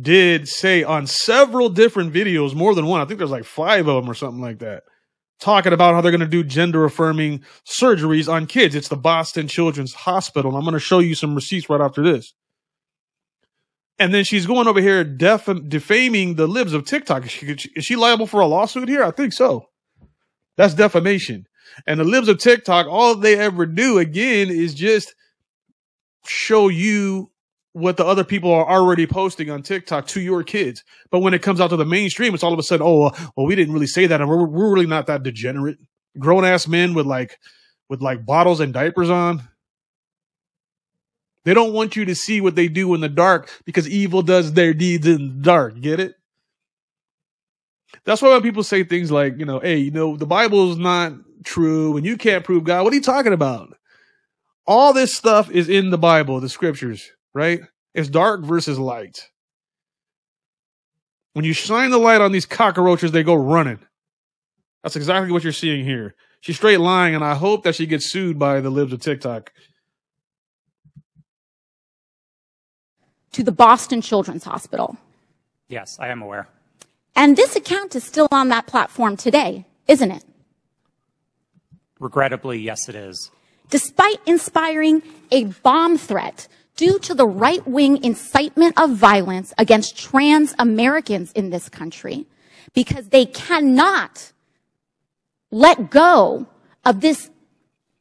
did 0.00 0.48
say 0.48 0.84
on 0.84 1.06
several 1.06 1.68
different 1.68 2.12
videos, 2.12 2.54
more 2.54 2.74
than 2.74 2.86
one. 2.86 3.00
I 3.00 3.04
think 3.04 3.18
there's 3.18 3.30
like 3.30 3.44
five 3.44 3.88
of 3.88 4.02
them 4.02 4.10
or 4.10 4.14
something 4.14 4.40
like 4.40 4.60
that 4.60 4.84
talking 5.40 5.72
about 5.72 5.94
how 5.94 6.00
they're 6.00 6.12
going 6.12 6.20
to 6.20 6.26
do 6.26 6.44
gender 6.44 6.84
affirming 6.84 7.42
surgeries 7.66 8.32
on 8.32 8.46
kids. 8.46 8.74
It's 8.74 8.88
the 8.88 8.96
Boston 8.96 9.48
Children's 9.48 9.94
Hospital. 9.94 10.50
And 10.50 10.58
I'm 10.58 10.64
going 10.64 10.74
to 10.74 10.80
show 10.80 10.98
you 10.98 11.14
some 11.14 11.34
receipts 11.34 11.68
right 11.68 11.80
after 11.80 12.02
this. 12.02 12.34
And 13.98 14.14
then 14.14 14.24
she's 14.24 14.46
going 14.46 14.68
over 14.68 14.80
here 14.80 15.02
def- 15.02 15.68
defaming 15.68 16.36
the 16.36 16.46
libs 16.46 16.72
of 16.72 16.84
TikTok. 16.84 17.24
Is 17.24 17.30
she, 17.32 17.46
is 17.74 17.84
she 17.84 17.96
liable 17.96 18.26
for 18.26 18.40
a 18.40 18.46
lawsuit 18.46 18.88
here? 18.88 19.02
I 19.02 19.10
think 19.10 19.32
so. 19.32 19.66
That's 20.56 20.74
defamation. 20.74 21.46
And 21.86 22.00
the 22.00 22.04
libs 22.04 22.28
of 22.28 22.38
TikTok, 22.38 22.86
all 22.86 23.14
they 23.14 23.38
ever 23.38 23.66
do 23.66 23.98
again 23.98 24.50
is 24.50 24.74
just 24.74 25.14
show 26.26 26.68
you 26.68 27.30
what 27.72 27.96
the 27.96 28.04
other 28.04 28.24
people 28.24 28.52
are 28.52 28.68
already 28.68 29.06
posting 29.06 29.50
on 29.50 29.62
TikTok 29.62 30.06
to 30.08 30.20
your 30.20 30.42
kids. 30.42 30.82
But 31.10 31.20
when 31.20 31.34
it 31.34 31.42
comes 31.42 31.60
out 31.60 31.70
to 31.70 31.76
the 31.76 31.84
mainstream, 31.84 32.34
it's 32.34 32.42
all 32.42 32.52
of 32.52 32.58
a 32.58 32.62
sudden, 32.62 32.86
oh, 32.86 33.04
uh, 33.04 33.16
well, 33.36 33.46
we 33.46 33.54
didn't 33.54 33.74
really 33.74 33.86
say 33.86 34.06
that, 34.06 34.20
and 34.20 34.28
we're 34.28 34.44
we're 34.44 34.72
really 34.72 34.86
not 34.86 35.06
that 35.06 35.22
degenerate. 35.22 35.78
Grown 36.18 36.44
ass 36.44 36.66
men 36.66 36.94
with 36.94 37.06
like 37.06 37.38
with 37.88 38.02
like 38.02 38.26
bottles 38.26 38.60
and 38.60 38.72
diapers 38.72 39.10
on. 39.10 39.42
They 41.44 41.54
don't 41.54 41.72
want 41.72 41.96
you 41.96 42.04
to 42.04 42.14
see 42.14 42.40
what 42.40 42.54
they 42.54 42.68
do 42.68 42.92
in 42.94 43.00
the 43.00 43.08
dark 43.08 43.50
because 43.64 43.88
evil 43.88 44.22
does 44.22 44.52
their 44.52 44.74
deeds 44.74 45.06
in 45.06 45.38
the 45.38 45.42
dark. 45.42 45.80
Get 45.80 46.00
it? 46.00 46.14
That's 48.04 48.20
why 48.20 48.30
when 48.30 48.42
people 48.42 48.62
say 48.62 48.84
things 48.84 49.10
like, 49.10 49.38
you 49.38 49.44
know, 49.44 49.58
hey, 49.58 49.78
you 49.78 49.90
know, 49.90 50.16
the 50.16 50.26
Bible 50.26 50.70
is 50.70 50.76
not 50.76 51.12
true 51.44 51.96
and 51.96 52.06
you 52.06 52.16
can't 52.16 52.44
prove 52.44 52.64
God. 52.64 52.84
What 52.84 52.92
are 52.92 52.96
you 52.96 53.02
talking 53.02 53.32
about? 53.32 53.76
All 54.66 54.92
this 54.92 55.14
stuff 55.14 55.50
is 55.50 55.68
in 55.68 55.90
the 55.90 55.98
Bible, 55.98 56.40
the 56.40 56.48
scriptures, 56.48 57.10
right? 57.34 57.60
It's 57.94 58.08
dark 58.08 58.42
versus 58.42 58.78
light. 58.78 59.28
When 61.32 61.44
you 61.44 61.52
shine 61.52 61.90
the 61.90 61.98
light 61.98 62.20
on 62.20 62.32
these 62.32 62.46
cockroaches, 62.46 63.12
they 63.12 63.22
go 63.22 63.34
running. 63.34 63.80
That's 64.82 64.96
exactly 64.96 65.32
what 65.32 65.44
you're 65.44 65.52
seeing 65.52 65.84
here. 65.84 66.14
She's 66.40 66.56
straight 66.56 66.80
lying, 66.80 67.14
and 67.14 67.24
I 67.24 67.34
hope 67.34 67.64
that 67.64 67.74
she 67.74 67.86
gets 67.86 68.06
sued 68.06 68.38
by 68.38 68.60
the 68.60 68.70
libs 68.70 68.92
of 68.92 69.00
TikTok. 69.00 69.52
To 73.32 73.42
the 73.42 73.52
Boston 73.52 74.00
Children's 74.00 74.44
Hospital. 74.44 74.96
Yes, 75.68 75.98
I 76.00 76.08
am 76.08 76.22
aware. 76.22 76.48
And 77.14 77.36
this 77.36 77.56
account 77.56 77.94
is 77.94 78.04
still 78.04 78.28
on 78.32 78.48
that 78.48 78.66
platform 78.66 79.16
today, 79.16 79.66
isn't 79.86 80.10
it? 80.10 80.24
Regrettably, 82.00 82.58
yes, 82.58 82.88
it 82.88 82.94
is. 82.94 83.30
Despite 83.68 84.16
inspiring 84.26 85.02
a 85.30 85.44
bomb 85.44 85.96
threat 85.96 86.48
due 86.76 86.98
to 87.00 87.14
the 87.14 87.26
right 87.26 87.64
wing 87.68 88.02
incitement 88.02 88.80
of 88.80 88.96
violence 88.96 89.52
against 89.58 89.96
trans 89.96 90.54
Americans 90.58 91.30
in 91.32 91.50
this 91.50 91.68
country, 91.68 92.26
because 92.72 93.08
they 93.08 93.26
cannot 93.26 94.32
let 95.50 95.90
go 95.90 96.46
of 96.84 97.00
this 97.00 97.30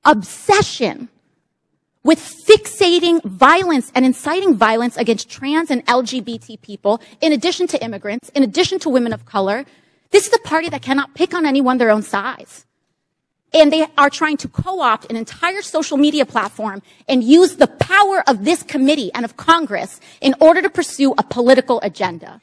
obsession 0.06 1.10
with 2.04 2.20
fixating 2.48 3.22
violence 3.26 3.92
and 3.94 4.06
inciting 4.06 4.56
violence 4.56 4.96
against 4.96 5.30
trans 5.30 5.70
and 5.70 5.86
LGBT 5.86 6.62
people, 6.62 7.02
in 7.20 7.34
addition 7.34 7.68
to 7.68 7.84
immigrants, 7.84 8.30
in 8.30 8.44
addition 8.44 8.80
to 8.80 8.90
women 8.90 9.12
of 9.12 9.26
color. 9.26 9.66
This 10.12 10.26
is 10.26 10.34
a 10.34 10.40
party 10.40 10.70
that 10.70 10.82
cannot 10.82 11.14
pick 11.14 11.34
on 11.34 11.46
anyone 11.46 11.78
their 11.78 11.92
own 11.92 12.02
size. 12.02 12.66
And 13.54 13.74
they 13.74 13.88
are 13.98 14.10
trying 14.10 14.38
to 14.38 14.48
co-opt 14.48 15.10
an 15.10 15.16
entire 15.16 15.62
social 15.62 15.98
media 15.98 16.26
platform 16.26 16.82
and 17.08 17.24
use 17.24 17.56
the 17.56 17.68
power 17.68 18.24
of 18.28 18.46
this 18.46 18.62
committee 18.62 19.12
and 19.14 19.26
of 19.26 19.38
Congress 19.38 20.00
in 20.22 20.36
order 20.40 20.62
to 20.62 20.70
pursue 20.70 21.14
a 21.18 21.24
political 21.24 21.80
agenda. 21.82 22.42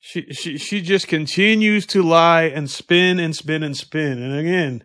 She, 0.00 0.32
she, 0.32 0.58
she 0.58 0.80
just 0.80 1.06
continues 1.06 1.86
to 1.86 2.02
lie 2.02 2.44
and 2.44 2.68
spin 2.68 3.20
and 3.20 3.36
spin 3.36 3.62
and 3.62 3.76
spin. 3.76 4.20
And 4.22 4.36
again, 4.36 4.82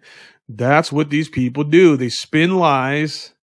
that's 0.47 0.91
what 0.91 1.09
these 1.09 1.29
people 1.29 1.63
do. 1.63 1.97
They 1.97 2.09
spin 2.09 2.57
lies. 2.57 3.33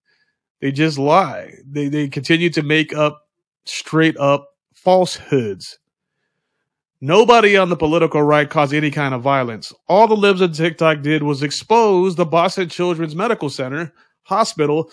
They 0.61 0.71
just 0.71 0.99
lie. 0.99 1.55
They, 1.67 1.89
they 1.89 2.09
continue 2.09 2.51
to 2.51 2.63
make 2.63 2.95
up 2.95 3.23
straight 3.65 4.17
up 4.19 4.51
falsehoods. 4.75 5.80
Nobody 7.01 7.57
on 7.57 7.71
the 7.71 7.77
political 7.77 8.23
right 8.23 8.49
caused 8.49 8.75
any 8.75 8.91
kind 8.91 9.15
of 9.15 9.23
violence. 9.23 9.73
All 9.89 10.07
the 10.07 10.17
libs 10.17 10.43
of 10.43 10.55
TikTok 10.55 11.01
did 11.01 11.23
was 11.23 11.43
expose 11.43 12.17
the 12.17 12.27
Boston 12.27 12.69
Children's 12.69 13.17
Medical 13.17 13.49
Center 13.49 13.93
hospital 14.25 14.91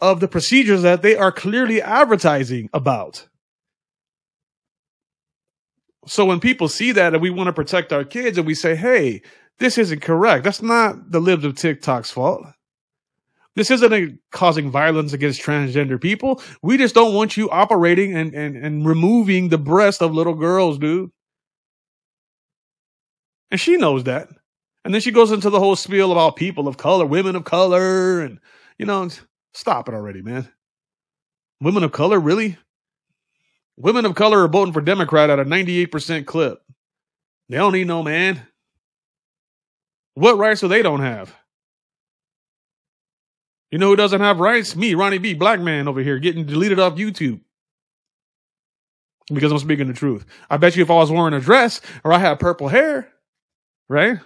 of 0.00 0.18
the 0.18 0.26
procedures 0.26 0.82
that 0.82 1.02
they 1.02 1.16
are 1.16 1.30
clearly 1.30 1.80
advertising 1.80 2.68
about. 2.72 3.28
So 6.06 6.24
when 6.24 6.40
people 6.40 6.68
see 6.68 6.90
that 6.92 7.14
and 7.14 7.22
we 7.22 7.30
want 7.30 7.46
to 7.46 7.52
protect 7.52 7.92
our 7.92 8.02
kids 8.02 8.36
and 8.36 8.46
we 8.46 8.54
say, 8.54 8.74
hey, 8.74 9.22
this 9.60 9.78
isn't 9.78 10.02
correct, 10.02 10.42
that's 10.42 10.60
not 10.60 11.12
the 11.12 11.20
libs 11.20 11.44
of 11.44 11.54
TikTok's 11.54 12.10
fault. 12.10 12.44
This 13.54 13.70
isn't 13.70 13.92
a, 13.92 14.16
causing 14.30 14.70
violence 14.70 15.12
against 15.12 15.42
transgender 15.42 16.00
people. 16.00 16.40
We 16.62 16.78
just 16.78 16.94
don't 16.94 17.14
want 17.14 17.36
you 17.36 17.50
operating 17.50 18.16
and, 18.16 18.34
and, 18.34 18.56
and 18.56 18.86
removing 18.86 19.48
the 19.48 19.58
breast 19.58 20.00
of 20.00 20.14
little 20.14 20.34
girls, 20.34 20.78
dude. 20.78 21.10
And 23.50 23.60
she 23.60 23.76
knows 23.76 24.04
that. 24.04 24.28
And 24.84 24.92
then 24.92 25.00
she 25.00 25.10
goes 25.10 25.30
into 25.30 25.50
the 25.50 25.58
whole 25.58 25.76
spiel 25.76 26.10
about 26.10 26.36
people 26.36 26.66
of 26.66 26.78
color, 26.78 27.04
women 27.04 27.36
of 27.36 27.44
color, 27.44 28.22
and, 28.22 28.38
you 28.78 28.86
know, 28.86 29.08
stop 29.54 29.88
it 29.88 29.94
already, 29.94 30.22
man. 30.22 30.48
Women 31.60 31.84
of 31.84 31.92
color, 31.92 32.18
really? 32.18 32.56
Women 33.76 34.06
of 34.06 34.14
color 34.14 34.42
are 34.42 34.48
voting 34.48 34.72
for 34.72 34.80
Democrat 34.80 35.30
at 35.30 35.38
a 35.38 35.44
98% 35.44 36.26
clip. 36.26 36.60
They 37.48 37.58
don't 37.58 37.72
need 37.72 37.86
no 37.86 38.02
man. 38.02 38.46
What 40.14 40.38
rights 40.38 40.62
do 40.62 40.68
they 40.68 40.82
don't 40.82 41.00
have? 41.00 41.34
You 43.72 43.78
know 43.78 43.88
who 43.88 43.96
doesn't 43.96 44.20
have 44.20 44.38
rights? 44.38 44.76
Me, 44.76 44.94
Ronnie 44.94 45.18
B, 45.18 45.34
black 45.34 45.58
man 45.58 45.88
over 45.88 46.00
here, 46.00 46.18
getting 46.18 46.44
deleted 46.44 46.78
off 46.78 46.94
YouTube. 46.94 47.40
Because 49.32 49.50
I'm 49.50 49.58
speaking 49.58 49.88
the 49.88 49.94
truth. 49.94 50.26
I 50.50 50.58
bet 50.58 50.76
you 50.76 50.82
if 50.82 50.90
I 50.90 50.94
was 50.94 51.10
wearing 51.10 51.32
a 51.32 51.40
dress 51.40 51.80
or 52.04 52.12
I 52.12 52.18
had 52.18 52.38
purple 52.38 52.68
hair, 52.68 53.08
right? 53.88 54.18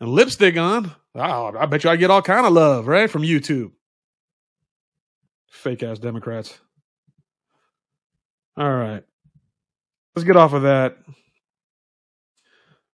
And 0.00 0.08
lipstick 0.08 0.56
on, 0.56 0.90
I 1.14 1.66
bet 1.66 1.84
you 1.84 1.90
I 1.90 1.96
get 1.96 2.10
all 2.10 2.22
kind 2.22 2.46
of 2.46 2.52
love, 2.52 2.88
right? 2.88 3.10
From 3.10 3.22
YouTube. 3.22 3.72
Fake 5.50 5.82
ass 5.82 5.98
Democrats. 5.98 6.58
All 8.56 8.72
right. 8.72 9.04
Let's 10.16 10.24
get 10.24 10.36
off 10.36 10.52
of 10.54 10.62
that. 10.62 10.96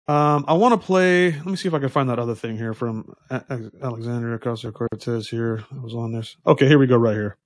Um, 0.09 0.45
I 0.47 0.53
want 0.53 0.79
to 0.79 0.85
play. 0.85 1.31
Let 1.31 1.45
me 1.45 1.57
see 1.57 1.67
if 1.67 1.73
I 1.73 1.79
can 1.79 1.89
find 1.89 2.09
that 2.09 2.19
other 2.19 2.35
thing 2.35 2.57
here 2.57 2.73
from 2.73 3.13
Alexandria 3.29 4.39
Ocasio 4.39 4.73
Cortez. 4.73 5.27
Here, 5.27 5.65
it 5.69 5.81
was 5.81 5.93
on 5.93 6.13
this. 6.13 6.37
Okay, 6.45 6.67
here 6.67 6.79
we 6.79 6.87
go. 6.87 6.95
Right 6.95 7.15
here. 7.15 7.37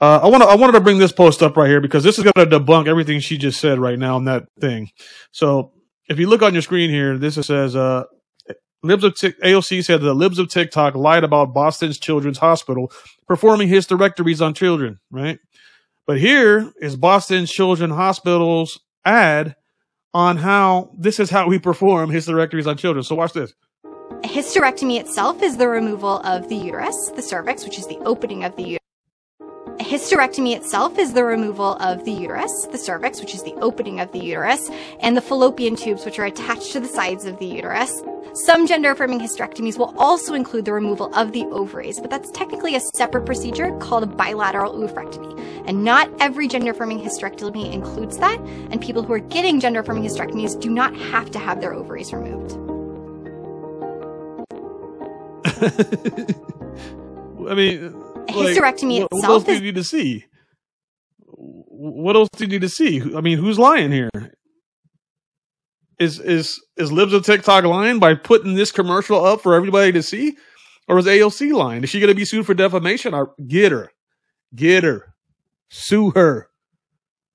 Uh, 0.00 0.20
I 0.22 0.28
want 0.28 0.42
to. 0.42 0.48
I 0.48 0.54
wanted 0.54 0.72
to 0.72 0.80
bring 0.80 0.98
this 0.98 1.12
post 1.12 1.42
up 1.42 1.56
right 1.56 1.68
here 1.68 1.80
because 1.80 2.04
this 2.04 2.18
is 2.18 2.24
going 2.24 2.48
to 2.48 2.58
debunk 2.58 2.88
everything 2.88 3.20
she 3.20 3.36
just 3.36 3.60
said 3.60 3.78
right 3.78 3.98
now 3.98 4.16
on 4.16 4.24
that 4.24 4.44
thing. 4.60 4.90
So, 5.30 5.72
if 6.08 6.18
you 6.18 6.28
look 6.28 6.42
on 6.42 6.54
your 6.54 6.62
screen 6.62 6.88
here, 6.88 7.18
this 7.18 7.34
says, 7.34 7.76
uh, 7.76 8.04
"Libs 8.82 9.04
of 9.04 9.16
T- 9.16 9.34
AOC 9.44 9.84
said 9.84 10.00
the 10.00 10.14
libs 10.14 10.38
of 10.38 10.48
TikTok 10.48 10.94
lied 10.94 11.24
about 11.24 11.52
Boston's 11.52 11.98
Children's 11.98 12.38
Hospital 12.38 12.90
performing 13.26 13.68
hysterectomies 13.68 14.40
on 14.40 14.54
children." 14.54 15.00
Right, 15.10 15.38
but 16.06 16.18
here 16.18 16.72
is 16.80 16.96
Boston 16.96 17.44
Children's 17.44 17.94
Hospital's 17.94 18.80
ad 19.04 19.54
on 20.14 20.36
how 20.36 20.90
this 20.96 21.20
is 21.20 21.30
how 21.30 21.48
we 21.48 21.58
perform 21.58 22.10
hysterectomies 22.10 22.66
on 22.66 22.76
children. 22.76 23.02
So 23.02 23.14
watch 23.14 23.32
this. 23.32 23.54
A 23.84 24.28
hysterectomy 24.28 24.98
itself 24.98 25.42
is 25.42 25.56
the 25.56 25.68
removal 25.68 26.18
of 26.20 26.48
the 26.48 26.56
uterus, 26.56 27.12
the 27.14 27.22
cervix, 27.22 27.64
which 27.64 27.78
is 27.78 27.86
the 27.86 27.98
opening 27.98 28.44
of 28.44 28.56
the 28.56 28.62
uterus. 28.62 28.87
A 29.80 29.84
hysterectomy 29.84 30.56
itself 30.56 30.98
is 30.98 31.12
the 31.12 31.22
removal 31.22 31.76
of 31.76 32.04
the 32.04 32.10
uterus, 32.10 32.66
the 32.72 32.78
cervix, 32.78 33.20
which 33.20 33.32
is 33.32 33.44
the 33.44 33.54
opening 33.60 34.00
of 34.00 34.10
the 34.10 34.18
uterus, 34.18 34.68
and 35.00 35.16
the 35.16 35.20
fallopian 35.20 35.76
tubes, 35.76 36.04
which 36.04 36.18
are 36.18 36.24
attached 36.24 36.72
to 36.72 36.80
the 36.80 36.88
sides 36.88 37.24
of 37.24 37.38
the 37.38 37.46
uterus. 37.46 38.02
Some 38.32 38.66
gender 38.66 38.90
affirming 38.90 39.20
hysterectomies 39.20 39.78
will 39.78 39.94
also 39.96 40.34
include 40.34 40.64
the 40.64 40.72
removal 40.72 41.14
of 41.14 41.30
the 41.30 41.44
ovaries, 41.44 42.00
but 42.00 42.10
that's 42.10 42.32
technically 42.32 42.74
a 42.74 42.80
separate 42.96 43.24
procedure 43.24 43.70
called 43.78 44.02
a 44.02 44.06
bilateral 44.06 44.74
oophorectomy. 44.74 45.40
And 45.66 45.84
not 45.84 46.10
every 46.18 46.48
gender 46.48 46.72
affirming 46.72 46.98
hysterectomy 46.98 47.72
includes 47.72 48.18
that, 48.18 48.40
and 48.70 48.80
people 48.80 49.04
who 49.04 49.12
are 49.12 49.20
getting 49.20 49.60
gender 49.60 49.80
affirming 49.80 50.02
hysterectomies 50.02 50.60
do 50.60 50.70
not 50.70 50.96
have 50.96 51.30
to 51.30 51.38
have 51.38 51.60
their 51.60 51.72
ovaries 51.72 52.12
removed. 52.12 52.52
I 57.48 57.54
mean, 57.54 57.94
Hysterectomy 58.28 59.00
what, 59.00 59.12
what 59.12 59.18
itself 59.18 59.30
else 59.30 59.44
do 59.44 59.54
you 59.54 59.60
need 59.60 59.74
to 59.74 59.84
see? 59.84 60.24
What 61.20 62.16
else 62.16 62.28
do 62.36 62.44
you 62.44 62.50
need 62.50 62.62
to 62.62 62.68
see? 62.68 63.00
I 63.14 63.20
mean, 63.20 63.38
who's 63.38 63.58
lying 63.58 63.92
here? 63.92 64.10
Is 65.98 66.20
is 66.20 66.60
is 66.76 66.92
Libs 66.92 67.12
of 67.12 67.24
TikTok 67.24 67.64
lying 67.64 67.98
by 67.98 68.14
putting 68.14 68.54
this 68.54 68.70
commercial 68.70 69.24
up 69.24 69.40
for 69.40 69.54
everybody 69.54 69.92
to 69.92 70.02
see, 70.02 70.36
or 70.86 70.98
is 70.98 71.06
AOC 71.06 71.52
lying? 71.52 71.82
Is 71.82 71.90
she 71.90 72.00
going 72.00 72.08
to 72.08 72.14
be 72.14 72.24
sued 72.24 72.46
for 72.46 72.54
defamation? 72.54 73.14
Or 73.14 73.34
get 73.46 73.72
her, 73.72 73.90
get 74.54 74.84
her, 74.84 75.14
sue 75.70 76.12
her. 76.12 76.48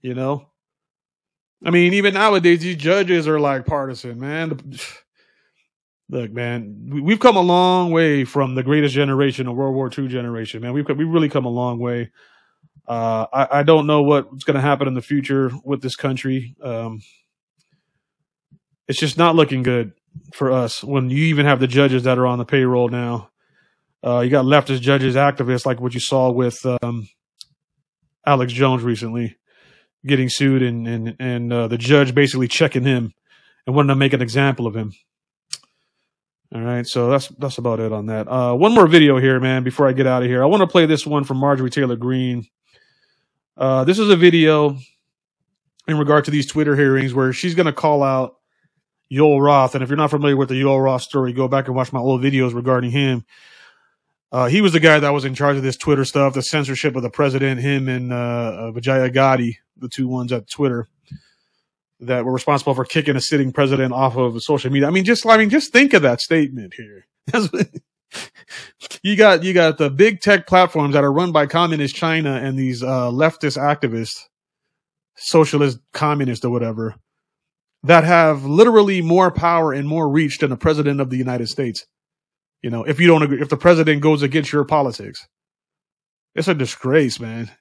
You 0.02 0.14
know, 0.14 0.48
I 1.66 1.70
mean, 1.72 1.94
even 1.94 2.14
nowadays 2.14 2.62
these 2.62 2.76
judges 2.76 3.28
are 3.28 3.40
like 3.40 3.66
partisan, 3.66 4.20
man. 4.20 4.60
Look, 6.14 6.32
man, 6.32 6.90
we- 6.92 7.02
we've 7.02 7.20
come 7.20 7.36
a 7.36 7.42
long 7.42 7.90
way 7.90 8.24
from 8.24 8.54
the 8.54 8.62
greatest 8.62 8.94
generation, 8.94 9.48
the 9.48 9.52
World 9.52 9.74
War 9.74 9.90
II 9.90 10.08
generation, 10.08 10.62
man. 10.62 10.72
We've 10.72 10.88
we've 10.88 11.08
really 11.10 11.28
come 11.28 11.46
a 11.46 11.50
long 11.50 11.80
way. 11.80 12.12
Uh, 12.88 13.26
I, 13.34 13.60
I 13.60 13.64
don't 13.64 13.88
know 13.88 14.04
what's 14.04 14.44
going 14.44 14.54
to 14.54 14.62
happen 14.62 14.88
in 14.88 14.94
the 14.94 15.02
future 15.02 15.50
with 15.64 15.82
this 15.82 15.96
country. 15.96 16.56
Um, 16.62 17.02
it's 18.88 19.00
just 19.00 19.18
not 19.18 19.36
looking 19.36 19.64
good 19.64 19.94
for 20.36 20.52
us 20.52 20.84
when 20.84 21.10
you 21.10 21.18
even 21.26 21.48
have 21.48 21.60
the 21.60 21.66
judges 21.66 22.04
that 22.04 22.20
are 22.20 22.28
on 22.28 22.38
the 22.38 22.46
payroll 22.46 22.90
now. 22.90 23.32
Uh, 24.06 24.20
you 24.20 24.30
got 24.30 24.46
leftist 24.46 24.82
judges, 24.82 25.16
activists, 25.16 25.66
like 25.66 25.82
what 25.82 25.96
you 25.96 26.00
saw 26.00 26.30
with 26.30 26.64
um, 26.84 27.08
Alex 28.24 28.54
Jones 28.54 28.84
recently, 28.84 29.36
getting 30.06 30.30
sued, 30.30 30.62
and 30.62 30.88
and 30.88 31.16
and 31.20 31.52
uh, 31.52 31.68
the 31.68 31.78
judge 31.80 32.14
basically 32.14 32.48
checking 32.48 32.84
him 32.84 33.14
and 33.66 33.76
wanting 33.76 33.90
to 33.90 33.96
make 33.96 34.14
an 34.14 34.22
example 34.22 34.68
of 34.68 34.76
him. 34.76 34.94
All 36.54 36.62
right, 36.62 36.86
so 36.86 37.10
that's 37.10 37.30
that's 37.30 37.58
about 37.58 37.80
it 37.80 37.92
on 37.92 38.06
that. 38.08 38.28
Uh, 38.28 38.54
one 38.54 38.76
more 38.76 38.86
video 38.86 39.18
here, 39.18 39.40
man. 39.40 39.64
Before 39.64 39.88
I 39.88 39.94
get 39.94 40.06
out 40.06 40.22
of 40.22 40.30
here, 40.30 40.44
I 40.44 40.46
want 40.46 40.62
to 40.62 40.68
play 40.68 40.86
this 40.86 41.04
one 41.04 41.24
from 41.24 41.38
Marjorie 41.38 41.72
Taylor 41.72 41.96
Greene. 41.96 42.46
Uh, 43.58 43.84
this 43.86 43.98
is 43.98 44.10
a 44.10 44.16
video 44.16 44.78
in 45.88 45.98
regard 45.98 46.26
to 46.26 46.32
these 46.32 46.46
Twitter 46.46 46.76
hearings 46.76 47.12
where 47.12 47.34
she's 47.34 47.56
going 47.56 47.66
to 47.66 47.74
call 47.74 48.04
out 48.04 48.36
Yoel 49.12 49.44
Roth. 49.44 49.74
And 49.74 49.84
if 49.84 49.90
you're 49.90 49.98
not 49.98 50.12
familiar 50.12 50.38
with 50.38 50.50
the 50.50 50.62
Yoel 50.62 50.84
Roth 50.84 51.02
story, 51.02 51.34
go 51.34 51.48
back 51.48 51.66
and 51.66 51.76
watch 51.76 51.92
my 51.92 52.00
old 52.00 52.22
videos 52.22 52.54
regarding 52.54 52.92
him. 52.92 53.26
Uh, 54.32 54.46
he 54.46 54.62
was 54.62 54.74
the 54.74 54.80
guy 54.80 55.00
that 55.00 55.10
was 55.10 55.26
in 55.26 55.34
charge 55.34 55.58
of 55.58 55.64
this 55.64 55.78
Twitter 55.78 56.06
stuff, 56.06 56.36
the 56.36 56.44
censorship 56.44 56.96
of 56.96 57.02
the 57.02 57.10
president, 57.10 57.62
him 57.62 57.90
and 57.90 58.14
uh, 58.14 58.16
uh, 58.16 58.72
Vijaya 58.72 59.10
Gadde, 59.10 59.58
the 59.78 59.90
two 59.90 60.08
ones 60.08 60.32
at 60.32 60.48
Twitter 60.48 60.88
that 62.08 62.26
were 62.26 62.34
responsible 62.34 62.74
for 62.74 62.86
kicking 62.86 63.16
a 63.16 63.22
sitting 63.22 63.52
president 63.52 63.94
off 63.94 64.16
of 64.18 64.42
social 64.42 64.72
media. 64.72 64.88
I 64.88 64.92
mean, 64.92 65.06
just 65.06 65.26
I 65.26 65.38
mean, 65.38 65.50
just 65.50 65.72
think 65.72 65.94
of 65.94 66.02
that 66.02 66.22
statement 66.22 66.74
here. 66.76 67.06
You 69.02 69.16
got 69.16 69.44
you 69.44 69.54
got 69.54 69.78
the 69.78 69.90
big 69.90 70.22
tech 70.22 70.48
platforms 70.48 70.94
that 70.94 71.04
are 71.04 71.12
run 71.12 71.32
by 71.32 71.46
communist 71.46 71.96
China 71.96 72.36
and 72.36 72.58
these 72.58 72.84
uh, 72.84 73.10
leftist 73.12 73.58
activists, 73.58 74.28
socialist, 75.16 75.80
communist, 75.92 76.46
or 76.46 76.50
whatever, 76.50 76.96
that 77.84 78.04
have 78.04 78.46
literally 78.46 79.02
more 79.02 79.32
power 79.32 79.74
and 79.74 79.88
more 79.88 80.10
reach 80.10 80.38
than 80.38 80.50
the 80.50 80.58
president 80.58 81.02
of 81.02 81.10
the 81.10 81.18
United 81.18 81.50
States. 81.50 81.86
You 82.62 82.70
know, 82.70 82.84
if 82.84 83.00
you 83.00 83.08
don't 83.08 83.24
agree, 83.24 83.42
if 83.42 83.50
the 83.50 83.58
president 83.58 84.02
goes 84.02 84.22
against 84.22 84.54
your 84.54 84.64
politics, 84.64 85.28
it's 86.34 86.48
a 86.48 86.54
disgrace, 86.54 87.20
man. 87.20 87.52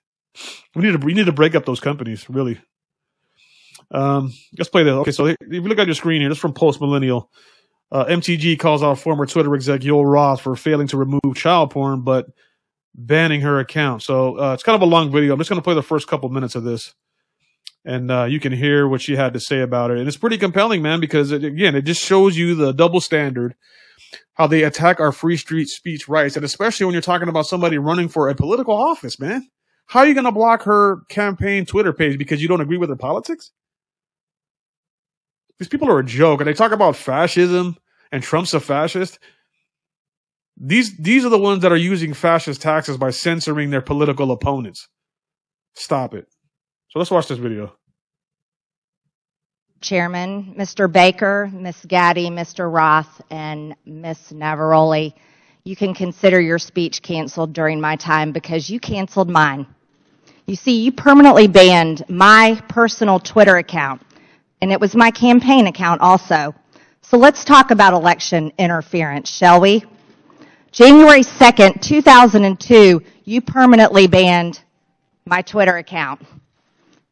We 0.74 0.82
need 0.82 1.01
to 1.01 1.05
we 1.05 1.14
need 1.14 1.26
to 1.26 1.32
break 1.32 1.55
up 1.55 1.66
those 1.66 1.80
companies, 1.80 2.30
really. 2.30 2.61
Um, 3.93 4.32
let's 4.59 4.70
play 4.70 4.82
this. 4.84 4.93
Okay, 4.93 5.12
so 5.12 5.26
if 5.26 5.36
you 5.51 5.61
look 5.61 5.78
at 5.78 5.86
your 5.86 5.95
screen 5.95 6.22
here, 6.22 6.30
this 6.30 6.38
is 6.38 6.40
from 6.43 6.55
Post 6.55 6.80
Millennial. 6.80 7.30
Uh, 7.90 8.07
MTG 8.07 8.59
calls 8.59 8.82
out 8.82 8.99
former 8.99 9.26
Twitter 9.26 9.55
exec 9.55 9.82
Yoel 9.82 10.11
Roth 10.11 10.40
for 10.40 10.57
failing 10.57 10.88
to 10.88 10.97
remove 10.97 11.20
child 11.36 11.70
porn, 11.70 12.01
but 12.01 12.26
banning 12.95 13.43
her 13.43 13.59
account. 13.61 14.03
So 14.03 14.38
uh, 14.38 14.55
it's 14.55 14.62
kind 14.62 14.76
of 14.76 14.82
a 14.82 14.86
long 14.86 15.12
video. 15.12 15.34
I'm 15.34 15.38
just 15.38 15.51
going 15.51 15.61
to 15.61 15.64
play 15.64 15.74
the 15.74 15.82
first 15.82 16.09
couple 16.09 16.30
minutes 16.30 16.55
of 16.55 16.64
this, 16.64 16.95
and 17.84 18.11
uh, 18.11 18.24
you 18.24 18.40
can 18.40 18.53
hear 18.53 18.88
what 18.88 19.03
she 19.03 19.14
had 19.14 19.34
to 19.34 19.40
say 19.40 19.61
about 19.61 19.90
it. 19.90 19.99
And 19.99 20.09
it's 20.09 20.16
pretty 20.16 20.38
compelling, 20.38 20.80
man, 20.80 21.01
because 21.01 21.32
it, 21.32 21.45
again, 21.45 21.74
it 21.74 21.82
just 21.82 22.03
shows 22.03 22.34
you 22.34 22.55
the 22.55 22.72
double 22.72 23.01
standard, 23.01 23.55
how 24.34 24.47
they 24.47 24.62
attack 24.62 24.99
our 24.99 25.12
free 25.12 25.36
street 25.36 25.68
speech 25.68 26.09
rights, 26.09 26.34
and 26.34 26.47
especially 26.47 26.86
when 26.86 26.95
you're 26.95 27.03
talking 27.03 27.28
about 27.28 27.47
somebody 27.47 27.76
running 27.76 28.09
for 28.09 28.30
a 28.30 28.34
political 28.34 28.74
office, 28.74 29.20
man. 29.20 29.47
How 29.86 30.01
are 30.01 30.07
you 30.07 30.14
going 30.14 30.24
to 30.24 30.32
block 30.32 30.62
her 30.62 31.03
campaign 31.11 31.66
Twitter 31.66 31.93
page 31.93 32.16
because 32.16 32.40
you 32.40 32.49
don't 32.49 32.62
agree 32.62 32.78
with 32.78 32.88
her 32.88 32.97
politics? 32.97 33.51
These 35.62 35.68
people 35.68 35.88
are 35.88 36.00
a 36.00 36.04
joke, 36.04 36.40
and 36.40 36.48
they 36.48 36.54
talk 36.54 36.72
about 36.72 36.96
fascism 36.96 37.76
and 38.10 38.20
Trump's 38.20 38.52
a 38.52 38.58
fascist. 38.58 39.20
These 40.56 40.96
these 40.96 41.24
are 41.24 41.28
the 41.28 41.38
ones 41.38 41.62
that 41.62 41.70
are 41.70 41.76
using 41.76 42.14
fascist 42.14 42.60
taxes 42.60 42.96
by 42.96 43.10
censoring 43.10 43.70
their 43.70 43.80
political 43.80 44.32
opponents. 44.32 44.88
Stop 45.76 46.14
it. 46.14 46.26
So 46.88 46.98
let's 46.98 47.12
watch 47.12 47.28
this 47.28 47.38
video. 47.38 47.76
Chairman, 49.80 50.52
Mr. 50.58 50.90
Baker, 50.90 51.48
Ms. 51.52 51.86
Gadde, 51.86 52.26
Mr. 52.26 52.68
Roth, 52.72 53.22
and 53.30 53.76
Ms. 53.86 54.32
Navaroli, 54.32 55.14
you 55.62 55.76
can 55.76 55.94
consider 55.94 56.40
your 56.40 56.58
speech 56.58 57.02
canceled 57.02 57.52
during 57.52 57.80
my 57.80 57.94
time 57.94 58.32
because 58.32 58.68
you 58.68 58.80
canceled 58.80 59.30
mine. 59.30 59.64
You 60.48 60.56
see, 60.56 60.82
you 60.82 60.90
permanently 60.90 61.46
banned 61.46 62.04
my 62.08 62.60
personal 62.68 63.20
Twitter 63.20 63.58
account, 63.58 64.02
and 64.62 64.70
it 64.70 64.80
was 64.80 64.94
my 64.94 65.10
campaign 65.10 65.66
account 65.66 66.00
also. 66.00 66.54
So 67.02 67.18
let's 67.18 67.44
talk 67.44 67.72
about 67.72 67.92
election 67.94 68.52
interference, 68.58 69.28
shall 69.28 69.60
we? 69.60 69.84
January 70.70 71.22
2nd, 71.22 71.82
2002, 71.82 73.02
you 73.24 73.40
permanently 73.40 74.06
banned 74.06 74.62
my 75.26 75.42
Twitter 75.42 75.78
account. 75.78 76.22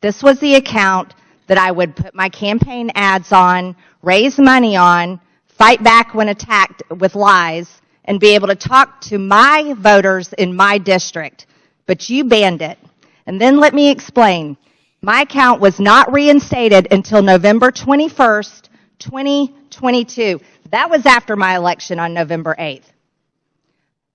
This 0.01 0.23
was 0.23 0.39
the 0.39 0.55
account 0.55 1.15
that 1.49 1.59
I 1.59 1.73
would 1.73 1.97
put 1.97 2.15
my 2.15 2.29
campaign 2.29 2.93
ads 2.95 3.33
on, 3.33 3.75
raise 4.01 4.39
money 4.39 4.77
on, 4.77 5.21
fight 5.49 5.83
back 5.83 6.15
when 6.15 6.29
attacked 6.29 6.85
with 7.01 7.17
lies, 7.17 7.81
and 8.05 8.21
be 8.21 8.35
able 8.37 8.47
to 8.47 8.55
talk 8.55 9.01
to 9.03 9.19
my 9.19 9.75
voters 9.77 10.33
in 10.35 10.55
my 10.55 10.79
district. 10.79 11.47
But 11.87 12.09
you 12.09 12.25
banned 12.25 12.63
it. 12.63 12.79
And 13.27 13.41
then 13.41 13.59
let 13.59 13.75
me 13.75 13.91
explain. 13.91 14.57
My 15.03 15.23
account 15.23 15.63
was 15.63 15.81
not 15.81 16.13
reinstated 16.13 16.89
until 16.91 17.23
November 17.23 17.71
21st, 17.71 18.69
2022. 18.99 20.39
That 20.71 20.91
was 20.91 21.07
after 21.07 21.37
my 21.37 21.57
election 21.57 21.99
on 21.99 22.13
November 22.13 22.55
8th. 22.59 22.85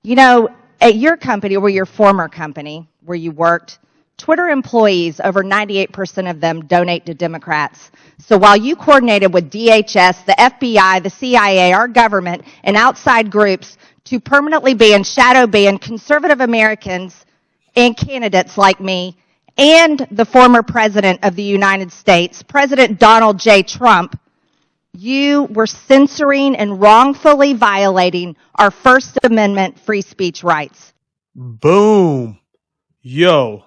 You 0.03 0.15
know, 0.15 0.49
at 0.79 0.95
your 0.95 1.17
company 1.17 1.55
or 1.55 1.69
your 1.69 1.88
former 1.88 2.29
company 2.29 2.88
where 3.03 3.17
you 3.17 3.31
worked, 3.31 3.79
Twitter 4.17 4.49
employees, 4.49 5.19
over 5.23 5.43
98% 5.43 6.29
of 6.29 6.39
them 6.39 6.67
donate 6.67 7.07
to 7.07 7.15
Democrats. 7.15 7.89
So 8.19 8.38
while 8.38 8.55
you 8.55 8.75
coordinated 8.75 9.33
with 9.33 9.49
DHS, 9.49 10.23
the 10.25 10.36
FBI, 10.38 11.01
the 11.01 11.09
CIA, 11.09 11.73
our 11.73 11.88
government, 11.88 12.43
and 12.63 12.77
outside 12.77 13.31
groups 13.31 13.79
to 14.05 14.19
permanently 14.19 14.75
ban, 14.75 15.03
shadow 15.03 15.47
ban 15.47 15.79
conservative 15.79 16.41
Americans 16.41 17.25
and 17.75 17.97
candidates 17.97 18.55
like 18.55 18.79
me 18.79 19.17
and 19.58 20.08
the 20.12 20.26
former 20.26 20.64
president 20.64 21.20
of 21.24 21.36
the 21.36 21.43
United 21.43 21.91
States, 21.91 22.43
President 22.43 22.99
Donald 22.99 23.39
J. 23.39 23.64
Trump, 23.64 24.20
you 24.93 25.43
were 25.45 25.68
censoring 25.68 26.56
and 26.56 26.80
wrongfully 26.80 27.53
violating 27.53 28.36
our 28.56 28.72
First 28.72 29.18
Amendment 29.24 29.80
free 29.80 30.01
speech 30.01 30.43
rights. 30.43 30.93
Boom. 31.36 32.39
Yo, 33.01 33.66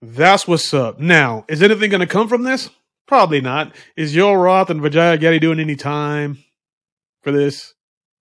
that's 0.00 0.46
what's 0.46 0.72
up. 0.72 1.00
Now, 1.00 1.44
is 1.48 1.62
anything 1.62 1.90
going 1.90 2.00
to 2.00 2.06
come 2.06 2.28
from 2.28 2.44
this? 2.44 2.70
Probably 3.06 3.40
not. 3.40 3.74
Is 3.96 4.14
Yoel 4.14 4.42
Roth 4.42 4.70
and 4.70 4.80
Vijaya 4.80 5.16
Gadde 5.18 5.40
doing 5.40 5.60
any 5.60 5.76
time 5.76 6.38
for 7.22 7.30
this? 7.30 7.74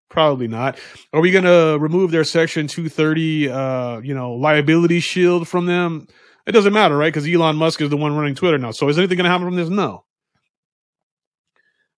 Probably 0.10 0.48
not. 0.48 0.78
Are 1.14 1.22
we 1.22 1.32
going 1.32 1.46
to 1.46 1.78
remove 1.80 2.12
their 2.12 2.24
Section 2.24 2.68
230, 2.68 3.50
uh, 3.50 4.00
you 4.00 4.14
know, 4.14 4.34
liability 4.34 5.00
shield 5.00 5.48
from 5.48 5.68
them? 5.68 6.08
It 6.46 6.54
doesn't 6.54 6.74
matter, 6.74 6.98
right? 6.98 7.14
Because 7.14 7.28
Elon 7.28 7.56
Musk 7.56 7.82
is 7.82 7.90
the 7.90 7.98
one 7.98 8.16
running 8.16 8.36
Twitter 8.36 8.58
now. 8.58 8.72
So 8.72 8.90
is 8.90 8.98
anything 8.98 9.18
going 9.18 9.26
to 9.26 9.30
happen 9.30 9.48
from 9.48 9.56
this? 9.56 9.70
No. 9.70 10.06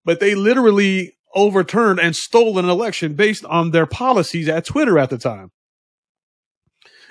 But 0.05 0.19
they 0.19 0.35
literally 0.35 1.15
overturned 1.33 1.99
and 1.99 2.15
stole 2.15 2.59
an 2.59 2.69
election 2.69 3.13
based 3.13 3.45
on 3.45 3.71
their 3.71 3.85
policies 3.85 4.49
at 4.49 4.65
Twitter 4.65 4.99
at 4.99 5.09
the 5.09 5.17
time. 5.17 5.51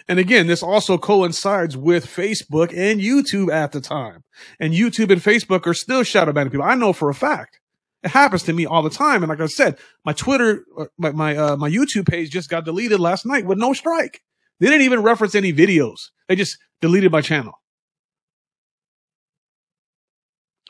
And 0.08 0.18
again, 0.18 0.46
this 0.46 0.62
also 0.62 0.98
coincides 0.98 1.76
with 1.76 2.06
Facebook 2.06 2.76
and 2.76 3.00
YouTube 3.00 3.52
at 3.52 3.72
the 3.72 3.80
time. 3.80 4.24
And 4.58 4.74
YouTube 4.74 5.10
and 5.10 5.20
Facebook 5.20 5.66
are 5.66 5.74
still 5.74 6.02
shadow 6.02 6.32
banning 6.32 6.50
people. 6.50 6.66
I 6.66 6.74
know 6.74 6.92
for 6.92 7.08
a 7.08 7.14
fact. 7.14 7.60
It 8.02 8.10
happens 8.10 8.42
to 8.44 8.52
me 8.52 8.66
all 8.66 8.82
the 8.82 8.90
time. 8.90 9.22
And 9.22 9.30
like 9.30 9.40
I 9.40 9.46
said, 9.46 9.78
my 10.04 10.12
Twitter, 10.12 10.64
uh, 10.76 10.86
my 10.98 11.12
my, 11.12 11.36
uh, 11.36 11.56
my 11.56 11.70
YouTube 11.70 12.08
page 12.08 12.30
just 12.30 12.50
got 12.50 12.64
deleted 12.64 12.98
last 12.98 13.24
night 13.24 13.46
with 13.46 13.58
no 13.58 13.72
strike. 13.72 14.22
They 14.62 14.68
didn't 14.68 14.82
even 14.82 15.02
reference 15.02 15.34
any 15.34 15.52
videos. 15.52 16.10
They 16.28 16.36
just 16.36 16.56
deleted 16.80 17.10
my 17.10 17.20
channel 17.20 17.54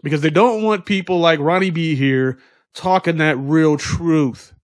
because 0.03 0.23
they 0.23 0.31
don't 0.31 0.63
want 0.63 0.87
people 0.87 1.21
like 1.21 1.39
Ronnie 1.41 1.69
B 1.69 1.95
here 1.95 2.39
talking 2.75 3.19
that 3.19 3.37
real 3.37 3.77
truth. 3.77 4.55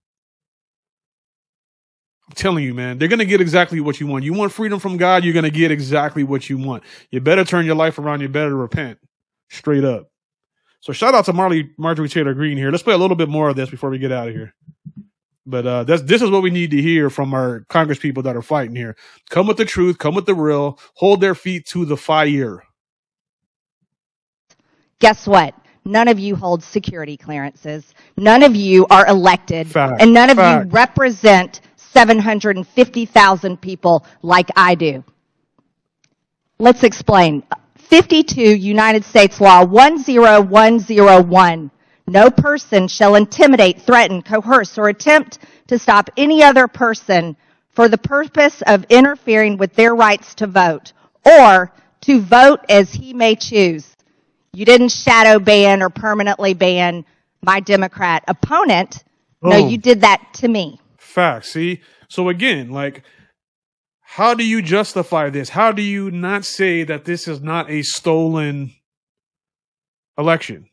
I'm 2.27 2.33
telling 2.33 2.63
you, 2.63 2.73
man, 2.73 2.97
they're 2.97 3.07
going 3.07 3.19
to 3.19 3.25
get 3.25 3.39
exactly 3.39 3.79
what 3.79 3.99
you 3.99 4.07
want. 4.07 4.23
You 4.23 4.33
want 4.33 4.51
freedom 4.51 4.79
from 4.79 4.97
God, 4.97 5.23
you're 5.23 5.33
going 5.33 5.43
to 5.43 5.51
get 5.51 5.69
exactly 5.69 6.23
what 6.23 6.49
you 6.49 6.57
want. 6.57 6.83
You 7.11 7.21
better 7.21 7.43
turn 7.43 7.67
your 7.67 7.75
life 7.75 7.99
around. 7.99 8.21
You 8.21 8.29
better 8.29 8.55
repent 8.55 8.97
straight 9.49 9.83
up. 9.83 10.09
So 10.79 10.91
shout 10.91 11.13
out 11.13 11.25
to 11.25 11.33
Marley, 11.33 11.69
Marjorie 11.77 12.09
Taylor 12.09 12.33
Greene 12.33 12.57
here. 12.57 12.71
Let's 12.71 12.81
play 12.81 12.95
a 12.95 12.97
little 12.97 13.15
bit 13.15 13.29
more 13.29 13.49
of 13.49 13.55
this 13.55 13.69
before 13.69 13.91
we 13.91 13.99
get 13.99 14.11
out 14.11 14.27
of 14.27 14.33
here. 14.33 14.55
But 15.49 15.65
uh, 15.65 15.83
that's 15.83 16.03
this 16.03 16.21
is 16.21 16.29
what 16.29 16.43
we 16.43 16.51
need 16.51 16.71
to 16.71 16.81
hear 16.81 17.09
from 17.09 17.33
our 17.33 17.65
Congress 17.69 17.99
people 17.99 18.23
that 18.23 18.35
are 18.35 18.41
fighting 18.41 18.75
here. 18.75 18.95
Come 19.29 19.47
with 19.47 19.57
the 19.57 19.65
truth, 19.65 19.97
come 19.97 20.15
with 20.15 20.25
the 20.25 20.35
real, 20.35 20.79
hold 20.95 21.21
their 21.21 21.35
feet 21.35 21.65
to 21.67 21.85
the 21.85 21.97
fire. 21.97 22.63
Guess 24.99 25.27
what? 25.27 25.55
None 25.85 26.07
of 26.07 26.19
you 26.19 26.35
hold 26.35 26.61
security 26.61 27.17
clearances. 27.17 27.95
None 28.17 28.43
of 28.43 28.55
you 28.55 28.85
are 28.91 29.07
elected. 29.07 29.67
Fact. 29.67 30.01
And 30.01 30.13
none 30.13 30.29
of 30.29 30.37
Fact. 30.37 30.65
you 30.65 30.71
represent 30.71 31.61
750,000 31.77 33.59
people 33.59 34.05
like 34.21 34.49
I 34.55 34.75
do. 34.75 35.03
Let's 36.59 36.83
explain. 36.83 37.41
52 37.77 38.41
United 38.41 39.03
States 39.03 39.41
Law 39.41 39.65
10101. 39.65 41.71
No 42.09 42.31
person 42.31 42.87
shall 42.87 43.13
intimidate, 43.15 43.81
threaten, 43.81 44.23
coerce, 44.23 44.77
or 44.79 44.89
attempt 44.89 45.39
to 45.67 45.77
stop 45.77 46.09
any 46.17 46.41
other 46.41 46.67
person 46.67 47.37
for 47.69 47.87
the 47.87 47.99
purpose 47.99 48.63
of 48.65 48.83
interfering 48.89 49.57
with 49.57 49.75
their 49.75 49.95
rights 49.95 50.33
to 50.35 50.47
vote 50.47 50.93
or 51.23 51.71
to 52.01 52.19
vote 52.19 52.61
as 52.67 52.91
he 52.91 53.13
may 53.13 53.35
choose. 53.35 53.95
You 54.53 54.65
didn't 54.65 54.89
shadow 54.89 55.37
ban 55.37 55.83
or 55.83 55.89
permanently 55.91 56.55
ban 56.55 57.05
my 57.43 57.59
Democrat 57.59 58.23
opponent. 58.27 59.03
No, 59.43 59.57
Oh. 59.57 59.67
you 59.69 59.77
did 59.77 60.01
that 60.01 60.33
to 60.35 60.47
me. 60.47 60.79
Facts. 60.97 61.51
See? 61.51 61.81
So 62.09 62.29
again, 62.29 62.71
like, 62.71 63.03
how 64.01 64.33
do 64.33 64.43
you 64.43 64.63
justify 64.63 65.29
this? 65.29 65.49
How 65.49 65.71
do 65.71 65.83
you 65.83 66.09
not 66.09 66.43
say 66.43 66.83
that 66.83 67.05
this 67.05 67.27
is 67.27 67.39
not 67.39 67.69
a 67.69 67.83
stolen 67.83 68.73
election? 70.17 70.69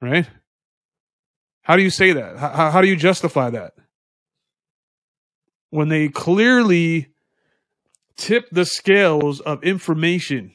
Right? 0.00 0.26
How 1.68 1.76
do 1.76 1.82
you 1.82 1.90
say 1.90 2.12
that? 2.14 2.38
How, 2.38 2.70
how 2.70 2.80
do 2.80 2.88
you 2.88 2.96
justify 2.96 3.50
that? 3.50 3.74
When 5.68 5.90
they 5.90 6.08
clearly 6.08 7.08
tip 8.16 8.48
the 8.50 8.64
scales 8.64 9.40
of 9.40 9.62
information 9.62 10.52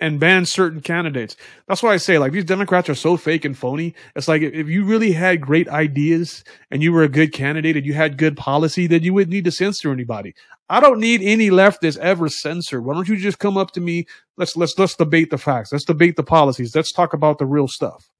and 0.00 0.18
ban 0.20 0.44
certain 0.44 0.80
candidates. 0.80 1.36
That's 1.68 1.82
why 1.82 1.92
I 1.92 1.96
say 1.98 2.18
like 2.18 2.32
these 2.32 2.44
Democrats 2.44 2.88
are 2.88 2.94
so 2.94 3.16
fake 3.16 3.44
and 3.44 3.56
phony. 3.56 3.94
It's 4.14 4.28
like 4.28 4.42
if- 4.42 4.68
you 4.68 4.84
really 4.84 5.12
had 5.12 5.40
great 5.40 5.68
ideas 5.68 6.44
and 6.70 6.82
you 6.82 6.92
were 6.92 7.02
a 7.02 7.08
good 7.08 7.32
candidate 7.32 7.76
and 7.76 7.86
you 7.86 7.94
had 7.94 8.18
good 8.18 8.36
policy, 8.36 8.86
then 8.86 9.02
you 9.02 9.14
wouldn't 9.14 9.32
need 9.32 9.44
to 9.44 9.50
censor 9.50 9.92
anybody. 9.92 10.34
I 10.68 10.80
don't 10.80 11.00
need 11.00 11.22
any 11.22 11.50
leftist 11.50 11.98
ever 11.98 12.28
censored. 12.28 12.84
Why 12.84 12.94
don't 12.94 13.08
you 13.08 13.16
just 13.16 13.38
come 13.38 13.56
up 13.56 13.70
to 13.72 13.80
me? 13.80 14.06
Let's 14.36 14.56
let's 14.56 14.78
let's 14.78 14.96
debate 14.96 15.30
the 15.30 15.38
facts. 15.38 15.72
Let's 15.72 15.84
debate 15.84 16.16
the 16.16 16.24
policies. 16.24 16.74
Let's 16.74 16.92
talk 16.92 17.12
about 17.14 17.38
the 17.38 17.46
real 17.46 17.68
stuff. 17.68 18.10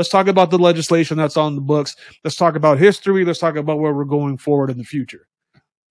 Let's 0.00 0.08
talk 0.08 0.28
about 0.28 0.48
the 0.48 0.58
legislation 0.58 1.18
that's 1.18 1.36
on 1.36 1.56
the 1.56 1.60
books. 1.60 1.94
Let's 2.24 2.36
talk 2.36 2.56
about 2.56 2.78
history. 2.78 3.22
Let's 3.22 3.38
talk 3.38 3.56
about 3.56 3.80
where 3.80 3.92
we're 3.92 4.06
going 4.06 4.38
forward 4.38 4.70
in 4.70 4.78
the 4.78 4.84
future. 4.84 5.26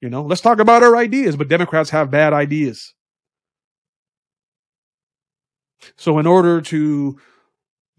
You 0.01 0.09
know, 0.09 0.23
let's 0.23 0.41
talk 0.41 0.57
about 0.57 0.81
our 0.81 0.95
ideas, 0.95 1.35
but 1.35 1.47
Democrats 1.47 1.91
have 1.91 2.09
bad 2.09 2.33
ideas. 2.33 2.95
So 5.95 6.17
in 6.17 6.25
order 6.25 6.59
to 6.59 7.19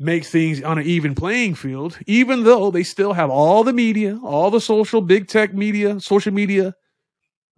make 0.01 0.25
things 0.25 0.61
on 0.65 0.79
an 0.79 0.85
even 0.85 1.15
playing 1.15 1.55
field, 1.55 1.97
even 2.09 2.43
though 2.43 2.73
they 2.73 2.83
still 2.83 3.13
have 3.13 3.31
all 3.31 3.63
the 3.63 3.73
media, 3.73 4.19
all 4.25 4.51
the 4.51 4.61
social 4.61 5.01
big 5.01 5.29
tech 5.29 5.55
media, 5.55 6.01
social 6.01 6.33
media, 6.33 6.75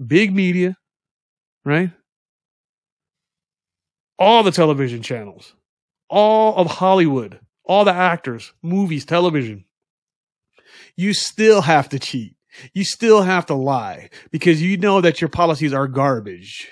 big 0.07 0.35
media, 0.35 0.77
right? 1.65 1.91
All 4.19 4.43
the 4.43 4.53
television 4.53 5.01
channels, 5.01 5.55
all 6.11 6.55
of 6.57 6.67
Hollywood, 6.67 7.41
all 7.65 7.85
the 7.85 7.93
actors, 7.93 8.53
movies, 8.63 9.05
television. 9.05 9.65
You 10.97 11.15
still 11.15 11.63
have 11.63 11.89
to 11.91 11.99
cheat. 11.99 12.37
You 12.75 12.85
still 12.85 13.23
have 13.23 13.47
to 13.47 13.55
lie 13.55 14.11
because 14.31 14.63
you 14.63 14.77
know 14.77 15.01
that 15.01 15.21
your 15.21 15.29
policies 15.29 15.73
are 15.73 15.89
garbage. 15.89 16.71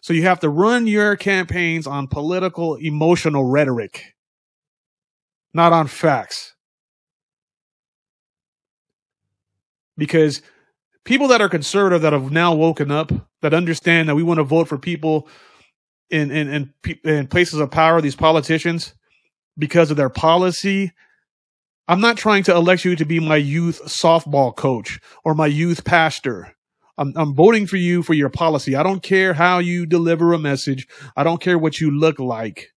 So 0.00 0.12
you 0.12 0.22
have 0.22 0.40
to 0.40 0.48
run 0.48 0.86
your 0.86 1.16
campaigns 1.16 1.86
on 1.86 2.06
political, 2.06 2.76
emotional 2.76 3.44
rhetoric, 3.44 4.14
not 5.52 5.72
on 5.72 5.86
facts. 5.86 6.54
Because 9.96 10.42
people 11.04 11.28
that 11.28 11.40
are 11.40 11.48
conservative 11.48 12.02
that 12.02 12.12
have 12.12 12.30
now 12.30 12.54
woken 12.54 12.90
up, 12.90 13.10
that 13.42 13.54
understand 13.54 14.08
that 14.08 14.14
we 14.14 14.22
want 14.22 14.38
to 14.38 14.44
vote 14.44 14.68
for 14.68 14.78
people 14.78 15.26
in 16.10 16.30
in 16.30 16.48
in, 16.84 16.98
in 17.04 17.26
places 17.26 17.58
of 17.58 17.70
power, 17.70 18.00
these 18.00 18.16
politicians, 18.16 18.94
because 19.58 19.90
of 19.90 19.96
their 19.96 20.10
policy. 20.10 20.92
I'm 21.86 22.00
not 22.00 22.16
trying 22.16 22.42
to 22.44 22.54
elect 22.54 22.84
you 22.84 22.96
to 22.96 23.04
be 23.04 23.18
my 23.18 23.36
youth 23.36 23.80
softball 23.84 24.54
coach 24.54 25.00
or 25.24 25.34
my 25.34 25.46
youth 25.46 25.84
pastor. 25.84 26.54
I'm, 26.98 27.12
I'm 27.16 27.34
voting 27.34 27.66
for 27.66 27.76
you 27.76 28.02
for 28.02 28.12
your 28.12 28.28
policy. 28.28 28.74
I 28.74 28.82
don't 28.82 29.02
care 29.02 29.32
how 29.32 29.58
you 29.58 29.86
deliver 29.86 30.32
a 30.32 30.38
message. 30.38 30.86
I 31.16 31.24
don't 31.24 31.40
care 31.40 31.58
what 31.58 31.80
you 31.80 31.90
look 31.90 32.18
like. 32.18 32.68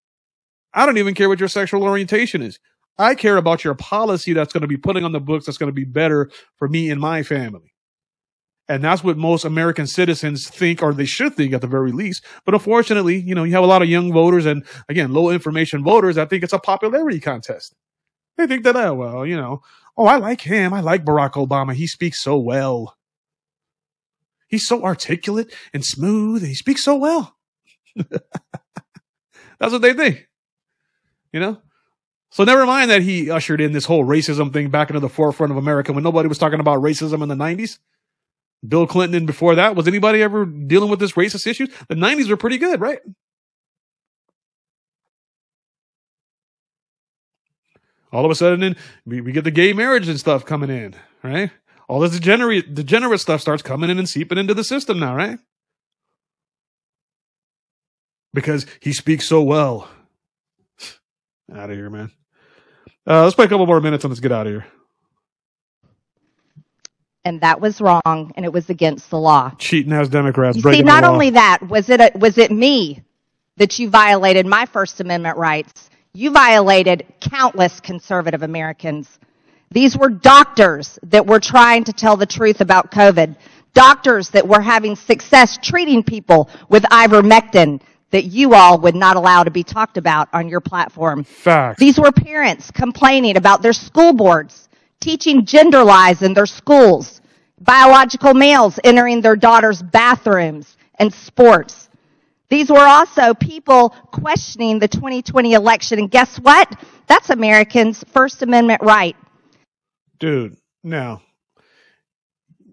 I 0.73 0.85
don't 0.85 0.97
even 0.97 1.15
care 1.15 1.27
what 1.27 1.39
your 1.39 1.49
sexual 1.49 1.83
orientation 1.83 2.41
is. 2.41 2.59
I 2.97 3.15
care 3.15 3.37
about 3.37 3.63
your 3.63 3.73
policy 3.73 4.33
that's 4.33 4.53
going 4.53 4.61
to 4.61 4.67
be 4.67 4.77
putting 4.77 5.03
on 5.03 5.11
the 5.11 5.19
books 5.19 5.45
that's 5.45 5.57
going 5.57 5.69
to 5.69 5.73
be 5.73 5.85
better 5.85 6.29
for 6.55 6.67
me 6.67 6.89
and 6.89 7.01
my 7.01 7.23
family. 7.23 7.73
And 8.71 8.81
that's 8.81 9.03
what 9.03 9.17
most 9.17 9.43
American 9.43 9.85
citizens 9.85 10.47
think, 10.47 10.81
or 10.81 10.93
they 10.93 11.05
should 11.05 11.35
think 11.35 11.53
at 11.53 11.59
the 11.59 11.67
very 11.67 11.91
least. 11.91 12.23
But 12.45 12.53
unfortunately, 12.53 13.17
you 13.17 13.35
know, 13.35 13.43
you 13.43 13.51
have 13.51 13.65
a 13.65 13.67
lot 13.67 13.81
of 13.81 13.89
young 13.89 14.13
voters 14.13 14.45
and 14.45 14.65
again, 14.87 15.11
low 15.11 15.29
information 15.29 15.83
voters 15.83 16.15
that 16.15 16.29
think 16.29 16.41
it's 16.41 16.53
a 16.53 16.59
popularity 16.59 17.19
contest. 17.19 17.75
They 18.37 18.47
think 18.47 18.63
that, 18.63 18.77
oh, 18.77 18.93
well, 18.93 19.25
you 19.25 19.35
know, 19.35 19.61
oh, 19.97 20.05
I 20.05 20.15
like 20.17 20.39
him. 20.39 20.73
I 20.73 20.79
like 20.79 21.03
Barack 21.03 21.31
Obama. 21.31 21.73
He 21.73 21.85
speaks 21.85 22.21
so 22.21 22.37
well. 22.37 22.95
He's 24.47 24.65
so 24.65 24.83
articulate 24.83 25.53
and 25.73 25.83
smooth. 25.83 26.41
And 26.41 26.47
he 26.47 26.55
speaks 26.55 26.81
so 26.81 26.95
well. 26.95 27.35
That's 27.95 29.73
what 29.73 29.81
they 29.81 29.93
think. 29.93 30.29
You 31.33 31.41
know? 31.41 31.61
So 32.29 32.45
never 32.45 32.65
mind 32.65 32.89
that 32.89 33.01
he 33.01 33.29
ushered 33.29 33.59
in 33.59 33.73
this 33.73 33.83
whole 33.83 34.05
racism 34.05 34.53
thing 34.53 34.69
back 34.69 34.89
into 34.89 35.01
the 35.01 35.09
forefront 35.09 35.51
of 35.51 35.57
America 35.57 35.91
when 35.91 36.05
nobody 36.05 36.29
was 36.29 36.37
talking 36.37 36.61
about 36.61 36.81
racism 36.81 37.21
in 37.21 37.27
the 37.27 37.35
90s. 37.35 37.79
Bill 38.67 38.85
Clinton 38.85 39.17
and 39.17 39.27
before 39.27 39.55
that, 39.55 39.75
was 39.75 39.87
anybody 39.87 40.21
ever 40.21 40.45
dealing 40.45 40.89
with 40.89 40.99
this 40.99 41.13
racist 41.13 41.47
issues? 41.47 41.69
The 41.87 41.95
90s 41.95 42.29
were 42.29 42.37
pretty 42.37 42.57
good, 42.57 42.79
right? 42.79 42.99
All 48.11 48.25
of 48.25 48.31
a 48.31 48.35
sudden, 48.35 48.59
then 48.59 48.75
we, 49.05 49.21
we 49.21 49.31
get 49.31 49.45
the 49.45 49.51
gay 49.51 49.73
marriage 49.73 50.07
and 50.07 50.19
stuff 50.19 50.45
coming 50.45 50.69
in, 50.69 50.95
right? 51.23 51.49
All 51.87 51.99
this 52.01 52.11
degenerate, 52.11 52.73
degenerate 52.73 53.19
stuff 53.19 53.41
starts 53.41 53.63
coming 53.63 53.89
in 53.89 53.97
and 53.97 54.07
seeping 54.07 54.37
into 54.37 54.53
the 54.53 54.63
system 54.63 54.99
now, 54.99 55.15
right? 55.15 55.39
Because 58.33 58.65
he 58.81 58.93
speaks 58.93 59.27
so 59.27 59.41
well. 59.41 59.89
Out 61.53 61.69
of 61.69 61.75
here, 61.75 61.89
man. 61.89 62.11
Uh, 63.07 63.23
let's 63.23 63.35
play 63.35 63.45
a 63.45 63.49
couple 63.49 63.65
more 63.65 63.81
minutes 63.81 64.03
and 64.03 64.11
let's 64.11 64.19
get 64.19 64.31
out 64.31 64.45
of 64.45 64.53
here. 64.53 64.65
And 67.23 67.39
that 67.41 67.61
was 67.61 67.79
wrong, 67.79 68.31
and 68.35 68.43
it 68.45 68.51
was 68.51 68.69
against 68.69 69.11
the 69.11 69.19
law. 69.19 69.51
Cheating 69.59 69.91
has 69.91 70.09
Democrats 70.09 70.57
You 70.57 70.63
see, 70.63 70.81
not 70.81 71.03
only 71.03 71.29
that, 71.31 71.59
was 71.67 71.89
it 71.89 72.01
a, 72.01 72.11
was 72.17 72.39
it 72.39 72.51
me 72.51 73.03
that 73.57 73.77
you 73.77 73.89
violated 73.89 74.47
my 74.47 74.65
First 74.65 74.99
Amendment 75.01 75.37
rights? 75.37 75.89
You 76.13 76.31
violated 76.31 77.05
countless 77.19 77.79
conservative 77.79 78.41
Americans. 78.41 79.19
These 79.69 79.95
were 79.95 80.09
doctors 80.09 80.99
that 81.03 81.25
were 81.25 81.39
trying 81.39 81.83
to 81.85 81.93
tell 81.93 82.17
the 82.17 82.25
truth 82.25 82.59
about 82.59 82.91
COVID. 82.91 83.35
Doctors 83.73 84.29
that 84.31 84.45
were 84.47 84.59
having 84.59 84.95
success 84.95 85.57
treating 85.61 86.03
people 86.03 86.49
with 86.69 86.83
ivermectin 86.83 87.81
that 88.09 88.25
you 88.25 88.53
all 88.53 88.77
would 88.79 88.95
not 88.95 89.15
allow 89.15 89.43
to 89.43 89.51
be 89.51 89.63
talked 89.63 89.97
about 89.97 90.27
on 90.33 90.49
your 90.49 90.59
platform. 90.59 91.23
Facts. 91.23 91.79
These 91.79 91.97
were 91.97 92.11
parents 92.11 92.69
complaining 92.71 93.37
about 93.37 93.61
their 93.61 93.73
school 93.73 94.11
boards, 94.13 94.67
teaching 95.01 95.45
gender 95.45 95.83
lies 95.83 96.21
in 96.21 96.33
their 96.33 96.45
schools, 96.45 97.19
biological 97.59 98.33
males 98.33 98.79
entering 98.83 99.21
their 99.21 99.35
daughters' 99.35 99.81
bathrooms 99.81 100.77
and 100.95 101.13
sports. 101.13 101.89
These 102.49 102.69
were 102.69 102.79
also 102.79 103.33
people 103.33 103.89
questioning 104.11 104.79
the 104.79 104.87
2020 104.87 105.53
election. 105.53 105.99
And 105.99 106.11
guess 106.11 106.37
what? 106.37 106.79
That's 107.07 107.29
Americans' 107.29 108.03
First 108.07 108.41
Amendment 108.41 108.81
right. 108.81 109.15
Dude, 110.19 110.57
now 110.83 111.21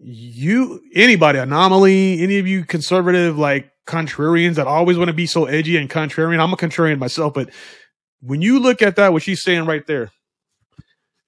you 0.00 0.82
anybody 0.94 1.38
anomaly, 1.38 2.22
any 2.22 2.38
of 2.38 2.46
you 2.46 2.64
conservative 2.64 3.38
like 3.38 3.70
contrarians 3.86 4.54
that 4.54 4.66
always 4.66 4.96
want 4.96 5.08
to 5.08 5.14
be 5.14 5.26
so 5.26 5.46
edgy 5.46 5.76
and 5.76 5.90
contrarian. 5.90 6.40
I'm 6.40 6.52
a 6.52 6.56
contrarian 6.56 6.98
myself, 6.98 7.34
but 7.34 7.50
when 8.20 8.42
you 8.42 8.58
look 8.58 8.82
at 8.82 8.96
that, 8.96 9.12
what 9.12 9.22
she's 9.22 9.42
saying 9.42 9.66
right 9.66 9.86
there, 9.86 10.10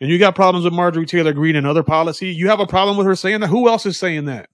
and 0.01 0.11
you 0.11 0.19
got 0.19 0.35
problems 0.35 0.65
with 0.65 0.73
Marjorie 0.73 1.07
Taylor 1.07 1.33
Greene 1.33 1.57
and 1.57 1.67
other 1.67 1.83
policy, 1.83 2.29
you 2.29 2.49
have 2.49 2.61
a 2.61 2.67
problem 2.67 2.97
with 2.97 3.07
her 3.07 3.15
saying 3.15 3.41
that. 3.41 3.49
Who 3.49 3.69
else 3.69 3.85
is 3.87 3.99
saying 3.99 4.27
that 4.27 4.49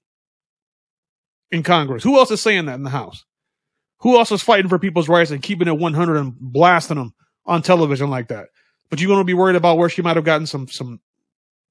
in 1.50 1.62
Congress? 1.62 2.02
Who 2.02 2.18
else 2.18 2.30
is 2.30 2.42
saying 2.42 2.66
that 2.66 2.74
in 2.74 2.82
the 2.82 2.90
House? 2.90 3.24
Who 4.00 4.16
else 4.16 4.32
is 4.32 4.42
fighting 4.42 4.68
for 4.68 4.78
people's 4.78 5.08
rights 5.08 5.30
and 5.30 5.42
keeping 5.42 5.68
it 5.68 5.78
100 5.78 6.16
and 6.16 6.34
blasting 6.38 6.96
them 6.96 7.14
on 7.46 7.62
television 7.62 8.10
like 8.10 8.28
that? 8.28 8.48
But 8.90 9.00
you 9.00 9.08
want 9.08 9.20
to 9.20 9.24
be 9.24 9.34
worried 9.34 9.56
about 9.56 9.78
where 9.78 9.88
she 9.88 10.02
might 10.02 10.16
have 10.16 10.24
gotten 10.24 10.46
some 10.46 10.68
some 10.68 11.00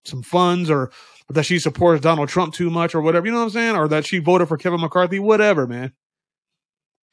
some 0.03 0.21
funds 0.21 0.69
or 0.69 0.91
that 1.29 1.43
she 1.43 1.59
supports 1.59 2.01
Donald 2.01 2.29
Trump 2.29 2.53
too 2.53 2.69
much 2.69 2.93
or 2.93 3.01
whatever. 3.01 3.25
You 3.25 3.31
know 3.31 3.39
what 3.39 3.45
I'm 3.45 3.49
saying? 3.51 3.75
Or 3.75 3.87
that 3.87 4.05
she 4.05 4.19
voted 4.19 4.47
for 4.47 4.57
Kevin 4.57 4.81
McCarthy, 4.81 5.19
whatever, 5.19 5.65
man. 5.65 5.93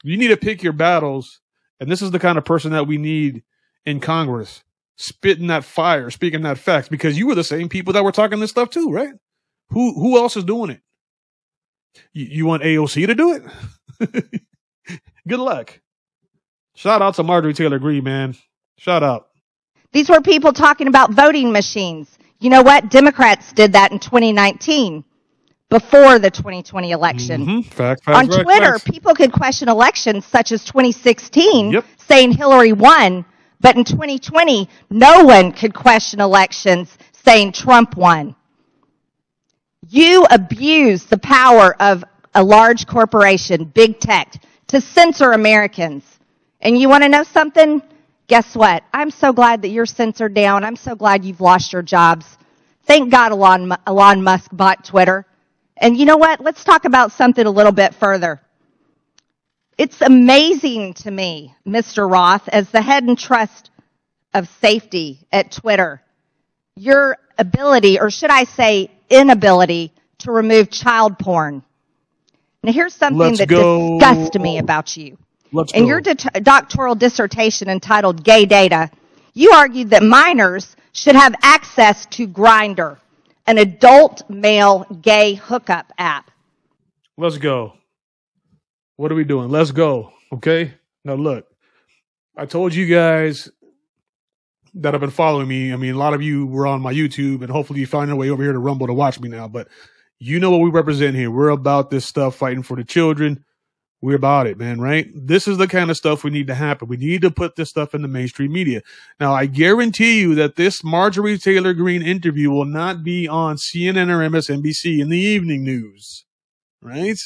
You 0.03 0.17
need 0.17 0.29
to 0.29 0.37
pick 0.37 0.63
your 0.63 0.73
battles. 0.73 1.41
And 1.81 1.91
this 1.91 2.03
is 2.03 2.11
the 2.11 2.19
kind 2.19 2.39
of 2.39 2.45
person 2.45 2.73
that 2.73 2.87
we 2.87 2.99
need 2.99 3.43
in 3.85 4.01
Congress, 4.01 4.63
spitting 4.97 5.49
that 5.49 5.65
fire, 5.65 6.11
speaking 6.11 6.43
that 6.43 6.59
facts, 6.59 6.89
because 6.89 7.19
you 7.19 7.27
were 7.27 7.35
the 7.35 7.45
same 7.45 7.69
people 7.69 7.93
that 7.95 8.05
were 8.05 8.13
talking 8.13 8.41
this 8.41 8.51
stuff 8.51 8.71
too, 8.71 8.91
right? 8.91 9.13
Who 9.71 9.95
who 9.95 10.19
else 10.19 10.37
is 10.37 10.45
doing 10.45 10.71
it? 10.71 10.81
You, 12.13 12.27
you 12.27 12.47
want 12.47 12.63
AOC 12.63 13.07
to 13.07 13.15
do 13.15 13.33
it? 14.01 14.25
Good 15.29 15.39
luck. 15.41 15.81
Shout 16.75 17.03
out 17.03 17.15
to 17.17 17.23
Marjorie 17.23 17.55
Taylor 17.55 17.79
Greene, 17.79 18.05
man. 18.05 18.35
Shout 18.79 19.03
out. 19.03 19.29
These 19.93 20.09
were 20.09 20.21
people 20.21 20.53
talking 20.53 20.89
about 20.89 21.13
voting 21.13 21.53
machines. 21.53 22.19
You 22.41 22.51
know 22.51 22.63
what? 22.63 22.91
Democrats 22.91 23.53
did 23.53 23.73
that 23.75 23.93
in 23.93 23.99
2019 23.99 25.05
before 25.69 26.19
the 26.19 26.31
2020 26.31 26.91
election. 26.91 27.47
Mhm. 27.47 27.65
Fact, 27.67 28.05
facts, 28.05 28.19
On 28.37 28.43
Twitter, 28.43 28.79
people 28.79 29.15
could 29.15 29.33
question 29.33 29.69
elections 29.69 30.25
such 30.27 30.51
as 30.51 30.65
2016, 30.65 31.71
Yep. 31.73 31.85
saying 31.99 32.33
Hillary 32.33 32.73
won, 32.73 33.25
but 33.63 33.77
in 33.77 33.85
2020, 33.85 34.69
no 34.91 35.25
one 35.25 35.53
could 35.53 35.73
question 35.73 36.21
elections 36.21 36.99
saying 37.25 37.53
Trump 37.53 37.97
won. 37.97 38.35
You 39.89 40.27
abuse 40.31 41.07
the 41.07 41.19
power 41.19 41.81
of 41.81 42.05
a 42.35 42.43
large 42.43 42.87
corporation, 42.87 43.65
big 43.65 44.01
tech, 44.01 44.35
to 44.69 44.81
censor 44.81 45.33
Americans. 45.33 46.05
And 46.61 46.79
you 46.79 46.89
want 46.89 47.05
to 47.05 47.09
know 47.09 47.23
something? 47.23 47.83
Guess 48.27 48.57
what? 48.57 48.83
I'm 48.93 49.11
so 49.11 49.33
glad 49.33 49.63
that 49.63 49.69
you're 49.69 49.87
censored 49.87 50.35
down. 50.35 50.65
I'm 50.65 50.77
so 50.77 50.95
glad 50.95 51.25
you've 51.25 51.41
lost 51.41 51.73
your 51.73 51.83
jobs. 51.83 52.39
Thank 52.85 53.11
God 53.11 53.33
Elon, 53.33 53.73
Elon 53.87 54.23
Musk 54.23 54.51
bought 54.53 54.85
Twitter. 54.85 55.27
And 55.77 55.97
you 55.97 56.07
know 56.07 56.17
what? 56.17 56.41
Let's 56.41 56.65
talk 56.65 56.85
about 56.85 57.13
something 57.13 57.47
a 57.47 57.51
little 57.51 57.73
bit 57.73 57.95
further. 57.95 58.41
It's 59.79 60.01
amazing 60.03 60.95
to 60.95 61.11
me, 61.11 61.55
Mr. 61.67 62.11
Roth, 62.11 62.49
as 62.49 62.71
the 62.71 62.83
head 62.83 63.05
and 63.05 63.19
trust 63.19 63.71
of 64.35 64.49
safety 64.61 65.21
at 65.33 65.51
Twitter, 65.51 66.03
your 66.77 67.19
ability, 67.39 67.99
or 67.99 68.11
should 68.11 68.31
I 68.31 68.45
say 68.45 68.91
inability, 69.11 69.93
to 70.19 70.33
remove 70.33 70.71
child 70.71 71.19
porn. 71.19 71.63
Now 72.63 72.73
here's 72.73 72.95
something 72.95 73.19
Let's 73.19 73.39
that 73.39 73.49
go. 73.49 73.99
disgusts 73.99 74.39
me 74.39 74.59
about 74.59 74.97
you. 74.97 75.19
Let's 75.53 75.73
In 75.73 75.83
go. 75.83 75.89
your 75.89 76.01
doctoral 76.01 76.95
dissertation 76.95 77.69
entitled 77.69 78.25
Gay 78.25 78.47
Data, 78.47 78.91
you 79.35 79.53
argued 79.53 79.91
that 79.91 80.03
minors 80.03 80.77
should 80.93 81.17
have 81.17 81.35
access 81.43 82.07
to 82.07 82.29
Grindr, 82.29 82.99
an 83.47 83.59
adult 83.59 84.29
male 84.31 84.87
gay 85.03 85.35
hookup 85.35 85.93
app. 85.99 86.31
Let's 87.17 87.39
go. 87.39 87.75
What 88.97 89.11
are 89.11 89.15
we 89.17 89.25
doing? 89.25 89.49
Let's 89.51 89.71
go. 89.71 90.13
Okay. 90.33 90.75
Now 91.05 91.15
look, 91.15 91.47
I 92.37 92.47
told 92.47 92.75
you 92.75 92.87
guys 92.87 93.51
that 94.75 94.95
have 94.95 95.01
been 95.01 95.11
following 95.11 95.49
me. 95.49 95.73
I 95.73 95.77
mean, 95.77 95.95
a 95.95 95.99
lot 95.99 96.15
of 96.15 96.23
you 96.23 96.47
were 96.47 96.67
on 96.67 96.81
my 96.81 96.93
YouTube 96.93 97.43
and 97.43 97.51
hopefully 97.51 97.81
you 97.81 97.87
find 97.87 98.09
your 98.09 98.17
way 98.17 98.31
over 98.31 98.43
here 98.43 98.53
to 98.53 98.59
Rumble 98.59 98.87
to 98.87 98.95
watch 98.95 99.21
me 99.21 99.29
now, 99.29 99.49
but 99.49 99.69
you 100.19 100.39
know 100.39 100.51
what 100.51 100.61
we 100.61 100.71
represent 100.71 101.17
here. 101.17 101.31
We're 101.31 101.51
about 101.51 101.91
this 101.91 102.07
stuff 102.07 102.37
fighting 102.37 102.63
for 102.63 102.77
the 102.77 102.85
children. 102.85 103.45
We're 104.01 104.17
about 104.17 104.49
it, 104.49 104.59
man, 104.59 104.81
right? 104.81 105.09
This 105.15 105.47
is 105.47 105.59
the 105.59 105.69
kind 105.69 105.91
of 105.91 105.97
stuff 105.97 106.25
we 106.25 106.31
need 106.31 106.49
to 106.49 106.55
happen. 106.55 106.89
We 106.89 106.97
need 106.97 107.23
to 107.23 107.31
put 107.31 107.55
this 107.55 107.71
stuff 107.71 107.95
in 107.95 108.03
the 108.03 108.09
mainstream 108.09 108.53
media. 108.53 108.83
Now, 109.21 109.33
I 109.33 109.47
guarantee 109.47 110.21
you 110.21 110.35
that 110.37 110.57
this 110.57 110.83
Marjorie 110.83 111.39
Taylor 111.39 111.73
Greene 111.73 112.03
interview 112.03 112.51
will 112.51 112.65
not 112.65 113.05
be 113.05 113.29
on 113.29 113.57
CNN 113.57 114.11
or 114.11 114.29
MSNBC 114.29 115.01
in 115.01 115.09
the 115.09 115.19
evening 115.19 115.63
news, 115.63 116.25
right? 116.81 117.19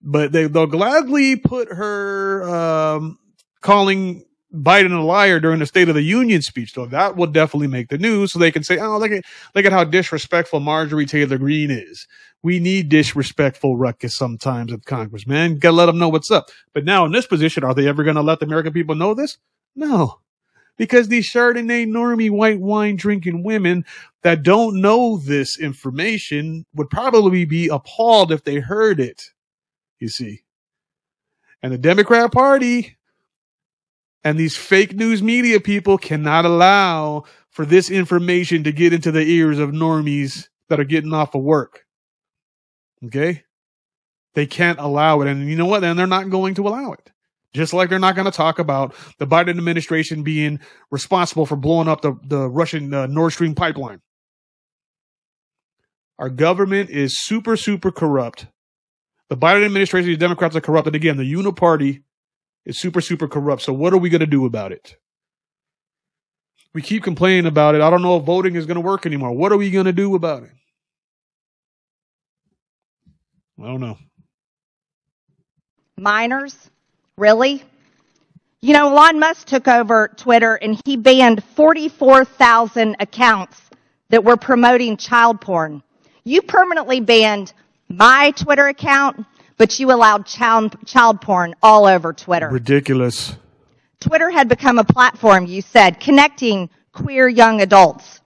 But 0.00 0.32
they, 0.32 0.46
they'll 0.46 0.66
gladly 0.66 1.36
put 1.36 1.72
her 1.72 2.48
um, 2.48 3.18
calling 3.60 4.24
Biden 4.54 4.96
a 4.96 5.02
liar 5.02 5.40
during 5.40 5.58
the 5.58 5.66
State 5.66 5.88
of 5.88 5.94
the 5.94 6.02
Union 6.02 6.40
speech, 6.40 6.72
though. 6.72 6.86
That 6.86 7.16
will 7.16 7.26
definitely 7.26 7.66
make 7.66 7.88
the 7.88 7.98
news 7.98 8.32
so 8.32 8.38
they 8.38 8.52
can 8.52 8.62
say, 8.62 8.78
oh, 8.78 8.96
look 8.98 9.10
at, 9.10 9.24
look 9.54 9.64
at 9.66 9.72
how 9.72 9.84
disrespectful 9.84 10.60
Marjorie 10.60 11.04
Taylor 11.04 11.36
Greene 11.36 11.70
is. 11.70 12.06
we 12.42 12.60
need 12.60 12.88
disrespectful 12.88 13.76
ruckus 13.76 14.16
sometimes 14.16 14.72
at 14.72 14.84
Congress, 14.84 15.26
man. 15.26 15.58
Gotta 15.58 15.76
let 15.76 15.86
them 15.86 15.98
know 15.98 16.08
what's 16.08 16.30
up. 16.30 16.50
But 16.72 16.84
now 16.84 17.04
in 17.04 17.12
this 17.12 17.26
position, 17.26 17.64
are 17.64 17.74
they 17.74 17.88
ever 17.88 18.04
gonna 18.04 18.22
let 18.22 18.40
the 18.40 18.46
American 18.46 18.72
people 18.72 18.94
know 18.94 19.14
this? 19.14 19.38
No. 19.74 20.20
Because 20.76 21.08
these 21.08 21.28
Chardonnay 21.30 21.88
normie 21.88 22.30
white 22.30 22.60
wine 22.60 22.94
drinking 22.94 23.42
women 23.42 23.84
that 24.22 24.44
don't 24.44 24.80
know 24.80 25.16
this 25.18 25.58
information 25.58 26.64
would 26.74 26.88
probably 26.88 27.44
be 27.44 27.68
appalled 27.68 28.30
if 28.30 28.44
they 28.44 28.60
heard 28.60 29.00
it. 29.00 29.30
You 30.00 30.08
see. 30.08 30.42
And 31.62 31.72
the 31.72 31.78
Democrat 31.78 32.32
Party 32.32 32.96
and 34.24 34.38
these 34.38 34.56
fake 34.56 34.94
news 34.94 35.22
media 35.22 35.60
people 35.60 35.98
cannot 35.98 36.44
allow 36.44 37.24
for 37.50 37.64
this 37.64 37.90
information 37.90 38.64
to 38.64 38.72
get 38.72 38.92
into 38.92 39.10
the 39.10 39.22
ears 39.22 39.58
of 39.58 39.70
normies 39.70 40.48
that 40.68 40.78
are 40.78 40.84
getting 40.84 41.12
off 41.12 41.34
of 41.34 41.42
work. 41.42 41.84
Okay? 43.04 43.42
They 44.34 44.46
can't 44.46 44.78
allow 44.78 45.20
it. 45.20 45.28
And 45.28 45.48
you 45.48 45.56
know 45.56 45.66
what? 45.66 45.82
And 45.82 45.98
they're 45.98 46.06
not 46.06 46.30
going 46.30 46.54
to 46.54 46.68
allow 46.68 46.92
it. 46.92 47.10
Just 47.54 47.72
like 47.72 47.88
they're 47.88 47.98
not 47.98 48.14
going 48.14 48.26
to 48.26 48.36
talk 48.36 48.58
about 48.58 48.94
the 49.18 49.26
Biden 49.26 49.50
administration 49.50 50.22
being 50.22 50.60
responsible 50.90 51.46
for 51.46 51.56
blowing 51.56 51.88
up 51.88 52.02
the, 52.02 52.14
the 52.24 52.48
Russian 52.48 52.92
uh, 52.92 53.06
Nord 53.06 53.32
Stream 53.32 53.54
pipeline. 53.54 54.00
Our 56.18 56.28
government 56.28 56.90
is 56.90 57.18
super, 57.18 57.56
super 57.56 57.90
corrupt. 57.90 58.46
The 59.28 59.36
Biden 59.36 59.64
administration, 59.64 60.10
the 60.10 60.16
Democrats 60.16 60.56
are 60.56 60.60
corrupted. 60.60 60.94
Again, 60.94 61.16
the 61.16 61.32
uniparty 61.32 62.02
is 62.64 62.78
super, 62.78 63.00
super 63.00 63.28
corrupt. 63.28 63.62
So 63.62 63.72
what 63.72 63.92
are 63.92 63.98
we 63.98 64.08
going 64.08 64.20
to 64.20 64.26
do 64.26 64.46
about 64.46 64.72
it? 64.72 64.96
We 66.74 66.82
keep 66.82 67.02
complaining 67.02 67.46
about 67.46 67.74
it. 67.74 67.80
I 67.80 67.90
don't 67.90 68.02
know 68.02 68.16
if 68.18 68.24
voting 68.24 68.54
is 68.54 68.66
going 68.66 68.76
to 68.76 68.80
work 68.80 69.06
anymore. 69.06 69.32
What 69.32 69.52
are 69.52 69.56
we 69.56 69.70
going 69.70 69.86
to 69.86 69.92
do 69.92 70.14
about 70.14 70.44
it? 70.44 70.50
I 73.60 73.66
don't 73.66 73.80
know. 73.80 73.98
Minors? 75.96 76.70
Really? 77.16 77.64
You 78.60 78.72
know, 78.72 78.88
Elon 78.90 79.18
Musk 79.18 79.46
took 79.46 79.66
over 79.66 80.08
Twitter 80.16 80.54
and 80.54 80.80
he 80.84 80.96
banned 80.96 81.42
44,000 81.42 82.96
accounts 83.00 83.60
that 84.10 84.24
were 84.24 84.36
promoting 84.36 84.96
child 84.96 85.40
porn. 85.40 85.82
You 86.24 86.42
permanently 86.42 87.00
banned 87.00 87.52
my 87.88 88.32
Twitter 88.32 88.68
account, 88.68 89.24
but 89.56 89.78
you 89.78 89.90
allowed 89.92 90.26
child, 90.26 90.76
child 90.86 91.20
porn 91.20 91.54
all 91.62 91.86
over 91.86 92.12
Twitter. 92.12 92.48
Ridiculous. 92.48 93.36
Twitter 94.00 94.30
had 94.30 94.48
become 94.48 94.78
a 94.78 94.84
platform, 94.84 95.46
you 95.46 95.60
said, 95.60 95.98
connecting 95.98 96.70
queer 96.92 97.28
young 97.28 97.60
adults. 97.60 98.20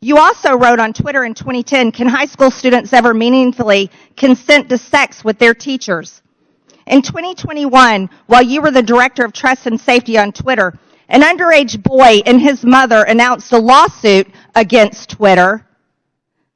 You 0.00 0.18
also 0.18 0.54
wrote 0.54 0.80
on 0.80 0.92
Twitter 0.92 1.24
in 1.24 1.32
2010, 1.32 1.92
can 1.92 2.06
high 2.06 2.26
school 2.26 2.50
students 2.50 2.92
ever 2.92 3.14
meaningfully 3.14 3.90
consent 4.16 4.68
to 4.68 4.76
sex 4.76 5.24
with 5.24 5.38
their 5.38 5.54
teachers? 5.54 6.20
In 6.86 7.00
2021, 7.00 8.10
while 8.26 8.42
you 8.42 8.60
were 8.60 8.70
the 8.70 8.82
director 8.82 9.24
of 9.24 9.32
trust 9.32 9.66
and 9.66 9.80
safety 9.80 10.18
on 10.18 10.32
Twitter, 10.32 10.78
an 11.08 11.22
underage 11.22 11.82
boy 11.82 12.20
and 12.26 12.38
his 12.38 12.64
mother 12.64 13.04
announced 13.04 13.52
a 13.52 13.58
lawsuit 13.58 14.26
against 14.54 15.08
Twitter 15.08 15.66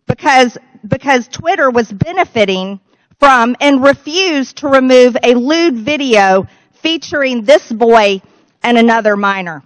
because, 0.06 0.58
because 0.88 1.28
Twitter 1.28 1.70
was 1.70 1.90
benefiting 1.90 2.80
from 3.20 3.56
and 3.60 3.82
refused 3.82 4.58
to 4.58 4.68
remove 4.68 5.16
a 5.22 5.34
lewd 5.34 5.76
video 5.76 6.46
featuring 6.82 7.44
this 7.44 7.70
boy 7.70 8.22
and 8.62 8.78
another 8.78 9.16
minor. 9.16 9.62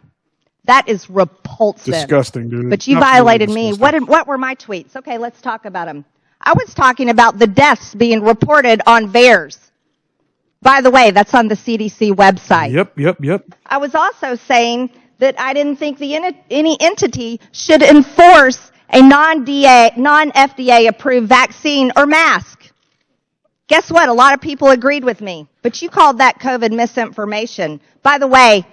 That 0.65 0.89
is 0.89 1.11
repulsive. 1.11 1.93
Disgusting, 1.93 2.49
dude. 2.49 2.71
But 2.71 2.87
you 2.87 2.97
Absolutely 2.97 3.01
violated 3.01 3.51
me. 3.51 3.73
What, 3.73 3.93
did- 3.93 4.07
what 4.07 4.27
were 4.27 4.39
my 4.39 4.55
tweets? 4.55 4.95
Okay, 4.97 5.19
let's 5.19 5.41
talk 5.41 5.65
about 5.65 5.87
them. 5.87 6.05
I 6.41 6.53
was 6.55 6.75
talking 6.75 7.09
about 7.09 7.39
the 7.39 7.47
deaths 7.47 7.95
being 7.95 8.23
reported 8.23 8.81
on 8.87 9.13
VAERS. 9.13 9.59
By 10.61 10.81
the 10.81 10.91
way, 10.91 11.11
that's 11.11 11.35
on 11.35 11.49
the 11.49 11.55
CDC 11.57 12.13
website. 12.13 12.73
Yep, 12.73 12.99
yep, 12.99 13.17
yep. 13.21 13.45
I 13.67 13.79
was 13.79 13.95
also 13.95 14.37
saying 14.37 14.91
that 15.19 15.39
I 15.39 15.53
didn't 15.55 15.77
think 15.77 15.99
the 15.99 16.15
any 16.51 16.81
entity 16.81 17.41
should 17.53 17.83
enforce 17.83 18.72
a 18.93 19.01
non-DA, 19.03 19.93
non-FDA 19.97 20.89
approved 20.89 21.29
vaccine 21.29 21.93
or 21.97 22.07
mask. 22.07 22.71
Guess 23.69 23.91
what? 23.91 24.09
A 24.09 24.13
lot 24.13 24.35
of 24.35 24.41
people 24.41 24.69
agreed 24.69 25.05
with 25.05 25.21
me, 25.21 25.47
but 25.63 25.81
you 25.81 25.89
called 25.89 26.19
that 26.19 26.39
COVID 26.41 26.73
misinformation. 26.73 27.81
By 28.03 28.19
the 28.19 28.27
way, 28.27 28.67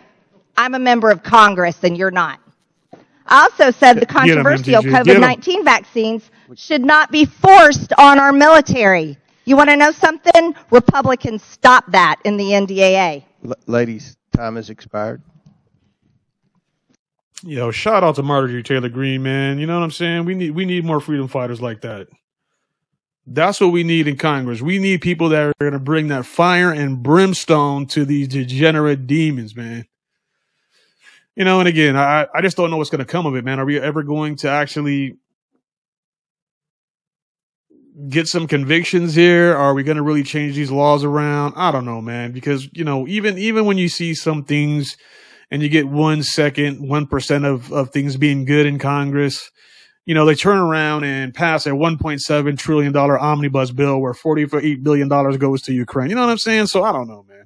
I'm 0.58 0.76
a 0.76 0.80
member 0.80 1.10
of 1.10 1.24
Congress 1.24 1.84
and 1.84 1.98
you're 1.98 2.12
not. 2.12 2.40
I 3.26 3.44
also 3.44 3.72
said 3.72 4.00
the 4.00 4.06
controversial 4.08 4.74
MTG, 4.82 5.04
get 5.06 5.16
'em. 5.16 5.22
COVID-19 5.22 5.64
vaccines 5.64 6.30
should 6.56 6.84
not 6.84 7.12
be 7.12 7.26
forced 7.26 7.94
on 7.98 8.20
our 8.20 8.34
military. 8.34 9.18
You 9.46 9.56
want 9.56 9.70
to 9.70 9.78
know 9.78 9.92
something? 9.92 10.54
Republicans 10.72 11.44
stopped 11.44 11.92
that 11.92 12.18
in 12.26 12.38
the 12.38 12.54
NDAA. 12.54 13.24
L- 13.46 13.54
ladies, 13.68 14.18
time 14.36 14.56
has 14.58 14.70
expired. 14.70 15.22
Yo, 17.44 17.72
shout 17.72 18.04
out 18.04 18.16
to 18.16 18.24
Marjorie 18.24 18.64
Taylor 18.64 18.90
Greene, 18.90 19.24
man. 19.24 19.60
You 19.60 19.66
know 19.66 19.78
what 19.78 19.84
I'm 19.84 19.92
saying? 19.92 20.26
We 20.26 20.36
need 20.36 20.52
we 20.52 20.66
need 20.66 20.84
more 20.84 21.00
freedom 21.00 21.28
fighters 21.28 21.62
like 21.62 21.82
that. 21.82 22.08
That's 23.26 23.62
what 23.62 23.68
we 23.68 23.84
need 23.84 24.08
in 24.08 24.18
Congress. 24.18 24.62
We 24.62 24.80
need 24.80 25.02
people 25.02 25.30
that 25.30 25.44
are 25.44 25.54
going 25.60 25.74
to 25.74 25.80
bring 25.80 26.08
that 26.08 26.26
fire 26.26 26.72
and 26.72 27.02
brimstone 27.02 27.86
to 27.88 28.04
these 28.04 28.28
degenerate 28.28 29.08
demons, 29.08 29.56
man. 29.56 29.86
You 31.36 31.46
know, 31.46 31.60
and 31.60 31.70
again, 31.70 31.96
I 31.96 32.28
I 32.34 32.42
just 32.42 32.58
don't 32.58 32.72
know 32.72 32.78
what's 32.78 32.90
going 32.90 33.00
to 33.00 33.06
come 33.06 33.26
of 33.26 33.36
it, 33.36 33.46
man. 33.46 33.60
Are 33.60 33.66
we 33.66 33.80
ever 33.80 34.04
going 34.04 34.36
to 34.38 34.50
actually 34.50 35.18
get 38.10 38.28
some 38.28 38.48
convictions 38.48 39.16
here? 39.16 39.56
Are 39.56 39.74
we 39.74 39.84
going 39.84 39.98
to 39.98 40.04
really 40.04 40.24
change 40.24 40.56
these 40.56 40.72
laws 40.72 41.06
around? 41.06 41.54
I 41.56 41.72
don't 41.72 41.86
know, 41.86 42.02
man, 42.02 42.34
because 42.34 42.68
you 42.74 42.84
know, 42.84 43.08
even 43.08 43.38
even 43.38 43.64
when 43.66 43.78
you 43.78 43.88
see 43.88 44.14
some 44.14 44.44
things 44.44 44.98
and 45.52 45.62
you 45.62 45.70
get 45.70 45.88
one 45.88 46.24
second, 46.24 46.88
one 46.88 47.08
percent 47.08 47.46
of 47.46 47.72
of 47.72 47.92
things 47.92 48.18
being 48.18 48.46
good 48.46 48.66
in 48.66 48.80
Congress, 48.80 49.52
you 50.06 50.16
know, 50.16 50.26
they 50.26 50.36
turn 50.36 50.58
around 50.58 51.04
and 51.04 51.34
pass 51.34 51.66
a 51.66 51.70
1.7 51.70 52.58
trillion 52.58 52.92
dollar 52.92 53.20
omnibus 53.20 53.72
bill 53.72 54.00
where 54.00 54.14
48 54.14 54.84
billion 54.84 55.08
dollars 55.08 55.38
goes 55.38 55.62
to 55.64 55.74
Ukraine. 55.74 56.10
You 56.10 56.16
know 56.16 56.22
what 56.22 56.32
I'm 56.32 56.38
saying? 56.38 56.68
So 56.68 56.84
I 56.84 56.92
don't 56.92 57.08
know, 57.08 57.26
man. 57.28 57.46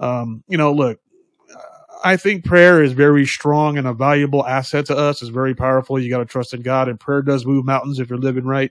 Um, 0.00 0.44
you 0.46 0.58
know, 0.58 0.72
look, 0.72 1.00
I 2.04 2.16
think 2.16 2.44
prayer 2.44 2.82
is 2.82 2.92
very 2.92 3.26
strong 3.26 3.78
and 3.78 3.86
a 3.86 3.92
valuable 3.92 4.46
asset 4.46 4.86
to 4.86 4.96
us. 4.96 5.22
It's 5.22 5.30
very 5.30 5.54
powerful. 5.54 5.98
You 5.98 6.10
got 6.10 6.18
to 6.18 6.24
trust 6.24 6.54
in 6.54 6.62
God, 6.62 6.88
and 6.88 7.00
prayer 7.00 7.22
does 7.22 7.46
move 7.46 7.64
mountains 7.64 7.98
if 7.98 8.08
you're 8.08 8.18
living 8.18 8.44
right. 8.44 8.70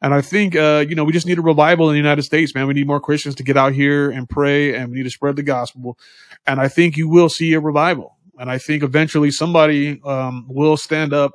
And 0.00 0.14
I 0.14 0.20
think, 0.20 0.54
uh, 0.54 0.84
you 0.88 0.94
know, 0.94 1.04
we 1.04 1.12
just 1.12 1.26
need 1.26 1.38
a 1.38 1.42
revival 1.42 1.88
in 1.88 1.94
the 1.94 1.98
United 1.98 2.22
States, 2.22 2.54
man. 2.54 2.68
We 2.68 2.74
need 2.74 2.86
more 2.86 3.00
Christians 3.00 3.34
to 3.36 3.42
get 3.42 3.56
out 3.56 3.72
here 3.72 4.10
and 4.10 4.28
pray, 4.28 4.74
and 4.74 4.90
we 4.90 4.98
need 4.98 5.04
to 5.04 5.10
spread 5.10 5.36
the 5.36 5.42
gospel. 5.42 5.98
And 6.46 6.60
I 6.60 6.68
think 6.68 6.96
you 6.96 7.08
will 7.08 7.28
see 7.28 7.52
a 7.54 7.60
revival. 7.60 8.16
And 8.38 8.48
I 8.50 8.58
think 8.58 8.84
eventually 8.84 9.32
somebody 9.32 10.00
um, 10.04 10.46
will 10.48 10.76
stand 10.76 11.12
up 11.12 11.32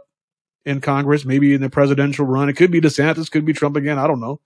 in 0.65 0.79
Congress, 0.79 1.25
maybe 1.25 1.53
in 1.53 1.61
the 1.61 1.69
presidential 1.69 2.25
run. 2.25 2.47
It 2.47 2.53
could 2.53 2.71
be 2.71 2.79
DeSantis, 2.79 3.29
could 3.29 3.45
be 3.45 3.51
Trump 3.51 3.75
again. 3.75 3.99
I 3.99 4.07
don't 4.07 4.21
know. 4.21 4.39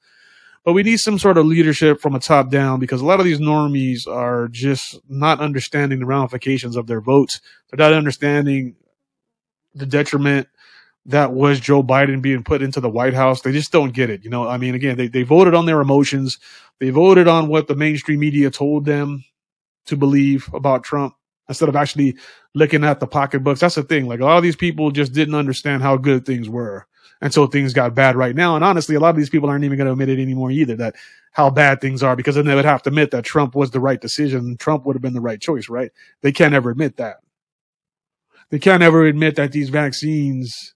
But 0.65 0.73
we 0.73 0.83
need 0.83 0.97
some 0.97 1.19
sort 1.19 1.37
of 1.37 1.45
leadership 1.45 2.01
from 2.01 2.15
a 2.15 2.19
top 2.19 2.49
down 2.49 2.79
because 2.79 2.99
a 2.99 3.05
lot 3.05 3.19
of 3.19 3.25
these 3.25 3.39
normies 3.39 4.07
are 4.07 4.47
just 4.49 4.99
not 5.07 5.39
understanding 5.39 5.99
the 5.99 6.05
ramifications 6.05 6.75
of 6.75 6.87
their 6.87 6.99
votes. 6.99 7.39
They're 7.69 7.77
not 7.77 7.95
understanding 7.95 8.75
the 9.75 9.85
detriment 9.85 10.49
that 11.07 11.31
was 11.33 11.59
Joe 11.59 11.81
Biden 11.81 12.21
being 12.21 12.43
put 12.43 12.61
into 12.61 12.81
the 12.81 12.89
White 12.89 13.13
House. 13.13 13.41
They 13.41 13.53
just 13.53 13.71
don't 13.71 13.93
get 13.93 14.09
it. 14.09 14.23
You 14.23 14.29
know, 14.29 14.47
I 14.47 14.57
mean, 14.57 14.75
again, 14.75 14.97
they, 14.97 15.07
they 15.07 15.23
voted 15.23 15.53
on 15.53 15.65
their 15.65 15.79
emotions. 15.79 16.37
They 16.79 16.89
voted 16.89 17.27
on 17.27 17.47
what 17.47 17.67
the 17.67 17.75
mainstream 17.75 18.19
media 18.19 18.51
told 18.51 18.85
them 18.85 19.23
to 19.85 19.95
believe 19.95 20.49
about 20.53 20.83
Trump 20.83 21.15
instead 21.47 21.69
of 21.69 21.77
actually 21.77 22.17
looking 22.53 22.83
at 22.83 22.99
the 22.99 23.07
pocketbooks. 23.07 23.61
That's 23.61 23.75
the 23.75 23.83
thing. 23.83 24.05
Like 24.07 24.19
a 24.19 24.25
lot 24.25 24.37
of 24.37 24.43
these 24.43 24.57
people 24.57 24.91
just 24.91 25.13
didn't 25.13 25.35
understand 25.35 25.81
how 25.81 25.95
good 25.95 26.25
things 26.25 26.49
were 26.49 26.85
until 27.21 27.47
things 27.47 27.73
got 27.73 27.95
bad 27.95 28.17
right 28.17 28.35
now. 28.35 28.55
And 28.55 28.65
honestly, 28.65 28.95
a 28.95 28.99
lot 28.99 29.11
of 29.11 29.15
these 29.15 29.29
people 29.29 29.49
aren't 29.49 29.63
even 29.63 29.77
going 29.77 29.87
to 29.87 29.93
admit 29.93 30.09
it 30.09 30.21
anymore 30.21 30.51
either 30.51 30.75
that 30.75 30.95
how 31.31 31.49
bad 31.49 31.79
things 31.79 32.03
are 32.03 32.17
because 32.17 32.35
then 32.35 32.45
they 32.45 32.53
would 32.53 32.65
have 32.65 32.83
to 32.83 32.89
admit 32.89 33.11
that 33.11 33.23
Trump 33.23 33.55
was 33.55 33.71
the 33.71 33.79
right 33.79 34.01
decision. 34.01 34.57
Trump 34.57 34.85
would 34.85 34.95
have 34.95 35.01
been 35.01 35.13
the 35.13 35.21
right 35.21 35.39
choice, 35.39 35.69
right? 35.69 35.91
They 36.21 36.33
can't 36.33 36.53
ever 36.53 36.69
admit 36.69 36.97
that. 36.97 37.17
They 38.49 38.59
can't 38.59 38.83
ever 38.83 39.05
admit 39.05 39.35
that 39.37 39.51
these 39.51 39.69
vaccines 39.69 40.75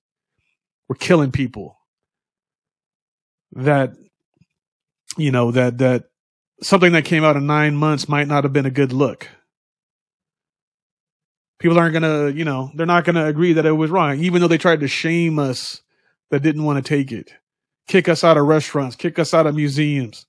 were 0.91 0.95
killing 0.95 1.31
people. 1.31 1.77
That, 3.53 3.93
you 5.15 5.31
know, 5.31 5.51
that, 5.51 5.77
that 5.77 6.03
something 6.61 6.91
that 6.91 7.05
came 7.05 7.23
out 7.23 7.37
in 7.37 7.47
nine 7.47 7.77
months 7.77 8.09
might 8.09 8.27
not 8.27 8.43
have 8.43 8.51
been 8.51 8.65
a 8.65 8.71
good 8.71 8.91
look. 8.91 9.29
People 11.59 11.79
aren't 11.79 11.93
to, 11.95 12.33
you 12.35 12.43
know, 12.43 12.71
they're 12.75 12.85
not 12.85 13.05
to 13.05 13.25
agree 13.25 13.53
that 13.53 13.65
it 13.65 13.71
was 13.71 13.89
wrong, 13.89 14.19
even 14.19 14.41
though 14.41 14.49
they 14.49 14.57
tried 14.57 14.81
to 14.81 14.89
shame 14.89 15.39
us 15.39 15.81
that 16.29 16.43
didn't 16.43 16.65
want 16.65 16.83
to 16.83 16.89
take 16.89 17.13
it, 17.13 17.31
kick 17.87 18.09
us 18.09 18.25
out 18.25 18.35
of 18.35 18.45
restaurants, 18.45 18.97
kick 18.97 19.17
us 19.17 19.33
out 19.33 19.47
of 19.47 19.55
museums, 19.55 20.25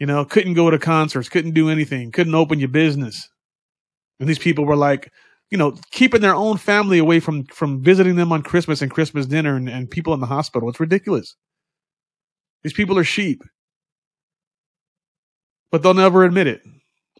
you 0.00 0.06
know, 0.06 0.24
couldn't 0.24 0.54
go 0.54 0.68
to 0.68 0.80
concerts, 0.80 1.28
couldn't 1.28 1.54
do 1.54 1.70
anything, 1.70 2.10
couldn't 2.10 2.34
open 2.34 2.58
your 2.58 2.70
business. 2.70 3.28
And 4.18 4.28
these 4.28 4.40
people 4.40 4.64
were 4.64 4.74
like, 4.74 5.12
you 5.50 5.58
know, 5.58 5.76
keeping 5.92 6.20
their 6.20 6.34
own 6.34 6.56
family 6.56 6.98
away 6.98 7.20
from 7.20 7.44
from 7.46 7.82
visiting 7.82 8.16
them 8.16 8.32
on 8.32 8.42
Christmas 8.42 8.82
and 8.82 8.90
Christmas 8.90 9.26
dinner 9.26 9.56
and, 9.56 9.68
and 9.68 9.90
people 9.90 10.12
in 10.14 10.20
the 10.20 10.26
hospital. 10.26 10.68
It's 10.68 10.80
ridiculous. 10.80 11.36
These 12.62 12.72
people 12.72 12.98
are 12.98 13.04
sheep, 13.04 13.42
but 15.70 15.82
they'll 15.82 15.94
never 15.94 16.24
admit 16.24 16.48
it 16.48 16.62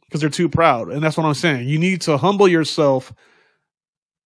because 0.04 0.20
they're 0.20 0.30
too 0.30 0.48
proud. 0.48 0.90
And 0.90 1.02
that's 1.02 1.16
what 1.16 1.26
I'm 1.26 1.34
saying. 1.34 1.68
You 1.68 1.78
need 1.78 2.00
to 2.02 2.16
humble 2.16 2.48
yourself 2.48 3.12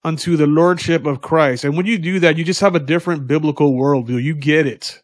unto 0.02 0.36
the 0.36 0.47
lordship 0.47 1.05
of 1.05 1.20
Christ. 1.20 1.64
And 1.64 1.77
when 1.77 1.86
you 1.86 1.98
do 1.98 2.20
that, 2.20 2.39
you 2.39 2.44
just 2.44 2.60
have 2.60 2.74
a 2.74 2.81
different 2.81 3.27
biblical 3.27 3.74
worldview. 3.74 4.22
You 4.22 4.35
get 4.35 4.66
it. 4.66 5.02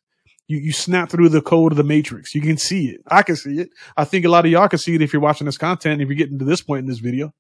You, 0.49 0.59
you 0.59 0.73
snap 0.73 1.11
through 1.11 1.29
the 1.31 1.43
code 1.43 1.73
of 1.73 1.77
the 1.77 1.85
matrix. 1.85 2.35
You 2.35 2.41
can 2.41 2.57
see 2.57 2.89
it. 2.89 3.01
I 3.09 3.23
can 3.23 3.37
see 3.37 3.59
it. 3.59 3.69
I 3.97 4.05
think 4.05 4.25
a 4.25 4.29
lot 4.29 4.47
of 4.47 4.51
y'all 4.51 4.69
can 4.69 4.79
see 4.79 4.95
it 4.95 5.03
if 5.03 5.13
you're 5.13 5.21
watching 5.21 5.45
this 5.45 5.59
content, 5.59 6.01
if 6.01 6.09
you're 6.09 6.17
getting 6.17 6.39
to 6.39 6.45
this 6.45 6.63
point 6.63 6.81
in 6.81 6.87
this 6.87 7.01
video. 7.01 7.33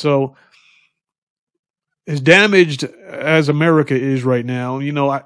So, 0.00 0.36
as 2.06 2.20
damaged 2.20 2.84
as 2.84 3.48
America 3.48 3.94
is 3.94 4.24
right 4.24 4.44
now, 4.44 4.78
you 4.78 4.92
know, 4.92 5.10
I, 5.10 5.22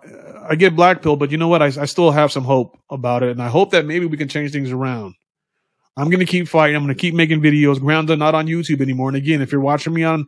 I 0.49 0.55
get 0.57 0.77
black 0.77 1.01
pill, 1.01 1.17
but 1.17 1.31
you 1.31 1.39
know 1.39 1.49
what? 1.49 1.63
I, 1.63 1.67
I 1.67 1.87
still 1.87 2.11
have 2.11 2.33
some 2.33 2.45
hope 2.45 2.77
about 2.91 3.23
it. 3.23 3.31
And 3.31 3.41
I 3.41 3.49
hope 3.49 3.71
that 3.71 3.87
maybe 3.87 4.07
we 4.07 4.17
can 4.17 4.29
change 4.29 4.53
things 4.53 4.71
around. 4.71 5.15
I'm 5.97 6.11
to 6.11 6.27
keep 6.27 6.49
fighting. 6.49 6.77
I'm 6.77 6.83
to 6.89 7.01
keep 7.01 7.15
making 7.15 7.41
videos. 7.41 7.81
Grounded 7.81 8.19
not 8.19 8.35
on 8.35 8.47
YouTube 8.47 8.81
anymore. 8.81 9.09
And 9.09 9.17
again, 9.17 9.41
if 9.41 9.53
you're 9.53 9.61
watching 9.61 9.95
me 9.95 10.03
on 10.03 10.27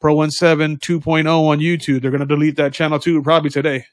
Pro 0.00 0.26
17 0.26 0.78
2.0 0.78 1.26
on 1.26 1.58
YouTube, 1.58 2.00
they're 2.00 2.12
to 2.20 2.26
delete 2.26 2.56
that 2.56 2.72
channel 2.72 3.00
too, 3.00 3.20
probably 3.22 3.50
today. 3.50 3.84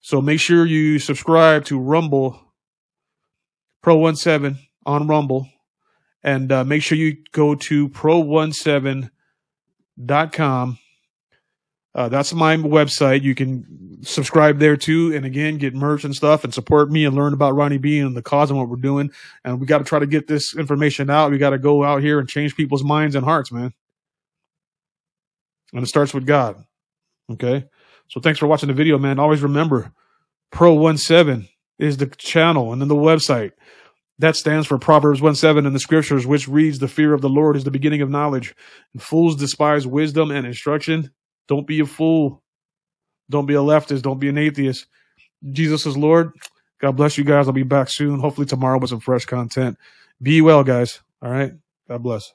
So 0.00 0.20
make 0.20 0.40
sure 0.40 0.64
you 0.64 0.98
subscribe 0.98 1.66
to 1.66 1.78
Rumble 1.78 2.40
Pro 3.82 4.12
17 4.12 4.58
on 4.86 5.06
Rumble. 5.06 5.48
And 6.22 6.52
uh, 6.52 6.64
make 6.64 6.82
sure 6.82 6.96
you 6.96 7.16
go 7.32 7.54
to 7.54 7.88
pro17.com. 7.88 10.78
Uh, 11.94 12.08
that's 12.08 12.32
my 12.32 12.56
website. 12.56 13.22
You 13.22 13.34
can 13.34 13.98
subscribe 14.02 14.58
there 14.58 14.76
too. 14.76 15.14
And 15.14 15.26
again, 15.26 15.58
get 15.58 15.74
merch 15.74 16.04
and 16.04 16.14
stuff 16.14 16.44
and 16.44 16.54
support 16.54 16.90
me 16.90 17.04
and 17.04 17.14
learn 17.14 17.34
about 17.34 17.54
Ronnie 17.54 17.78
B 17.78 17.98
and 17.98 18.16
the 18.16 18.22
cause 18.22 18.50
and 18.50 18.58
what 18.58 18.68
we're 18.68 18.76
doing. 18.76 19.10
And 19.44 19.60
we 19.60 19.66
got 19.66 19.78
to 19.78 19.84
try 19.84 19.98
to 19.98 20.06
get 20.06 20.26
this 20.26 20.56
information 20.56 21.10
out. 21.10 21.30
We 21.30 21.38
got 21.38 21.50
to 21.50 21.58
go 21.58 21.84
out 21.84 22.02
here 22.02 22.18
and 22.18 22.28
change 22.28 22.56
people's 22.56 22.84
minds 22.84 23.14
and 23.14 23.24
hearts, 23.24 23.52
man. 23.52 23.74
And 25.74 25.82
it 25.82 25.88
starts 25.88 26.14
with 26.14 26.26
God. 26.26 26.64
Okay. 27.30 27.66
So 28.08 28.20
thanks 28.20 28.38
for 28.38 28.46
watching 28.46 28.68
the 28.68 28.74
video, 28.74 28.98
man. 28.98 29.18
Always 29.18 29.42
remember 29.42 29.92
Pro 30.50 30.94
17 30.94 31.48
is 31.78 31.96
the 31.96 32.06
channel 32.06 32.72
and 32.72 32.80
then 32.80 32.88
the 32.88 32.94
website. 32.94 33.52
That 34.18 34.36
stands 34.36 34.66
for 34.66 34.78
Proverbs 34.78 35.20
1 35.20 35.34
7 35.34 35.66
in 35.66 35.72
the 35.72 35.80
scriptures, 35.80 36.26
which 36.26 36.48
reads, 36.48 36.78
The 36.78 36.88
fear 36.88 37.14
of 37.14 37.22
the 37.22 37.28
Lord 37.28 37.56
is 37.56 37.64
the 37.64 37.70
beginning 37.70 38.02
of 38.02 38.10
knowledge. 38.10 38.54
And 38.92 39.02
fools 39.02 39.36
despise 39.36 39.86
wisdom 39.86 40.30
and 40.30 40.46
instruction. 40.46 41.10
Don't 41.48 41.66
be 41.66 41.80
a 41.80 41.86
fool. 41.86 42.42
Don't 43.30 43.46
be 43.46 43.54
a 43.54 43.58
leftist. 43.58 44.02
Don't 44.02 44.20
be 44.20 44.28
an 44.28 44.38
atheist. 44.38 44.86
Jesus 45.50 45.86
is 45.86 45.96
Lord. 45.96 46.32
God 46.80 46.96
bless 46.96 47.16
you 47.16 47.24
guys. 47.24 47.46
I'll 47.46 47.52
be 47.52 47.62
back 47.62 47.88
soon. 47.90 48.20
Hopefully 48.20 48.46
tomorrow 48.46 48.78
with 48.78 48.90
some 48.90 49.00
fresh 49.00 49.24
content. 49.24 49.78
Be 50.20 50.40
well, 50.40 50.62
guys. 50.64 51.00
All 51.22 51.30
right. 51.30 51.52
God 51.88 52.02
bless. 52.02 52.32